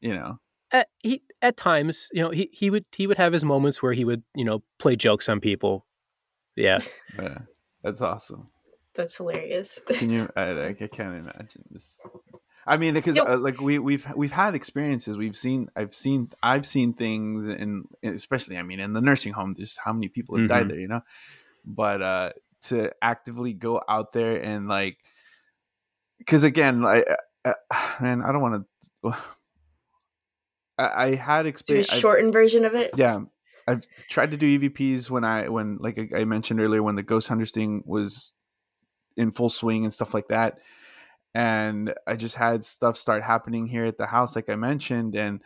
you 0.01 0.15
know? 0.15 0.39
At, 0.75 0.89
he 0.99 1.23
at 1.41 1.57
times, 1.57 2.09
you 2.13 2.23
know, 2.23 2.31
he, 2.31 2.51
he 2.53 2.69
would 2.69 2.85
he 2.93 3.07
would 3.07 3.17
have 3.17 3.33
his 3.33 3.45
moments 3.45 3.83
where 3.83 3.93
he 3.95 4.05
would, 4.05 4.23
you 4.35 4.45
know, 4.45 4.63
play 4.79 4.97
jokes 4.97 5.29
on 5.31 5.41
people. 5.41 5.87
Yeah. 6.57 6.81
Yeah, 7.17 7.39
that's 7.83 8.01
awesome. 8.01 8.49
That's 8.95 9.17
hilarious. 9.17 9.81
Can 9.89 10.11
you? 10.11 10.29
I, 10.37 10.69
I 10.69 10.73
can't 10.73 11.17
imagine 11.17 11.65
this. 11.71 12.01
I 12.67 12.77
mean, 12.77 12.95
because 12.95 13.19
uh, 13.19 13.39
like 13.39 13.61
we 13.61 13.79
we've 13.79 14.05
we've 14.17 14.33
had 14.33 14.55
experiences. 14.55 15.17
We've 15.17 15.37
seen. 15.37 15.69
I've 15.77 15.95
seen. 15.95 16.31
I've 16.43 16.67
seen 16.67 16.93
things, 16.95 17.47
and 17.47 17.87
especially, 18.03 18.59
I 18.59 18.63
mean, 18.63 18.81
in 18.81 18.95
the 18.95 19.01
nursing 19.01 19.33
home, 19.33 19.55
just 19.55 19.79
how 19.79 19.93
many 19.93 20.09
people 20.09 20.37
have 20.37 20.49
died 20.49 20.67
Mhm. 20.67 20.71
there, 20.71 20.81
you 20.81 20.89
know. 20.89 21.03
But 21.65 22.03
uh 22.03 22.33
to 22.63 22.91
actively 23.03 23.53
go 23.53 23.81
out 23.89 24.13
there 24.13 24.43
and 24.43 24.67
like, 24.67 24.97
because 26.19 26.43
again, 26.43 26.81
like, 26.83 27.07
uh, 27.45 27.53
man, 28.01 28.23
I 28.23 28.33
don't 28.33 28.43
want 28.43 28.67
to. 29.03 29.15
I, 30.79 31.05
I 31.07 31.15
had 31.15 31.43
Do 31.43 31.47
a 31.47 31.51
experience. 31.51 31.91
I've- 31.93 32.01
shortened 32.01 32.33
version 32.33 32.65
of 32.65 32.75
it. 32.75 32.91
yeah 32.97 33.19
i've 33.67 33.83
tried 34.11 34.31
to 34.31 34.37
do 34.37 34.59
evps 34.59 35.09
when 35.09 35.25
i 35.25 35.49
when 35.49 35.79
like 35.81 35.99
I- 35.99 36.21
i 36.21 36.25
mentioned 36.25 36.61
earlier 36.61 36.83
when 36.83 36.97
the 36.97 37.03
ghost 37.03 37.29
hunters 37.29 37.51
thing 37.51 37.83
was 37.87 38.33
in 39.17 39.31
full 39.31 39.49
swing 39.49 39.85
and 39.85 39.93
stuff 39.93 40.13
like 40.13 40.29
that 40.29 40.59
and 41.35 41.95
i 42.07 42.15
just 42.15 42.35
had 42.35 42.65
stuff 42.65 42.97
start 42.97 43.23
happening 43.23 43.67
here 43.67 43.85
at 43.85 43.97
the 43.99 44.07
house 44.07 44.37
like 44.37 44.49
i 44.51 44.55
mentioned 44.55 45.17
and 45.17 45.41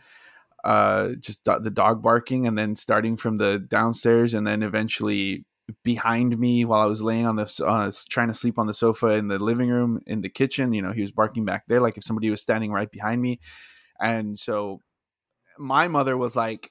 uh 0.65 1.11
just 1.21 1.45
do- 1.45 1.61
the 1.61 1.71
dog 1.71 2.03
barking 2.03 2.47
and 2.49 2.59
then 2.59 2.75
starting 2.75 3.17
from 3.17 3.39
the 3.39 3.61
downstairs 3.69 4.35
and 4.35 4.45
then 4.47 4.63
eventually 4.65 5.45
behind 5.85 6.37
me 6.39 6.65
while 6.65 6.81
i 6.81 6.87
was 6.87 7.01
laying 7.03 7.27
on 7.27 7.37
the 7.37 7.63
uh, 7.65 7.93
trying 8.09 8.29
to 8.29 8.35
sleep 8.35 8.59
on 8.59 8.67
the 8.67 8.75
sofa 8.75 9.09
in 9.09 9.29
the 9.29 9.39
living 9.39 9.69
room 9.69 10.01
in 10.07 10.21
the 10.23 10.29
kitchen 10.29 10.73
you 10.73 10.83
know 10.83 10.93
he 10.93 11.03
was 11.03 11.13
barking 11.13 11.45
back 11.45 11.63
there 11.69 11.81
like 11.81 11.97
if 11.97 12.03
somebody 12.05 12.31
was 12.31 12.41
standing 12.41 12.73
right 12.73 12.91
behind 12.91 13.23
me 13.23 13.39
and 14.01 14.37
so 14.39 14.81
my 15.59 15.89
mother 15.89 16.17
was 16.17 16.37
like 16.37 16.71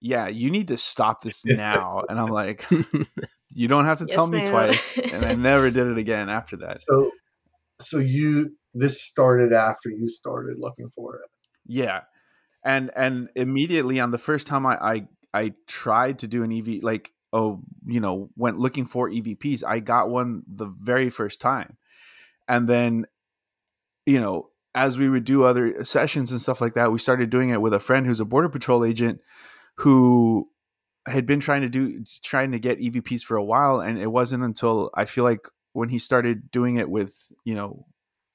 yeah 0.00 0.28
you 0.28 0.50
need 0.50 0.68
to 0.68 0.76
stop 0.78 1.22
this 1.22 1.44
now 1.44 2.02
and 2.08 2.18
i'm 2.20 2.30
like 2.30 2.64
you 3.54 3.68
don't 3.68 3.84
have 3.84 3.98
to 3.98 4.06
Yes, 4.06 4.14
tell 4.14 4.26
me 4.26 4.38
ma'am. 4.38 4.50
twice 4.50 4.98
and 4.98 5.24
i 5.24 5.34
never 5.34 5.70
did 5.70 5.86
it 5.86 5.98
again 5.98 6.28
after 6.28 6.56
that 6.58 6.78
So, 6.80 7.10
so 7.80 7.98
you 7.98 8.56
this 8.74 9.02
started 9.02 9.52
after 9.52 9.88
you 9.90 10.08
started 10.08 10.56
looking 10.58 10.90
for 10.94 11.16
it. 11.16 11.30
yeah 11.66 12.02
and 12.64 12.90
and 12.96 13.28
immediately 13.36 14.00
on 14.00 14.10
the 14.10 14.18
first 14.18 14.46
time 14.46 14.66
i 14.66 14.76
i, 14.76 15.08
I 15.32 15.52
tried 15.66 16.18
to 16.20 16.26
do 16.28 16.42
an 16.42 16.52
ev 16.52 16.68
like 16.82 17.12
oh 17.32 17.60
you 17.86 18.00
know 18.00 18.30
went 18.36 18.58
looking 18.58 18.86
for 18.86 19.08
evps 19.10 19.62
i 19.66 19.80
got 19.80 20.10
one 20.10 20.42
the 20.46 20.66
very 20.66 21.10
first 21.10 21.40
time 21.40 21.76
and 22.48 22.68
then 22.68 23.06
you 24.06 24.20
know 24.20 24.50
as 24.74 24.98
we 24.98 25.08
would 25.08 25.24
do 25.24 25.44
other 25.44 25.84
sessions 25.84 26.30
and 26.30 26.40
stuff 26.40 26.60
like 26.60 26.74
that 26.74 26.92
we 26.92 26.98
started 26.98 27.30
doing 27.30 27.50
it 27.50 27.60
with 27.60 27.74
a 27.74 27.80
friend 27.80 28.06
who's 28.06 28.20
a 28.20 28.24
border 28.24 28.48
patrol 28.48 28.84
agent 28.84 29.20
who 29.76 30.48
had 31.06 31.26
been 31.26 31.40
trying 31.40 31.62
to 31.62 31.68
do 31.68 32.04
trying 32.22 32.52
to 32.52 32.58
get 32.58 32.80
evps 32.80 33.22
for 33.22 33.36
a 33.36 33.44
while 33.44 33.80
and 33.80 33.98
it 33.98 34.10
wasn't 34.10 34.42
until 34.42 34.90
i 34.94 35.04
feel 35.04 35.24
like 35.24 35.46
when 35.72 35.88
he 35.88 35.98
started 35.98 36.50
doing 36.50 36.76
it 36.76 36.88
with 36.88 37.32
you 37.44 37.54
know 37.54 37.86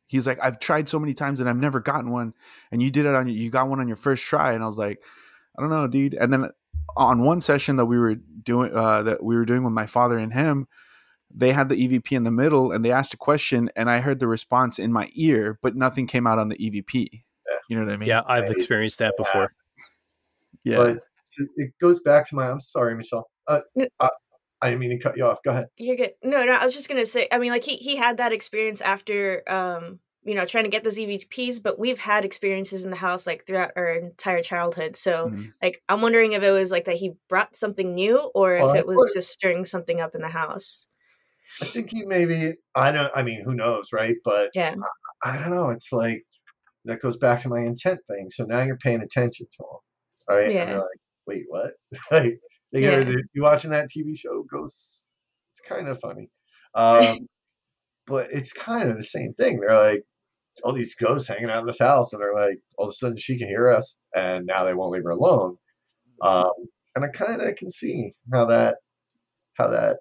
he 0.08 0.18
was 0.18 0.28
like 0.28 0.40
i've 0.42 0.60
tried 0.60 0.88
so 0.88 1.00
many 1.00 1.14
times 1.14 1.40
and 1.40 1.50
i've 1.50 1.58
never 1.58 1.80
gotten 1.80 2.12
one 2.12 2.34
and 2.72 2.82
you 2.82 2.92
did 2.92 3.06
it 3.06 3.16
on 3.16 3.28
you 3.28 3.50
got 3.50 3.70
one 3.70 3.80
on 3.80 3.88
your 3.88 3.98
first 3.98 4.26
try. 4.26 4.54
And 4.54 4.64
i 4.64 4.68
was 4.68 4.78
like 4.78 5.02
i 5.58 5.62
don't 5.62 5.72
know 5.72 5.88
dude. 5.88 6.14
And 6.14 6.32
then 6.32 6.50
on 6.96 7.24
one 7.24 7.42
session 7.42 7.76
that 7.78 7.86
we 7.86 8.00
were 8.00 8.16
doing 8.16 8.72
uh 8.74 9.04
that 9.04 9.24
we 9.24 9.36
were 9.36 9.46
doing 9.46 9.64
with 9.64 9.74
my 9.74 9.86
father 9.86 10.18
and 10.18 10.34
him 10.34 10.68
they 11.34 11.52
had 11.52 11.70
the 11.70 11.76
evp 11.88 12.12
in 12.12 12.24
the 12.24 12.32
middle 12.32 12.72
and 12.72 12.84
they 12.84 12.92
asked 12.92 13.14
a 13.14 13.18
question 13.18 13.70
and 13.76 13.90
i 13.90 14.00
heard 14.00 14.20
the 14.20 14.28
response 14.28 14.80
in 14.80 14.92
my 14.92 15.10
ear 15.14 15.58
but 15.62 15.76
nothing 15.76 16.08
came 16.08 16.26
out 16.26 16.40
on 16.40 16.50
the 16.50 16.58
evp 16.58 16.94
you 17.70 17.76
know 17.78 17.84
what 17.86 17.92
i 17.94 17.98
mean 17.98 18.10
yeah, 18.10 18.24
I've 18.28 18.50
experienced 18.50 19.00
that 19.00 19.16
before. 19.18 19.54
yeah 20.64 20.78
But 20.78 21.04
it 21.58 21.72
goes 21.80 22.00
back 22.02 22.28
to 22.30 22.36
my. 22.36 22.50
I'm 22.50 22.60
sorry, 22.60 22.96
Michelle. 22.96 23.30
Uh, 23.48 23.62
I, 24.00 24.10
I 24.62 24.70
didn't 24.70 24.80
mean 24.80 24.90
to 24.90 24.98
cut 24.98 25.16
you 25.16 25.26
off. 25.28 25.38
Go 25.46 25.52
ahead. 25.52 25.68
You're 25.78 25.96
good. 25.96 26.14
No, 26.24 26.44
no, 26.44 26.54
I 26.54 26.64
was 26.64 26.74
just 26.74 26.90
gonna 26.90 27.06
say. 27.06 27.28
I 27.32 27.38
mean, 27.38 27.52
like 27.52 27.64
he 27.64 27.76
he 27.78 27.96
had 27.96 28.18
that 28.18 28.34
experience 28.34 28.82
after, 28.82 29.44
um, 29.48 30.00
you 30.24 30.34
know, 30.36 30.46
trying 30.46 30.64
to 30.66 30.70
get 30.72 30.84
those 30.84 30.98
EVPs. 30.98 31.62
But 31.62 31.78
we've 31.80 32.00
had 32.00 32.26
experiences 32.26 32.84
in 32.84 32.90
the 32.90 32.98
house 32.98 33.28
like 33.28 33.46
throughout 33.46 33.72
our 33.76 33.92
entire 33.94 34.42
childhood. 34.42 34.96
So, 34.96 35.28
Mhm. 35.30 35.54
like, 35.62 35.82
I'm 35.88 36.02
wondering 36.02 36.32
if 36.34 36.42
it 36.44 36.52
was 36.52 36.72
like 36.72 36.86
that 36.86 36.98
he 36.98 37.14
brought 37.30 37.56
something 37.56 37.94
new, 37.94 38.18
or 38.34 38.56
Well, 38.56 38.70
if 38.72 38.76
I 38.76 38.80
it 38.80 38.88
was 38.88 38.98
put- 38.98 39.14
just 39.14 39.32
stirring 39.32 39.66
something 39.66 40.02
up 40.02 40.16
in 40.16 40.22
the 40.22 40.30
house. 40.30 40.88
I 41.62 41.66
think 41.66 41.92
he 41.92 42.06
maybe. 42.06 42.56
I 42.76 42.92
don't. 42.92 43.12
I 43.16 43.24
mean, 43.24 43.44
who 43.44 43.54
knows, 43.54 43.90
right? 43.92 44.16
But 44.24 44.52
Yeah. 44.54 44.76
I 45.24 45.38
don't 45.38 45.50
know. 45.50 45.70
It's 45.70 45.92
like 45.92 46.24
that 46.86 47.02
goes 47.02 47.18
back 47.18 47.42
to 47.42 47.50
my 47.50 47.60
intent 47.60 48.00
thing. 48.08 48.30
So 48.30 48.46
now 48.46 48.64
you're 48.64 48.78
paying 48.78 49.02
attention 49.02 49.48
to 49.52 49.64
him, 49.64 49.80
right? 50.38 50.46
And 50.46 50.54
Yeah. 50.54 50.66
they're 50.66 50.78
like, 50.78 51.00
wait, 51.28 51.46
what? 51.50 51.74
like, 52.12 52.40
you, 52.72 52.82
Yeah. 52.82 53.04
guys, 53.04 53.14
you 53.34 53.44
watching 53.44 53.72
that 53.72 53.90
TV 53.90 54.18
show, 54.18 54.44
Ghosts? 54.44 55.04
It's 55.54 55.62
kind 55.68 55.88
of 55.88 56.00
funny. 56.00 56.30
Um, 56.76 57.28
but 58.08 58.32
it's 58.32 58.54
kind 58.54 58.90
of 58.90 58.98
the 58.98 59.04
same 59.04 59.34
thing. 59.34 59.60
They're 59.60 59.94
like, 59.94 60.04
all 60.64 60.74
these 60.74 60.96
ghosts 60.96 61.28
hanging 61.28 61.50
out 61.50 61.62
in 61.62 61.66
this 61.68 61.80
house, 61.80 62.14
and 62.14 62.22
they're 62.22 62.34
like, 62.36 62.60
all 62.78 62.86
of 62.86 62.90
a 62.92 62.94
sudden 62.94 63.18
she 63.18 63.38
can 63.38 63.48
hear 63.48 63.70
us, 63.70 63.98
and 64.16 64.46
now 64.46 64.64
they 64.66 64.74
won't 64.74 64.92
leave 64.92 65.04
her 65.04 65.12
alone. 65.12 65.58
Um, 66.22 66.52
and 66.96 67.06
I 67.06 67.08
kind 67.10 67.42
of 67.42 67.56
can 67.56 67.70
see 67.70 68.14
how 68.32 68.46
that, 68.46 68.78
how 69.54 69.70
that 69.70 70.00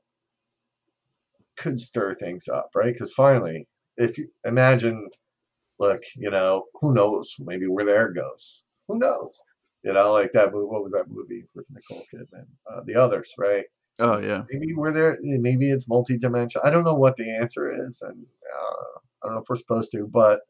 could 1.58 1.80
stir 1.80 2.14
things 2.14 2.48
up, 2.48 2.70
right? 2.74 2.92
Because 2.92 3.12
finally, 3.12 3.66
if 3.96 4.16
you 4.18 4.28
imagine, 4.44 5.08
look, 5.78 6.02
you 6.16 6.30
know, 6.30 6.64
who 6.80 6.94
knows? 6.94 7.34
Maybe 7.38 7.66
we're 7.66 7.84
there 7.84 8.12
goes. 8.12 8.64
Who 8.88 8.98
knows? 8.98 9.40
You 9.84 9.92
know, 9.92 10.12
like 10.12 10.32
that 10.32 10.52
movie. 10.52 10.66
What 10.66 10.82
was 10.82 10.92
that 10.92 11.10
movie 11.10 11.44
with 11.54 11.66
Nicole 11.70 12.04
Kidman? 12.12 12.46
Uh, 12.70 12.80
the 12.84 12.94
Others, 12.96 13.34
right? 13.38 13.64
oh 14.00 14.18
yeah 14.18 14.44
Maybe 14.50 14.74
we're 14.74 14.92
there. 14.92 15.18
Maybe 15.22 15.70
it's 15.70 15.88
multi-dimensional. 15.88 16.66
I 16.66 16.70
don't 16.70 16.84
know 16.84 16.94
what 16.94 17.16
the 17.16 17.30
answer 17.36 17.70
is, 17.72 18.00
and 18.02 18.24
uh, 18.24 18.98
I 19.22 19.26
don't 19.26 19.34
know 19.34 19.42
if 19.42 19.48
we're 19.48 19.56
supposed 19.56 19.90
to, 19.92 20.06
but 20.06 20.40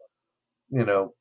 you 0.70 0.84
know, 0.84 1.14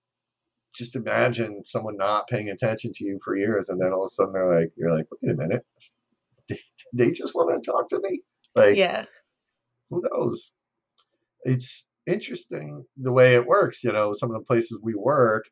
just 0.76 0.96
imagine 0.96 1.64
someone 1.66 1.98
not 1.98 2.28
paying 2.28 2.50
attention 2.50 2.92
to 2.94 3.06
you 3.06 3.20
for 3.24 3.36
years, 3.36 3.70
and 3.70 3.80
then 3.82 3.94
all 3.94 4.04
of 4.04 4.08
a 4.08 4.10
sudden 4.10 4.34
they're 4.34 4.60
like, 4.62 4.72
you're 4.76 4.96
like, 4.96 5.08
wait 5.22 5.32
a 5.34 5.36
minute, 5.36 5.66
they, 6.50 6.60
they 6.94 7.12
just 7.12 7.34
want 7.36 7.64
to 7.64 7.72
talk 7.72 7.88
to 7.90 8.00
me, 8.02 8.22
like 8.56 8.76
Yeah. 8.76 9.06
Who 9.90 10.04
knows? 10.12 10.54
It's 11.44 11.86
interesting 12.06 12.86
the 12.98 13.12
way 13.12 13.36
it 13.36 13.46
works. 13.46 13.84
You 13.84 13.92
know, 13.92 14.14
some 14.14 14.32
of 14.32 14.36
the 14.40 14.46
places 14.46 14.80
we 14.82 14.96
work, 14.96 15.46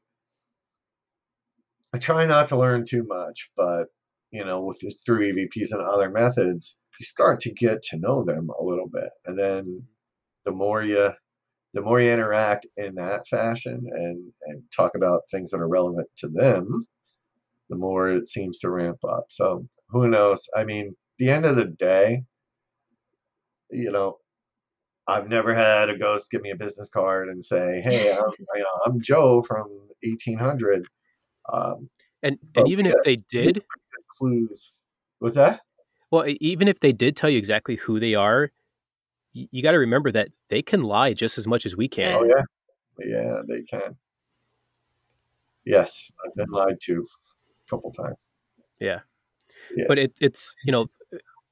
I 1.94 1.98
try 1.98 2.26
not 2.26 2.50
to 2.50 2.58
learn 2.58 2.86
too 2.86 3.06
much, 3.08 3.50
but 3.56 3.86
you 4.32 4.44
know, 4.44 4.64
with 4.64 4.82
through 5.06 5.34
EVPs 5.34 5.72
and 5.72 5.82
other 5.82 6.10
methods, 6.10 6.78
you 7.00 7.06
start 7.06 7.40
to 7.42 7.54
get 7.54 7.82
to 7.84 7.98
know 7.98 8.24
them 8.24 8.50
a 8.60 8.64
little 8.64 8.90
bit, 8.90 9.10
and 9.26 9.38
then 9.38 9.84
the 10.46 10.52
more 10.52 10.84
you 10.84 11.12
the 11.74 11.82
more 11.82 12.00
you 12.00 12.12
interact 12.12 12.66
in 12.78 12.96
that 12.96 13.28
fashion 13.28 13.86
and 13.92 14.32
and 14.48 14.64
talk 14.76 14.96
about 14.96 15.22
things 15.32 15.52
that 15.52 15.60
are 15.60 15.68
relevant 15.68 16.08
to 16.18 16.28
them, 16.30 16.86
the 17.70 17.78
more 17.78 18.10
it 18.10 18.28
seems 18.28 18.60
to 18.60 18.70
ramp 18.70 19.00
up. 19.08 19.26
So 19.30 19.68
who 19.90 20.08
knows? 20.08 20.48
I 20.56 20.66
mean, 20.66 20.96
the 21.20 21.30
end 21.30 21.46
of 21.46 21.56
the 21.56 21.66
day, 21.66 22.24
you 23.72 23.92
know, 23.92 24.18
I've 25.08 25.28
never 25.30 25.54
had 25.54 25.90
a 25.90 25.98
ghost 25.98 26.32
give 26.32 26.42
me 26.42 26.50
a 26.52 26.56
business 26.56 26.90
card 26.90 27.30
and 27.30 27.44
say, 27.44 27.82
"Hey, 27.86 28.12
I'm, 28.12 28.32
you 28.40 28.46
know, 28.64 28.66
I'm 28.86 29.02
Joe 29.02 29.42
from 29.44 29.68
1800." 30.04 30.86
Um, 31.52 31.90
And 32.24 32.40
and 32.56 32.68
even 32.68 32.86
if 32.86 32.96
they 33.04 33.18
did, 33.18 33.64
clues. 34.18 34.72
What's 35.20 35.36
that? 35.36 35.62
well, 36.12 36.26
even 36.28 36.68
if 36.68 36.80
they 36.80 36.92
did 36.92 37.16
tell 37.16 37.30
you 37.30 37.38
exactly 37.38 37.76
who 37.76 38.00
they 38.00 38.16
are, 38.16 38.52
y- 39.36 39.48
you 39.52 39.62
got 39.62 39.72
to 39.72 39.80
remember 39.80 40.12
that 40.12 40.30
they 40.50 40.62
can 40.62 40.84
lie 40.84 41.14
just 41.14 41.38
as 41.38 41.48
much 41.48 41.66
as 41.66 41.76
we 41.76 41.88
can. 41.88 42.16
Oh 42.20 42.26
yeah, 42.26 42.44
yeah, 43.06 43.42
they 43.48 43.62
can. 43.64 43.96
Yes, 45.66 46.12
I've 46.26 46.36
been 46.36 46.50
lied 46.50 46.80
to 46.84 47.04
a 47.04 47.70
couple 47.70 47.92
times. 47.92 48.30
Yeah. 48.80 49.00
But 49.88 49.98
it, 49.98 50.14
it's 50.22 50.56
you 50.64 50.72
know 50.72 50.86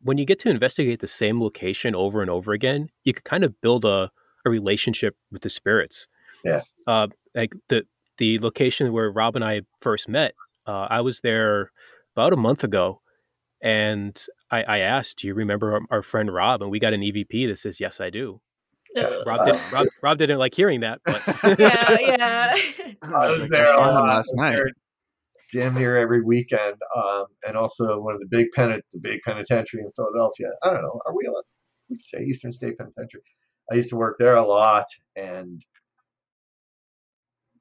when 0.04 0.18
you 0.18 0.26
get 0.26 0.40
to 0.40 0.50
investigate 0.50 1.00
the 1.00 1.08
same 1.08 1.42
location 1.42 1.96
over 1.96 2.22
and 2.22 2.30
over 2.30 2.52
again, 2.54 2.90
you 3.04 3.14
could 3.14 3.24
kind 3.24 3.44
of 3.44 3.60
build 3.62 3.86
a, 3.86 4.12
a 4.46 4.50
relationship 4.50 5.16
with 5.32 5.42
the 5.42 5.50
spirits. 5.50 6.08
Yeah. 6.44 6.62
Uh, 6.88 7.08
like 7.36 7.54
the 7.70 7.84
the 8.18 8.38
location 8.40 8.92
where 8.94 9.12
Rob 9.12 9.36
and 9.36 9.44
I 9.44 9.62
first 9.82 10.08
met, 10.08 10.36
uh, 10.68 10.88
I 10.90 11.02
was 11.02 11.22
there 11.22 11.72
about 12.16 12.34
a 12.34 12.38
month 12.38 12.64
ago, 12.64 13.02
and 13.62 14.22
I, 14.52 14.64
I 14.64 14.78
asked, 14.80 15.20
"Do 15.20 15.28
you 15.28 15.34
remember 15.34 15.74
our, 15.74 15.82
our 15.90 16.02
friend 16.04 16.32
Rob?" 16.34 16.62
And 16.62 16.70
we 16.70 16.80
got 16.80 16.94
an 16.94 17.02
EVP 17.02 17.48
that 17.48 17.58
says, 17.58 17.80
"Yes, 17.80 18.00
I 18.00 18.10
do." 18.10 18.42
Ugh. 18.96 19.24
Rob, 19.26 19.48
did, 19.48 19.60
Rob, 19.72 19.88
Rob 20.04 20.18
didn't 20.20 20.38
like 20.38 20.54
hearing 20.54 20.82
that, 20.82 21.00
but 21.04 21.22
yeah, 21.60 21.98
yeah. 22.00 22.56
I 23.02 23.30
was 23.30 23.40
Like, 23.40 23.50
there 23.50 23.68
I 23.68 23.72
a 23.72 23.76
saw 23.76 24.00
him 24.00 24.08
last 24.08 24.36
night 24.36 24.52
there 24.52 24.70
Damn 25.54 25.76
near 25.76 25.98
every 25.98 26.24
weekend, 26.24 26.76
um, 26.98 27.26
and 27.48 27.56
also 27.56 28.02
one 28.02 28.16
of 28.16 28.20
the 28.20 28.28
big 28.28 28.48
pen 28.56 28.82
the 28.92 29.00
big 29.00 29.22
penitentiary 29.24 29.84
in 29.84 29.92
Philadelphia. 29.96 30.50
I 30.64 30.72
don't 30.72 30.82
know. 30.82 31.00
Are 31.06 31.16
we 31.16 31.26
allowed? 31.26 31.44
We 31.90 32.00
say 32.00 32.24
Eastern 32.24 32.52
State 32.52 32.78
Penitentiary. 32.78 33.22
I 33.72 33.76
used 33.76 33.92
to 33.92 33.96
work 33.96 34.18
there 34.18 34.36
a 34.36 34.46
lot, 34.46 34.86
and 35.16 35.64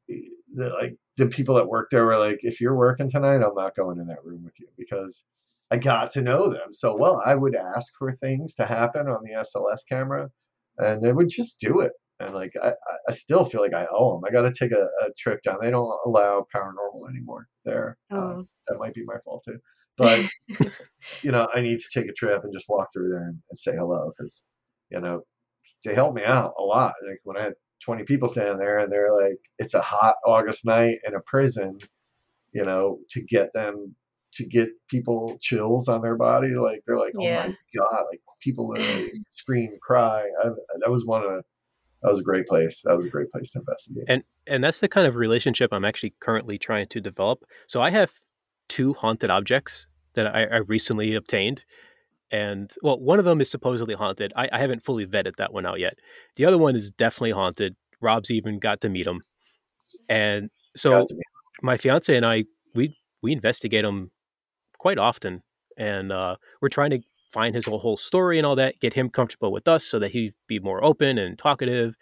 the, 0.08 0.70
like 0.70 0.96
the 1.18 1.26
people 1.26 1.54
that 1.56 1.68
work 1.68 1.88
there 1.90 2.06
were 2.06 2.18
like, 2.18 2.38
if 2.42 2.60
you're 2.60 2.76
working 2.76 3.10
tonight, 3.10 3.42
I'm 3.42 3.54
not 3.54 3.76
going 3.76 3.98
in 3.98 4.06
that 4.06 4.24
room 4.24 4.42
with 4.44 4.54
you 4.58 4.68
because 4.78 5.24
I 5.70 5.78
got 5.78 6.10
to 6.12 6.22
know 6.22 6.48
them 6.48 6.72
so 6.72 6.96
well. 6.96 7.22
I 7.24 7.34
would 7.34 7.56
ask 7.56 7.92
for 7.98 8.12
things 8.12 8.54
to 8.54 8.64
happen 8.64 9.08
on 9.08 9.22
the 9.22 9.32
SLS 9.32 9.80
camera, 9.88 10.30
and 10.78 11.02
they 11.02 11.12
would 11.12 11.28
just 11.28 11.60
do 11.60 11.80
it. 11.80 11.92
And 12.22 12.34
like 12.34 12.52
I, 12.62 12.72
I 13.08 13.12
still 13.12 13.44
feel 13.44 13.60
like 13.60 13.74
I 13.74 13.86
owe 13.92 14.14
them. 14.14 14.24
I 14.26 14.32
got 14.32 14.42
to 14.42 14.52
take 14.52 14.72
a, 14.72 14.88
a, 15.04 15.12
trip 15.18 15.42
down. 15.42 15.58
They 15.60 15.70
don't 15.70 15.98
allow 16.06 16.46
paranormal 16.54 17.08
anymore 17.08 17.48
there. 17.64 17.98
Uh, 18.10 18.16
oh. 18.16 18.40
Uh, 18.40 18.42
that 18.68 18.78
might 18.78 18.94
be 18.94 19.04
my 19.04 19.16
fault 19.24 19.44
too. 19.44 19.58
But 19.98 20.28
you 21.22 21.32
know, 21.32 21.48
I 21.54 21.60
need 21.60 21.80
to 21.80 22.00
take 22.00 22.08
a 22.08 22.14
trip 22.14 22.44
and 22.44 22.52
just 22.52 22.68
walk 22.68 22.88
through 22.92 23.10
there 23.10 23.24
and, 23.24 23.38
and 23.50 23.58
say 23.58 23.72
hello 23.72 24.12
because 24.16 24.42
you 24.90 25.00
know 25.00 25.22
they 25.84 25.94
helped 25.94 26.16
me 26.16 26.24
out 26.24 26.54
a 26.58 26.62
lot. 26.62 26.94
Like 27.06 27.20
when 27.24 27.36
I 27.36 27.42
had 27.42 27.54
20 27.84 28.04
people 28.04 28.28
standing 28.28 28.58
there 28.58 28.78
and 28.78 28.92
they're 28.92 29.12
like, 29.12 29.38
it's 29.58 29.74
a 29.74 29.82
hot 29.82 30.14
August 30.26 30.64
night 30.64 30.98
in 31.06 31.14
a 31.14 31.20
prison, 31.20 31.78
you 32.52 32.64
know, 32.64 32.98
to 33.10 33.22
get 33.22 33.52
them 33.52 33.94
to 34.34 34.46
get 34.46 34.70
people 34.88 35.36
chills 35.40 35.88
on 35.88 36.00
their 36.00 36.16
body. 36.16 36.54
Like 36.54 36.82
they're 36.86 36.96
like, 36.98 37.14
oh 37.18 37.22
yeah. 37.22 37.46
my 37.46 37.56
god, 37.76 38.04
like 38.10 38.20
people 38.40 38.68
literally 38.68 39.12
scream, 39.30 39.76
cry. 39.82 40.24
I, 40.42 40.48
that 40.80 40.90
was 40.90 41.04
one 41.04 41.24
of 41.24 41.44
that 42.02 42.10
was 42.10 42.20
a 42.20 42.22
great 42.22 42.46
place. 42.46 42.82
That 42.84 42.96
was 42.96 43.06
a 43.06 43.08
great 43.08 43.30
place 43.30 43.50
to 43.52 43.60
investigate. 43.60 44.04
And 44.08 44.24
and 44.46 44.62
that's 44.62 44.80
the 44.80 44.88
kind 44.88 45.06
of 45.06 45.16
relationship 45.16 45.72
I'm 45.72 45.84
actually 45.84 46.14
currently 46.20 46.58
trying 46.58 46.88
to 46.88 47.00
develop. 47.00 47.44
So 47.66 47.80
I 47.80 47.90
have 47.90 48.12
two 48.68 48.94
haunted 48.94 49.30
objects 49.30 49.86
that 50.14 50.26
I, 50.26 50.44
I 50.44 50.56
recently 50.58 51.14
obtained. 51.14 51.64
And 52.30 52.72
well, 52.82 52.98
one 52.98 53.18
of 53.18 53.24
them 53.24 53.40
is 53.40 53.50
supposedly 53.50 53.94
haunted. 53.94 54.32
I, 54.34 54.48
I 54.52 54.58
haven't 54.58 54.84
fully 54.84 55.06
vetted 55.06 55.36
that 55.36 55.52
one 55.52 55.66
out 55.66 55.78
yet. 55.78 55.98
The 56.36 56.46
other 56.46 56.58
one 56.58 56.74
is 56.74 56.90
definitely 56.90 57.32
haunted. 57.32 57.76
Rob's 58.00 58.30
even 58.30 58.58
got 58.58 58.80
to 58.80 58.88
meet 58.88 59.06
him. 59.06 59.20
And 60.08 60.50
so 60.74 61.06
my 61.62 61.76
fiance 61.76 62.14
and 62.16 62.24
I, 62.26 62.44
we 62.74 62.96
we 63.22 63.32
investigate 63.32 63.84
them 63.84 64.10
quite 64.78 64.98
often, 64.98 65.42
and 65.76 66.10
uh, 66.10 66.36
we're 66.60 66.68
trying 66.68 66.90
to 66.90 67.00
find 67.32 67.54
his 67.54 67.66
whole, 67.66 67.78
whole 67.78 67.96
story 67.96 68.38
and 68.38 68.46
all 68.46 68.56
that, 68.56 68.80
get 68.80 68.94
him 68.94 69.08
comfortable 69.08 69.52
with 69.52 69.66
us 69.68 69.84
so 69.84 69.98
that 69.98 70.12
he'd 70.12 70.34
be 70.46 70.58
more 70.58 70.84
open 70.84 71.18
and 71.18 71.38
talkative, 71.38 71.94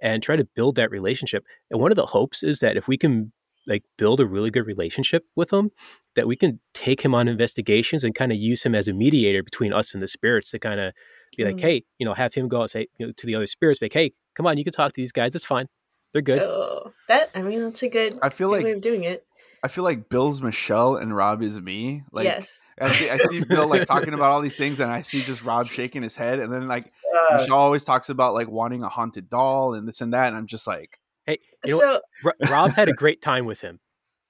and 0.00 0.22
try 0.22 0.36
to 0.36 0.44
build 0.44 0.76
that 0.76 0.90
relationship. 0.90 1.44
And 1.70 1.80
one 1.80 1.90
of 1.90 1.96
the 1.96 2.06
hopes 2.06 2.42
is 2.42 2.60
that 2.60 2.76
if 2.76 2.86
we 2.86 2.96
can 2.96 3.32
like 3.66 3.84
build 3.98 4.20
a 4.20 4.26
really 4.26 4.50
good 4.50 4.66
relationship 4.66 5.24
with 5.36 5.52
him, 5.52 5.70
that 6.16 6.26
we 6.26 6.36
can 6.36 6.58
take 6.72 7.02
him 7.02 7.14
on 7.14 7.28
investigations 7.28 8.02
and 8.02 8.14
kind 8.14 8.32
of 8.32 8.38
use 8.38 8.62
him 8.62 8.74
as 8.74 8.88
a 8.88 8.92
mediator 8.92 9.42
between 9.42 9.72
us 9.72 9.92
and 9.92 10.02
the 10.02 10.08
spirits 10.08 10.50
to 10.50 10.58
kind 10.58 10.80
of 10.80 10.92
be 11.36 11.44
like, 11.44 11.56
mm. 11.56 11.60
hey, 11.60 11.84
you 11.98 12.06
know, 12.06 12.14
have 12.14 12.32
him 12.32 12.48
go 12.48 12.62
and 12.62 12.70
say 12.70 12.86
you 12.98 13.06
know, 13.06 13.12
to 13.16 13.26
the 13.26 13.34
other 13.34 13.46
spirits, 13.46 13.82
like, 13.82 13.92
hey, 13.92 14.12
come 14.34 14.46
on, 14.46 14.56
you 14.56 14.64
can 14.64 14.72
talk 14.72 14.92
to 14.92 15.00
these 15.00 15.12
guys. 15.12 15.34
It's 15.34 15.44
fine. 15.44 15.66
They're 16.12 16.22
good. 16.22 16.40
Oh, 16.40 16.92
that 17.08 17.30
I 17.34 17.42
mean, 17.42 17.62
that's 17.62 17.82
a 17.82 17.88
good. 17.88 18.14
I 18.22 18.30
feel 18.30 18.48
like 18.48 18.64
way 18.64 18.72
of 18.72 18.80
doing 18.80 19.04
it. 19.04 19.26
I 19.62 19.68
feel 19.68 19.84
like 19.84 20.08
Bill's 20.08 20.40
Michelle 20.40 20.96
and 20.96 21.14
Rob 21.14 21.42
is 21.42 21.60
me. 21.60 22.04
Like, 22.12 22.24
yes. 22.24 22.60
I 22.80 22.92
see, 22.92 23.10
I 23.10 23.18
see 23.18 23.44
Bill 23.44 23.66
like 23.66 23.86
talking 23.86 24.14
about 24.14 24.30
all 24.30 24.40
these 24.40 24.56
things, 24.56 24.80
and 24.80 24.90
I 24.90 25.02
see 25.02 25.20
just 25.20 25.42
Rob 25.42 25.66
shaking 25.68 26.02
his 26.02 26.16
head, 26.16 26.38
and 26.38 26.52
then 26.52 26.68
like 26.68 26.92
uh, 27.14 27.38
Michelle 27.38 27.58
always 27.58 27.84
talks 27.84 28.08
about 28.08 28.34
like 28.34 28.48
wanting 28.48 28.82
a 28.82 28.88
haunted 28.88 29.28
doll 29.28 29.74
and 29.74 29.88
this 29.88 30.00
and 30.00 30.12
that, 30.12 30.28
and 30.28 30.36
I'm 30.36 30.46
just 30.46 30.66
like, 30.66 30.98
hey, 31.26 31.38
you 31.64 31.76
so 31.76 32.00
Rob 32.48 32.70
had 32.70 32.88
a 32.88 32.92
great 32.92 33.20
time 33.20 33.46
with 33.46 33.60
him. 33.60 33.80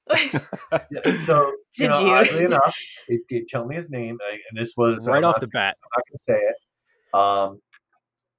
yeah, 0.32 0.40
so 1.26 1.52
you 1.76 1.86
did 1.86 1.90
know, 1.90 2.00
you? 2.00 2.12
Oddly 2.12 2.44
enough, 2.46 2.76
it 3.08 3.20
did 3.28 3.48
tell 3.48 3.66
me 3.66 3.74
his 3.74 3.90
name, 3.90 4.16
and 4.30 4.58
this 4.58 4.72
was 4.76 5.06
right 5.06 5.22
off 5.22 5.40
the 5.40 5.48
bat. 5.48 5.76
I'm 5.82 5.90
not 5.96 6.04
going 6.08 6.18
to 6.18 6.24
say 6.24 6.46
it. 6.46 6.56
Um, 7.12 7.60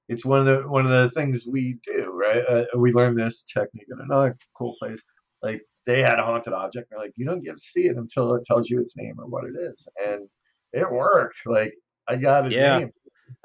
it's 0.07 0.25
one 0.25 0.39
of 0.39 0.45
the 0.45 0.67
one 0.67 0.85
of 0.85 0.91
the 0.91 1.11
things 1.11 1.45
we 1.47 1.79
do, 1.85 2.11
right? 2.11 2.43
Uh, 2.49 2.65
we 2.75 2.91
learned 2.91 3.17
this 3.17 3.43
technique 3.43 3.85
in 3.91 3.99
another 4.01 4.35
cool 4.57 4.75
place. 4.79 5.03
Like 5.43 5.61
they 5.89 6.03
had 6.03 6.19
a 6.19 6.23
haunted 6.23 6.53
object. 6.53 6.89
They're 6.89 6.99
like, 6.99 7.13
you 7.15 7.25
don't 7.25 7.43
get 7.43 7.55
to 7.55 7.59
see 7.59 7.87
it 7.87 7.97
until 7.97 8.35
it 8.35 8.45
tells 8.45 8.69
you 8.69 8.79
its 8.79 8.95
name 8.95 9.15
or 9.17 9.25
what 9.25 9.45
it 9.45 9.55
is, 9.57 9.87
and 10.05 10.29
it 10.71 10.89
worked. 10.91 11.39
Like 11.47 11.73
I 12.07 12.15
got 12.15 12.45
his 12.45 12.53
yeah. 12.53 12.77
name, 12.77 12.91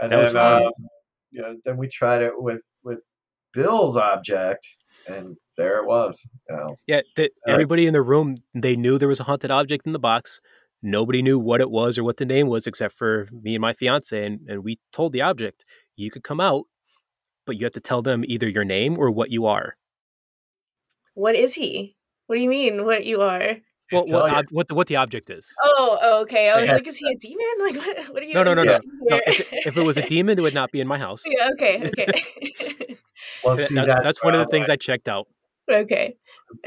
and 0.00 0.12
that 0.12 0.32
then 0.32 0.36
um, 0.36 0.72
you 1.30 1.40
know, 1.40 1.56
then 1.64 1.78
we 1.78 1.88
tried 1.88 2.20
it 2.20 2.32
with 2.36 2.62
with 2.82 3.00
Bill's 3.54 3.96
object, 3.96 4.66
and 5.08 5.36
there 5.56 5.78
it 5.78 5.86
was. 5.86 6.20
You 6.50 6.56
know. 6.56 6.74
Yeah, 6.86 7.00
the, 7.16 7.24
uh, 7.24 7.52
everybody 7.52 7.86
in 7.86 7.94
the 7.94 8.02
room 8.02 8.36
they 8.54 8.76
knew 8.76 8.98
there 8.98 9.08
was 9.08 9.20
a 9.20 9.24
haunted 9.24 9.50
object 9.50 9.86
in 9.86 9.92
the 9.92 9.98
box. 9.98 10.40
Nobody 10.82 11.22
knew 11.22 11.38
what 11.38 11.62
it 11.62 11.70
was 11.70 11.96
or 11.96 12.04
what 12.04 12.18
the 12.18 12.26
name 12.26 12.48
was 12.48 12.66
except 12.66 12.94
for 12.94 13.26
me 13.32 13.54
and 13.54 13.62
my 13.62 13.72
fiance, 13.72 14.22
and, 14.22 14.40
and 14.46 14.62
we 14.62 14.78
told 14.92 15.14
the 15.14 15.22
object, 15.22 15.64
you 15.96 16.10
could 16.10 16.22
come 16.22 16.40
out, 16.40 16.64
but 17.46 17.56
you 17.56 17.64
have 17.64 17.72
to 17.72 17.80
tell 17.80 18.02
them 18.02 18.22
either 18.26 18.46
your 18.46 18.64
name 18.64 18.98
or 18.98 19.10
what 19.10 19.30
you 19.30 19.46
are. 19.46 19.76
What 21.14 21.36
is 21.36 21.54
he? 21.54 21.96
What 22.26 22.36
do 22.36 22.42
you 22.42 22.48
mean, 22.48 22.84
what 22.84 23.04
you 23.04 23.20
are? 23.20 23.56
Well, 23.92 24.04
what, 24.06 24.32
ob- 24.32 24.46
what 24.50 24.68
the 24.68 24.74
what 24.74 24.86
the 24.86 24.96
object 24.96 25.30
is? 25.30 25.46
Oh, 25.62 25.98
oh 26.00 26.22
okay. 26.22 26.50
I 26.50 26.60
was 26.60 26.70
like, 26.70 26.86
is 26.86 26.96
he 26.96 27.06
a 27.06 27.16
demon? 27.16 27.44
Like, 27.58 27.76
what? 27.76 28.14
What 28.14 28.22
are 28.22 28.26
you? 28.26 28.34
No, 28.34 28.42
no, 28.42 28.54
no, 28.54 28.64
no. 28.64 28.78
no 29.02 29.20
if, 29.26 29.40
it, 29.40 29.46
if, 29.66 29.76
it 29.76 29.82
was 29.82 29.96
a 29.96 30.02
demon, 30.02 30.38
it 30.38 30.42
would 30.42 30.54
not 30.54 30.72
be 30.72 30.80
in 30.80 30.88
my 30.88 30.98
house. 31.06 31.22
Yeah. 31.26 31.48
Okay. 31.52 31.90
Okay. 33.44 33.58
well, 33.58 33.66
see, 33.66 33.74
that's, 33.74 34.02
that's 34.02 34.24
one 34.24 34.34
of 34.34 34.40
the 34.40 34.50
things 34.50 34.68
I 34.68 34.76
checked 34.76 35.08
out. 35.08 35.26
Okay. 35.70 36.14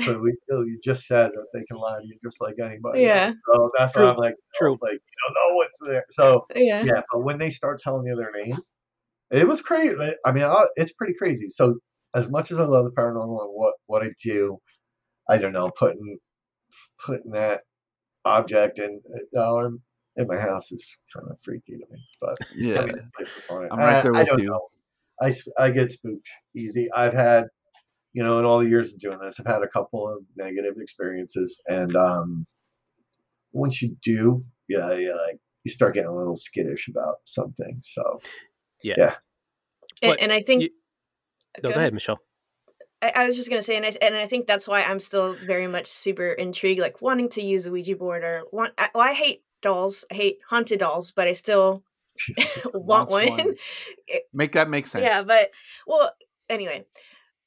So 0.02 0.20
we, 0.20 0.36
you 0.50 0.80
just 0.84 1.06
said 1.06 1.32
that 1.34 1.48
they 1.54 1.64
can 1.64 1.78
lie 1.78 2.00
to 2.00 2.06
you 2.06 2.18
just 2.24 2.42
like 2.42 2.56
anybody. 2.62 3.02
Yeah. 3.02 3.28
Else. 3.28 3.36
So 3.54 3.72
that's 3.78 3.94
True. 3.94 4.06
why 4.06 4.12
I'm 4.12 4.18
like, 4.18 4.36
oh, 4.38 4.58
True. 4.58 4.78
Like 4.82 4.94
you 4.94 5.00
don't 5.28 5.34
know 5.34 5.56
what's 5.56 5.78
there. 5.86 6.06
So 6.12 6.46
yeah. 6.56 6.84
Yeah. 6.84 7.02
But 7.12 7.24
when 7.24 7.38
they 7.38 7.50
start 7.50 7.80
telling 7.80 8.06
you 8.06 8.16
their 8.16 8.32
name, 8.32 8.60
it 9.32 9.48
was 9.48 9.62
crazy. 9.62 9.96
I 10.26 10.32
mean, 10.32 10.48
it's 10.76 10.94
pretty 10.94 11.14
crazy. 11.14 11.50
So 11.50 11.80
as 12.16 12.30
much 12.30 12.52
as 12.52 12.60
I 12.60 12.66
love 12.66 12.86
the 12.86 12.92
paranormal 12.92 13.42
and 13.42 13.52
what 13.54 13.76
what 13.88 14.04
I 14.04 14.10
do, 14.24 14.60
I 15.30 15.38
don't 15.38 15.54
know, 15.54 15.72
putting 15.72 16.18
putting 17.06 17.32
that 17.32 17.62
object 18.26 18.80
in 18.80 19.02
uh, 19.36 19.70
in 20.18 20.28
my 20.28 20.38
house 20.38 20.72
is 20.72 20.98
kind 21.16 21.30
of 21.30 21.40
freaky 21.42 21.74
to 21.74 21.86
me. 21.92 22.00
But 22.20 22.38
yeah, 22.56 22.82
I 22.82 22.86
mean, 22.86 23.12
I'm 23.72 23.80
right 23.80 24.04
there 24.04 24.14
with 24.14 24.30
I, 24.30 24.34
I 24.34 24.38
you. 24.38 24.46
Know. 24.46 24.62
I 25.22 25.34
I 25.58 25.72
get 25.72 25.92
spooked 25.92 26.28
easy. 26.56 26.90
I've 26.92 27.14
had, 27.14 27.46
you 28.14 28.24
know, 28.24 28.40
in 28.40 28.46
all 28.46 28.60
the 28.60 28.70
years 28.70 28.94
of 28.94 29.00
doing 29.00 29.20
this, 29.20 29.40
I've 29.40 29.48
had 29.48 29.64
a 29.64 29.68
couple 29.68 30.10
of 30.10 30.24
negative 30.36 30.76
experiences, 30.78 31.62
and 31.68 31.96
um, 31.96 32.46
once 33.52 33.82
you 33.82 33.96
do, 34.04 34.42
yeah, 34.68 34.94
yeah, 34.94 35.14
like 35.14 35.40
you 35.64 35.72
start 35.72 35.96
getting 35.96 36.10
a 36.10 36.16
little 36.16 36.36
skittish 36.36 36.88
about 36.88 37.16
something. 37.26 37.80
So 37.82 38.20
yeah, 38.84 38.96
yeah. 38.98 39.16
And, 40.02 40.20
and 40.20 40.32
I 40.32 40.42
think. 40.42 40.64
You, 40.64 40.70
no, 41.64 41.70
go, 41.70 41.74
go 41.74 41.80
ahead, 41.80 41.94
Michelle. 41.94 42.20
I, 43.02 43.12
I, 43.16 43.26
was 43.26 43.36
just 43.36 43.50
gonna 43.50 43.62
say, 43.62 43.78
and 43.78 43.86
I 43.86 43.96
and 44.02 44.16
I 44.16 44.26
think 44.26 44.48
that's 44.48 44.68
why 44.68 44.82
I'm 44.82 45.00
still 45.00 45.36
very 45.46 45.68
much 45.68 45.88
super 45.88 46.28
intrigued, 46.28 46.82
like 46.82 47.02
wanting 47.02 47.30
to 47.30 47.42
use 47.42 47.66
a 47.66 47.72
Ouija 47.72 47.96
board 47.96 48.24
or 48.24 48.44
want. 48.52 48.74
I, 48.78 48.90
well, 48.94 49.04
I 49.04 49.14
hate 49.14 49.44
dolls. 49.62 50.04
I 50.12 50.16
hate 50.16 50.40
haunted 50.50 50.80
dolls, 50.80 51.12
but 51.12 51.28
I 51.28 51.34
still 51.34 51.84
want 52.74 53.10
one. 53.10 53.28
one. 53.30 53.56
make 54.34 54.54
that 54.54 54.70
make 54.70 54.88
sense. 54.88 55.04
Yeah, 55.04 55.24
but 55.26 55.52
well, 55.86 56.12
anyway, 56.50 56.86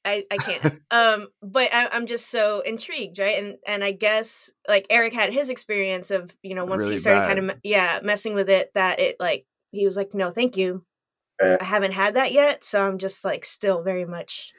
I 0.05 0.25
I 0.31 0.37
can't. 0.37 0.79
um, 0.91 1.27
but 1.41 1.73
I, 1.73 1.95
am 1.95 2.05
just 2.05 2.29
so 2.29 2.61
intrigued, 2.61 3.19
right? 3.19 3.43
And 3.43 3.57
and 3.67 3.83
I 3.83 3.91
guess 3.91 4.51
like 4.69 4.87
Eric 4.89 5.13
had 5.13 5.33
his 5.33 5.49
experience 5.49 6.11
of 6.11 6.33
you 6.41 6.55
know 6.55 6.65
once 6.65 6.83
really 6.83 6.93
he 6.93 6.97
started 6.97 7.21
bad. 7.21 7.27
kind 7.27 7.51
of 7.51 7.57
yeah 7.63 7.99
messing 8.03 8.35
with 8.35 8.49
it 8.49 8.71
that 8.75 8.99
it 8.99 9.17
like 9.19 9.45
he 9.71 9.85
was 9.85 9.97
like 9.97 10.13
no 10.13 10.31
thank 10.31 10.55
you. 10.55 10.85
I 11.41 11.63
haven't 11.63 11.93
had 11.93 12.13
that 12.13 12.33
yet, 12.33 12.63
so 12.63 12.87
I'm 12.87 12.99
just 12.99 13.25
like 13.25 13.45
still 13.45 13.81
very 13.81 14.05
much 14.05 14.53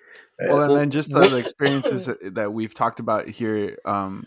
well, 0.49 0.63
and 0.63 0.77
then 0.77 0.91
just 0.91 1.11
the, 1.11 1.37
experiences 1.37 2.07
that 2.23 2.53
we've 2.53 2.75
talked 2.75 3.01
about 3.01 3.29
here, 3.29 3.79
um, 3.85 4.27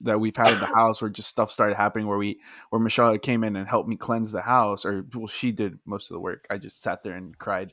that 0.00 0.18
we've 0.20 0.36
had 0.36 0.52
in 0.52 0.58
the 0.58 0.66
house, 0.66 1.00
where 1.00 1.10
just 1.10 1.28
stuff 1.28 1.50
started 1.50 1.76
happening, 1.76 2.06
where 2.06 2.18
we, 2.18 2.40
where 2.70 2.80
Michelle 2.80 3.16
came 3.18 3.44
in 3.44 3.56
and 3.56 3.68
helped 3.68 3.88
me 3.88 3.96
cleanse 3.96 4.32
the 4.32 4.42
house, 4.42 4.84
or 4.84 5.04
well, 5.14 5.26
she 5.26 5.52
did 5.52 5.78
most 5.84 6.10
of 6.10 6.14
the 6.14 6.20
work. 6.20 6.46
I 6.50 6.58
just 6.58 6.82
sat 6.82 7.02
there 7.02 7.14
and 7.14 7.36
cried. 7.38 7.72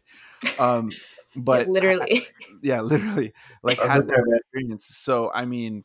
Um, 0.58 0.92
but 1.36 1.68
yeah, 1.68 1.72
literally, 1.74 2.28
yeah, 2.62 2.82
literally, 2.82 3.34
like 3.64 3.80
had 3.80 4.08
that 4.08 4.42
experience. 4.54 4.86
So, 4.86 5.32
I 5.34 5.46
mean, 5.46 5.84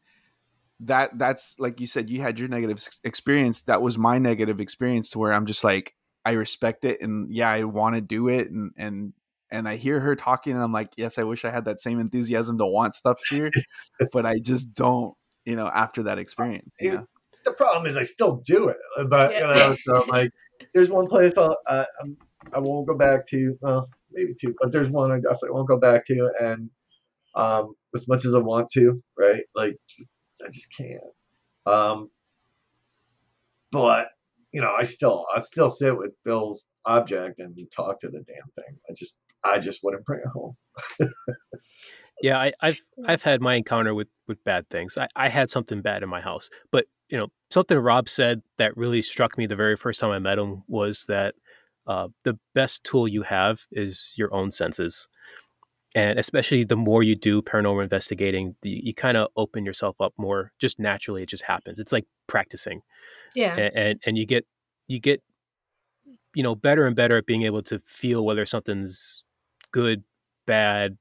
that 0.80 1.18
that's 1.18 1.58
like 1.58 1.80
you 1.80 1.86
said, 1.86 2.10
you 2.10 2.20
had 2.20 2.38
your 2.38 2.48
negative 2.48 2.86
experience. 3.04 3.62
That 3.62 3.82
was 3.82 3.96
my 3.96 4.18
negative 4.18 4.60
experience, 4.60 5.16
where 5.16 5.32
I'm 5.32 5.46
just 5.46 5.64
like, 5.64 5.94
I 6.24 6.32
respect 6.32 6.84
it, 6.84 7.00
and 7.00 7.32
yeah, 7.32 7.50
I 7.50 7.64
want 7.64 7.94
to 7.94 8.00
do 8.00 8.28
it, 8.28 8.50
and 8.50 8.72
and 8.76 9.12
and 9.54 9.68
I 9.68 9.76
hear 9.76 10.00
her 10.00 10.16
talking, 10.16 10.52
and 10.52 10.62
I'm 10.62 10.72
like, 10.72 10.90
yes, 10.96 11.18
I 11.18 11.22
wish 11.24 11.44
I 11.44 11.50
had 11.50 11.64
that 11.66 11.80
same 11.80 12.00
enthusiasm 12.00 12.58
to 12.58 12.66
want 12.66 12.94
stuff 12.94 13.20
here, 13.30 13.50
but 14.12 14.26
I 14.26 14.34
just 14.42 14.74
don't, 14.74 15.14
you 15.44 15.56
know, 15.56 15.68
after 15.68 16.02
that 16.02 16.18
experience. 16.18 16.76
Yeah. 16.80 17.02
The 17.44 17.52
problem 17.52 17.86
is 17.86 17.96
I 17.96 18.04
still 18.04 18.42
do 18.46 18.68
it, 18.68 18.78
uh, 18.98 19.04
but 19.04 19.32
yeah. 19.32 19.48
you 19.48 19.54
know, 19.54 19.76
so 19.84 20.04
like, 20.08 20.30
there's 20.72 20.90
one 20.90 21.06
place 21.06 21.32
I'll, 21.36 21.58
uh, 21.66 21.84
I 22.52 22.58
won't 22.58 22.86
go 22.86 22.96
back 22.96 23.26
to. 23.28 23.56
Well, 23.60 23.88
maybe 24.12 24.34
two, 24.40 24.54
but 24.60 24.72
there's 24.72 24.88
one 24.88 25.12
I 25.12 25.16
definitely 25.16 25.50
won't 25.50 25.68
go 25.68 25.78
back 25.78 26.06
to, 26.06 26.32
and 26.40 26.70
um, 27.34 27.74
as 27.94 28.08
much 28.08 28.24
as 28.24 28.34
I 28.34 28.38
want 28.38 28.70
to, 28.70 28.94
right? 29.18 29.44
Like, 29.54 29.76
I 30.44 30.50
just 30.50 30.68
can't. 30.76 31.02
Um, 31.66 32.10
but 33.70 34.08
you 34.52 34.60
know, 34.60 34.72
I 34.78 34.84
still, 34.84 35.26
I 35.34 35.40
still 35.40 35.70
sit 35.70 35.98
with 35.98 36.12
Bill's 36.24 36.64
object 36.86 37.40
and 37.40 37.56
talk 37.70 38.00
to 38.00 38.08
the 38.08 38.20
damn 38.20 38.50
thing. 38.56 38.78
I 38.88 38.92
just 38.96 39.16
I 39.44 39.58
just 39.58 39.80
wouldn't 39.82 40.04
bring 40.04 40.20
it 40.20 40.28
home. 40.28 40.56
Yeah, 42.22 42.38
I, 42.38 42.52
have 42.62 42.78
I've 43.06 43.22
had 43.22 43.40
my 43.40 43.54
encounter 43.54 43.94
with 43.94 44.08
with 44.28 44.42
bad 44.44 44.68
things. 44.70 44.96
I, 44.96 45.08
I 45.16 45.28
had 45.28 45.50
something 45.50 45.82
bad 45.82 46.02
in 46.02 46.08
my 46.08 46.20
house, 46.20 46.48
but 46.70 46.86
you 47.08 47.18
know 47.18 47.28
something 47.50 47.76
Rob 47.76 48.08
said 48.08 48.42
that 48.58 48.76
really 48.76 49.02
struck 49.02 49.36
me 49.36 49.46
the 49.46 49.56
very 49.56 49.76
first 49.76 50.00
time 50.00 50.10
I 50.10 50.18
met 50.18 50.38
him 50.38 50.62
was 50.68 51.04
that 51.08 51.34
uh, 51.86 52.08
the 52.22 52.38
best 52.54 52.84
tool 52.84 53.08
you 53.08 53.22
have 53.22 53.66
is 53.72 54.12
your 54.16 54.32
own 54.32 54.52
senses, 54.52 55.08
and 55.94 56.18
especially 56.18 56.64
the 56.64 56.76
more 56.76 57.02
you 57.02 57.16
do 57.16 57.42
paranormal 57.42 57.82
investigating, 57.82 58.54
the, 58.62 58.70
you 58.70 58.94
kind 58.94 59.16
of 59.16 59.28
open 59.36 59.66
yourself 59.66 60.00
up 60.00 60.14
more. 60.16 60.52
Just 60.58 60.78
naturally, 60.78 61.24
it 61.24 61.28
just 61.28 61.44
happens. 61.44 61.78
It's 61.78 61.92
like 61.92 62.06
practicing. 62.26 62.80
Yeah, 63.34 63.56
and, 63.56 63.76
and 63.76 64.00
and 64.06 64.18
you 64.18 64.24
get 64.24 64.46
you 64.86 65.00
get 65.00 65.22
you 66.32 66.42
know 66.42 66.54
better 66.54 66.86
and 66.86 66.94
better 66.94 67.16
at 67.16 67.26
being 67.26 67.42
able 67.42 67.62
to 67.64 67.80
feel 67.86 68.24
whether 68.24 68.46
something's 68.46 69.23
good, 69.74 70.04
bad, 70.46 70.96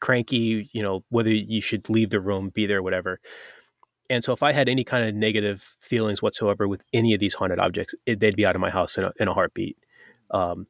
cranky, 0.00 0.68
you 0.74 0.82
know, 0.82 1.02
whether 1.08 1.30
you 1.30 1.62
should 1.62 1.88
leave 1.88 2.10
the 2.10 2.20
room, 2.20 2.50
be 2.50 2.66
there, 2.66 2.82
whatever. 2.82 3.18
And 4.10 4.22
so 4.22 4.34
if 4.34 4.42
I 4.42 4.52
had 4.52 4.68
any 4.68 4.84
kind 4.84 5.08
of 5.08 5.14
negative 5.14 5.76
feelings 5.80 6.20
whatsoever 6.20 6.68
with 6.68 6.82
any 6.92 7.14
of 7.14 7.20
these 7.20 7.32
haunted 7.32 7.58
objects, 7.58 7.94
it, 8.04 8.20
they'd 8.20 8.36
be 8.36 8.44
out 8.44 8.54
of 8.54 8.60
my 8.60 8.68
house 8.68 8.98
in 8.98 9.04
a, 9.04 9.12
in 9.18 9.26
a 9.26 9.32
heartbeat. 9.32 9.78
Um, 10.30 10.66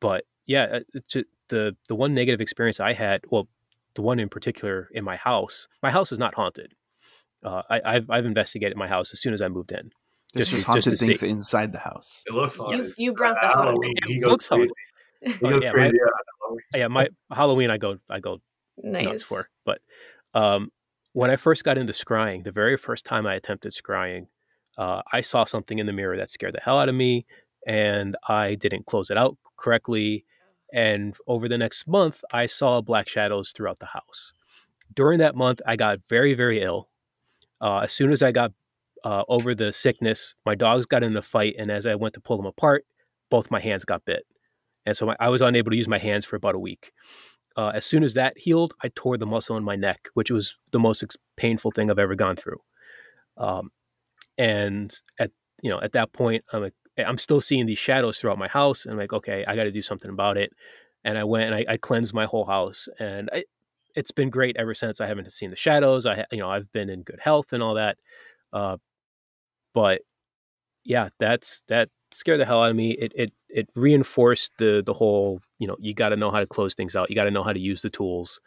but 0.00 0.24
yeah, 0.46 0.80
uh, 0.94 1.20
the 1.48 1.76
the 1.86 1.94
one 1.94 2.14
negative 2.14 2.40
experience 2.40 2.80
I 2.80 2.94
had, 2.94 3.20
well, 3.30 3.46
the 3.94 4.02
one 4.02 4.18
in 4.18 4.30
particular 4.30 4.88
in 4.92 5.04
my 5.04 5.16
house, 5.16 5.68
my 5.82 5.90
house 5.90 6.12
is 6.12 6.18
not 6.18 6.34
haunted. 6.34 6.72
Uh, 7.44 7.62
I, 7.68 7.92
have 7.92 8.10
I've 8.10 8.26
investigated 8.26 8.76
my 8.76 8.88
house 8.88 9.12
as 9.12 9.20
soon 9.20 9.34
as 9.34 9.42
I 9.42 9.48
moved 9.48 9.70
in. 9.70 9.92
There's 10.32 10.48
just, 10.48 10.64
just 10.64 10.66
haunted 10.66 10.98
things 10.98 11.20
see. 11.20 11.28
inside 11.28 11.72
the 11.72 11.78
house. 11.78 12.24
It 12.26 12.32
looks 12.32 12.56
haunted. 12.56 12.86
You, 12.86 13.04
you 13.04 13.12
brought 13.12 13.36
the 13.40 13.48
Halloween. 13.48 13.94
He 14.06 14.18
goes 14.18 14.48
crazy. 14.48 14.72
He 15.26 15.34
oh, 15.42 15.50
goes 15.50 15.64
yeah, 15.64 15.72
crazy. 15.72 15.98
My, 16.50 16.78
yeah, 16.78 16.88
my 16.88 17.08
Halloween 17.32 17.70
I 17.70 17.78
go 17.78 17.98
I 18.08 18.20
go 18.20 18.38
nice. 18.82 19.04
nuts 19.04 19.22
for. 19.22 19.48
But 19.64 19.80
um, 20.34 20.70
when 21.12 21.30
I 21.30 21.36
first 21.36 21.64
got 21.64 21.78
into 21.78 21.92
scrying, 21.92 22.44
the 22.44 22.52
very 22.52 22.76
first 22.76 23.04
time 23.04 23.26
I 23.26 23.34
attempted 23.34 23.72
scrying, 23.72 24.26
uh, 24.78 25.02
I 25.12 25.22
saw 25.22 25.44
something 25.44 25.78
in 25.78 25.86
the 25.86 25.92
mirror 25.92 26.16
that 26.16 26.30
scared 26.30 26.54
the 26.54 26.60
hell 26.60 26.78
out 26.78 26.88
of 26.88 26.94
me, 26.94 27.26
and 27.66 28.16
I 28.28 28.54
didn't 28.54 28.86
close 28.86 29.10
it 29.10 29.16
out 29.16 29.36
correctly. 29.56 30.24
And 30.72 31.16
over 31.26 31.48
the 31.48 31.58
next 31.58 31.86
month, 31.86 32.22
I 32.32 32.46
saw 32.46 32.80
black 32.80 33.08
shadows 33.08 33.52
throughout 33.52 33.78
the 33.78 33.86
house. 33.86 34.32
During 34.94 35.18
that 35.20 35.34
month, 35.34 35.60
I 35.66 35.76
got 35.76 36.00
very, 36.08 36.34
very 36.34 36.62
ill. 36.62 36.88
Uh, 37.60 37.78
as 37.78 37.92
soon 37.92 38.12
as 38.12 38.22
I 38.22 38.32
got 38.32 38.52
uh, 39.04 39.22
over 39.28 39.54
the 39.54 39.72
sickness, 39.72 40.34
my 40.44 40.54
dogs 40.54 40.84
got 40.84 41.02
in 41.02 41.16
a 41.16 41.22
fight, 41.22 41.54
and 41.58 41.70
as 41.70 41.86
I 41.86 41.94
went 41.94 42.14
to 42.14 42.20
pull 42.20 42.36
them 42.36 42.46
apart, 42.46 42.84
both 43.30 43.50
my 43.50 43.60
hands 43.60 43.84
got 43.84 44.04
bit 44.04 44.26
and 44.86 44.96
so 44.96 45.06
my, 45.06 45.16
I 45.20 45.28
was 45.28 45.42
unable 45.42 45.70
to 45.70 45.76
use 45.76 45.88
my 45.88 45.98
hands 45.98 46.24
for 46.24 46.36
about 46.36 46.54
a 46.54 46.60
week. 46.60 46.92
Uh, 47.56 47.72
as 47.74 47.84
soon 47.84 48.04
as 48.04 48.14
that 48.14 48.38
healed, 48.38 48.74
I 48.82 48.90
tore 48.94 49.16
the 49.16 49.26
muscle 49.26 49.56
in 49.56 49.64
my 49.64 49.76
neck, 49.76 50.08
which 50.14 50.30
was 50.30 50.56
the 50.72 50.78
most 50.78 51.02
ex- 51.02 51.16
painful 51.36 51.70
thing 51.70 51.90
I've 51.90 51.98
ever 51.98 52.14
gone 52.14 52.36
through. 52.36 52.60
Um, 53.36 53.70
and 54.38 54.94
at 55.18 55.30
you 55.62 55.70
know 55.70 55.80
at 55.80 55.92
that 55.92 56.12
point, 56.12 56.44
I'm 56.52 56.62
like, 56.62 56.74
I'm 56.98 57.18
still 57.18 57.40
seeing 57.40 57.66
these 57.66 57.78
shadows 57.78 58.18
throughout 58.18 58.38
my 58.38 58.48
house, 58.48 58.84
and 58.84 58.92
I'm 58.92 58.98
like, 58.98 59.12
okay, 59.12 59.44
I 59.46 59.56
got 59.56 59.64
to 59.64 59.72
do 59.72 59.82
something 59.82 60.10
about 60.10 60.36
it. 60.36 60.52
And 61.04 61.16
I 61.16 61.24
went 61.24 61.46
and 61.46 61.54
I, 61.54 61.74
I 61.74 61.76
cleansed 61.76 62.14
my 62.14 62.26
whole 62.26 62.44
house, 62.44 62.88
and 62.98 63.30
I, 63.32 63.44
it's 63.94 64.10
been 64.10 64.30
great 64.30 64.56
ever 64.58 64.74
since. 64.74 65.00
I 65.00 65.06
haven't 65.06 65.32
seen 65.32 65.50
the 65.50 65.56
shadows. 65.56 66.06
I 66.06 66.24
you 66.30 66.38
know 66.38 66.50
I've 66.50 66.70
been 66.72 66.90
in 66.90 67.02
good 67.02 67.20
health 67.22 67.52
and 67.52 67.62
all 67.62 67.74
that. 67.74 67.96
Uh, 68.52 68.76
but 69.74 70.02
yeah, 70.84 71.08
that's 71.18 71.62
that 71.68 71.88
scared 72.18 72.40
the 72.40 72.46
hell 72.46 72.62
out 72.62 72.70
of 72.70 72.76
me. 72.76 72.92
It 72.92 73.12
it 73.14 73.32
it 73.48 73.68
reinforced 73.74 74.52
the 74.58 74.82
the 74.84 74.94
whole 74.94 75.40
you 75.58 75.66
know 75.66 75.76
you 75.78 75.94
got 75.94 76.10
to 76.10 76.16
know 76.16 76.30
how 76.30 76.40
to 76.40 76.46
close 76.46 76.74
things 76.74 76.96
out. 76.96 77.10
You 77.10 77.16
got 77.16 77.24
to 77.24 77.30
know 77.30 77.42
how 77.42 77.52
to 77.52 77.60
use 77.60 77.82
the 77.82 77.90
tools 77.90 78.40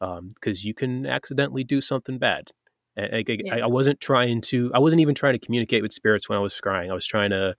because 0.00 0.18
um, 0.18 0.30
you 0.54 0.74
can 0.74 1.06
accidentally 1.06 1.64
do 1.64 1.80
something 1.80 2.18
bad. 2.18 2.50
I, 2.98 3.24
yeah. 3.26 3.56
I, 3.56 3.58
I, 3.60 3.66
wasn't 3.66 4.00
trying 4.00 4.40
to. 4.42 4.70
I 4.74 4.78
wasn't 4.78 5.00
even 5.00 5.14
trying 5.14 5.34
to 5.34 5.44
communicate 5.44 5.82
with 5.82 5.92
spirits 5.92 6.28
when 6.28 6.38
I 6.38 6.40
was 6.40 6.54
scrying. 6.54 6.90
I 6.90 6.94
was 6.94 7.06
trying 7.06 7.30
to, 7.30 7.54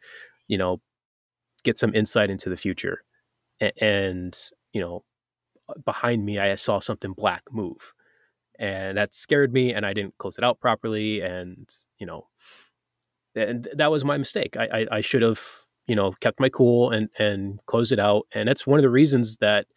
you 0.47 0.57
know, 0.57 0.81
get 1.63 1.77
some 1.77 1.93
insight 1.93 2.29
into 2.29 2.49
the 2.49 2.57
future. 2.57 3.03
And, 3.59 3.73
and 3.79 4.39
you 4.73 4.81
know, 4.81 5.03
behind 5.85 6.25
me, 6.25 6.39
I 6.39 6.55
saw 6.55 6.79
something 6.79 7.13
black 7.13 7.43
move, 7.51 7.93
and 8.57 8.97
that 8.97 9.13
scared 9.13 9.53
me. 9.53 9.73
And 9.73 9.85
I 9.85 9.93
didn't 9.93 10.17
close 10.17 10.37
it 10.39 10.43
out 10.43 10.59
properly. 10.59 11.21
And 11.21 11.69
you 11.99 12.07
know, 12.07 12.27
and 13.37 13.67
that 13.75 13.91
was 13.91 14.03
my 14.03 14.17
mistake. 14.17 14.55
I, 14.57 14.67
I, 14.73 14.85
I 14.97 15.01
should 15.01 15.21
have, 15.21 15.41
you 15.87 15.95
know, 15.95 16.13
kept 16.19 16.39
my 16.39 16.49
cool 16.49 16.91
and 16.91 17.09
and 17.17 17.59
closed 17.65 17.91
it 17.91 17.99
out. 17.99 18.27
And 18.33 18.47
that's 18.47 18.67
one 18.67 18.79
of 18.79 18.83
the 18.83 18.89
reasons 18.89 19.37
that, 19.37 19.67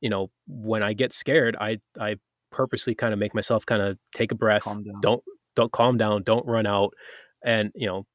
you 0.00 0.10
know, 0.10 0.30
when 0.46 0.82
I 0.82 0.92
get 0.92 1.12
scared, 1.12 1.56
I 1.60 1.78
I 2.00 2.16
purposely 2.50 2.94
kind 2.94 3.12
of 3.12 3.18
make 3.18 3.34
myself 3.34 3.66
kind 3.66 3.82
of 3.82 3.98
take 4.14 4.32
a 4.32 4.34
breath, 4.34 4.66
don't 5.02 5.22
don't 5.56 5.72
calm 5.72 5.96
down, 5.96 6.22
don't 6.22 6.46
run 6.46 6.66
out, 6.66 6.94
and 7.44 7.70
you 7.74 7.86
know, 7.86 8.06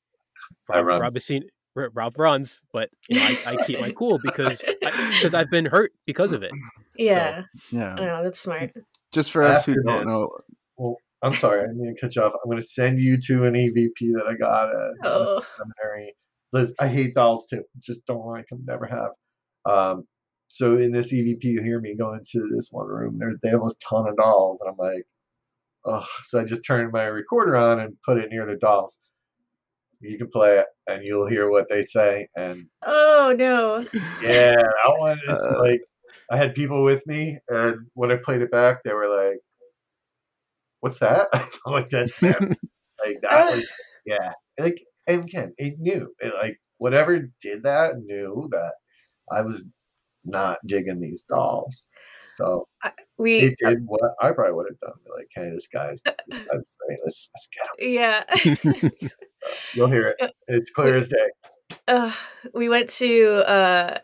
Rob, 0.69 0.85
Rob 0.85 1.13
has 1.15 1.25
seen 1.25 1.43
Rob 1.75 2.17
runs, 2.17 2.63
but 2.71 2.89
you 3.09 3.19
know, 3.19 3.25
I, 3.45 3.55
I, 3.59 3.63
keep 3.63 3.79
my 3.79 3.91
cool 3.91 4.19
because 4.23 4.63
because 4.81 5.33
I've 5.33 5.49
been 5.49 5.65
hurt 5.65 5.91
because 6.05 6.31
of 6.31 6.43
it. 6.43 6.51
Yeah, 6.97 7.41
so, 7.41 7.45
yeah, 7.71 7.95
know 7.95 8.17
oh, 8.19 8.23
that's 8.23 8.39
smart. 8.39 8.71
Just 9.11 9.31
for 9.31 9.43
us 9.43 9.65
who 9.65 9.75
don't 9.83 10.05
know, 10.05 10.29
well, 10.77 10.97
I'm 11.23 11.33
sorry, 11.33 11.63
I 11.63 11.67
didn't 11.67 11.99
cut 11.99 12.15
you 12.15 12.21
off. 12.21 12.33
I'm 12.33 12.49
going 12.49 12.61
to 12.61 12.67
send 12.67 12.99
you 12.99 13.17
to 13.27 13.45
an 13.45 13.53
EVP 13.53 14.13
that 14.13 14.25
I 14.29 14.35
got 14.35 14.69
at 14.69 14.91
oh. 15.03 15.43
seminary. 15.57 16.13
I 16.79 16.87
hate 16.87 17.15
dolls 17.15 17.47
too. 17.47 17.63
Just 17.79 18.05
don't 18.05 18.27
like 18.27 18.45
them. 18.49 18.63
Never 18.67 18.85
have. 18.85 19.11
Um, 19.65 20.05
so 20.49 20.77
in 20.77 20.91
this 20.91 21.11
EVP, 21.11 21.43
you 21.45 21.63
hear 21.63 21.79
me 21.79 21.95
go 21.95 22.13
into 22.13 22.47
this 22.53 22.67
one 22.69 22.87
room. 22.87 23.17
There, 23.17 23.31
they 23.41 23.49
have 23.49 23.61
a 23.61 23.73
ton 23.81 24.07
of 24.07 24.17
dolls, 24.17 24.61
and 24.61 24.69
I'm 24.69 24.77
like, 24.77 25.05
oh. 25.85 26.05
So 26.25 26.39
I 26.39 26.43
just 26.43 26.65
turned 26.65 26.91
my 26.91 27.05
recorder 27.05 27.55
on 27.55 27.79
and 27.79 27.97
put 28.05 28.19
it 28.19 28.29
near 28.29 28.45
the 28.45 28.57
dolls. 28.57 28.99
You 29.99 30.17
can 30.17 30.29
play 30.29 30.59
it, 30.59 30.65
and 30.85 31.03
you'll 31.03 31.25
hear 31.27 31.49
what 31.49 31.69
they 31.69 31.85
say. 31.85 32.27
And 32.35 32.67
oh 32.85 33.33
no, 33.35 33.83
yeah, 34.21 34.57
that 34.57 34.95
one 34.97 35.17
is 35.25 35.41
uh, 35.41 35.59
like 35.59 35.81
I 36.29 36.37
had 36.37 36.53
people 36.53 36.83
with 36.83 37.07
me, 37.07 37.39
and 37.47 37.87
when 37.93 38.11
I 38.11 38.17
played 38.17 38.41
it 38.41 38.51
back, 38.51 38.83
they 38.83 38.93
were 38.93 39.07
like, 39.07 39.39
what's 40.83 40.99
that? 40.99 41.29
like 41.65 41.89
that's 41.89 42.17
them. 42.17 42.53
like 43.03 43.19
that 43.21 43.51
was, 43.55 43.65
yeah. 44.05 44.33
Like 44.59 44.83
and 45.07 45.31
Ken, 45.31 45.53
it 45.57 45.75
knew. 45.79 46.13
It, 46.19 46.33
like 46.35 46.59
whatever 46.77 47.29
did 47.41 47.63
that 47.63 47.97
knew 47.99 48.49
that 48.51 48.73
I 49.31 49.41
was 49.41 49.65
not 50.25 50.57
digging 50.65 50.99
these 50.99 51.23
dolls. 51.29 51.85
So 52.37 52.67
we 53.17 53.39
it 53.39 53.55
did 53.63 53.79
what 53.85 54.01
I 54.21 54.31
probably 54.31 54.55
would 54.55 54.67
have 54.69 54.79
done. 54.81 54.99
Like, 55.15 55.29
hey, 55.33 55.51
this 55.51 55.67
guy's 55.67 56.01
this 56.03 56.39
guy's 56.39 56.45
great. 56.85 56.99
Let's 57.05 57.29
let's 57.33 57.47
get 57.55 57.87
him. 57.87 58.93
Yeah. 58.99 59.07
You'll 59.73 59.91
hear 59.91 60.15
it. 60.19 60.33
It's 60.49 60.71
clear 60.71 60.97
as 60.97 61.07
day. 61.07 61.29
Uh, 61.87 62.11
we 62.53 62.67
went 62.67 62.89
to 62.89 63.35
uh, 63.47 63.99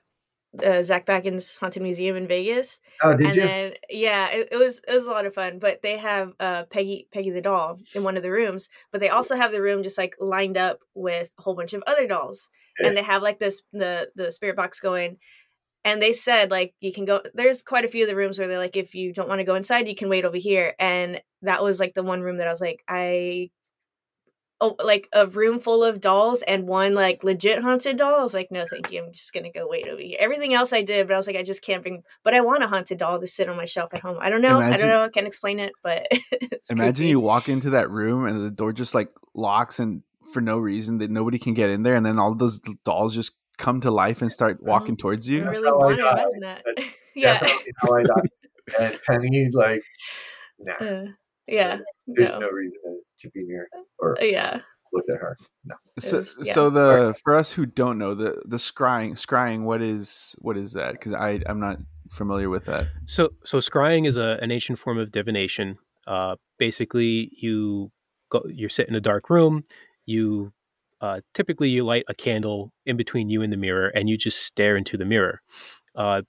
uh, 0.63 0.83
Zak 0.83 1.05
Bagans 1.05 1.57
Haunted 1.59 1.83
Museum 1.83 2.15
in 2.15 2.27
Vegas. 2.27 2.79
Oh, 3.03 3.15
did 3.15 3.27
and 3.27 3.35
you? 3.35 3.41
Then, 3.41 3.73
yeah, 3.89 4.29
it, 4.29 4.49
it, 4.51 4.57
was 4.57 4.81
it 4.87 4.93
was 4.93 5.05
a 5.05 5.11
lot 5.11 5.25
of 5.25 5.33
fun. 5.33 5.59
But 5.59 5.81
they 5.81 5.97
have 5.97 6.33
uh, 6.39 6.63
Peggy 6.63 7.07
Peggy 7.13 7.29
the 7.29 7.41
doll 7.41 7.79
in 7.93 8.03
one 8.03 8.17
of 8.17 8.23
the 8.23 8.31
rooms, 8.31 8.69
but 8.91 8.99
they 9.01 9.09
also 9.09 9.35
have 9.35 9.51
the 9.51 9.61
room 9.61 9.83
just 9.83 9.97
like 9.97 10.15
lined 10.19 10.57
up 10.57 10.79
with 10.95 11.31
a 11.37 11.41
whole 11.41 11.55
bunch 11.55 11.73
of 11.73 11.83
other 11.85 12.07
dolls, 12.07 12.49
and 12.83 12.97
they 12.97 13.03
have 13.03 13.21
like 13.21 13.39
this 13.39 13.61
the 13.73 14.09
the 14.15 14.31
spirit 14.31 14.55
box 14.55 14.79
going. 14.79 15.17
And 15.85 16.01
they 16.01 16.11
said 16.11 16.51
like 16.51 16.73
you 16.81 16.91
can 16.91 17.05
go. 17.05 17.21
There's 17.33 17.61
quite 17.61 17.85
a 17.85 17.89
few 17.89 18.03
of 18.03 18.09
the 18.09 18.15
rooms 18.15 18.37
where 18.37 18.47
they're 18.47 18.57
like, 18.57 18.75
if 18.75 18.95
you 18.95 19.13
don't 19.13 19.29
want 19.29 19.39
to 19.39 19.45
go 19.45 19.55
inside, 19.55 19.87
you 19.87 19.95
can 19.95 20.09
wait 20.09 20.25
over 20.25 20.37
here. 20.37 20.73
And 20.77 21.21
that 21.43 21.63
was 21.63 21.79
like 21.79 21.93
the 21.93 22.03
one 22.03 22.21
room 22.21 22.37
that 22.37 22.47
I 22.47 22.51
was 22.51 22.59
like, 22.59 22.83
I 22.87 23.49
oh, 24.61 24.75
like 24.83 25.07
a 25.13 25.27
room 25.27 25.59
full 25.59 25.83
of 25.83 26.01
dolls 26.01 26.41
and 26.41 26.67
one 26.67 26.93
like 26.93 27.23
legit 27.23 27.61
haunted 27.61 27.97
doll. 27.97 28.19
I 28.19 28.23
was 28.23 28.33
like, 28.33 28.49
no, 28.51 28.65
thank 28.69 28.91
you. 28.91 29.03
I'm 29.03 29.13
just 29.13 29.33
gonna 29.33 29.51
go 29.51 29.67
wait 29.69 29.87
over 29.87 30.01
here. 30.01 30.17
Everything 30.19 30.53
else 30.53 30.73
I 30.73 30.81
did, 30.81 31.07
but 31.07 31.13
I 31.13 31.17
was 31.17 31.27
like, 31.27 31.35
I 31.35 31.43
just 31.43 31.61
can't 31.61 31.81
bring. 31.81 32.03
But 32.23 32.33
I 32.33 32.41
want 32.41 32.63
a 32.63 32.67
haunted 32.67 32.97
doll 32.97 33.19
to 33.19 33.27
sit 33.27 33.49
on 33.49 33.57
my 33.57 33.65
shelf 33.65 33.93
at 33.93 34.01
home. 34.01 34.17
I 34.19 34.29
don't 34.29 34.41
know. 34.41 34.57
Imagine, 34.57 34.73
I 34.73 34.77
don't 34.77 34.89
know. 34.89 35.03
I 35.03 35.09
can't 35.09 35.27
explain 35.27 35.59
it, 35.59 35.73
but 35.83 36.07
imagine 36.69 36.93
creepy. 36.95 37.09
you 37.09 37.19
walk 37.19 37.49
into 37.49 37.71
that 37.71 37.89
room 37.89 38.25
and 38.25 38.41
the 38.41 38.51
door 38.51 38.73
just 38.73 38.93
like 38.95 39.11
locks 39.33 39.79
and 39.79 40.03
for 40.33 40.41
no 40.41 40.57
reason 40.57 40.99
that 40.99 41.09
nobody 41.09 41.39
can 41.39 41.53
get 41.53 41.69
in 41.69 41.83
there, 41.83 41.95
and 41.95 42.05
then 42.05 42.19
all 42.19 42.35
those 42.35 42.59
dolls 42.83 43.15
just 43.15 43.33
come 43.59 43.81
to 43.81 43.91
life 43.91 44.21
and 44.21 44.31
start 44.31 44.55
uh-huh. 44.55 44.71
walking 44.71 44.97
towards 44.97 45.29
you. 45.29 45.43
I 45.43 45.49
really 45.49 45.71
want 45.71 45.99
to 45.99 46.09
imagine 46.09 46.39
that. 46.41 46.63
yeah. 47.15 47.37
How 47.77 47.95
I 47.95 48.03
died. 48.03 48.29
And 48.79 48.99
Penny 49.05 49.49
like, 49.53 49.81
nah. 50.59 50.73
Uh, 50.79 51.03
yeah. 51.49 51.77
There's 52.07 52.29
no, 52.29 52.39
no 52.39 52.49
reason 52.49 53.01
to 53.19 53.29
be 53.31 53.43
near 53.43 53.67
or 53.99 54.19
uh, 54.21 54.25
yeah 54.25 54.61
look 54.93 55.05
at 55.09 55.19
her. 55.19 55.37
No. 55.65 55.75
So, 55.99 56.23
yeah. 56.41 56.53
so 56.53 56.69
the 56.69 57.15
for 57.23 57.35
us 57.35 57.51
who 57.51 57.65
don't 57.65 57.97
know 57.97 58.13
the 58.13 58.41
the 58.45 58.57
scrying 58.57 59.11
scrying 59.11 59.63
what 59.63 59.81
is 59.81 60.35
what 60.39 60.57
is 60.57 60.73
that? 60.73 60.93
Because 60.93 61.13
I 61.13 61.41
I'm 61.45 61.59
not 61.59 61.77
familiar 62.09 62.49
with 62.49 62.65
that. 62.65 62.87
So 63.05 63.29
so 63.43 63.59
scrying 63.59 64.07
is 64.07 64.17
a, 64.17 64.37
an 64.41 64.51
ancient 64.51 64.79
form 64.79 64.97
of 64.97 65.11
divination. 65.11 65.77
Uh, 66.07 66.35
basically, 66.57 67.31
you 67.37 67.91
go 68.29 68.43
you 68.47 68.69
sit 68.69 68.87
in 68.87 68.95
a 68.95 69.01
dark 69.01 69.29
room. 69.29 69.63
You 70.05 70.53
uh, 71.01 71.21
typically 71.33 71.69
you 71.69 71.85
light 71.85 72.05
a 72.07 72.13
candle 72.13 72.73
in 72.85 72.97
between 72.97 73.29
you 73.29 73.41
and 73.41 73.53
the 73.53 73.57
mirror, 73.57 73.89
and 73.89 74.09
you 74.09 74.17
just 74.17 74.43
stare 74.43 74.75
into 74.75 74.97
the 74.97 75.05
mirror. 75.05 75.41
Uh, 75.95 76.21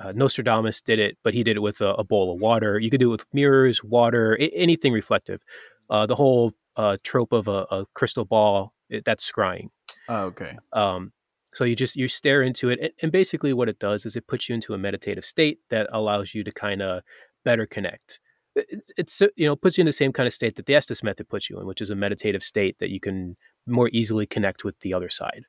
uh, 0.00 0.12
Nostradamus 0.12 0.80
did 0.80 0.98
it, 0.98 1.18
but 1.24 1.34
he 1.34 1.42
did 1.42 1.56
it 1.56 1.60
with 1.60 1.80
a, 1.80 1.94
a, 1.94 2.04
bowl 2.04 2.32
of 2.32 2.40
water. 2.40 2.78
You 2.78 2.90
could 2.90 3.00
do 3.00 3.08
it 3.08 3.12
with 3.12 3.24
mirrors, 3.32 3.82
water, 3.82 4.36
I- 4.40 4.50
anything 4.54 4.92
reflective. 4.92 5.40
Uh, 5.90 6.06
the 6.06 6.14
whole 6.14 6.52
uh, 6.76 6.98
trope 7.02 7.32
of 7.32 7.48
a, 7.48 7.66
a 7.70 7.86
crystal 7.94 8.24
ball 8.24 8.72
it, 8.88 9.04
that's 9.04 9.30
scrying. 9.30 9.68
Oh, 10.08 10.26
okay. 10.26 10.56
Um, 10.72 11.12
so 11.54 11.64
you 11.64 11.74
just 11.74 11.96
you 11.96 12.08
stare 12.08 12.42
into 12.42 12.70
it, 12.70 12.78
and, 12.80 12.92
and 13.02 13.12
basically 13.12 13.52
what 13.52 13.68
it 13.68 13.78
does 13.78 14.06
is 14.06 14.16
it 14.16 14.26
puts 14.26 14.48
you 14.48 14.54
into 14.54 14.74
a 14.74 14.78
meditative 14.78 15.24
state 15.24 15.58
that 15.70 15.88
allows 15.92 16.34
you 16.34 16.44
to 16.44 16.52
kind 16.52 16.82
of 16.82 17.02
better 17.44 17.66
connect. 17.66 18.20
It's, 18.54 18.90
it's 18.96 19.22
you 19.36 19.46
know 19.46 19.56
puts 19.56 19.78
you 19.78 19.82
in 19.82 19.86
the 19.86 19.92
same 19.92 20.12
kind 20.12 20.26
of 20.26 20.32
state 20.32 20.56
that 20.56 20.66
the 20.66 20.74
Estes 20.74 21.02
method 21.02 21.28
puts 21.28 21.48
you 21.50 21.58
in, 21.58 21.66
which 21.66 21.80
is 21.80 21.90
a 21.90 21.94
meditative 21.94 22.42
state 22.42 22.76
that 22.80 22.90
you 22.90 23.00
can 23.00 23.36
more 23.66 23.90
easily 23.92 24.26
connect 24.26 24.64
with 24.64 24.78
the 24.80 24.94
other 24.94 25.08
side, 25.08 25.44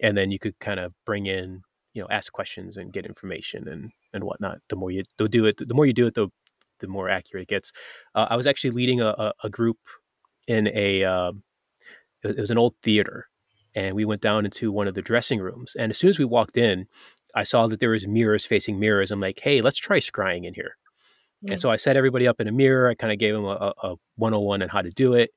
and 0.00 0.16
then 0.16 0.30
you 0.30 0.38
could 0.38 0.58
kind 0.60 0.80
of 0.80 0.92
bring 1.04 1.26
in 1.26 1.62
you 1.94 2.02
know 2.02 2.08
ask 2.10 2.32
questions 2.32 2.76
and 2.76 2.92
get 2.92 3.06
information 3.06 3.68
and 3.68 3.90
and 4.12 4.24
whatnot. 4.24 4.58
The 4.68 4.76
more 4.76 4.90
you 4.90 5.04
do 5.28 5.46
it, 5.46 5.56
the 5.58 5.74
more 5.74 5.86
you 5.86 5.94
do 5.94 6.06
it, 6.06 6.14
the 6.14 6.28
the 6.80 6.88
more 6.88 7.08
accurate 7.08 7.44
it 7.44 7.48
gets. 7.48 7.72
Uh, 8.14 8.26
I 8.28 8.36
was 8.36 8.46
actually 8.46 8.72
leading 8.72 9.00
a, 9.00 9.06
a, 9.06 9.32
a 9.44 9.48
group 9.48 9.78
in 10.46 10.68
a 10.68 11.04
uh, 11.04 11.32
it 12.22 12.40
was 12.40 12.50
an 12.50 12.58
old 12.58 12.74
theater 12.82 13.28
and 13.74 13.94
we 13.94 14.04
went 14.04 14.22
down 14.22 14.44
into 14.44 14.70
one 14.70 14.88
of 14.88 14.94
the 14.94 15.02
dressing 15.02 15.40
rooms 15.40 15.74
and 15.78 15.90
as 15.90 15.98
soon 15.98 16.10
as 16.10 16.18
we 16.18 16.24
walked 16.24 16.56
in 16.56 16.86
i 17.34 17.42
saw 17.42 17.66
that 17.66 17.80
there 17.80 17.90
was 17.90 18.06
mirrors 18.06 18.46
facing 18.46 18.78
mirrors 18.78 19.10
i'm 19.10 19.20
like 19.20 19.40
hey 19.42 19.60
let's 19.60 19.78
try 19.78 19.98
scrying 19.98 20.46
in 20.46 20.54
here 20.54 20.76
mm-hmm. 21.42 21.52
and 21.52 21.58
mm. 21.58 21.62
so 21.62 21.70
i 21.70 21.76
set 21.76 21.96
everybody 21.96 22.26
up 22.26 22.40
in 22.40 22.48
a 22.48 22.52
mirror 22.52 22.88
i 22.88 22.94
kind 22.94 23.12
of 23.12 23.18
gave 23.18 23.34
them 23.34 23.44
a, 23.44 23.72
a 23.82 23.96
101 24.16 24.62
on 24.62 24.68
how 24.68 24.82
to 24.82 24.90
do 24.90 25.14
it 25.14 25.30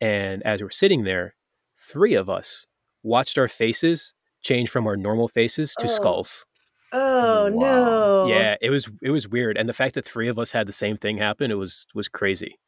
and 0.00 0.42
as 0.44 0.62
we're 0.62 0.70
sitting 0.70 1.04
there 1.04 1.34
three 1.80 2.14
of 2.14 2.28
us 2.28 2.66
watched 3.02 3.38
our 3.38 3.48
faces 3.48 4.12
change 4.42 4.70
from 4.70 4.86
our 4.86 4.96
normal 4.96 5.28
faces 5.28 5.74
to 5.78 5.86
oh. 5.86 5.90
skulls 5.90 6.46
oh 6.92 7.50
wow. 7.50 7.60
no 7.60 8.26
yeah 8.26 8.56
it 8.60 8.70
was 8.70 8.88
it 9.02 9.10
was 9.10 9.28
weird 9.28 9.56
and 9.56 9.68
the 9.68 9.74
fact 9.74 9.94
that 9.94 10.06
three 10.06 10.28
of 10.28 10.38
us 10.38 10.50
had 10.50 10.66
the 10.66 10.72
same 10.72 10.96
thing 10.96 11.18
happen 11.18 11.50
it 11.50 11.54
was 11.54 11.86
was 11.94 12.08
crazy 12.08 12.58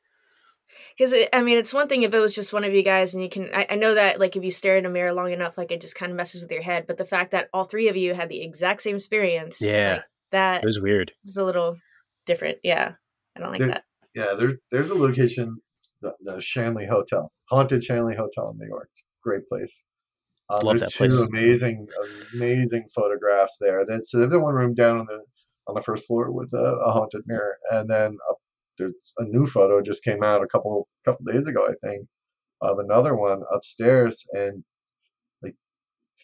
because 0.96 1.14
I 1.32 1.42
mean, 1.42 1.59
it's 1.59 1.74
one 1.74 1.88
thing 1.88 2.02
if 2.02 2.14
it 2.14 2.18
was 2.18 2.34
just 2.34 2.52
one 2.52 2.64
of 2.64 2.72
you 2.72 2.82
guys, 2.82 3.14
and 3.14 3.22
you 3.22 3.28
can. 3.28 3.51
I, 3.55 3.66
I, 3.70 3.74
know 3.76 3.94
that 3.94 4.20
like 4.20 4.36
if 4.36 4.44
you 4.44 4.51
stare 4.51 4.76
in 4.76 4.86
a 4.86 4.90
mirror 4.90 5.12
long 5.12 5.32
enough, 5.32 5.59
like 5.59 5.70
it 5.70 5.80
just 5.80 5.94
kind 5.94 6.10
of 6.10 6.16
messes 6.16 6.42
with 6.42 6.52
your 6.52 6.62
head. 6.62 6.86
But 6.86 6.96
the 6.96 7.05
fact 7.05 7.32
that 7.32 7.48
all 7.52 7.64
three 7.64 7.88
of 7.88 7.96
you 7.96 8.14
had 8.14 8.28
the 8.28 8.42
exact 8.42 8.82
same 8.82 8.96
experience, 8.96 9.60
yeah, 9.60 9.92
like, 9.92 10.02
that 10.32 10.62
it 10.62 10.66
was 10.66 10.80
weird. 10.80 11.10
It 11.10 11.16
was 11.26 11.36
a 11.36 11.44
little 11.44 11.76
different. 12.26 12.59
Yeah, 12.62 12.92
I 13.36 13.40
don't 13.40 13.51
like 13.51 13.60
there, 13.60 13.68
that. 13.68 13.84
Yeah, 14.14 14.34
there's 14.34 14.55
there's 14.70 14.90
a 14.90 14.94
location, 14.94 15.56
the, 16.01 16.14
the 16.20 16.40
Shanley 16.40 16.86
Hotel, 16.86 17.32
haunted 17.51 17.84
Shanley 17.84 18.14
Hotel 18.14 18.51
in 18.51 18.59
New 18.59 18.68
York. 18.68 18.90
great 19.22 19.48
place. 19.48 19.84
Um, 20.50 20.60
Love 20.62 20.78
there's 20.78 20.80
that 20.80 20.90
two 20.90 21.08
place. 21.08 21.28
amazing, 21.28 21.86
amazing 22.34 22.86
photographs 22.94 23.56
there. 23.60 23.84
That's 23.86 24.10
so 24.10 24.18
there's 24.18 24.36
one 24.36 24.54
room 24.54 24.74
down 24.74 24.98
on 24.98 25.06
the 25.06 25.20
on 25.66 25.74
the 25.74 25.82
first 25.82 26.06
floor 26.06 26.30
with 26.30 26.52
a, 26.52 26.58
a 26.58 26.92
haunted 26.92 27.22
mirror, 27.26 27.56
and 27.70 27.88
then 27.88 28.16
up 28.30 28.38
there's 28.78 28.94
a 29.18 29.24
new 29.24 29.46
photo 29.46 29.80
just 29.80 30.04
came 30.04 30.22
out 30.22 30.42
a 30.42 30.46
couple 30.46 30.88
couple 31.04 31.24
days 31.32 31.46
ago, 31.46 31.66
I 31.66 31.74
think, 31.86 32.06
of 32.60 32.78
another 32.78 33.14
one 33.14 33.42
upstairs, 33.54 34.22
and 34.32 34.62
like 35.42 35.56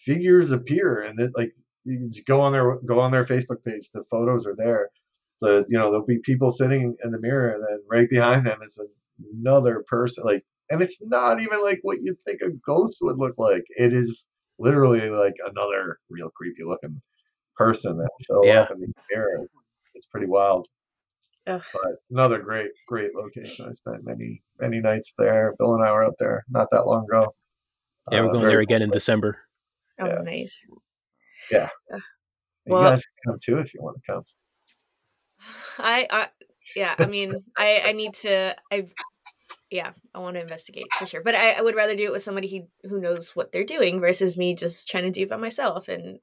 figures 0.05 0.52
appear, 0.52 1.02
and 1.02 1.18
it 1.18 1.32
like 1.36 1.52
you 1.84 2.09
just 2.10 2.26
go 2.26 2.40
on 2.40 2.52
their 2.52 2.76
go 2.86 3.01
on 3.01 3.12
their 3.12 3.24
Facebook 3.24 3.64
page. 3.64 3.90
The 3.92 4.05
photos 4.10 4.47
are 4.47 4.56
there. 4.56 4.90
The 5.40 5.64
you 5.68 5.78
know 5.78 5.90
there'll 5.90 6.06
be 6.06 6.20
people 6.22 6.51
sitting 6.51 6.97
in 7.02 7.10
the 7.10 7.20
mirror, 7.20 7.51
and 7.51 7.62
then 7.62 7.80
right 7.88 8.09
behind 8.10 8.47
them 8.47 8.60
is 8.62 8.78
another 9.34 9.84
person. 9.86 10.24
Like, 10.24 10.44
and 10.70 10.80
it's 10.80 10.98
not 11.02 11.40
even 11.40 11.60
like 11.62 11.80
what 11.82 11.98
you'd 12.01 12.16
think 12.26 12.40
a 12.42 12.51
ghost 12.64 12.98
would 13.02 13.18
look 13.18 13.34
like. 13.38 13.64
It 13.70 13.92
is 13.92 14.26
literally 14.59 15.10
like 15.10 15.34
another 15.44 15.98
real 16.09 16.30
creepy 16.30 16.62
looking 16.64 17.01
person 17.56 17.98
that 17.98 18.10
show 18.26 18.44
yeah. 18.44 18.60
up 18.60 18.70
in 18.70 18.80
the 18.80 18.92
mirror. 19.10 19.47
It's 19.94 20.06
pretty 20.06 20.28
wild. 20.28 20.68
Ugh. 21.47 21.62
But 21.72 21.92
another 22.10 22.38
great, 22.38 22.70
great 22.86 23.14
location. 23.14 23.66
I 23.68 23.72
spent 23.72 24.05
many, 24.05 24.42
many 24.60 24.80
nights 24.80 25.12
there. 25.18 25.55
Bill 25.59 25.74
and 25.74 25.84
I 25.84 25.92
were 25.92 26.05
up 26.05 26.14
there 26.18 26.44
not 26.48 26.68
that 26.70 26.86
long 26.86 27.05
ago. 27.05 27.34
Yeah, 28.10 28.22
we're 28.22 28.28
uh, 28.28 28.32
going 28.32 28.47
there 28.47 28.60
again 28.60 28.82
in 28.82 28.90
December. 28.90 29.38
Oh, 29.98 30.06
yeah. 30.06 30.22
nice. 30.22 30.66
Yeah. 31.51 31.68
Well, 32.66 32.82
you 32.82 32.88
guys 32.88 33.02
can 33.02 33.32
come 33.32 33.38
too 33.42 33.59
if 33.59 33.74
you 33.74 33.82
want 33.82 33.97
to 33.97 34.12
come. 34.12 34.22
I, 35.78 36.06
I, 36.10 36.28
yeah. 36.76 36.94
I 36.98 37.06
mean, 37.06 37.34
I, 37.56 37.82
I 37.86 37.92
need 37.92 38.14
to. 38.14 38.55
I, 38.70 38.86
yeah, 39.70 39.92
I 40.14 40.18
want 40.18 40.34
to 40.34 40.40
investigate 40.40 40.86
for 40.98 41.06
sure. 41.06 41.22
But 41.22 41.36
I, 41.36 41.52
I 41.52 41.60
would 41.60 41.76
rather 41.76 41.94
do 41.94 42.05
it 42.05 42.12
with 42.12 42.22
somebody 42.22 42.48
who 42.48 42.88
who 42.88 43.01
knows 43.01 43.36
what 43.36 43.52
they're 43.52 43.64
doing 43.64 44.01
versus 44.01 44.36
me 44.36 44.55
just 44.55 44.88
trying 44.88 45.05
to 45.05 45.10
do 45.10 45.22
it 45.22 45.30
by 45.30 45.36
myself 45.36 45.88
and 45.88 46.18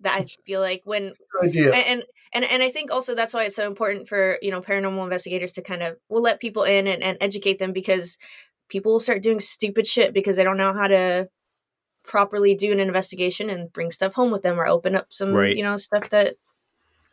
that 0.00 0.14
I 0.14 0.24
feel 0.46 0.60
like 0.60 0.82
when 0.84 1.12
and 1.42 2.04
and 2.32 2.44
and 2.44 2.62
I 2.62 2.70
think 2.70 2.90
also 2.90 3.14
that's 3.14 3.34
why 3.34 3.44
it's 3.44 3.56
so 3.56 3.66
important 3.66 4.08
for 4.08 4.38
you 4.42 4.50
know 4.50 4.60
paranormal 4.60 5.02
investigators 5.04 5.52
to 5.52 5.62
kind 5.62 5.82
of 5.82 5.96
will 6.08 6.22
let 6.22 6.40
people 6.40 6.64
in 6.64 6.86
and, 6.86 7.02
and 7.02 7.18
educate 7.20 7.58
them 7.58 7.72
because 7.72 8.18
people 8.68 8.92
will 8.92 9.00
start 9.00 9.22
doing 9.22 9.40
stupid 9.40 9.86
shit 9.86 10.12
because 10.12 10.36
they 10.36 10.44
don't 10.44 10.56
know 10.56 10.72
how 10.72 10.88
to 10.88 11.28
properly 12.04 12.54
do 12.54 12.72
an 12.72 12.80
investigation 12.80 13.50
and 13.50 13.72
bring 13.72 13.90
stuff 13.90 14.14
home 14.14 14.30
with 14.30 14.42
them 14.42 14.58
or 14.58 14.66
open 14.66 14.96
up 14.96 15.06
some 15.10 15.32
right. 15.32 15.56
you 15.56 15.62
know 15.62 15.76
stuff 15.76 16.08
that 16.10 16.36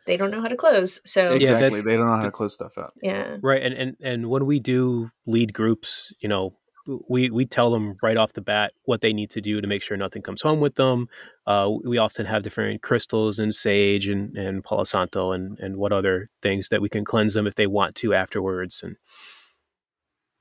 they 0.06 0.16
don't 0.16 0.30
know 0.30 0.40
how 0.40 0.48
to 0.48 0.56
close 0.56 1.00
so 1.04 1.32
exactly 1.32 1.64
yeah, 1.64 1.70
that, 1.70 1.84
they 1.84 1.96
don't 1.96 2.06
know 2.06 2.16
how 2.16 2.22
to 2.22 2.30
close 2.30 2.54
stuff 2.54 2.78
out 2.78 2.92
yeah 3.02 3.36
right 3.42 3.62
and 3.62 3.74
and 3.74 3.96
and 4.00 4.28
when 4.28 4.46
we 4.46 4.60
do 4.60 5.10
lead 5.26 5.52
groups 5.52 6.12
you 6.20 6.28
know 6.28 6.56
we 7.08 7.30
we 7.30 7.44
tell 7.44 7.70
them 7.70 7.96
right 8.02 8.16
off 8.16 8.32
the 8.32 8.40
bat 8.40 8.72
what 8.84 9.00
they 9.00 9.12
need 9.12 9.30
to 9.30 9.40
do 9.40 9.60
to 9.60 9.66
make 9.66 9.82
sure 9.82 9.96
nothing 9.96 10.22
comes 10.22 10.42
home 10.42 10.60
with 10.60 10.76
them. 10.76 11.08
Uh, 11.46 11.70
we 11.84 11.98
often 11.98 12.26
have 12.26 12.42
different 12.42 12.82
crystals 12.82 13.38
and 13.38 13.54
sage 13.54 14.08
and 14.08 14.36
and 14.36 14.62
palo 14.62 14.84
santo 14.84 15.32
and 15.32 15.58
and 15.58 15.76
what 15.76 15.92
other 15.92 16.30
things 16.42 16.68
that 16.68 16.80
we 16.80 16.88
can 16.88 17.04
cleanse 17.04 17.34
them 17.34 17.46
if 17.46 17.54
they 17.54 17.66
want 17.66 17.94
to 17.96 18.14
afterwards. 18.14 18.82
And 18.82 18.96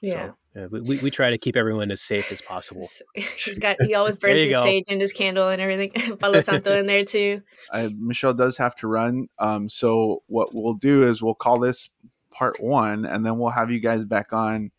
yeah. 0.02 0.28
So, 0.28 0.36
yeah, 0.56 0.68
we, 0.68 0.98
we 0.99 1.11
try 1.11 1.30
to 1.32 1.38
keep 1.38 1.56
everyone 1.56 1.91
as 1.91 2.02
safe 2.02 2.32
as 2.32 2.41
possible. 2.48 2.88
He's 3.15 3.60
got 3.60 3.77
he 3.82 3.95
always 3.95 4.18
burns 4.18 4.41
his 4.41 4.53
go. 4.53 4.64
sage 4.64 4.86
and 4.90 5.02
his 5.02 5.14
candle 5.14 5.49
and 5.49 5.61
everything. 5.61 6.18
Palo 6.18 6.40
Santo 6.40 6.76
in 6.77 6.86
there 6.86 7.06
too. 7.06 7.41
I, 7.72 7.90
Michelle 7.98 8.34
does 8.34 8.57
have 8.57 8.76
to 8.77 8.88
run. 8.88 9.27
Um, 9.40 9.69
so 9.69 10.23
what 10.27 10.49
we'll 10.53 10.76
do 10.76 11.03
is 11.03 11.22
we'll 11.22 11.36
call 11.36 11.60
this 11.60 11.90
part 12.32 12.61
one, 12.61 13.06
and 13.06 13.26
then 13.26 13.38
we'll 13.38 13.52
have 13.52 13.72
you 13.72 13.80
guys 13.80 14.06
back 14.06 14.34
on 14.34 14.72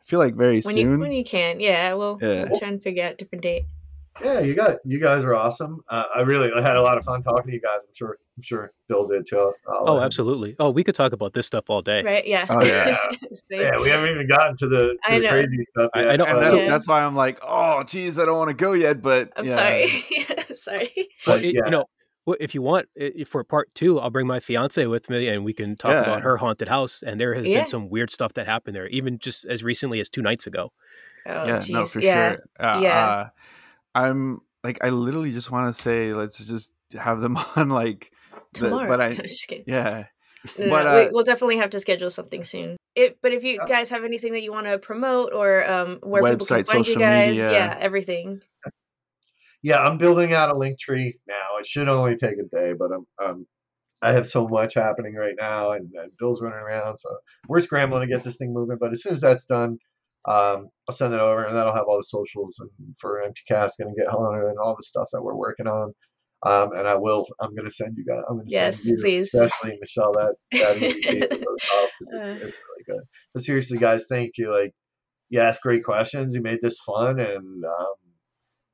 I 0.00 0.04
feel 0.04 0.20
like 0.20 0.36
very 0.36 0.60
when 0.60 0.74
soon. 0.74 0.92
You, 0.92 0.98
when 1.00 1.12
you 1.12 1.24
can, 1.24 1.58
yeah. 1.58 1.92
We'll, 1.94 2.18
yeah. 2.22 2.44
we'll 2.48 2.60
try 2.60 2.68
and 2.68 2.80
figure 2.80 3.04
out 3.04 3.14
a 3.14 3.16
different 3.16 3.42
date. 3.42 3.64
Yeah, 4.24 4.40
you 4.40 4.54
got 4.54 4.78
you 4.84 5.00
guys 5.00 5.24
are 5.24 5.34
awesome. 5.34 5.80
Uh, 5.88 6.04
I 6.14 6.20
really 6.20 6.52
I 6.52 6.60
had 6.60 6.76
a 6.76 6.82
lot 6.82 6.98
of 6.98 7.04
fun 7.04 7.22
talking 7.22 7.46
to 7.46 7.52
you 7.52 7.60
guys. 7.60 7.80
I'm 7.82 7.94
sure 7.94 8.18
I'm 8.36 8.42
sure 8.42 8.72
Bill 8.88 9.06
did 9.06 9.26
too. 9.26 9.52
I'll, 9.68 9.88
oh, 9.88 10.00
absolutely. 10.00 10.56
Oh, 10.58 10.70
we 10.70 10.84
could 10.84 10.94
talk 10.94 11.12
about 11.12 11.32
this 11.32 11.46
stuff 11.46 11.64
all 11.68 11.82
day. 11.82 12.02
Right? 12.02 12.26
Yeah. 12.26 12.46
Oh 12.48 12.62
yeah. 12.62 12.98
yeah, 13.50 13.78
we 13.80 13.88
haven't 13.88 14.10
even 14.10 14.26
gotten 14.26 14.56
to 14.58 14.68
the, 14.68 14.96
to 15.08 15.20
the 15.20 15.28
crazy 15.28 15.62
stuff. 15.62 15.90
Yet. 15.94 16.08
I, 16.08 16.12
I 16.12 16.16
don't. 16.16 16.28
And 16.28 16.38
that's, 16.38 16.56
yeah. 16.56 16.68
that's 16.68 16.88
why 16.88 17.02
I'm 17.02 17.14
like, 17.14 17.38
oh, 17.42 17.82
geez, 17.84 18.18
I 18.18 18.24
don't 18.24 18.38
want 18.38 18.48
to 18.48 18.54
go 18.54 18.72
yet. 18.72 19.02
But 19.02 19.32
I'm 19.36 19.46
yeah. 19.46 19.54
sorry. 19.54 19.88
sorry. 20.52 21.08
But 21.24 21.44
it, 21.44 21.54
you 21.54 21.62
know, 21.62 21.86
well, 22.26 22.36
if 22.40 22.54
you 22.54 22.60
want 22.62 22.88
for 23.26 23.44
part 23.44 23.74
two, 23.74 24.00
I'll 24.00 24.10
bring 24.10 24.26
my 24.26 24.40
fiance 24.40 24.84
with 24.86 25.08
me 25.08 25.28
and 25.28 25.44
we 25.44 25.52
can 25.52 25.76
talk 25.76 25.92
yeah. 25.92 26.02
about 26.02 26.22
her 26.22 26.36
haunted 26.36 26.68
house. 26.68 27.02
And 27.06 27.20
there 27.20 27.34
has 27.34 27.46
yeah. 27.46 27.60
been 27.60 27.68
some 27.68 27.88
weird 27.88 28.10
stuff 28.10 28.34
that 28.34 28.46
happened 28.46 28.74
there, 28.74 28.88
even 28.88 29.18
just 29.18 29.44
as 29.44 29.62
recently 29.62 30.00
as 30.00 30.08
two 30.08 30.22
nights 30.22 30.46
ago. 30.46 30.72
Oh, 31.26 31.46
yeah, 31.46 31.58
geez. 31.58 31.70
no, 31.70 31.84
for 31.84 32.00
yeah. 32.00 32.30
sure. 32.30 32.38
Uh, 32.58 32.80
yeah, 32.82 33.06
uh, 33.06 33.28
I'm 33.96 34.40
like, 34.62 34.84
I 34.84 34.90
literally 34.90 35.32
just 35.32 35.50
want 35.50 35.74
to 35.74 35.80
say, 35.80 36.12
let's 36.12 36.44
just 36.46 36.72
have 36.98 37.20
them 37.20 37.36
on 37.56 37.68
like 37.68 38.12
tomorrow. 38.52 38.82
The, 38.82 38.88
but 38.88 39.00
I, 39.00 39.64
yeah. 39.66 40.04
No, 40.58 40.70
but, 40.70 40.84
no, 40.84 40.90
uh, 40.90 41.04
we, 41.04 41.10
will 41.10 41.24
definitely 41.24 41.56
have 41.56 41.70
to 41.70 41.80
schedule 41.80 42.10
something 42.10 42.44
soon. 42.44 42.76
It, 42.94 43.18
but 43.20 43.32
if 43.32 43.42
you 43.42 43.58
guys 43.66 43.90
have 43.90 44.04
anything 44.04 44.32
that 44.32 44.42
you 44.42 44.52
want 44.52 44.66
to 44.68 44.78
promote 44.78 45.32
or 45.32 45.68
um, 45.68 45.98
where 46.02 46.22
website, 46.22 46.28
people 46.28 46.46
can 46.46 46.64
find 46.64 46.86
you 46.86 46.98
guys, 46.98 47.30
media. 47.30 47.52
yeah, 47.52 47.76
everything 47.80 48.40
yeah, 49.66 49.82
I'm 49.82 49.98
building 49.98 50.32
out 50.32 50.54
a 50.54 50.56
link 50.56 50.78
tree 50.78 51.18
now. 51.26 51.58
It 51.58 51.66
should 51.66 51.88
only 51.88 52.14
take 52.14 52.38
a 52.38 52.44
day, 52.56 52.72
but 52.72 52.90
I'm, 52.92 53.04
I'm 53.18 53.46
I 54.00 54.12
have 54.12 54.28
so 54.28 54.46
much 54.46 54.74
happening 54.74 55.14
right 55.14 55.34
now, 55.36 55.72
and, 55.72 55.90
and, 55.94 56.12
Bill's 56.18 56.40
running 56.40 56.58
around, 56.58 56.98
so 56.98 57.08
we're 57.48 57.60
scrambling 57.60 58.02
to 58.02 58.14
get 58.14 58.22
this 58.22 58.36
thing 58.36 58.52
moving. 58.52 58.76
But 58.80 58.92
as 58.92 59.02
soon 59.02 59.14
as 59.14 59.22
that's 59.22 59.46
done, 59.46 59.78
um, 60.26 60.68
I'll 60.88 60.94
send 60.94 61.14
it 61.14 61.20
over, 61.20 61.44
and 61.44 61.56
that'll 61.56 61.74
have 61.74 61.86
all 61.88 61.98
the 61.98 62.04
socials 62.04 62.58
and 62.60 62.70
for 62.98 63.22
Empty 63.22 63.42
Casket 63.48 63.86
and 63.86 63.96
Get 63.96 64.08
Haunted 64.08 64.48
and 64.48 64.58
all 64.58 64.74
the 64.76 64.82
stuff 64.82 65.08
that 65.12 65.22
we're 65.22 65.36
working 65.36 65.66
on. 65.66 65.92
Um, 66.44 66.72
and 66.76 66.86
I 66.86 66.96
will. 66.96 67.26
I'm 67.40 67.54
going 67.54 67.68
to 67.68 67.74
send 67.74 67.96
you 67.96 68.04
guys. 68.04 68.22
I'm 68.28 68.36
going 68.36 68.46
to 68.46 68.52
yes, 68.52 68.82
send 68.82 68.98
you, 68.98 69.04
please, 69.04 69.32
especially 69.34 69.78
Michelle. 69.80 70.12
That 70.12 70.34
that 70.52 70.76
it's, 70.82 70.98
it's 71.00 72.00
really 72.00 72.84
good. 72.86 73.00
But 73.34 73.42
seriously, 73.42 73.78
guys, 73.78 74.06
thank 74.08 74.32
you. 74.36 74.50
Like, 74.50 74.72
you 75.28 75.40
asked 75.40 75.62
great 75.62 75.84
questions. 75.84 76.34
You 76.34 76.42
made 76.42 76.58
this 76.60 76.78
fun, 76.80 77.18
and 77.20 77.64
um, 77.64 77.94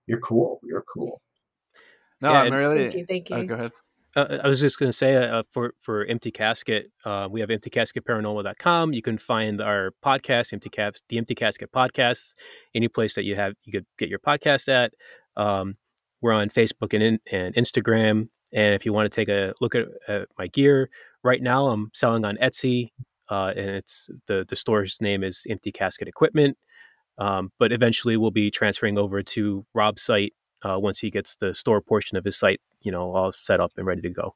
you're 0.07 0.21
cool. 0.21 0.61
You're 0.65 0.85
cool. 0.93 1.21
No, 2.21 2.33
yeah, 2.33 2.43
I'm 2.43 2.53
really. 2.53 2.79
Thank 2.79 2.95
you. 2.95 3.07
Thank 3.07 3.31
you. 3.31 3.37
Oh, 3.37 3.45
go 3.45 3.55
ahead. 3.55 3.73
Uh, 4.15 4.39
I 4.45 4.49
was 4.49 4.61
just 4.61 4.79
going 4.79 4.91
to 4.91 4.97
say 4.97 5.17
uh, 5.17 5.43
for 5.51 5.75
for 5.81 6.05
Empty 6.05 6.31
Casket, 6.31 6.91
uh, 7.05 7.29
we 7.31 7.41
have 7.41 7.49
emptycasketparanormal.com. 7.49 8.93
You 8.93 9.01
can 9.01 9.17
find 9.17 9.61
our 9.61 9.93
podcast, 10.05 10.53
Empty 10.53 10.69
Cap, 10.69 10.97
the 11.09 11.17
Empty 11.17 11.35
Casket 11.35 11.73
podcast, 11.73 12.35
any 12.75 12.89
place 12.89 13.15
that 13.15 13.25
you 13.25 13.37
have 13.37 13.55
you 13.65 13.73
could 13.73 13.87
get 13.99 14.11
your 14.11 14.19
podcast 14.19 14.69
at. 14.69 14.93
Um, 15.37 15.77
we're 16.21 16.33
on 16.33 16.51
Facebook 16.51 16.95
and 16.95 17.21
and 17.31 17.55
Instagram, 17.55 18.29
And 18.53 18.75
if 18.75 18.85
you 18.85 18.93
want 18.93 19.11
to 19.11 19.15
take 19.15 19.29
a 19.29 19.55
look 19.63 19.75
at, 19.75 19.87
at 20.09 20.29
my 20.39 20.47
gear, 20.49 20.91
right 21.25 21.43
now 21.43 21.69
I'm 21.69 21.91
selling 21.95 22.25
on 22.27 22.37
Etsy, 22.37 22.93
uh, 23.31 23.53
and 23.57 23.71
it's 23.71 24.11
the 24.27 24.45
the 24.47 24.57
store's 24.57 24.99
name 25.01 25.25
is 25.25 25.47
Empty 25.49 25.73
Casket 25.73 26.07
Equipment. 26.07 26.59
Um, 27.19 27.51
but 27.59 27.73
eventually, 27.73 28.19
we'll 28.19 28.31
be 28.31 28.51
transferring 28.51 28.99
over 28.99 29.23
to 29.23 29.65
Rob's 29.75 30.03
site 30.03 30.35
uh, 30.63 30.79
once 30.79 30.99
he 30.99 31.11
gets 31.11 31.37
the 31.37 31.55
store 31.55 31.81
portion 31.81 32.19
of 32.19 32.25
his 32.25 32.37
site, 32.39 32.61
you 32.83 32.93
know, 32.93 33.15
all 33.15 33.33
set 33.33 33.61
up 33.61 33.73
and 33.77 33.87
ready 33.87 34.03
to 34.03 34.11
go. 34.11 34.35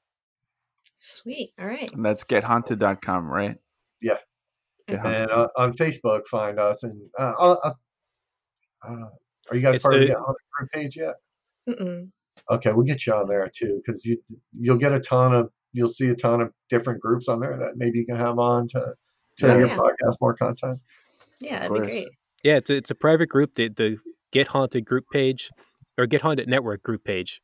Sweet. 1.01 1.53
All 1.59 1.67
right. 1.67 1.91
And 1.93 2.05
that's 2.05 2.25
gethaunted.com, 2.25 3.27
right? 3.31 3.57
Yeah. 4.01 4.17
Get 4.89 5.05
And 5.05 5.31
uh, 5.31 5.49
on 5.57 5.73
Facebook, 5.75 6.27
find 6.29 6.59
us. 6.59 6.83
And 6.83 7.01
uh, 7.19 7.33
I'll, 7.39 7.61
I'll- 7.65 7.79
uh, 8.87 9.09
are 9.51 9.57
you 9.57 9.61
guys 9.63 9.77
It's 9.77 9.83
part 9.83 9.95
of 9.95 10.01
the- 10.01 10.07
the 10.07 10.13
Get 10.13 10.19
Haunted 10.19 10.37
group 10.59 10.71
page 10.73 10.97
yet? 10.97 11.15
Mm-mm. 11.69 12.09
Okay, 12.51 12.73
we'll 12.73 12.85
get 12.85 13.07
you 13.07 13.15
on 13.15 13.27
there 13.27 13.51
too, 13.53 13.81
because 13.85 14.05
you 14.05 14.19
you'll 14.57 14.77
get 14.77 14.93
a 14.93 15.01
ton 15.01 15.35
of 15.35 15.51
you'll 15.73 15.89
see 15.89 16.09
a 16.09 16.15
ton 16.15 16.41
of 16.41 16.53
different 16.69 17.01
groups 17.01 17.29
on 17.29 17.41
there 17.41 17.57
that 17.57 17.73
maybe 17.77 17.99
you 17.99 18.07
can 18.07 18.17
have 18.17 18.39
on 18.39 18.69
to 18.69 18.95
to 19.39 19.47
Yeah. 19.47 19.59
your 19.59 19.67
Yeah. 19.69 19.77
podcast 19.77 20.17
more 20.21 20.35
content. 20.35 20.79
Yeah, 21.41 21.61
that'd 21.61 21.73
be 21.73 21.79
great. 21.81 22.09
Yeah, 22.45 22.57
it's 22.59 22.71
a, 22.71 22.77
it's 22.77 22.91
a 22.91 22.95
private 22.95 23.29
group. 23.29 23.55
The, 23.57 23.69
the 23.71 23.97
Get 24.33 24.47
Haunted 24.49 24.85
group 24.85 25.07
page 25.13 25.51
or 25.99 26.07
Get 26.07 26.21
Haunted 26.21 26.49
Network 26.49 26.83
group 26.83 27.03
page, 27.05 27.41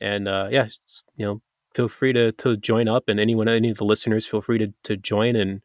and 0.00 0.28
uh, 0.28 0.48
yeah, 0.50 0.68
you 1.16 1.26
know, 1.26 1.40
feel 1.74 1.88
free 1.88 2.12
to 2.12 2.32
to 2.32 2.56
join 2.56 2.88
up, 2.88 3.08
and 3.08 3.20
anyone, 3.20 3.48
any 3.48 3.70
of 3.70 3.78
the 3.78 3.84
listeners, 3.84 4.26
feel 4.26 4.40
free 4.40 4.58
to 4.58 4.72
to 4.84 4.96
join 4.96 5.36
and 5.36 5.62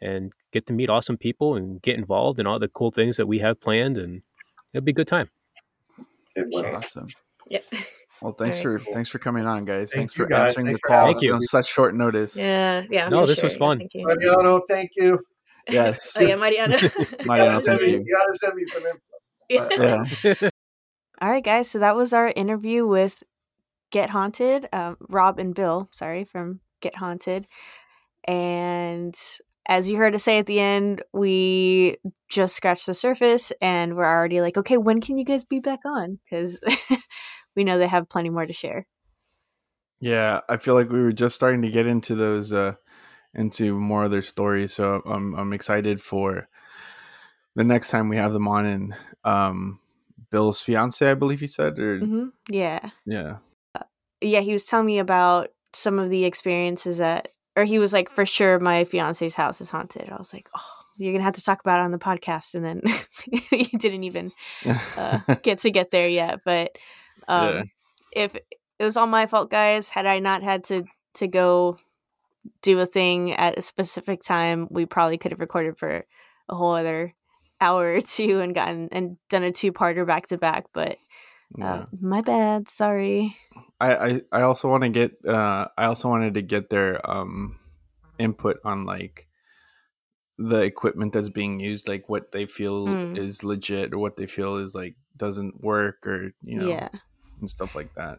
and 0.00 0.32
get 0.52 0.66
to 0.66 0.72
meet 0.72 0.90
awesome 0.90 1.16
people 1.16 1.54
and 1.54 1.80
get 1.82 1.96
involved 1.96 2.38
in 2.38 2.46
all 2.46 2.58
the 2.58 2.68
cool 2.68 2.90
things 2.90 3.16
that 3.16 3.26
we 3.26 3.38
have 3.38 3.60
planned, 3.60 3.96
and 3.96 4.22
it'll 4.72 4.84
be 4.84 4.92
a 4.92 4.94
good 4.94 5.08
time. 5.08 5.28
It 6.34 6.46
will. 6.50 6.62
Sure. 6.62 6.76
Awesome. 6.76 7.08
Yep. 7.48 7.64
Well, 8.22 8.32
thanks 8.32 8.58
Alright. 8.64 8.82
for 8.82 8.92
thanks 8.92 9.10
for 9.10 9.18
coming 9.18 9.46
on, 9.46 9.64
guys. 9.64 9.92
Thank 9.92 10.00
Thanks 10.00 10.14
for 10.14 10.24
guys. 10.24 10.48
answering 10.48 10.66
Thanks 10.66 10.80
the 10.82 10.88
call 10.88 11.06
having 11.08 11.14
calls 11.14 11.24
us. 11.26 11.32
on 11.32 11.42
such 11.42 11.66
short 11.66 11.94
notice. 11.94 12.34
Yeah. 12.34 12.84
Yeah. 12.88 13.10
No, 13.10 13.20
for 13.20 13.26
this 13.26 13.42
was 13.42 13.52
sure. 13.52 13.58
fun. 13.58 13.78
Thank 13.78 13.92
you. 13.92 14.06
Mariano, 14.06 14.62
thank 14.68 14.92
you. 14.96 15.18
Yes. 15.68 16.16
Oh 16.18 16.22
yeah, 16.22 16.36
Mariana. 16.36 16.78
Mariano, 17.26 17.60
thank 17.60 17.64
send 17.66 17.80
me, 17.82 17.90
you. 17.90 18.04
you 18.06 18.16
gotta 18.16 18.38
send 18.38 18.54
me 18.54 18.64
some 18.64 18.84
info. 18.86 19.68
Yeah. 19.74 20.04
Yeah. 20.24 20.50
All 21.20 21.30
right, 21.30 21.44
guys. 21.44 21.68
So 21.70 21.78
that 21.80 21.94
was 21.94 22.14
our 22.14 22.32
interview 22.34 22.86
with 22.86 23.22
Get 23.90 24.10
Haunted, 24.10 24.68
um, 24.72 24.96
Rob 25.08 25.38
and 25.38 25.54
Bill, 25.54 25.88
sorry, 25.92 26.24
from 26.24 26.60
Get 26.80 26.96
Haunted. 26.96 27.46
And 28.26 29.16
as 29.68 29.90
you 29.90 29.96
heard 29.96 30.14
us 30.14 30.24
say 30.24 30.38
at 30.38 30.46
the 30.46 30.60
end, 30.60 31.02
we 31.12 31.96
just 32.28 32.56
scratched 32.56 32.86
the 32.86 32.94
surface 32.94 33.52
and 33.60 33.96
we're 33.96 34.04
already 34.04 34.40
like, 34.40 34.56
okay, 34.56 34.76
when 34.76 35.00
can 35.00 35.18
you 35.18 35.24
guys 35.24 35.44
be 35.44 35.60
back 35.60 35.80
on? 35.84 36.18
Because 36.24 36.60
we 37.56 37.64
know 37.64 37.78
they 37.78 37.88
have 37.88 38.08
plenty 38.08 38.30
more 38.30 38.46
to 38.46 38.52
share. 38.52 38.86
Yeah, 40.00 40.40
I 40.48 40.58
feel 40.58 40.74
like 40.74 40.90
we 40.90 41.00
were 41.00 41.12
just 41.12 41.34
starting 41.34 41.62
to 41.62 41.70
get 41.70 41.86
into 41.86 42.14
those 42.14 42.52
uh 42.52 42.74
into 43.34 43.78
more 43.78 44.04
of 44.04 44.10
their 44.10 44.22
stories. 44.22 44.72
So 44.74 45.02
I'm 45.06 45.34
I'm 45.34 45.52
excited 45.52 46.00
for 46.00 46.48
the 47.54 47.64
next 47.64 47.90
time 47.90 48.08
we 48.08 48.16
have 48.16 48.32
them 48.32 48.48
on 48.48 48.66
and 48.66 48.94
um 49.24 49.80
Bill's 50.30 50.60
fiance, 50.60 51.08
I 51.08 51.14
believe 51.14 51.40
he 51.40 51.46
said, 51.46 51.78
or 51.78 51.98
hmm 51.98 52.26
Yeah. 52.48 52.90
yeah. 53.06 53.36
Yeah, 54.20 54.40
he 54.40 54.52
was 54.52 54.64
telling 54.64 54.86
me 54.86 54.98
about 54.98 55.48
some 55.72 55.98
of 55.98 56.10
the 56.10 56.24
experiences 56.24 56.98
that, 56.98 57.28
or 57.56 57.64
he 57.64 57.78
was 57.78 57.92
like, 57.92 58.10
for 58.10 58.24
sure, 58.26 58.58
my 58.58 58.84
fiance's 58.84 59.34
house 59.34 59.60
is 59.60 59.70
haunted. 59.70 60.08
I 60.10 60.16
was 60.16 60.32
like, 60.32 60.48
oh, 60.56 60.62
you're 60.96 61.12
going 61.12 61.20
to 61.20 61.24
have 61.24 61.34
to 61.34 61.44
talk 61.44 61.60
about 61.60 61.80
it 61.80 61.84
on 61.84 61.90
the 61.90 61.98
podcast. 61.98 62.54
And 62.54 62.64
then 62.64 62.82
you 63.50 63.78
didn't 63.78 64.04
even 64.04 64.32
uh, 64.96 65.18
get 65.42 65.58
to 65.60 65.70
get 65.70 65.90
there 65.90 66.08
yet. 66.08 66.40
But 66.44 66.76
um, 67.28 67.54
Yeah. 67.54 67.62
if 68.12 68.34
it 68.34 68.84
was 68.84 68.96
all 68.96 69.06
my 69.06 69.26
fault, 69.26 69.50
guys, 69.50 69.88
had 69.88 70.06
I 70.06 70.18
not 70.18 70.42
had 70.42 70.64
to 70.64 70.84
to 71.14 71.26
go 71.26 71.78
do 72.62 72.78
a 72.80 72.86
thing 72.86 73.32
at 73.32 73.58
a 73.58 73.62
specific 73.62 74.22
time, 74.22 74.68
we 74.70 74.86
probably 74.86 75.18
could 75.18 75.32
have 75.32 75.40
recorded 75.40 75.78
for 75.78 76.04
a 76.48 76.54
whole 76.54 76.74
other 76.74 77.14
hour 77.60 77.94
or 77.94 78.00
two 78.00 78.40
and 78.40 78.54
gotten 78.54 78.88
and 78.92 79.16
done 79.30 79.42
a 79.42 79.50
two 79.50 79.72
parter 79.72 80.06
back 80.06 80.26
to 80.26 80.36
back. 80.38 80.66
But 80.72 80.98
yeah. 81.56 81.82
uh, 81.82 81.86
my 82.00 82.20
bad, 82.22 82.68
sorry. 82.68 83.36
I, 83.80 83.96
I 83.96 84.22
I 84.32 84.42
also 84.42 84.68
want 84.70 84.82
to 84.84 84.88
get 84.88 85.24
uh 85.26 85.68
I 85.76 85.84
also 85.84 86.08
wanted 86.08 86.34
to 86.34 86.42
get 86.42 86.70
their 86.70 86.98
um 87.08 87.58
input 88.18 88.58
on 88.64 88.86
like 88.86 89.26
the 90.38 90.58
equipment 90.62 91.12
that's 91.12 91.28
being 91.28 91.60
used, 91.60 91.88
like 91.88 92.08
what 92.08 92.32
they 92.32 92.46
feel 92.46 92.86
Mm. 92.88 93.18
is 93.18 93.44
legit 93.44 93.92
or 93.92 93.98
what 93.98 94.16
they 94.16 94.26
feel 94.26 94.56
is 94.56 94.74
like 94.74 94.96
doesn't 95.16 95.62
work 95.62 96.06
or 96.06 96.32
you 96.42 96.58
know 96.58 96.68
Yeah. 96.68 96.88
and 97.40 97.48
stuff 97.50 97.74
like 97.74 97.94
that. 97.96 98.18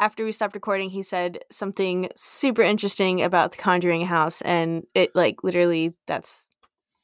After 0.00 0.24
we 0.24 0.32
stopped 0.32 0.54
recording, 0.54 0.90
he 0.90 1.02
said 1.02 1.44
something 1.52 2.08
super 2.16 2.62
interesting 2.62 3.22
about 3.22 3.52
the 3.52 3.58
Conjuring 3.58 4.04
House, 4.04 4.42
and 4.42 4.84
it 4.94 5.14
like 5.14 5.44
literally 5.44 5.94
that's 6.06 6.50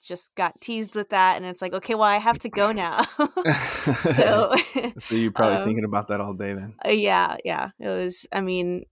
just 0.02 0.34
got 0.34 0.60
teased 0.60 0.94
with 0.94 1.10
that, 1.10 1.36
and 1.36 1.44
it's 1.46 1.62
like, 1.62 1.72
okay, 1.74 1.94
well, 1.94 2.04
I 2.04 2.16
have 2.18 2.38
to 2.40 2.48
go 2.48 2.72
now. 2.72 3.04
so 3.98 4.54
so 4.98 5.14
you're 5.14 5.30
probably 5.32 5.56
um, 5.56 5.64
thinking 5.64 5.84
about 5.84 6.08
that 6.08 6.20
all 6.20 6.32
day 6.34 6.54
then. 6.54 6.74
Uh, 6.84 6.90
yeah, 6.90 7.36
yeah. 7.44 7.70
It 7.78 7.88
was. 7.88 8.26
I 8.32 8.40
mean, 8.40 8.84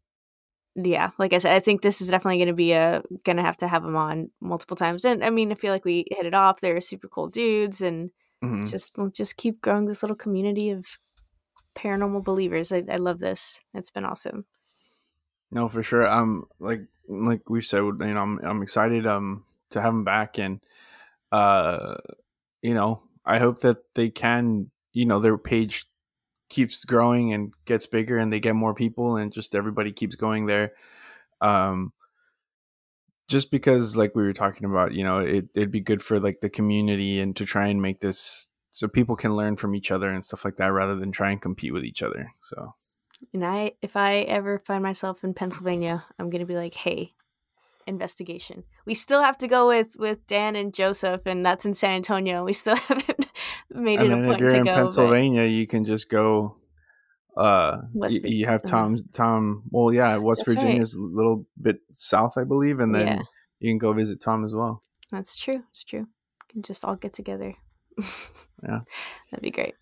yeah. 0.75 1.11
Like 1.19 1.33
I 1.33 1.39
said, 1.39 1.53
I 1.53 1.61
think 1.61 1.83
this 1.83 2.01
is 2.01 2.09
definitely 2.09 2.39
going 2.39 2.49
to 2.49 2.55
be 2.55 2.73
a 2.73 3.03
going 3.25 3.37
to 3.37 3.43
have 3.43 3.57
to 3.59 3.69
have 3.69 3.83
them 3.83 3.97
on 3.97 4.31
multiple 4.41 4.77
times. 4.77 5.05
And 5.05 5.25
I 5.25 5.31
mean, 5.31 5.51
I 5.51 5.55
feel 5.55 5.73
like 5.73 5.85
we 5.85 6.05
hit 6.11 6.27
it 6.27 6.35
off. 6.35 6.61
They're 6.61 6.81
super 6.81 7.09
cool 7.09 7.29
dudes, 7.29 7.81
and 7.81 8.11
Mhm. 8.43 8.71
just 8.71 8.97
we'll 8.97 9.11
just 9.11 9.37
keep 9.37 9.61
growing 9.61 9.87
this 9.87 10.03
little 10.03 10.17
community 10.17 10.71
of 10.71 10.87
paranormal 11.75 12.23
believers. 12.23 12.71
I, 12.71 12.85
I 12.89 12.97
love 12.97 13.19
this. 13.19 13.61
It's 13.75 13.91
been 13.91 14.05
awesome. 14.05 14.45
No, 15.51 15.69
for 15.69 15.83
sure. 15.83 16.07
Um, 16.07 16.45
like 16.61 16.83
like 17.09 17.49
we've 17.49 17.65
said, 17.65 17.79
you 17.79 17.93
know, 17.95 18.21
I'm 18.23 18.39
I'm 18.45 18.63
excited 18.63 19.07
um 19.07 19.45
to 19.71 19.81
have 19.81 19.93
them 19.93 20.05
back, 20.05 20.39
and 20.39 20.61
uh, 21.33 21.97
you 22.63 22.75
know, 22.75 23.03
I 23.25 23.39
hope 23.39 23.61
that 23.61 23.79
they 23.95 24.11
can, 24.11 24.71
you 24.93 25.07
know, 25.07 25.21
their 25.21 25.39
page 25.39 25.87
keeps 26.49 26.85
growing 26.85 27.33
and 27.33 27.53
gets 27.67 27.87
bigger, 27.87 28.19
and 28.19 28.33
they 28.33 28.41
get 28.41 28.55
more 28.55 28.75
people, 28.75 29.17
and 29.17 29.33
just 29.33 29.55
everybody 29.55 29.93
keeps 29.93 30.15
going 30.17 30.47
there. 30.47 30.73
Um, 31.41 31.93
just 33.29 33.51
because, 33.51 33.97
like 33.97 34.15
we 34.15 34.23
were 34.23 34.33
talking 34.33 34.65
about, 34.65 34.95
you 34.95 35.05
know, 35.05 35.19
it 35.19 35.49
it'd 35.55 35.71
be 35.71 35.81
good 35.81 36.03
for 36.03 36.19
like 36.19 36.41
the 36.41 36.49
community 36.49 37.21
and 37.21 37.37
to 37.37 37.45
try 37.45 37.69
and 37.69 37.83
make 37.83 38.01
this 38.01 38.49
so 38.71 38.89
people 38.89 39.17
can 39.17 39.37
learn 39.37 39.57
from 39.57 39.75
each 39.75 39.91
other 39.91 40.11
and 40.11 40.25
stuff 40.25 40.45
like 40.45 40.57
that, 40.57 40.73
rather 40.73 40.97
than 40.97 41.13
try 41.13 41.31
and 41.31 41.43
compete 41.43 41.73
with 41.73 41.85
each 41.85 42.03
other. 42.03 42.33
So. 42.41 42.75
And 43.35 43.45
I, 43.45 43.73
if 43.83 43.97
I 43.97 44.19
ever 44.21 44.61
find 44.61 44.83
myself 44.83 45.25
in 45.25 45.35
Pennsylvania, 45.35 46.05
I'm 46.19 46.31
gonna 46.31 46.47
be 46.47 46.57
like, 46.57 46.75
hey. 46.75 47.13
Investigation. 47.89 48.65
We 48.87 48.95
still 48.95 49.23
have 49.23 49.39
to 49.39 49.49
go 49.49 49.67
with 49.69 49.89
with 49.99 50.27
Dan 50.27 50.55
and 50.57 50.73
Joseph, 50.75 51.23
and 51.27 51.45
that's 51.45 51.65
in 51.65 51.75
San 51.75 51.93
Antonio. 51.93 52.45
We 52.45 52.53
still 52.53 52.77
haven't 52.89 53.27
made 53.71 53.99
I 53.99 54.05
it 54.05 54.11
a 54.11 54.17
mean, 54.17 54.19
if 54.21 54.27
point 54.29 54.41
you're 54.41 54.49
to 54.51 54.57
in 54.59 54.65
go. 54.65 54.75
Pennsylvania, 54.75 55.45
you 55.45 55.67
can 55.67 55.85
just 55.85 56.09
go. 56.11 56.57
Uh, 57.37 57.79
West 57.95 58.17
y- 58.17 58.23
Vir- 58.23 58.29
you 58.35 58.47
have 58.47 58.63
uh, 58.65 58.69
Tom's 58.69 59.03
Tom. 59.13 59.63
Well, 59.71 59.95
yeah, 59.95 60.17
West 60.17 60.43
That's. 60.47 60.55
Virginia's 60.61 60.95
a 60.95 61.01
little 61.01 61.47
bit 61.61 61.77
south, 61.93 62.35
I 62.37 62.45
believe, 62.45 62.81
and 62.81 62.95
then 62.95 63.07
Yeah. 63.07 63.23
you 63.61 63.71
can 63.71 63.79
go 63.79 63.93
visit 63.93 64.21
Tom 64.21 64.45
as 64.45 64.53
well. 64.55 64.83
That's 65.13 65.37
true. 65.37 65.63
It's 65.71 65.85
true. 65.85 66.01
We 66.01 66.53
can 66.53 66.63
just 66.63 66.85
all 66.85 66.97
get 66.97 67.13
together. 67.15 67.55
Yeah. 68.63 68.81
That'd 69.31 69.43
be 69.43 69.53
great. 69.53 69.75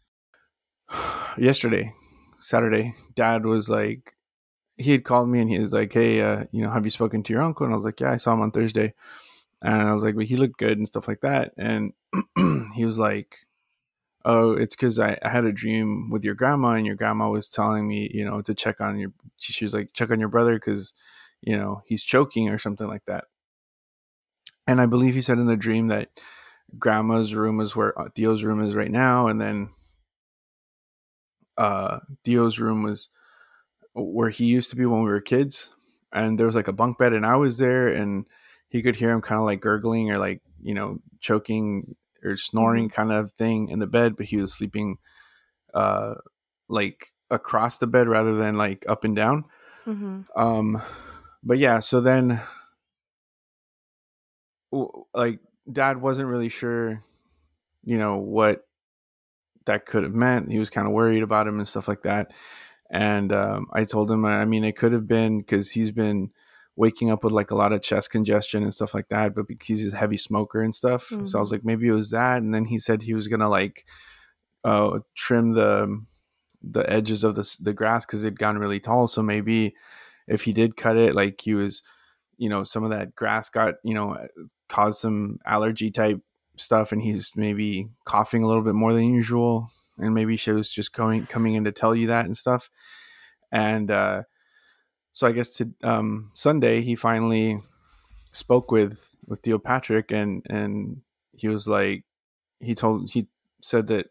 Yesterday, 1.38 1.92
Saturday, 2.40 2.92
Dad 3.14 3.44
was 3.46 3.68
like, 3.70 4.12
he 4.78 4.92
had 4.92 5.04
called 5.04 5.28
me 5.28 5.40
and 5.40 5.50
he 5.50 5.58
was 5.58 5.72
like, 5.72 5.92
"Hey, 5.92 6.20
uh, 6.20 6.44
you 6.52 6.62
know, 6.62 6.70
have 6.70 6.84
you 6.84 6.90
spoken 6.90 7.22
to 7.24 7.32
your 7.32 7.42
uncle?" 7.42 7.64
And 7.64 7.72
I 7.72 7.76
was 7.76 7.84
like, 7.84 8.00
"Yeah, 8.00 8.12
I 8.12 8.16
saw 8.18 8.34
him 8.34 8.42
on 8.42 8.50
Thursday," 8.50 8.94
and 9.62 9.88
I 9.88 9.92
was 9.92 10.02
like, 10.02 10.16
"But 10.16 10.26
he 10.26 10.36
looked 10.36 10.58
good 10.58 10.78
and 10.78 10.86
stuff 10.86 11.08
like 11.08 11.20
that." 11.22 11.52
And 11.58 11.92
he 12.74 12.84
was 12.84 12.98
like, 12.98 13.36
"Oh, 14.24 14.52
it's 14.52 14.76
because 14.76 14.98
I, 14.98 15.18
I 15.22 15.28
had 15.30 15.44
a 15.46 15.52
dream 15.52 16.10
with 16.10 16.24
your 16.24 16.34
grandma, 16.34 16.70
and 16.72 16.86
your 16.86 16.96
grandma 16.96 17.30
was 17.30 17.48
telling 17.48 17.88
me, 17.88 18.10
you 18.12 18.24
know, 18.24 18.42
to 18.42 18.54
check 18.54 18.80
on 18.80 18.98
your. 18.98 19.12
She, 19.38 19.52
she 19.52 19.64
was 19.64 19.74
like, 19.74 19.92
check 19.94 20.10
on 20.10 20.20
your 20.20 20.28
brother 20.30 20.54
because, 20.54 20.94
you 21.42 21.56
know, 21.56 21.82
he's 21.86 22.04
choking 22.04 22.48
or 22.50 22.58
something 22.58 22.88
like 22.88 23.06
that." 23.06 23.24
And 24.66 24.80
I 24.80 24.86
believe 24.86 25.14
he 25.14 25.22
said 25.22 25.38
in 25.38 25.46
the 25.46 25.56
dream 25.56 25.88
that 25.88 26.10
grandma's 26.78 27.34
room 27.34 27.60
is 27.60 27.76
where 27.76 27.98
uh, 27.98 28.08
Theo's 28.14 28.44
room 28.44 28.60
is 28.60 28.74
right 28.74 28.90
now, 28.90 29.28
and 29.28 29.40
then 29.40 29.70
uh 31.58 32.00
Theo's 32.24 32.58
room 32.58 32.82
was 32.82 33.08
where 33.96 34.30
he 34.30 34.44
used 34.44 34.70
to 34.70 34.76
be 34.76 34.86
when 34.86 35.02
we 35.02 35.10
were 35.10 35.20
kids 35.20 35.74
and 36.12 36.38
there 36.38 36.46
was 36.46 36.56
like 36.56 36.68
a 36.68 36.72
bunk 36.72 36.98
bed 36.98 37.12
and 37.12 37.24
I 37.24 37.36
was 37.36 37.58
there 37.58 37.88
and 37.88 38.26
he 38.68 38.82
could 38.82 38.96
hear 38.96 39.10
him 39.10 39.22
kind 39.22 39.38
of 39.38 39.44
like 39.44 39.60
gurgling 39.60 40.10
or 40.10 40.18
like 40.18 40.42
you 40.62 40.74
know 40.74 40.98
choking 41.20 41.94
or 42.22 42.36
snoring 42.36 42.88
kind 42.88 43.10
of 43.10 43.32
thing 43.32 43.68
in 43.68 43.78
the 43.78 43.86
bed 43.86 44.16
but 44.16 44.26
he 44.26 44.36
was 44.36 44.52
sleeping 44.52 44.98
uh 45.72 46.14
like 46.68 47.12
across 47.30 47.78
the 47.78 47.86
bed 47.86 48.08
rather 48.08 48.34
than 48.34 48.56
like 48.56 48.84
up 48.88 49.04
and 49.04 49.16
down. 49.16 49.44
Mm-hmm. 49.86 50.22
um 50.34 50.82
but 51.44 51.58
yeah 51.58 51.78
so 51.78 52.00
then 52.00 52.40
like 55.14 55.38
dad 55.70 56.00
wasn't 56.00 56.28
really 56.28 56.48
sure 56.48 57.00
you 57.84 57.98
know 57.98 58.18
what 58.18 58.66
that 59.66 59.84
could 59.84 60.04
have 60.04 60.14
meant. 60.14 60.50
He 60.50 60.58
was 60.58 60.70
kind 60.70 60.86
of 60.86 60.92
worried 60.92 61.22
about 61.22 61.46
him 61.46 61.58
and 61.58 61.68
stuff 61.68 61.88
like 61.88 62.02
that 62.02 62.32
And 62.90 63.32
um, 63.32 63.66
I 63.72 63.84
told 63.84 64.10
him, 64.10 64.24
I 64.24 64.44
mean, 64.44 64.64
it 64.64 64.76
could 64.76 64.92
have 64.92 65.06
been 65.06 65.38
because 65.38 65.70
he's 65.70 65.92
been 65.92 66.30
waking 66.76 67.10
up 67.10 67.24
with 67.24 67.32
like 67.32 67.50
a 67.50 67.56
lot 67.56 67.72
of 67.72 67.82
chest 67.82 68.10
congestion 68.10 68.62
and 68.62 68.74
stuff 68.74 68.94
like 68.94 69.08
that, 69.08 69.34
but 69.34 69.48
because 69.48 69.80
he's 69.80 69.92
a 69.92 69.96
heavy 69.96 70.18
smoker 70.18 70.60
and 70.60 70.74
stuff. 70.74 71.08
Mm-hmm. 71.08 71.24
So 71.24 71.38
I 71.38 71.40
was 71.40 71.50
like, 71.50 71.64
maybe 71.64 71.88
it 71.88 71.92
was 71.92 72.10
that. 72.10 72.42
And 72.42 72.54
then 72.54 72.66
he 72.66 72.78
said 72.78 73.02
he 73.02 73.14
was 73.14 73.28
gonna 73.28 73.48
like 73.48 73.86
uh, 74.64 74.98
trim 75.14 75.54
the 75.54 76.04
the 76.62 76.88
edges 76.90 77.24
of 77.24 77.34
the 77.34 77.56
the 77.60 77.72
grass 77.72 78.04
because 78.04 78.24
it'd 78.24 78.38
gotten 78.38 78.60
really 78.60 78.80
tall. 78.80 79.06
So 79.06 79.22
maybe 79.22 79.74
if 80.28 80.42
he 80.42 80.52
did 80.52 80.76
cut 80.76 80.96
it, 80.96 81.14
like 81.14 81.40
he 81.40 81.54
was, 81.54 81.82
you 82.36 82.48
know, 82.48 82.64
some 82.64 82.84
of 82.84 82.90
that 82.90 83.14
grass 83.14 83.48
got 83.48 83.74
you 83.82 83.94
know 83.94 84.16
caused 84.68 85.00
some 85.00 85.38
allergy 85.46 85.90
type 85.90 86.20
stuff, 86.56 86.92
and 86.92 87.00
he's 87.00 87.32
maybe 87.36 87.88
coughing 88.04 88.42
a 88.42 88.46
little 88.46 88.62
bit 88.62 88.74
more 88.74 88.92
than 88.92 89.04
usual, 89.04 89.70
and 89.98 90.14
maybe 90.14 90.36
she 90.36 90.52
was 90.52 90.70
just 90.70 90.92
coming 90.92 91.26
coming 91.26 91.54
in 91.54 91.64
to 91.64 91.72
tell 91.72 91.94
you 91.94 92.08
that 92.08 92.26
and 92.26 92.36
stuff. 92.36 92.70
And 93.52 93.90
uh, 93.90 94.22
so 95.12 95.26
I 95.26 95.32
guess 95.32 95.50
to 95.56 95.72
um, 95.82 96.30
Sunday 96.34 96.82
he 96.82 96.94
finally 96.94 97.60
spoke 98.32 98.70
with 98.70 99.16
with 99.26 99.40
Theo 99.40 99.58
Patrick, 99.58 100.12
and 100.12 100.44
and 100.48 101.02
he 101.32 101.48
was 101.48 101.66
like, 101.66 102.04
he 102.60 102.74
told 102.74 103.10
he 103.10 103.28
said 103.62 103.86
that 103.88 104.10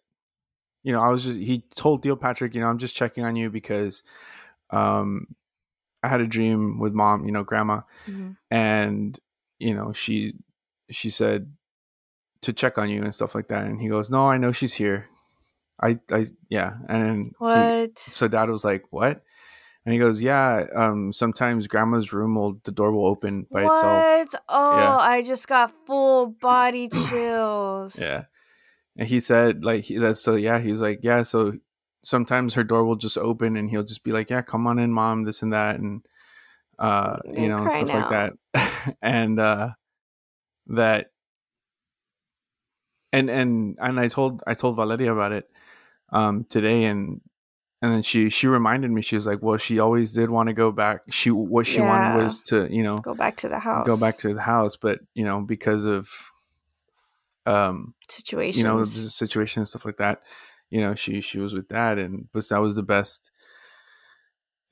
you 0.84 0.92
know, 0.92 1.02
I 1.02 1.10
was 1.10 1.24
just 1.24 1.40
he 1.40 1.64
told 1.76 2.04
Theo 2.04 2.16
Patrick, 2.16 2.54
you 2.54 2.62
know, 2.62 2.68
I'm 2.68 2.78
just 2.78 2.96
checking 2.96 3.26
on 3.26 3.36
you 3.36 3.50
because 3.50 4.04
um 4.70 5.28
I 6.04 6.08
had 6.08 6.22
a 6.22 6.28
dream 6.28 6.80
with 6.80 6.94
mom, 6.94 7.26
you 7.26 7.32
know, 7.32 7.44
grandma, 7.44 7.82
mm-hmm. 8.08 8.32
and 8.52 9.20
you 9.60 9.74
know, 9.74 9.94
she 9.94 10.36
she 10.90 11.10
said 11.10 11.52
to 12.42 12.54
check 12.54 12.78
on 12.78 12.90
you 12.90 13.02
and 13.02 13.14
stuff 13.14 13.34
like 13.34 13.48
that. 13.48 13.66
And 13.66 13.82
he 13.82 13.90
goes, 13.90 14.10
No, 14.10 14.28
I 14.28 14.38
know 14.38 14.52
she's 14.52 14.76
here. 14.76 15.10
I 15.82 16.00
I 16.12 16.26
yeah. 16.50 16.74
And 16.88 17.34
what? 17.38 17.56
He, 17.56 17.96
so 17.96 18.28
dad 18.28 18.50
was 18.50 18.64
like, 18.64 18.84
What? 18.92 19.24
And 19.86 19.94
he 19.94 20.00
goes, 20.00 20.22
Yeah, 20.22 20.66
um, 20.76 21.14
sometimes 21.14 21.68
grandma's 21.68 22.12
room 22.14 22.36
will 22.36 22.60
the 22.64 22.72
door 22.72 22.92
will 22.92 23.08
open 23.08 23.46
by 23.52 23.64
what? 23.64 23.74
itself. 23.74 24.42
Oh, 24.50 24.72
yeah. 24.72 24.98
I 24.98 25.22
just 25.22 25.48
got 25.48 25.74
full 25.86 26.28
body 26.28 26.88
chills. 27.10 27.98
yeah 28.00 28.24
and 28.98 29.08
he 29.08 29.20
said 29.20 29.64
like 29.64 29.84
he, 29.84 29.98
that's 29.98 30.22
so 30.22 30.36
yeah 30.36 30.60
he's 30.60 30.82
like 30.82 31.00
yeah 31.04 31.24
so 31.24 31.54
sometimes 32.04 32.54
her 32.54 32.64
door 32.64 32.86
will 32.86 32.96
just 32.96 33.18
open 33.18 33.56
and 33.58 33.70
he'll 33.70 33.84
just 33.84 34.04
be 34.04 34.12
like 34.12 34.30
yeah 34.30 34.42
come 34.42 34.68
on 34.68 34.80
in 34.80 34.92
mom 34.92 35.24
this 35.24 35.42
and 35.42 35.54
that 35.54 35.80
and 35.80 36.06
uh 36.80 37.18
you 37.34 37.50
know 37.50 37.58
and 37.58 37.72
stuff 37.72 37.88
now. 37.88 38.10
like 38.10 38.34
that 38.54 38.96
and 39.02 39.40
uh 39.40 39.70
that 40.68 41.08
and 43.12 43.30
and 43.30 43.78
and 43.82 44.00
i 44.00 44.08
told 44.08 44.44
i 44.48 44.54
told 44.54 44.76
valeria 44.76 45.12
about 45.12 45.32
it 45.32 45.50
um 46.10 46.46
today 46.50 46.86
and 46.86 47.22
and 47.82 47.94
then 47.94 48.02
she 48.02 48.30
she 48.30 48.48
reminded 48.48 48.92
me 48.92 49.02
she 49.02 49.16
was 49.16 49.28
like 49.28 49.42
well 49.42 49.58
she 49.58 49.80
always 49.80 50.12
did 50.12 50.30
want 50.30 50.48
to 50.48 50.54
go 50.54 50.72
back 50.72 51.02
she 51.10 51.30
what 51.30 51.68
she 51.68 51.78
yeah. 51.78 52.16
wanted 52.16 52.24
was 52.24 52.42
to 52.42 52.68
you 52.74 52.84
know 52.84 53.00
go 53.00 53.14
back 53.14 53.36
to 53.38 53.48
the 53.48 53.60
house 53.60 53.86
go 53.86 53.98
back 53.98 54.18
to 54.18 54.34
the 54.34 54.42
house 54.42 54.76
but 54.76 55.00
you 55.14 55.24
know 55.24 55.42
because 55.42 55.86
of 55.86 56.10
um 57.46 57.94
situations 58.10 58.58
you 58.58 58.64
know 58.64 58.80
the 58.80 58.86
situation 58.86 59.62
and 59.62 59.68
stuff 59.68 59.86
like 59.86 59.98
that 59.98 60.22
you 60.70 60.82
know 60.82 60.96
she 60.96 61.22
she 61.22 61.40
was 61.40 61.54
with 61.54 61.68
dad 61.68 62.00
and 62.00 62.28
but 62.34 62.48
that 62.50 62.62
was 62.62 62.76
the 62.76 62.84
best 62.84 63.30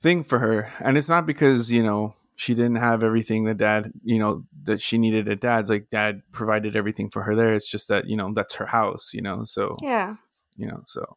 thing 0.02 0.24
for 0.24 0.38
her 0.38 0.72
and 0.80 0.98
it's 0.98 1.08
not 1.08 1.24
because 1.24 1.70
you 1.70 1.82
know 1.82 2.14
she 2.36 2.52
didn't 2.52 2.76
have 2.76 3.04
everything 3.04 3.44
that 3.44 3.58
dad 3.58 3.92
you 4.02 4.18
know 4.18 4.44
that 4.64 4.80
she 4.80 4.98
needed 4.98 5.28
at 5.28 5.40
dad's 5.40 5.70
like 5.70 5.88
dad 5.88 6.20
provided 6.32 6.74
everything 6.74 7.08
for 7.08 7.22
her 7.22 7.34
there 7.34 7.54
it's 7.54 7.70
just 7.70 7.88
that 7.88 8.06
you 8.06 8.16
know 8.16 8.32
that's 8.34 8.54
her 8.54 8.66
house 8.66 9.12
you 9.14 9.22
know 9.22 9.44
so 9.44 9.76
yeah. 9.80 10.16
you 10.56 10.66
know 10.66 10.82
so 10.84 11.16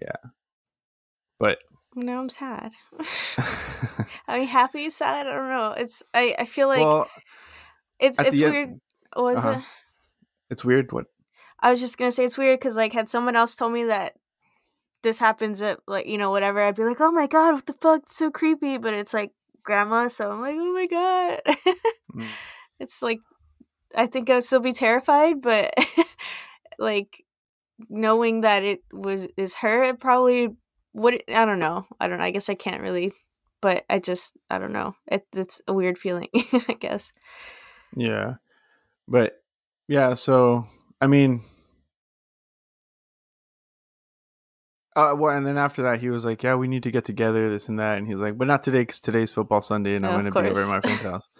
yeah 0.00 0.30
but 1.38 1.58
now 1.94 2.20
i'm 2.20 2.28
sad 2.28 2.72
i 4.28 4.38
mean 4.38 4.46
happy 4.46 4.90
sad 4.90 5.26
i 5.26 5.32
don't 5.32 5.48
know 5.48 5.72
it's 5.72 6.02
i 6.14 6.34
i 6.38 6.44
feel 6.44 6.68
like 6.68 6.80
well, 6.80 7.08
it's 7.98 8.18
it's 8.18 8.40
weird 8.40 8.54
end, 8.54 8.80
what 9.14 9.36
is 9.36 9.44
uh-huh. 9.44 9.58
it 9.58 9.64
it's 10.50 10.64
weird. 10.64 10.92
What? 10.92 11.06
I 11.60 11.70
was 11.70 11.80
just 11.80 11.96
gonna 11.96 12.10
say 12.10 12.24
it's 12.24 12.36
weird 12.36 12.58
because 12.58 12.76
like 12.76 12.92
had 12.92 13.08
someone 13.08 13.36
else 13.36 13.54
told 13.54 13.72
me 13.72 13.84
that 13.84 14.14
this 15.02 15.18
happens 15.18 15.62
at 15.62 15.78
like 15.86 16.06
you 16.06 16.18
know 16.18 16.30
whatever, 16.30 16.60
I'd 16.60 16.74
be 16.74 16.84
like, 16.84 17.00
oh 17.00 17.12
my 17.12 17.26
god, 17.26 17.54
what 17.54 17.66
the 17.66 17.72
fuck, 17.74 18.02
it's 18.02 18.16
so 18.16 18.30
creepy. 18.30 18.76
But 18.76 18.94
it's 18.94 19.14
like 19.14 19.30
grandma, 19.62 20.08
so 20.08 20.30
I'm 20.30 20.40
like, 20.40 20.56
oh 20.58 20.72
my 20.72 20.86
god. 20.86 21.40
mm. 22.14 22.26
It's 22.80 23.02
like 23.02 23.20
I 23.94 24.06
think 24.06 24.30
I 24.30 24.34
would 24.34 24.44
still 24.44 24.60
be 24.60 24.72
terrified, 24.72 25.42
but 25.42 25.74
like 26.78 27.22
knowing 27.88 28.42
that 28.42 28.62
it 28.64 28.82
was 28.92 29.26
is 29.36 29.54
her, 29.56 29.82
it 29.82 30.00
probably 30.00 30.48
would. 30.92 31.22
I 31.28 31.44
don't 31.44 31.58
know. 31.58 31.86
I 32.00 32.08
don't 32.08 32.18
know. 32.18 32.24
I 32.24 32.30
guess 32.30 32.48
I 32.48 32.54
can't 32.54 32.82
really. 32.82 33.12
But 33.60 33.84
I 33.90 33.98
just 33.98 34.36
I 34.48 34.58
don't 34.58 34.72
know. 34.72 34.94
It, 35.06 35.26
it's 35.32 35.60
a 35.68 35.72
weird 35.72 35.98
feeling. 35.98 36.28
I 36.34 36.76
guess. 36.78 37.12
Yeah, 37.96 38.34
but 39.08 39.42
yeah, 39.88 40.14
so 40.14 40.66
I 41.00 41.06
mean, 41.06 41.42
uh, 44.96 45.14
well, 45.16 45.36
and 45.36 45.46
then 45.46 45.56
after 45.56 45.82
that, 45.82 46.00
he 46.00 46.10
was 46.10 46.24
like, 46.24 46.42
"Yeah, 46.42 46.56
we 46.56 46.68
need 46.68 46.82
to 46.82 46.90
get 46.90 47.04
together, 47.04 47.48
this 47.48 47.68
and 47.68 47.78
that," 47.78 47.98
and 47.98 48.06
he's 48.06 48.18
like, 48.18 48.36
"But 48.36 48.48
not 48.48 48.62
today, 48.62 48.82
because 48.82 49.00
today's 49.00 49.32
football 49.32 49.60
Sunday, 49.60 49.94
and 49.94 50.04
I'm 50.04 50.12
going 50.12 50.24
to 50.26 50.42
be 50.42 50.48
over 50.48 50.62
at 50.62 50.68
my 50.68 50.80
friend's 50.80 51.02
house." 51.02 51.30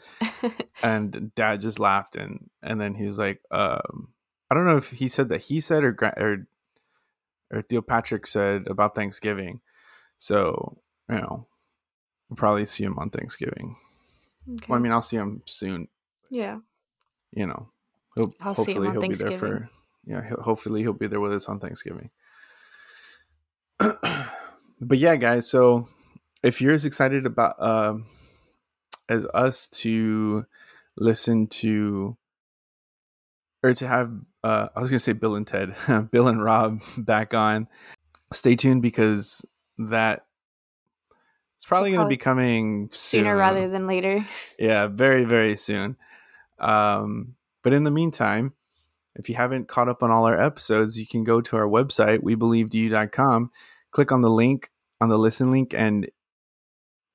and 0.82 1.34
Dad 1.34 1.60
just 1.60 1.78
laughed, 1.78 2.16
and 2.16 2.48
and 2.62 2.80
then 2.80 2.94
he 2.94 3.06
was 3.06 3.18
like, 3.18 3.40
um, 3.50 4.08
"I 4.50 4.54
don't 4.54 4.66
know 4.66 4.76
if 4.76 4.90
he 4.90 5.08
said 5.08 5.28
that 5.28 5.42
he 5.42 5.60
said 5.60 5.84
or 5.84 5.96
or 6.16 6.46
or 7.52 7.62
Theo 7.62 7.82
Patrick 7.82 8.26
said 8.26 8.66
about 8.68 8.94
Thanksgiving, 8.94 9.60
so 10.18 10.78
you 11.08 11.16
know, 11.16 11.46
we'll 12.28 12.36
probably 12.36 12.64
see 12.64 12.84
him 12.84 12.98
on 12.98 13.10
Thanksgiving. 13.10 13.76
Okay. 14.48 14.66
Well, 14.68 14.78
I 14.78 14.82
mean, 14.82 14.92
I'll 14.92 15.02
see 15.02 15.16
him 15.16 15.42
soon. 15.46 15.88
Yeah. 16.30 16.58
You 17.32 17.46
know, 17.46 17.68
He'll, 18.16 18.34
I'll 18.40 18.54
hopefully 18.54 18.90
he'll 18.90 19.00
be 19.00 19.14
there 19.14 19.38
for 19.38 19.68
yeah. 20.04 20.26
He'll, 20.26 20.42
hopefully 20.42 20.82
he'll 20.82 20.92
be 20.92 21.06
there 21.06 21.20
with 21.20 21.32
us 21.32 21.48
on 21.48 21.60
Thanksgiving. 21.60 22.10
but 23.78 24.98
yeah, 24.98 25.16
guys. 25.16 25.48
So 25.48 25.88
if 26.42 26.60
you're 26.60 26.74
as 26.74 26.84
excited 26.84 27.26
about 27.26 27.56
uh, 27.58 27.98
as 29.08 29.24
us 29.26 29.68
to 29.68 30.44
listen 30.96 31.46
to 31.46 32.16
or 33.62 33.74
to 33.74 33.86
have 33.86 34.12
uh, 34.42 34.68
I 34.74 34.80
was 34.80 34.90
gonna 34.90 35.00
say 35.00 35.12
Bill 35.12 35.36
and 35.36 35.46
Ted, 35.46 35.74
Bill 36.10 36.28
and 36.28 36.42
Rob 36.42 36.82
back 36.98 37.34
on. 37.34 37.68
Stay 38.32 38.56
tuned 38.56 38.82
because 38.82 39.44
that 39.78 40.24
it's 41.56 41.66
probably, 41.66 41.92
going 41.92 42.06
to 42.06 42.08
be 42.08 42.16
coming 42.16 42.88
sooner 42.90 43.36
rather 43.36 43.68
than 43.68 43.86
later. 43.86 44.24
Yeah, 44.58 44.86
very 44.86 45.24
very 45.24 45.56
soon. 45.56 45.96
Um, 46.58 47.34
but 47.62 47.74
in 47.74 47.84
the 47.84 47.90
meantime, 47.90 48.54
if 49.14 49.28
you 49.28 49.34
haven't 49.34 49.68
caught 49.68 49.88
up 49.88 50.02
on 50.02 50.10
all 50.10 50.24
our 50.24 50.40
episodes, 50.40 50.98
you 50.98 51.06
can 51.06 51.22
go 51.22 51.42
to 51.42 51.56
our 51.56 51.66
website, 51.66 52.20
webelievedu.com, 52.20 53.50
click 53.90 54.12
on 54.12 54.22
the 54.22 54.30
link, 54.30 54.70
on 55.02 55.10
the 55.10 55.18
listen 55.18 55.50
link, 55.50 55.74
and 55.74 56.08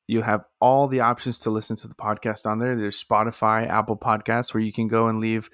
you 0.08 0.22
have 0.22 0.44
all 0.60 0.88
the 0.88 1.00
options 1.00 1.40
to 1.40 1.50
listen 1.50 1.76
to 1.78 1.88
the 1.88 1.96
podcast 1.96 2.46
on 2.46 2.60
there. 2.60 2.76
There's 2.76 3.04
Spotify, 3.04 3.68
Apple 3.68 3.98
Podcasts, 3.98 4.54
where 4.54 4.62
you 4.62 4.74
can 4.74 4.88
go 4.88 5.08
and 5.08 5.20
leave 5.20 5.50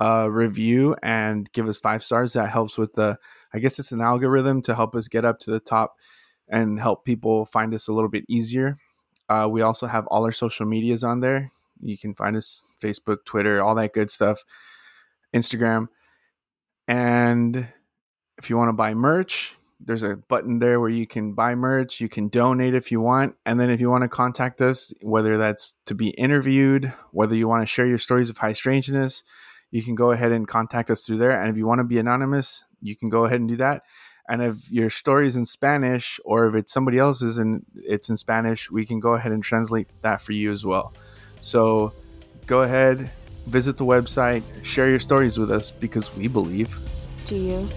a 0.00 0.30
review 0.30 0.96
and 1.02 1.50
give 1.52 1.68
us 1.68 1.78
five 1.78 2.02
stars. 2.02 2.32
That 2.34 2.50
helps 2.50 2.78
with 2.78 2.94
the, 2.94 3.18
I 3.52 3.58
guess 3.58 3.78
it's 3.78 3.92
an 3.92 4.00
algorithm 4.00 4.62
to 4.62 4.74
help 4.74 4.94
us 4.94 5.08
get 5.08 5.24
up 5.24 5.38
to 5.40 5.50
the 5.50 5.60
top 5.60 5.96
and 6.48 6.80
help 6.80 7.04
people 7.04 7.44
find 7.44 7.74
us 7.74 7.88
a 7.88 7.92
little 7.92 8.10
bit 8.10 8.24
easier. 8.28 8.78
Uh, 9.28 9.48
we 9.50 9.62
also 9.62 9.86
have 9.86 10.06
all 10.06 10.24
our 10.24 10.32
social 10.32 10.66
medias 10.66 11.04
on 11.04 11.20
there. 11.20 11.50
You 11.80 11.98
can 11.98 12.14
find 12.14 12.36
us 12.36 12.64
Facebook, 12.80 13.18
Twitter, 13.24 13.62
all 13.62 13.74
that 13.74 13.92
good 13.92 14.10
stuff, 14.10 14.42
Instagram. 15.34 15.88
And 16.86 17.68
if 18.38 18.48
you 18.48 18.56
want 18.56 18.70
to 18.70 18.74
buy 18.74 18.94
merch, 18.94 19.54
there's 19.80 20.02
a 20.02 20.16
button 20.16 20.58
there 20.58 20.80
where 20.80 20.88
you 20.88 21.06
can 21.06 21.34
buy 21.34 21.54
merch, 21.54 22.00
you 22.00 22.08
can 22.08 22.28
donate 22.28 22.74
if 22.74 22.90
you 22.90 23.00
want. 23.00 23.36
And 23.46 23.60
then 23.60 23.70
if 23.70 23.80
you 23.80 23.90
want 23.90 24.02
to 24.02 24.08
contact 24.08 24.60
us, 24.60 24.92
whether 25.02 25.36
that's 25.38 25.76
to 25.86 25.94
be 25.94 26.08
interviewed, 26.10 26.92
whether 27.12 27.36
you 27.36 27.46
want 27.46 27.62
to 27.62 27.66
share 27.66 27.86
your 27.86 27.98
stories 27.98 28.30
of 28.30 28.38
high 28.38 28.54
strangeness, 28.54 29.22
you 29.70 29.82
can 29.82 29.94
go 29.94 30.10
ahead 30.10 30.32
and 30.32 30.46
contact 30.46 30.90
us 30.90 31.04
through 31.04 31.18
there. 31.18 31.40
And 31.40 31.50
if 31.50 31.56
you 31.56 31.66
want 31.66 31.80
to 31.80 31.84
be 31.84 31.98
anonymous, 31.98 32.64
you 32.80 32.96
can 32.96 33.08
go 33.08 33.24
ahead 33.24 33.40
and 33.40 33.48
do 33.48 33.56
that. 33.56 33.82
And 34.28 34.42
if 34.42 34.70
your 34.70 34.90
story 34.90 35.26
is 35.26 35.36
in 35.36 35.46
Spanish 35.46 36.20
or 36.24 36.46
if 36.48 36.54
it's 36.54 36.72
somebody 36.72 36.98
else's 36.98 37.38
and 37.38 37.64
it's 37.74 38.10
in 38.10 38.16
Spanish, 38.16 38.70
we 38.70 38.84
can 38.84 39.00
go 39.00 39.14
ahead 39.14 39.32
and 39.32 39.42
translate 39.42 39.88
that 40.02 40.20
for 40.20 40.32
you 40.32 40.52
as 40.52 40.64
well. 40.64 40.92
So 41.40 41.92
go 42.46 42.62
ahead, 42.62 43.10
visit 43.46 43.78
the 43.78 43.86
website, 43.86 44.42
share 44.62 44.90
your 44.90 45.00
stories 45.00 45.38
with 45.38 45.50
us 45.50 45.70
because 45.70 46.14
we 46.14 46.28
believe. 46.28 46.78
Do 47.26 47.36
you? 47.36 47.68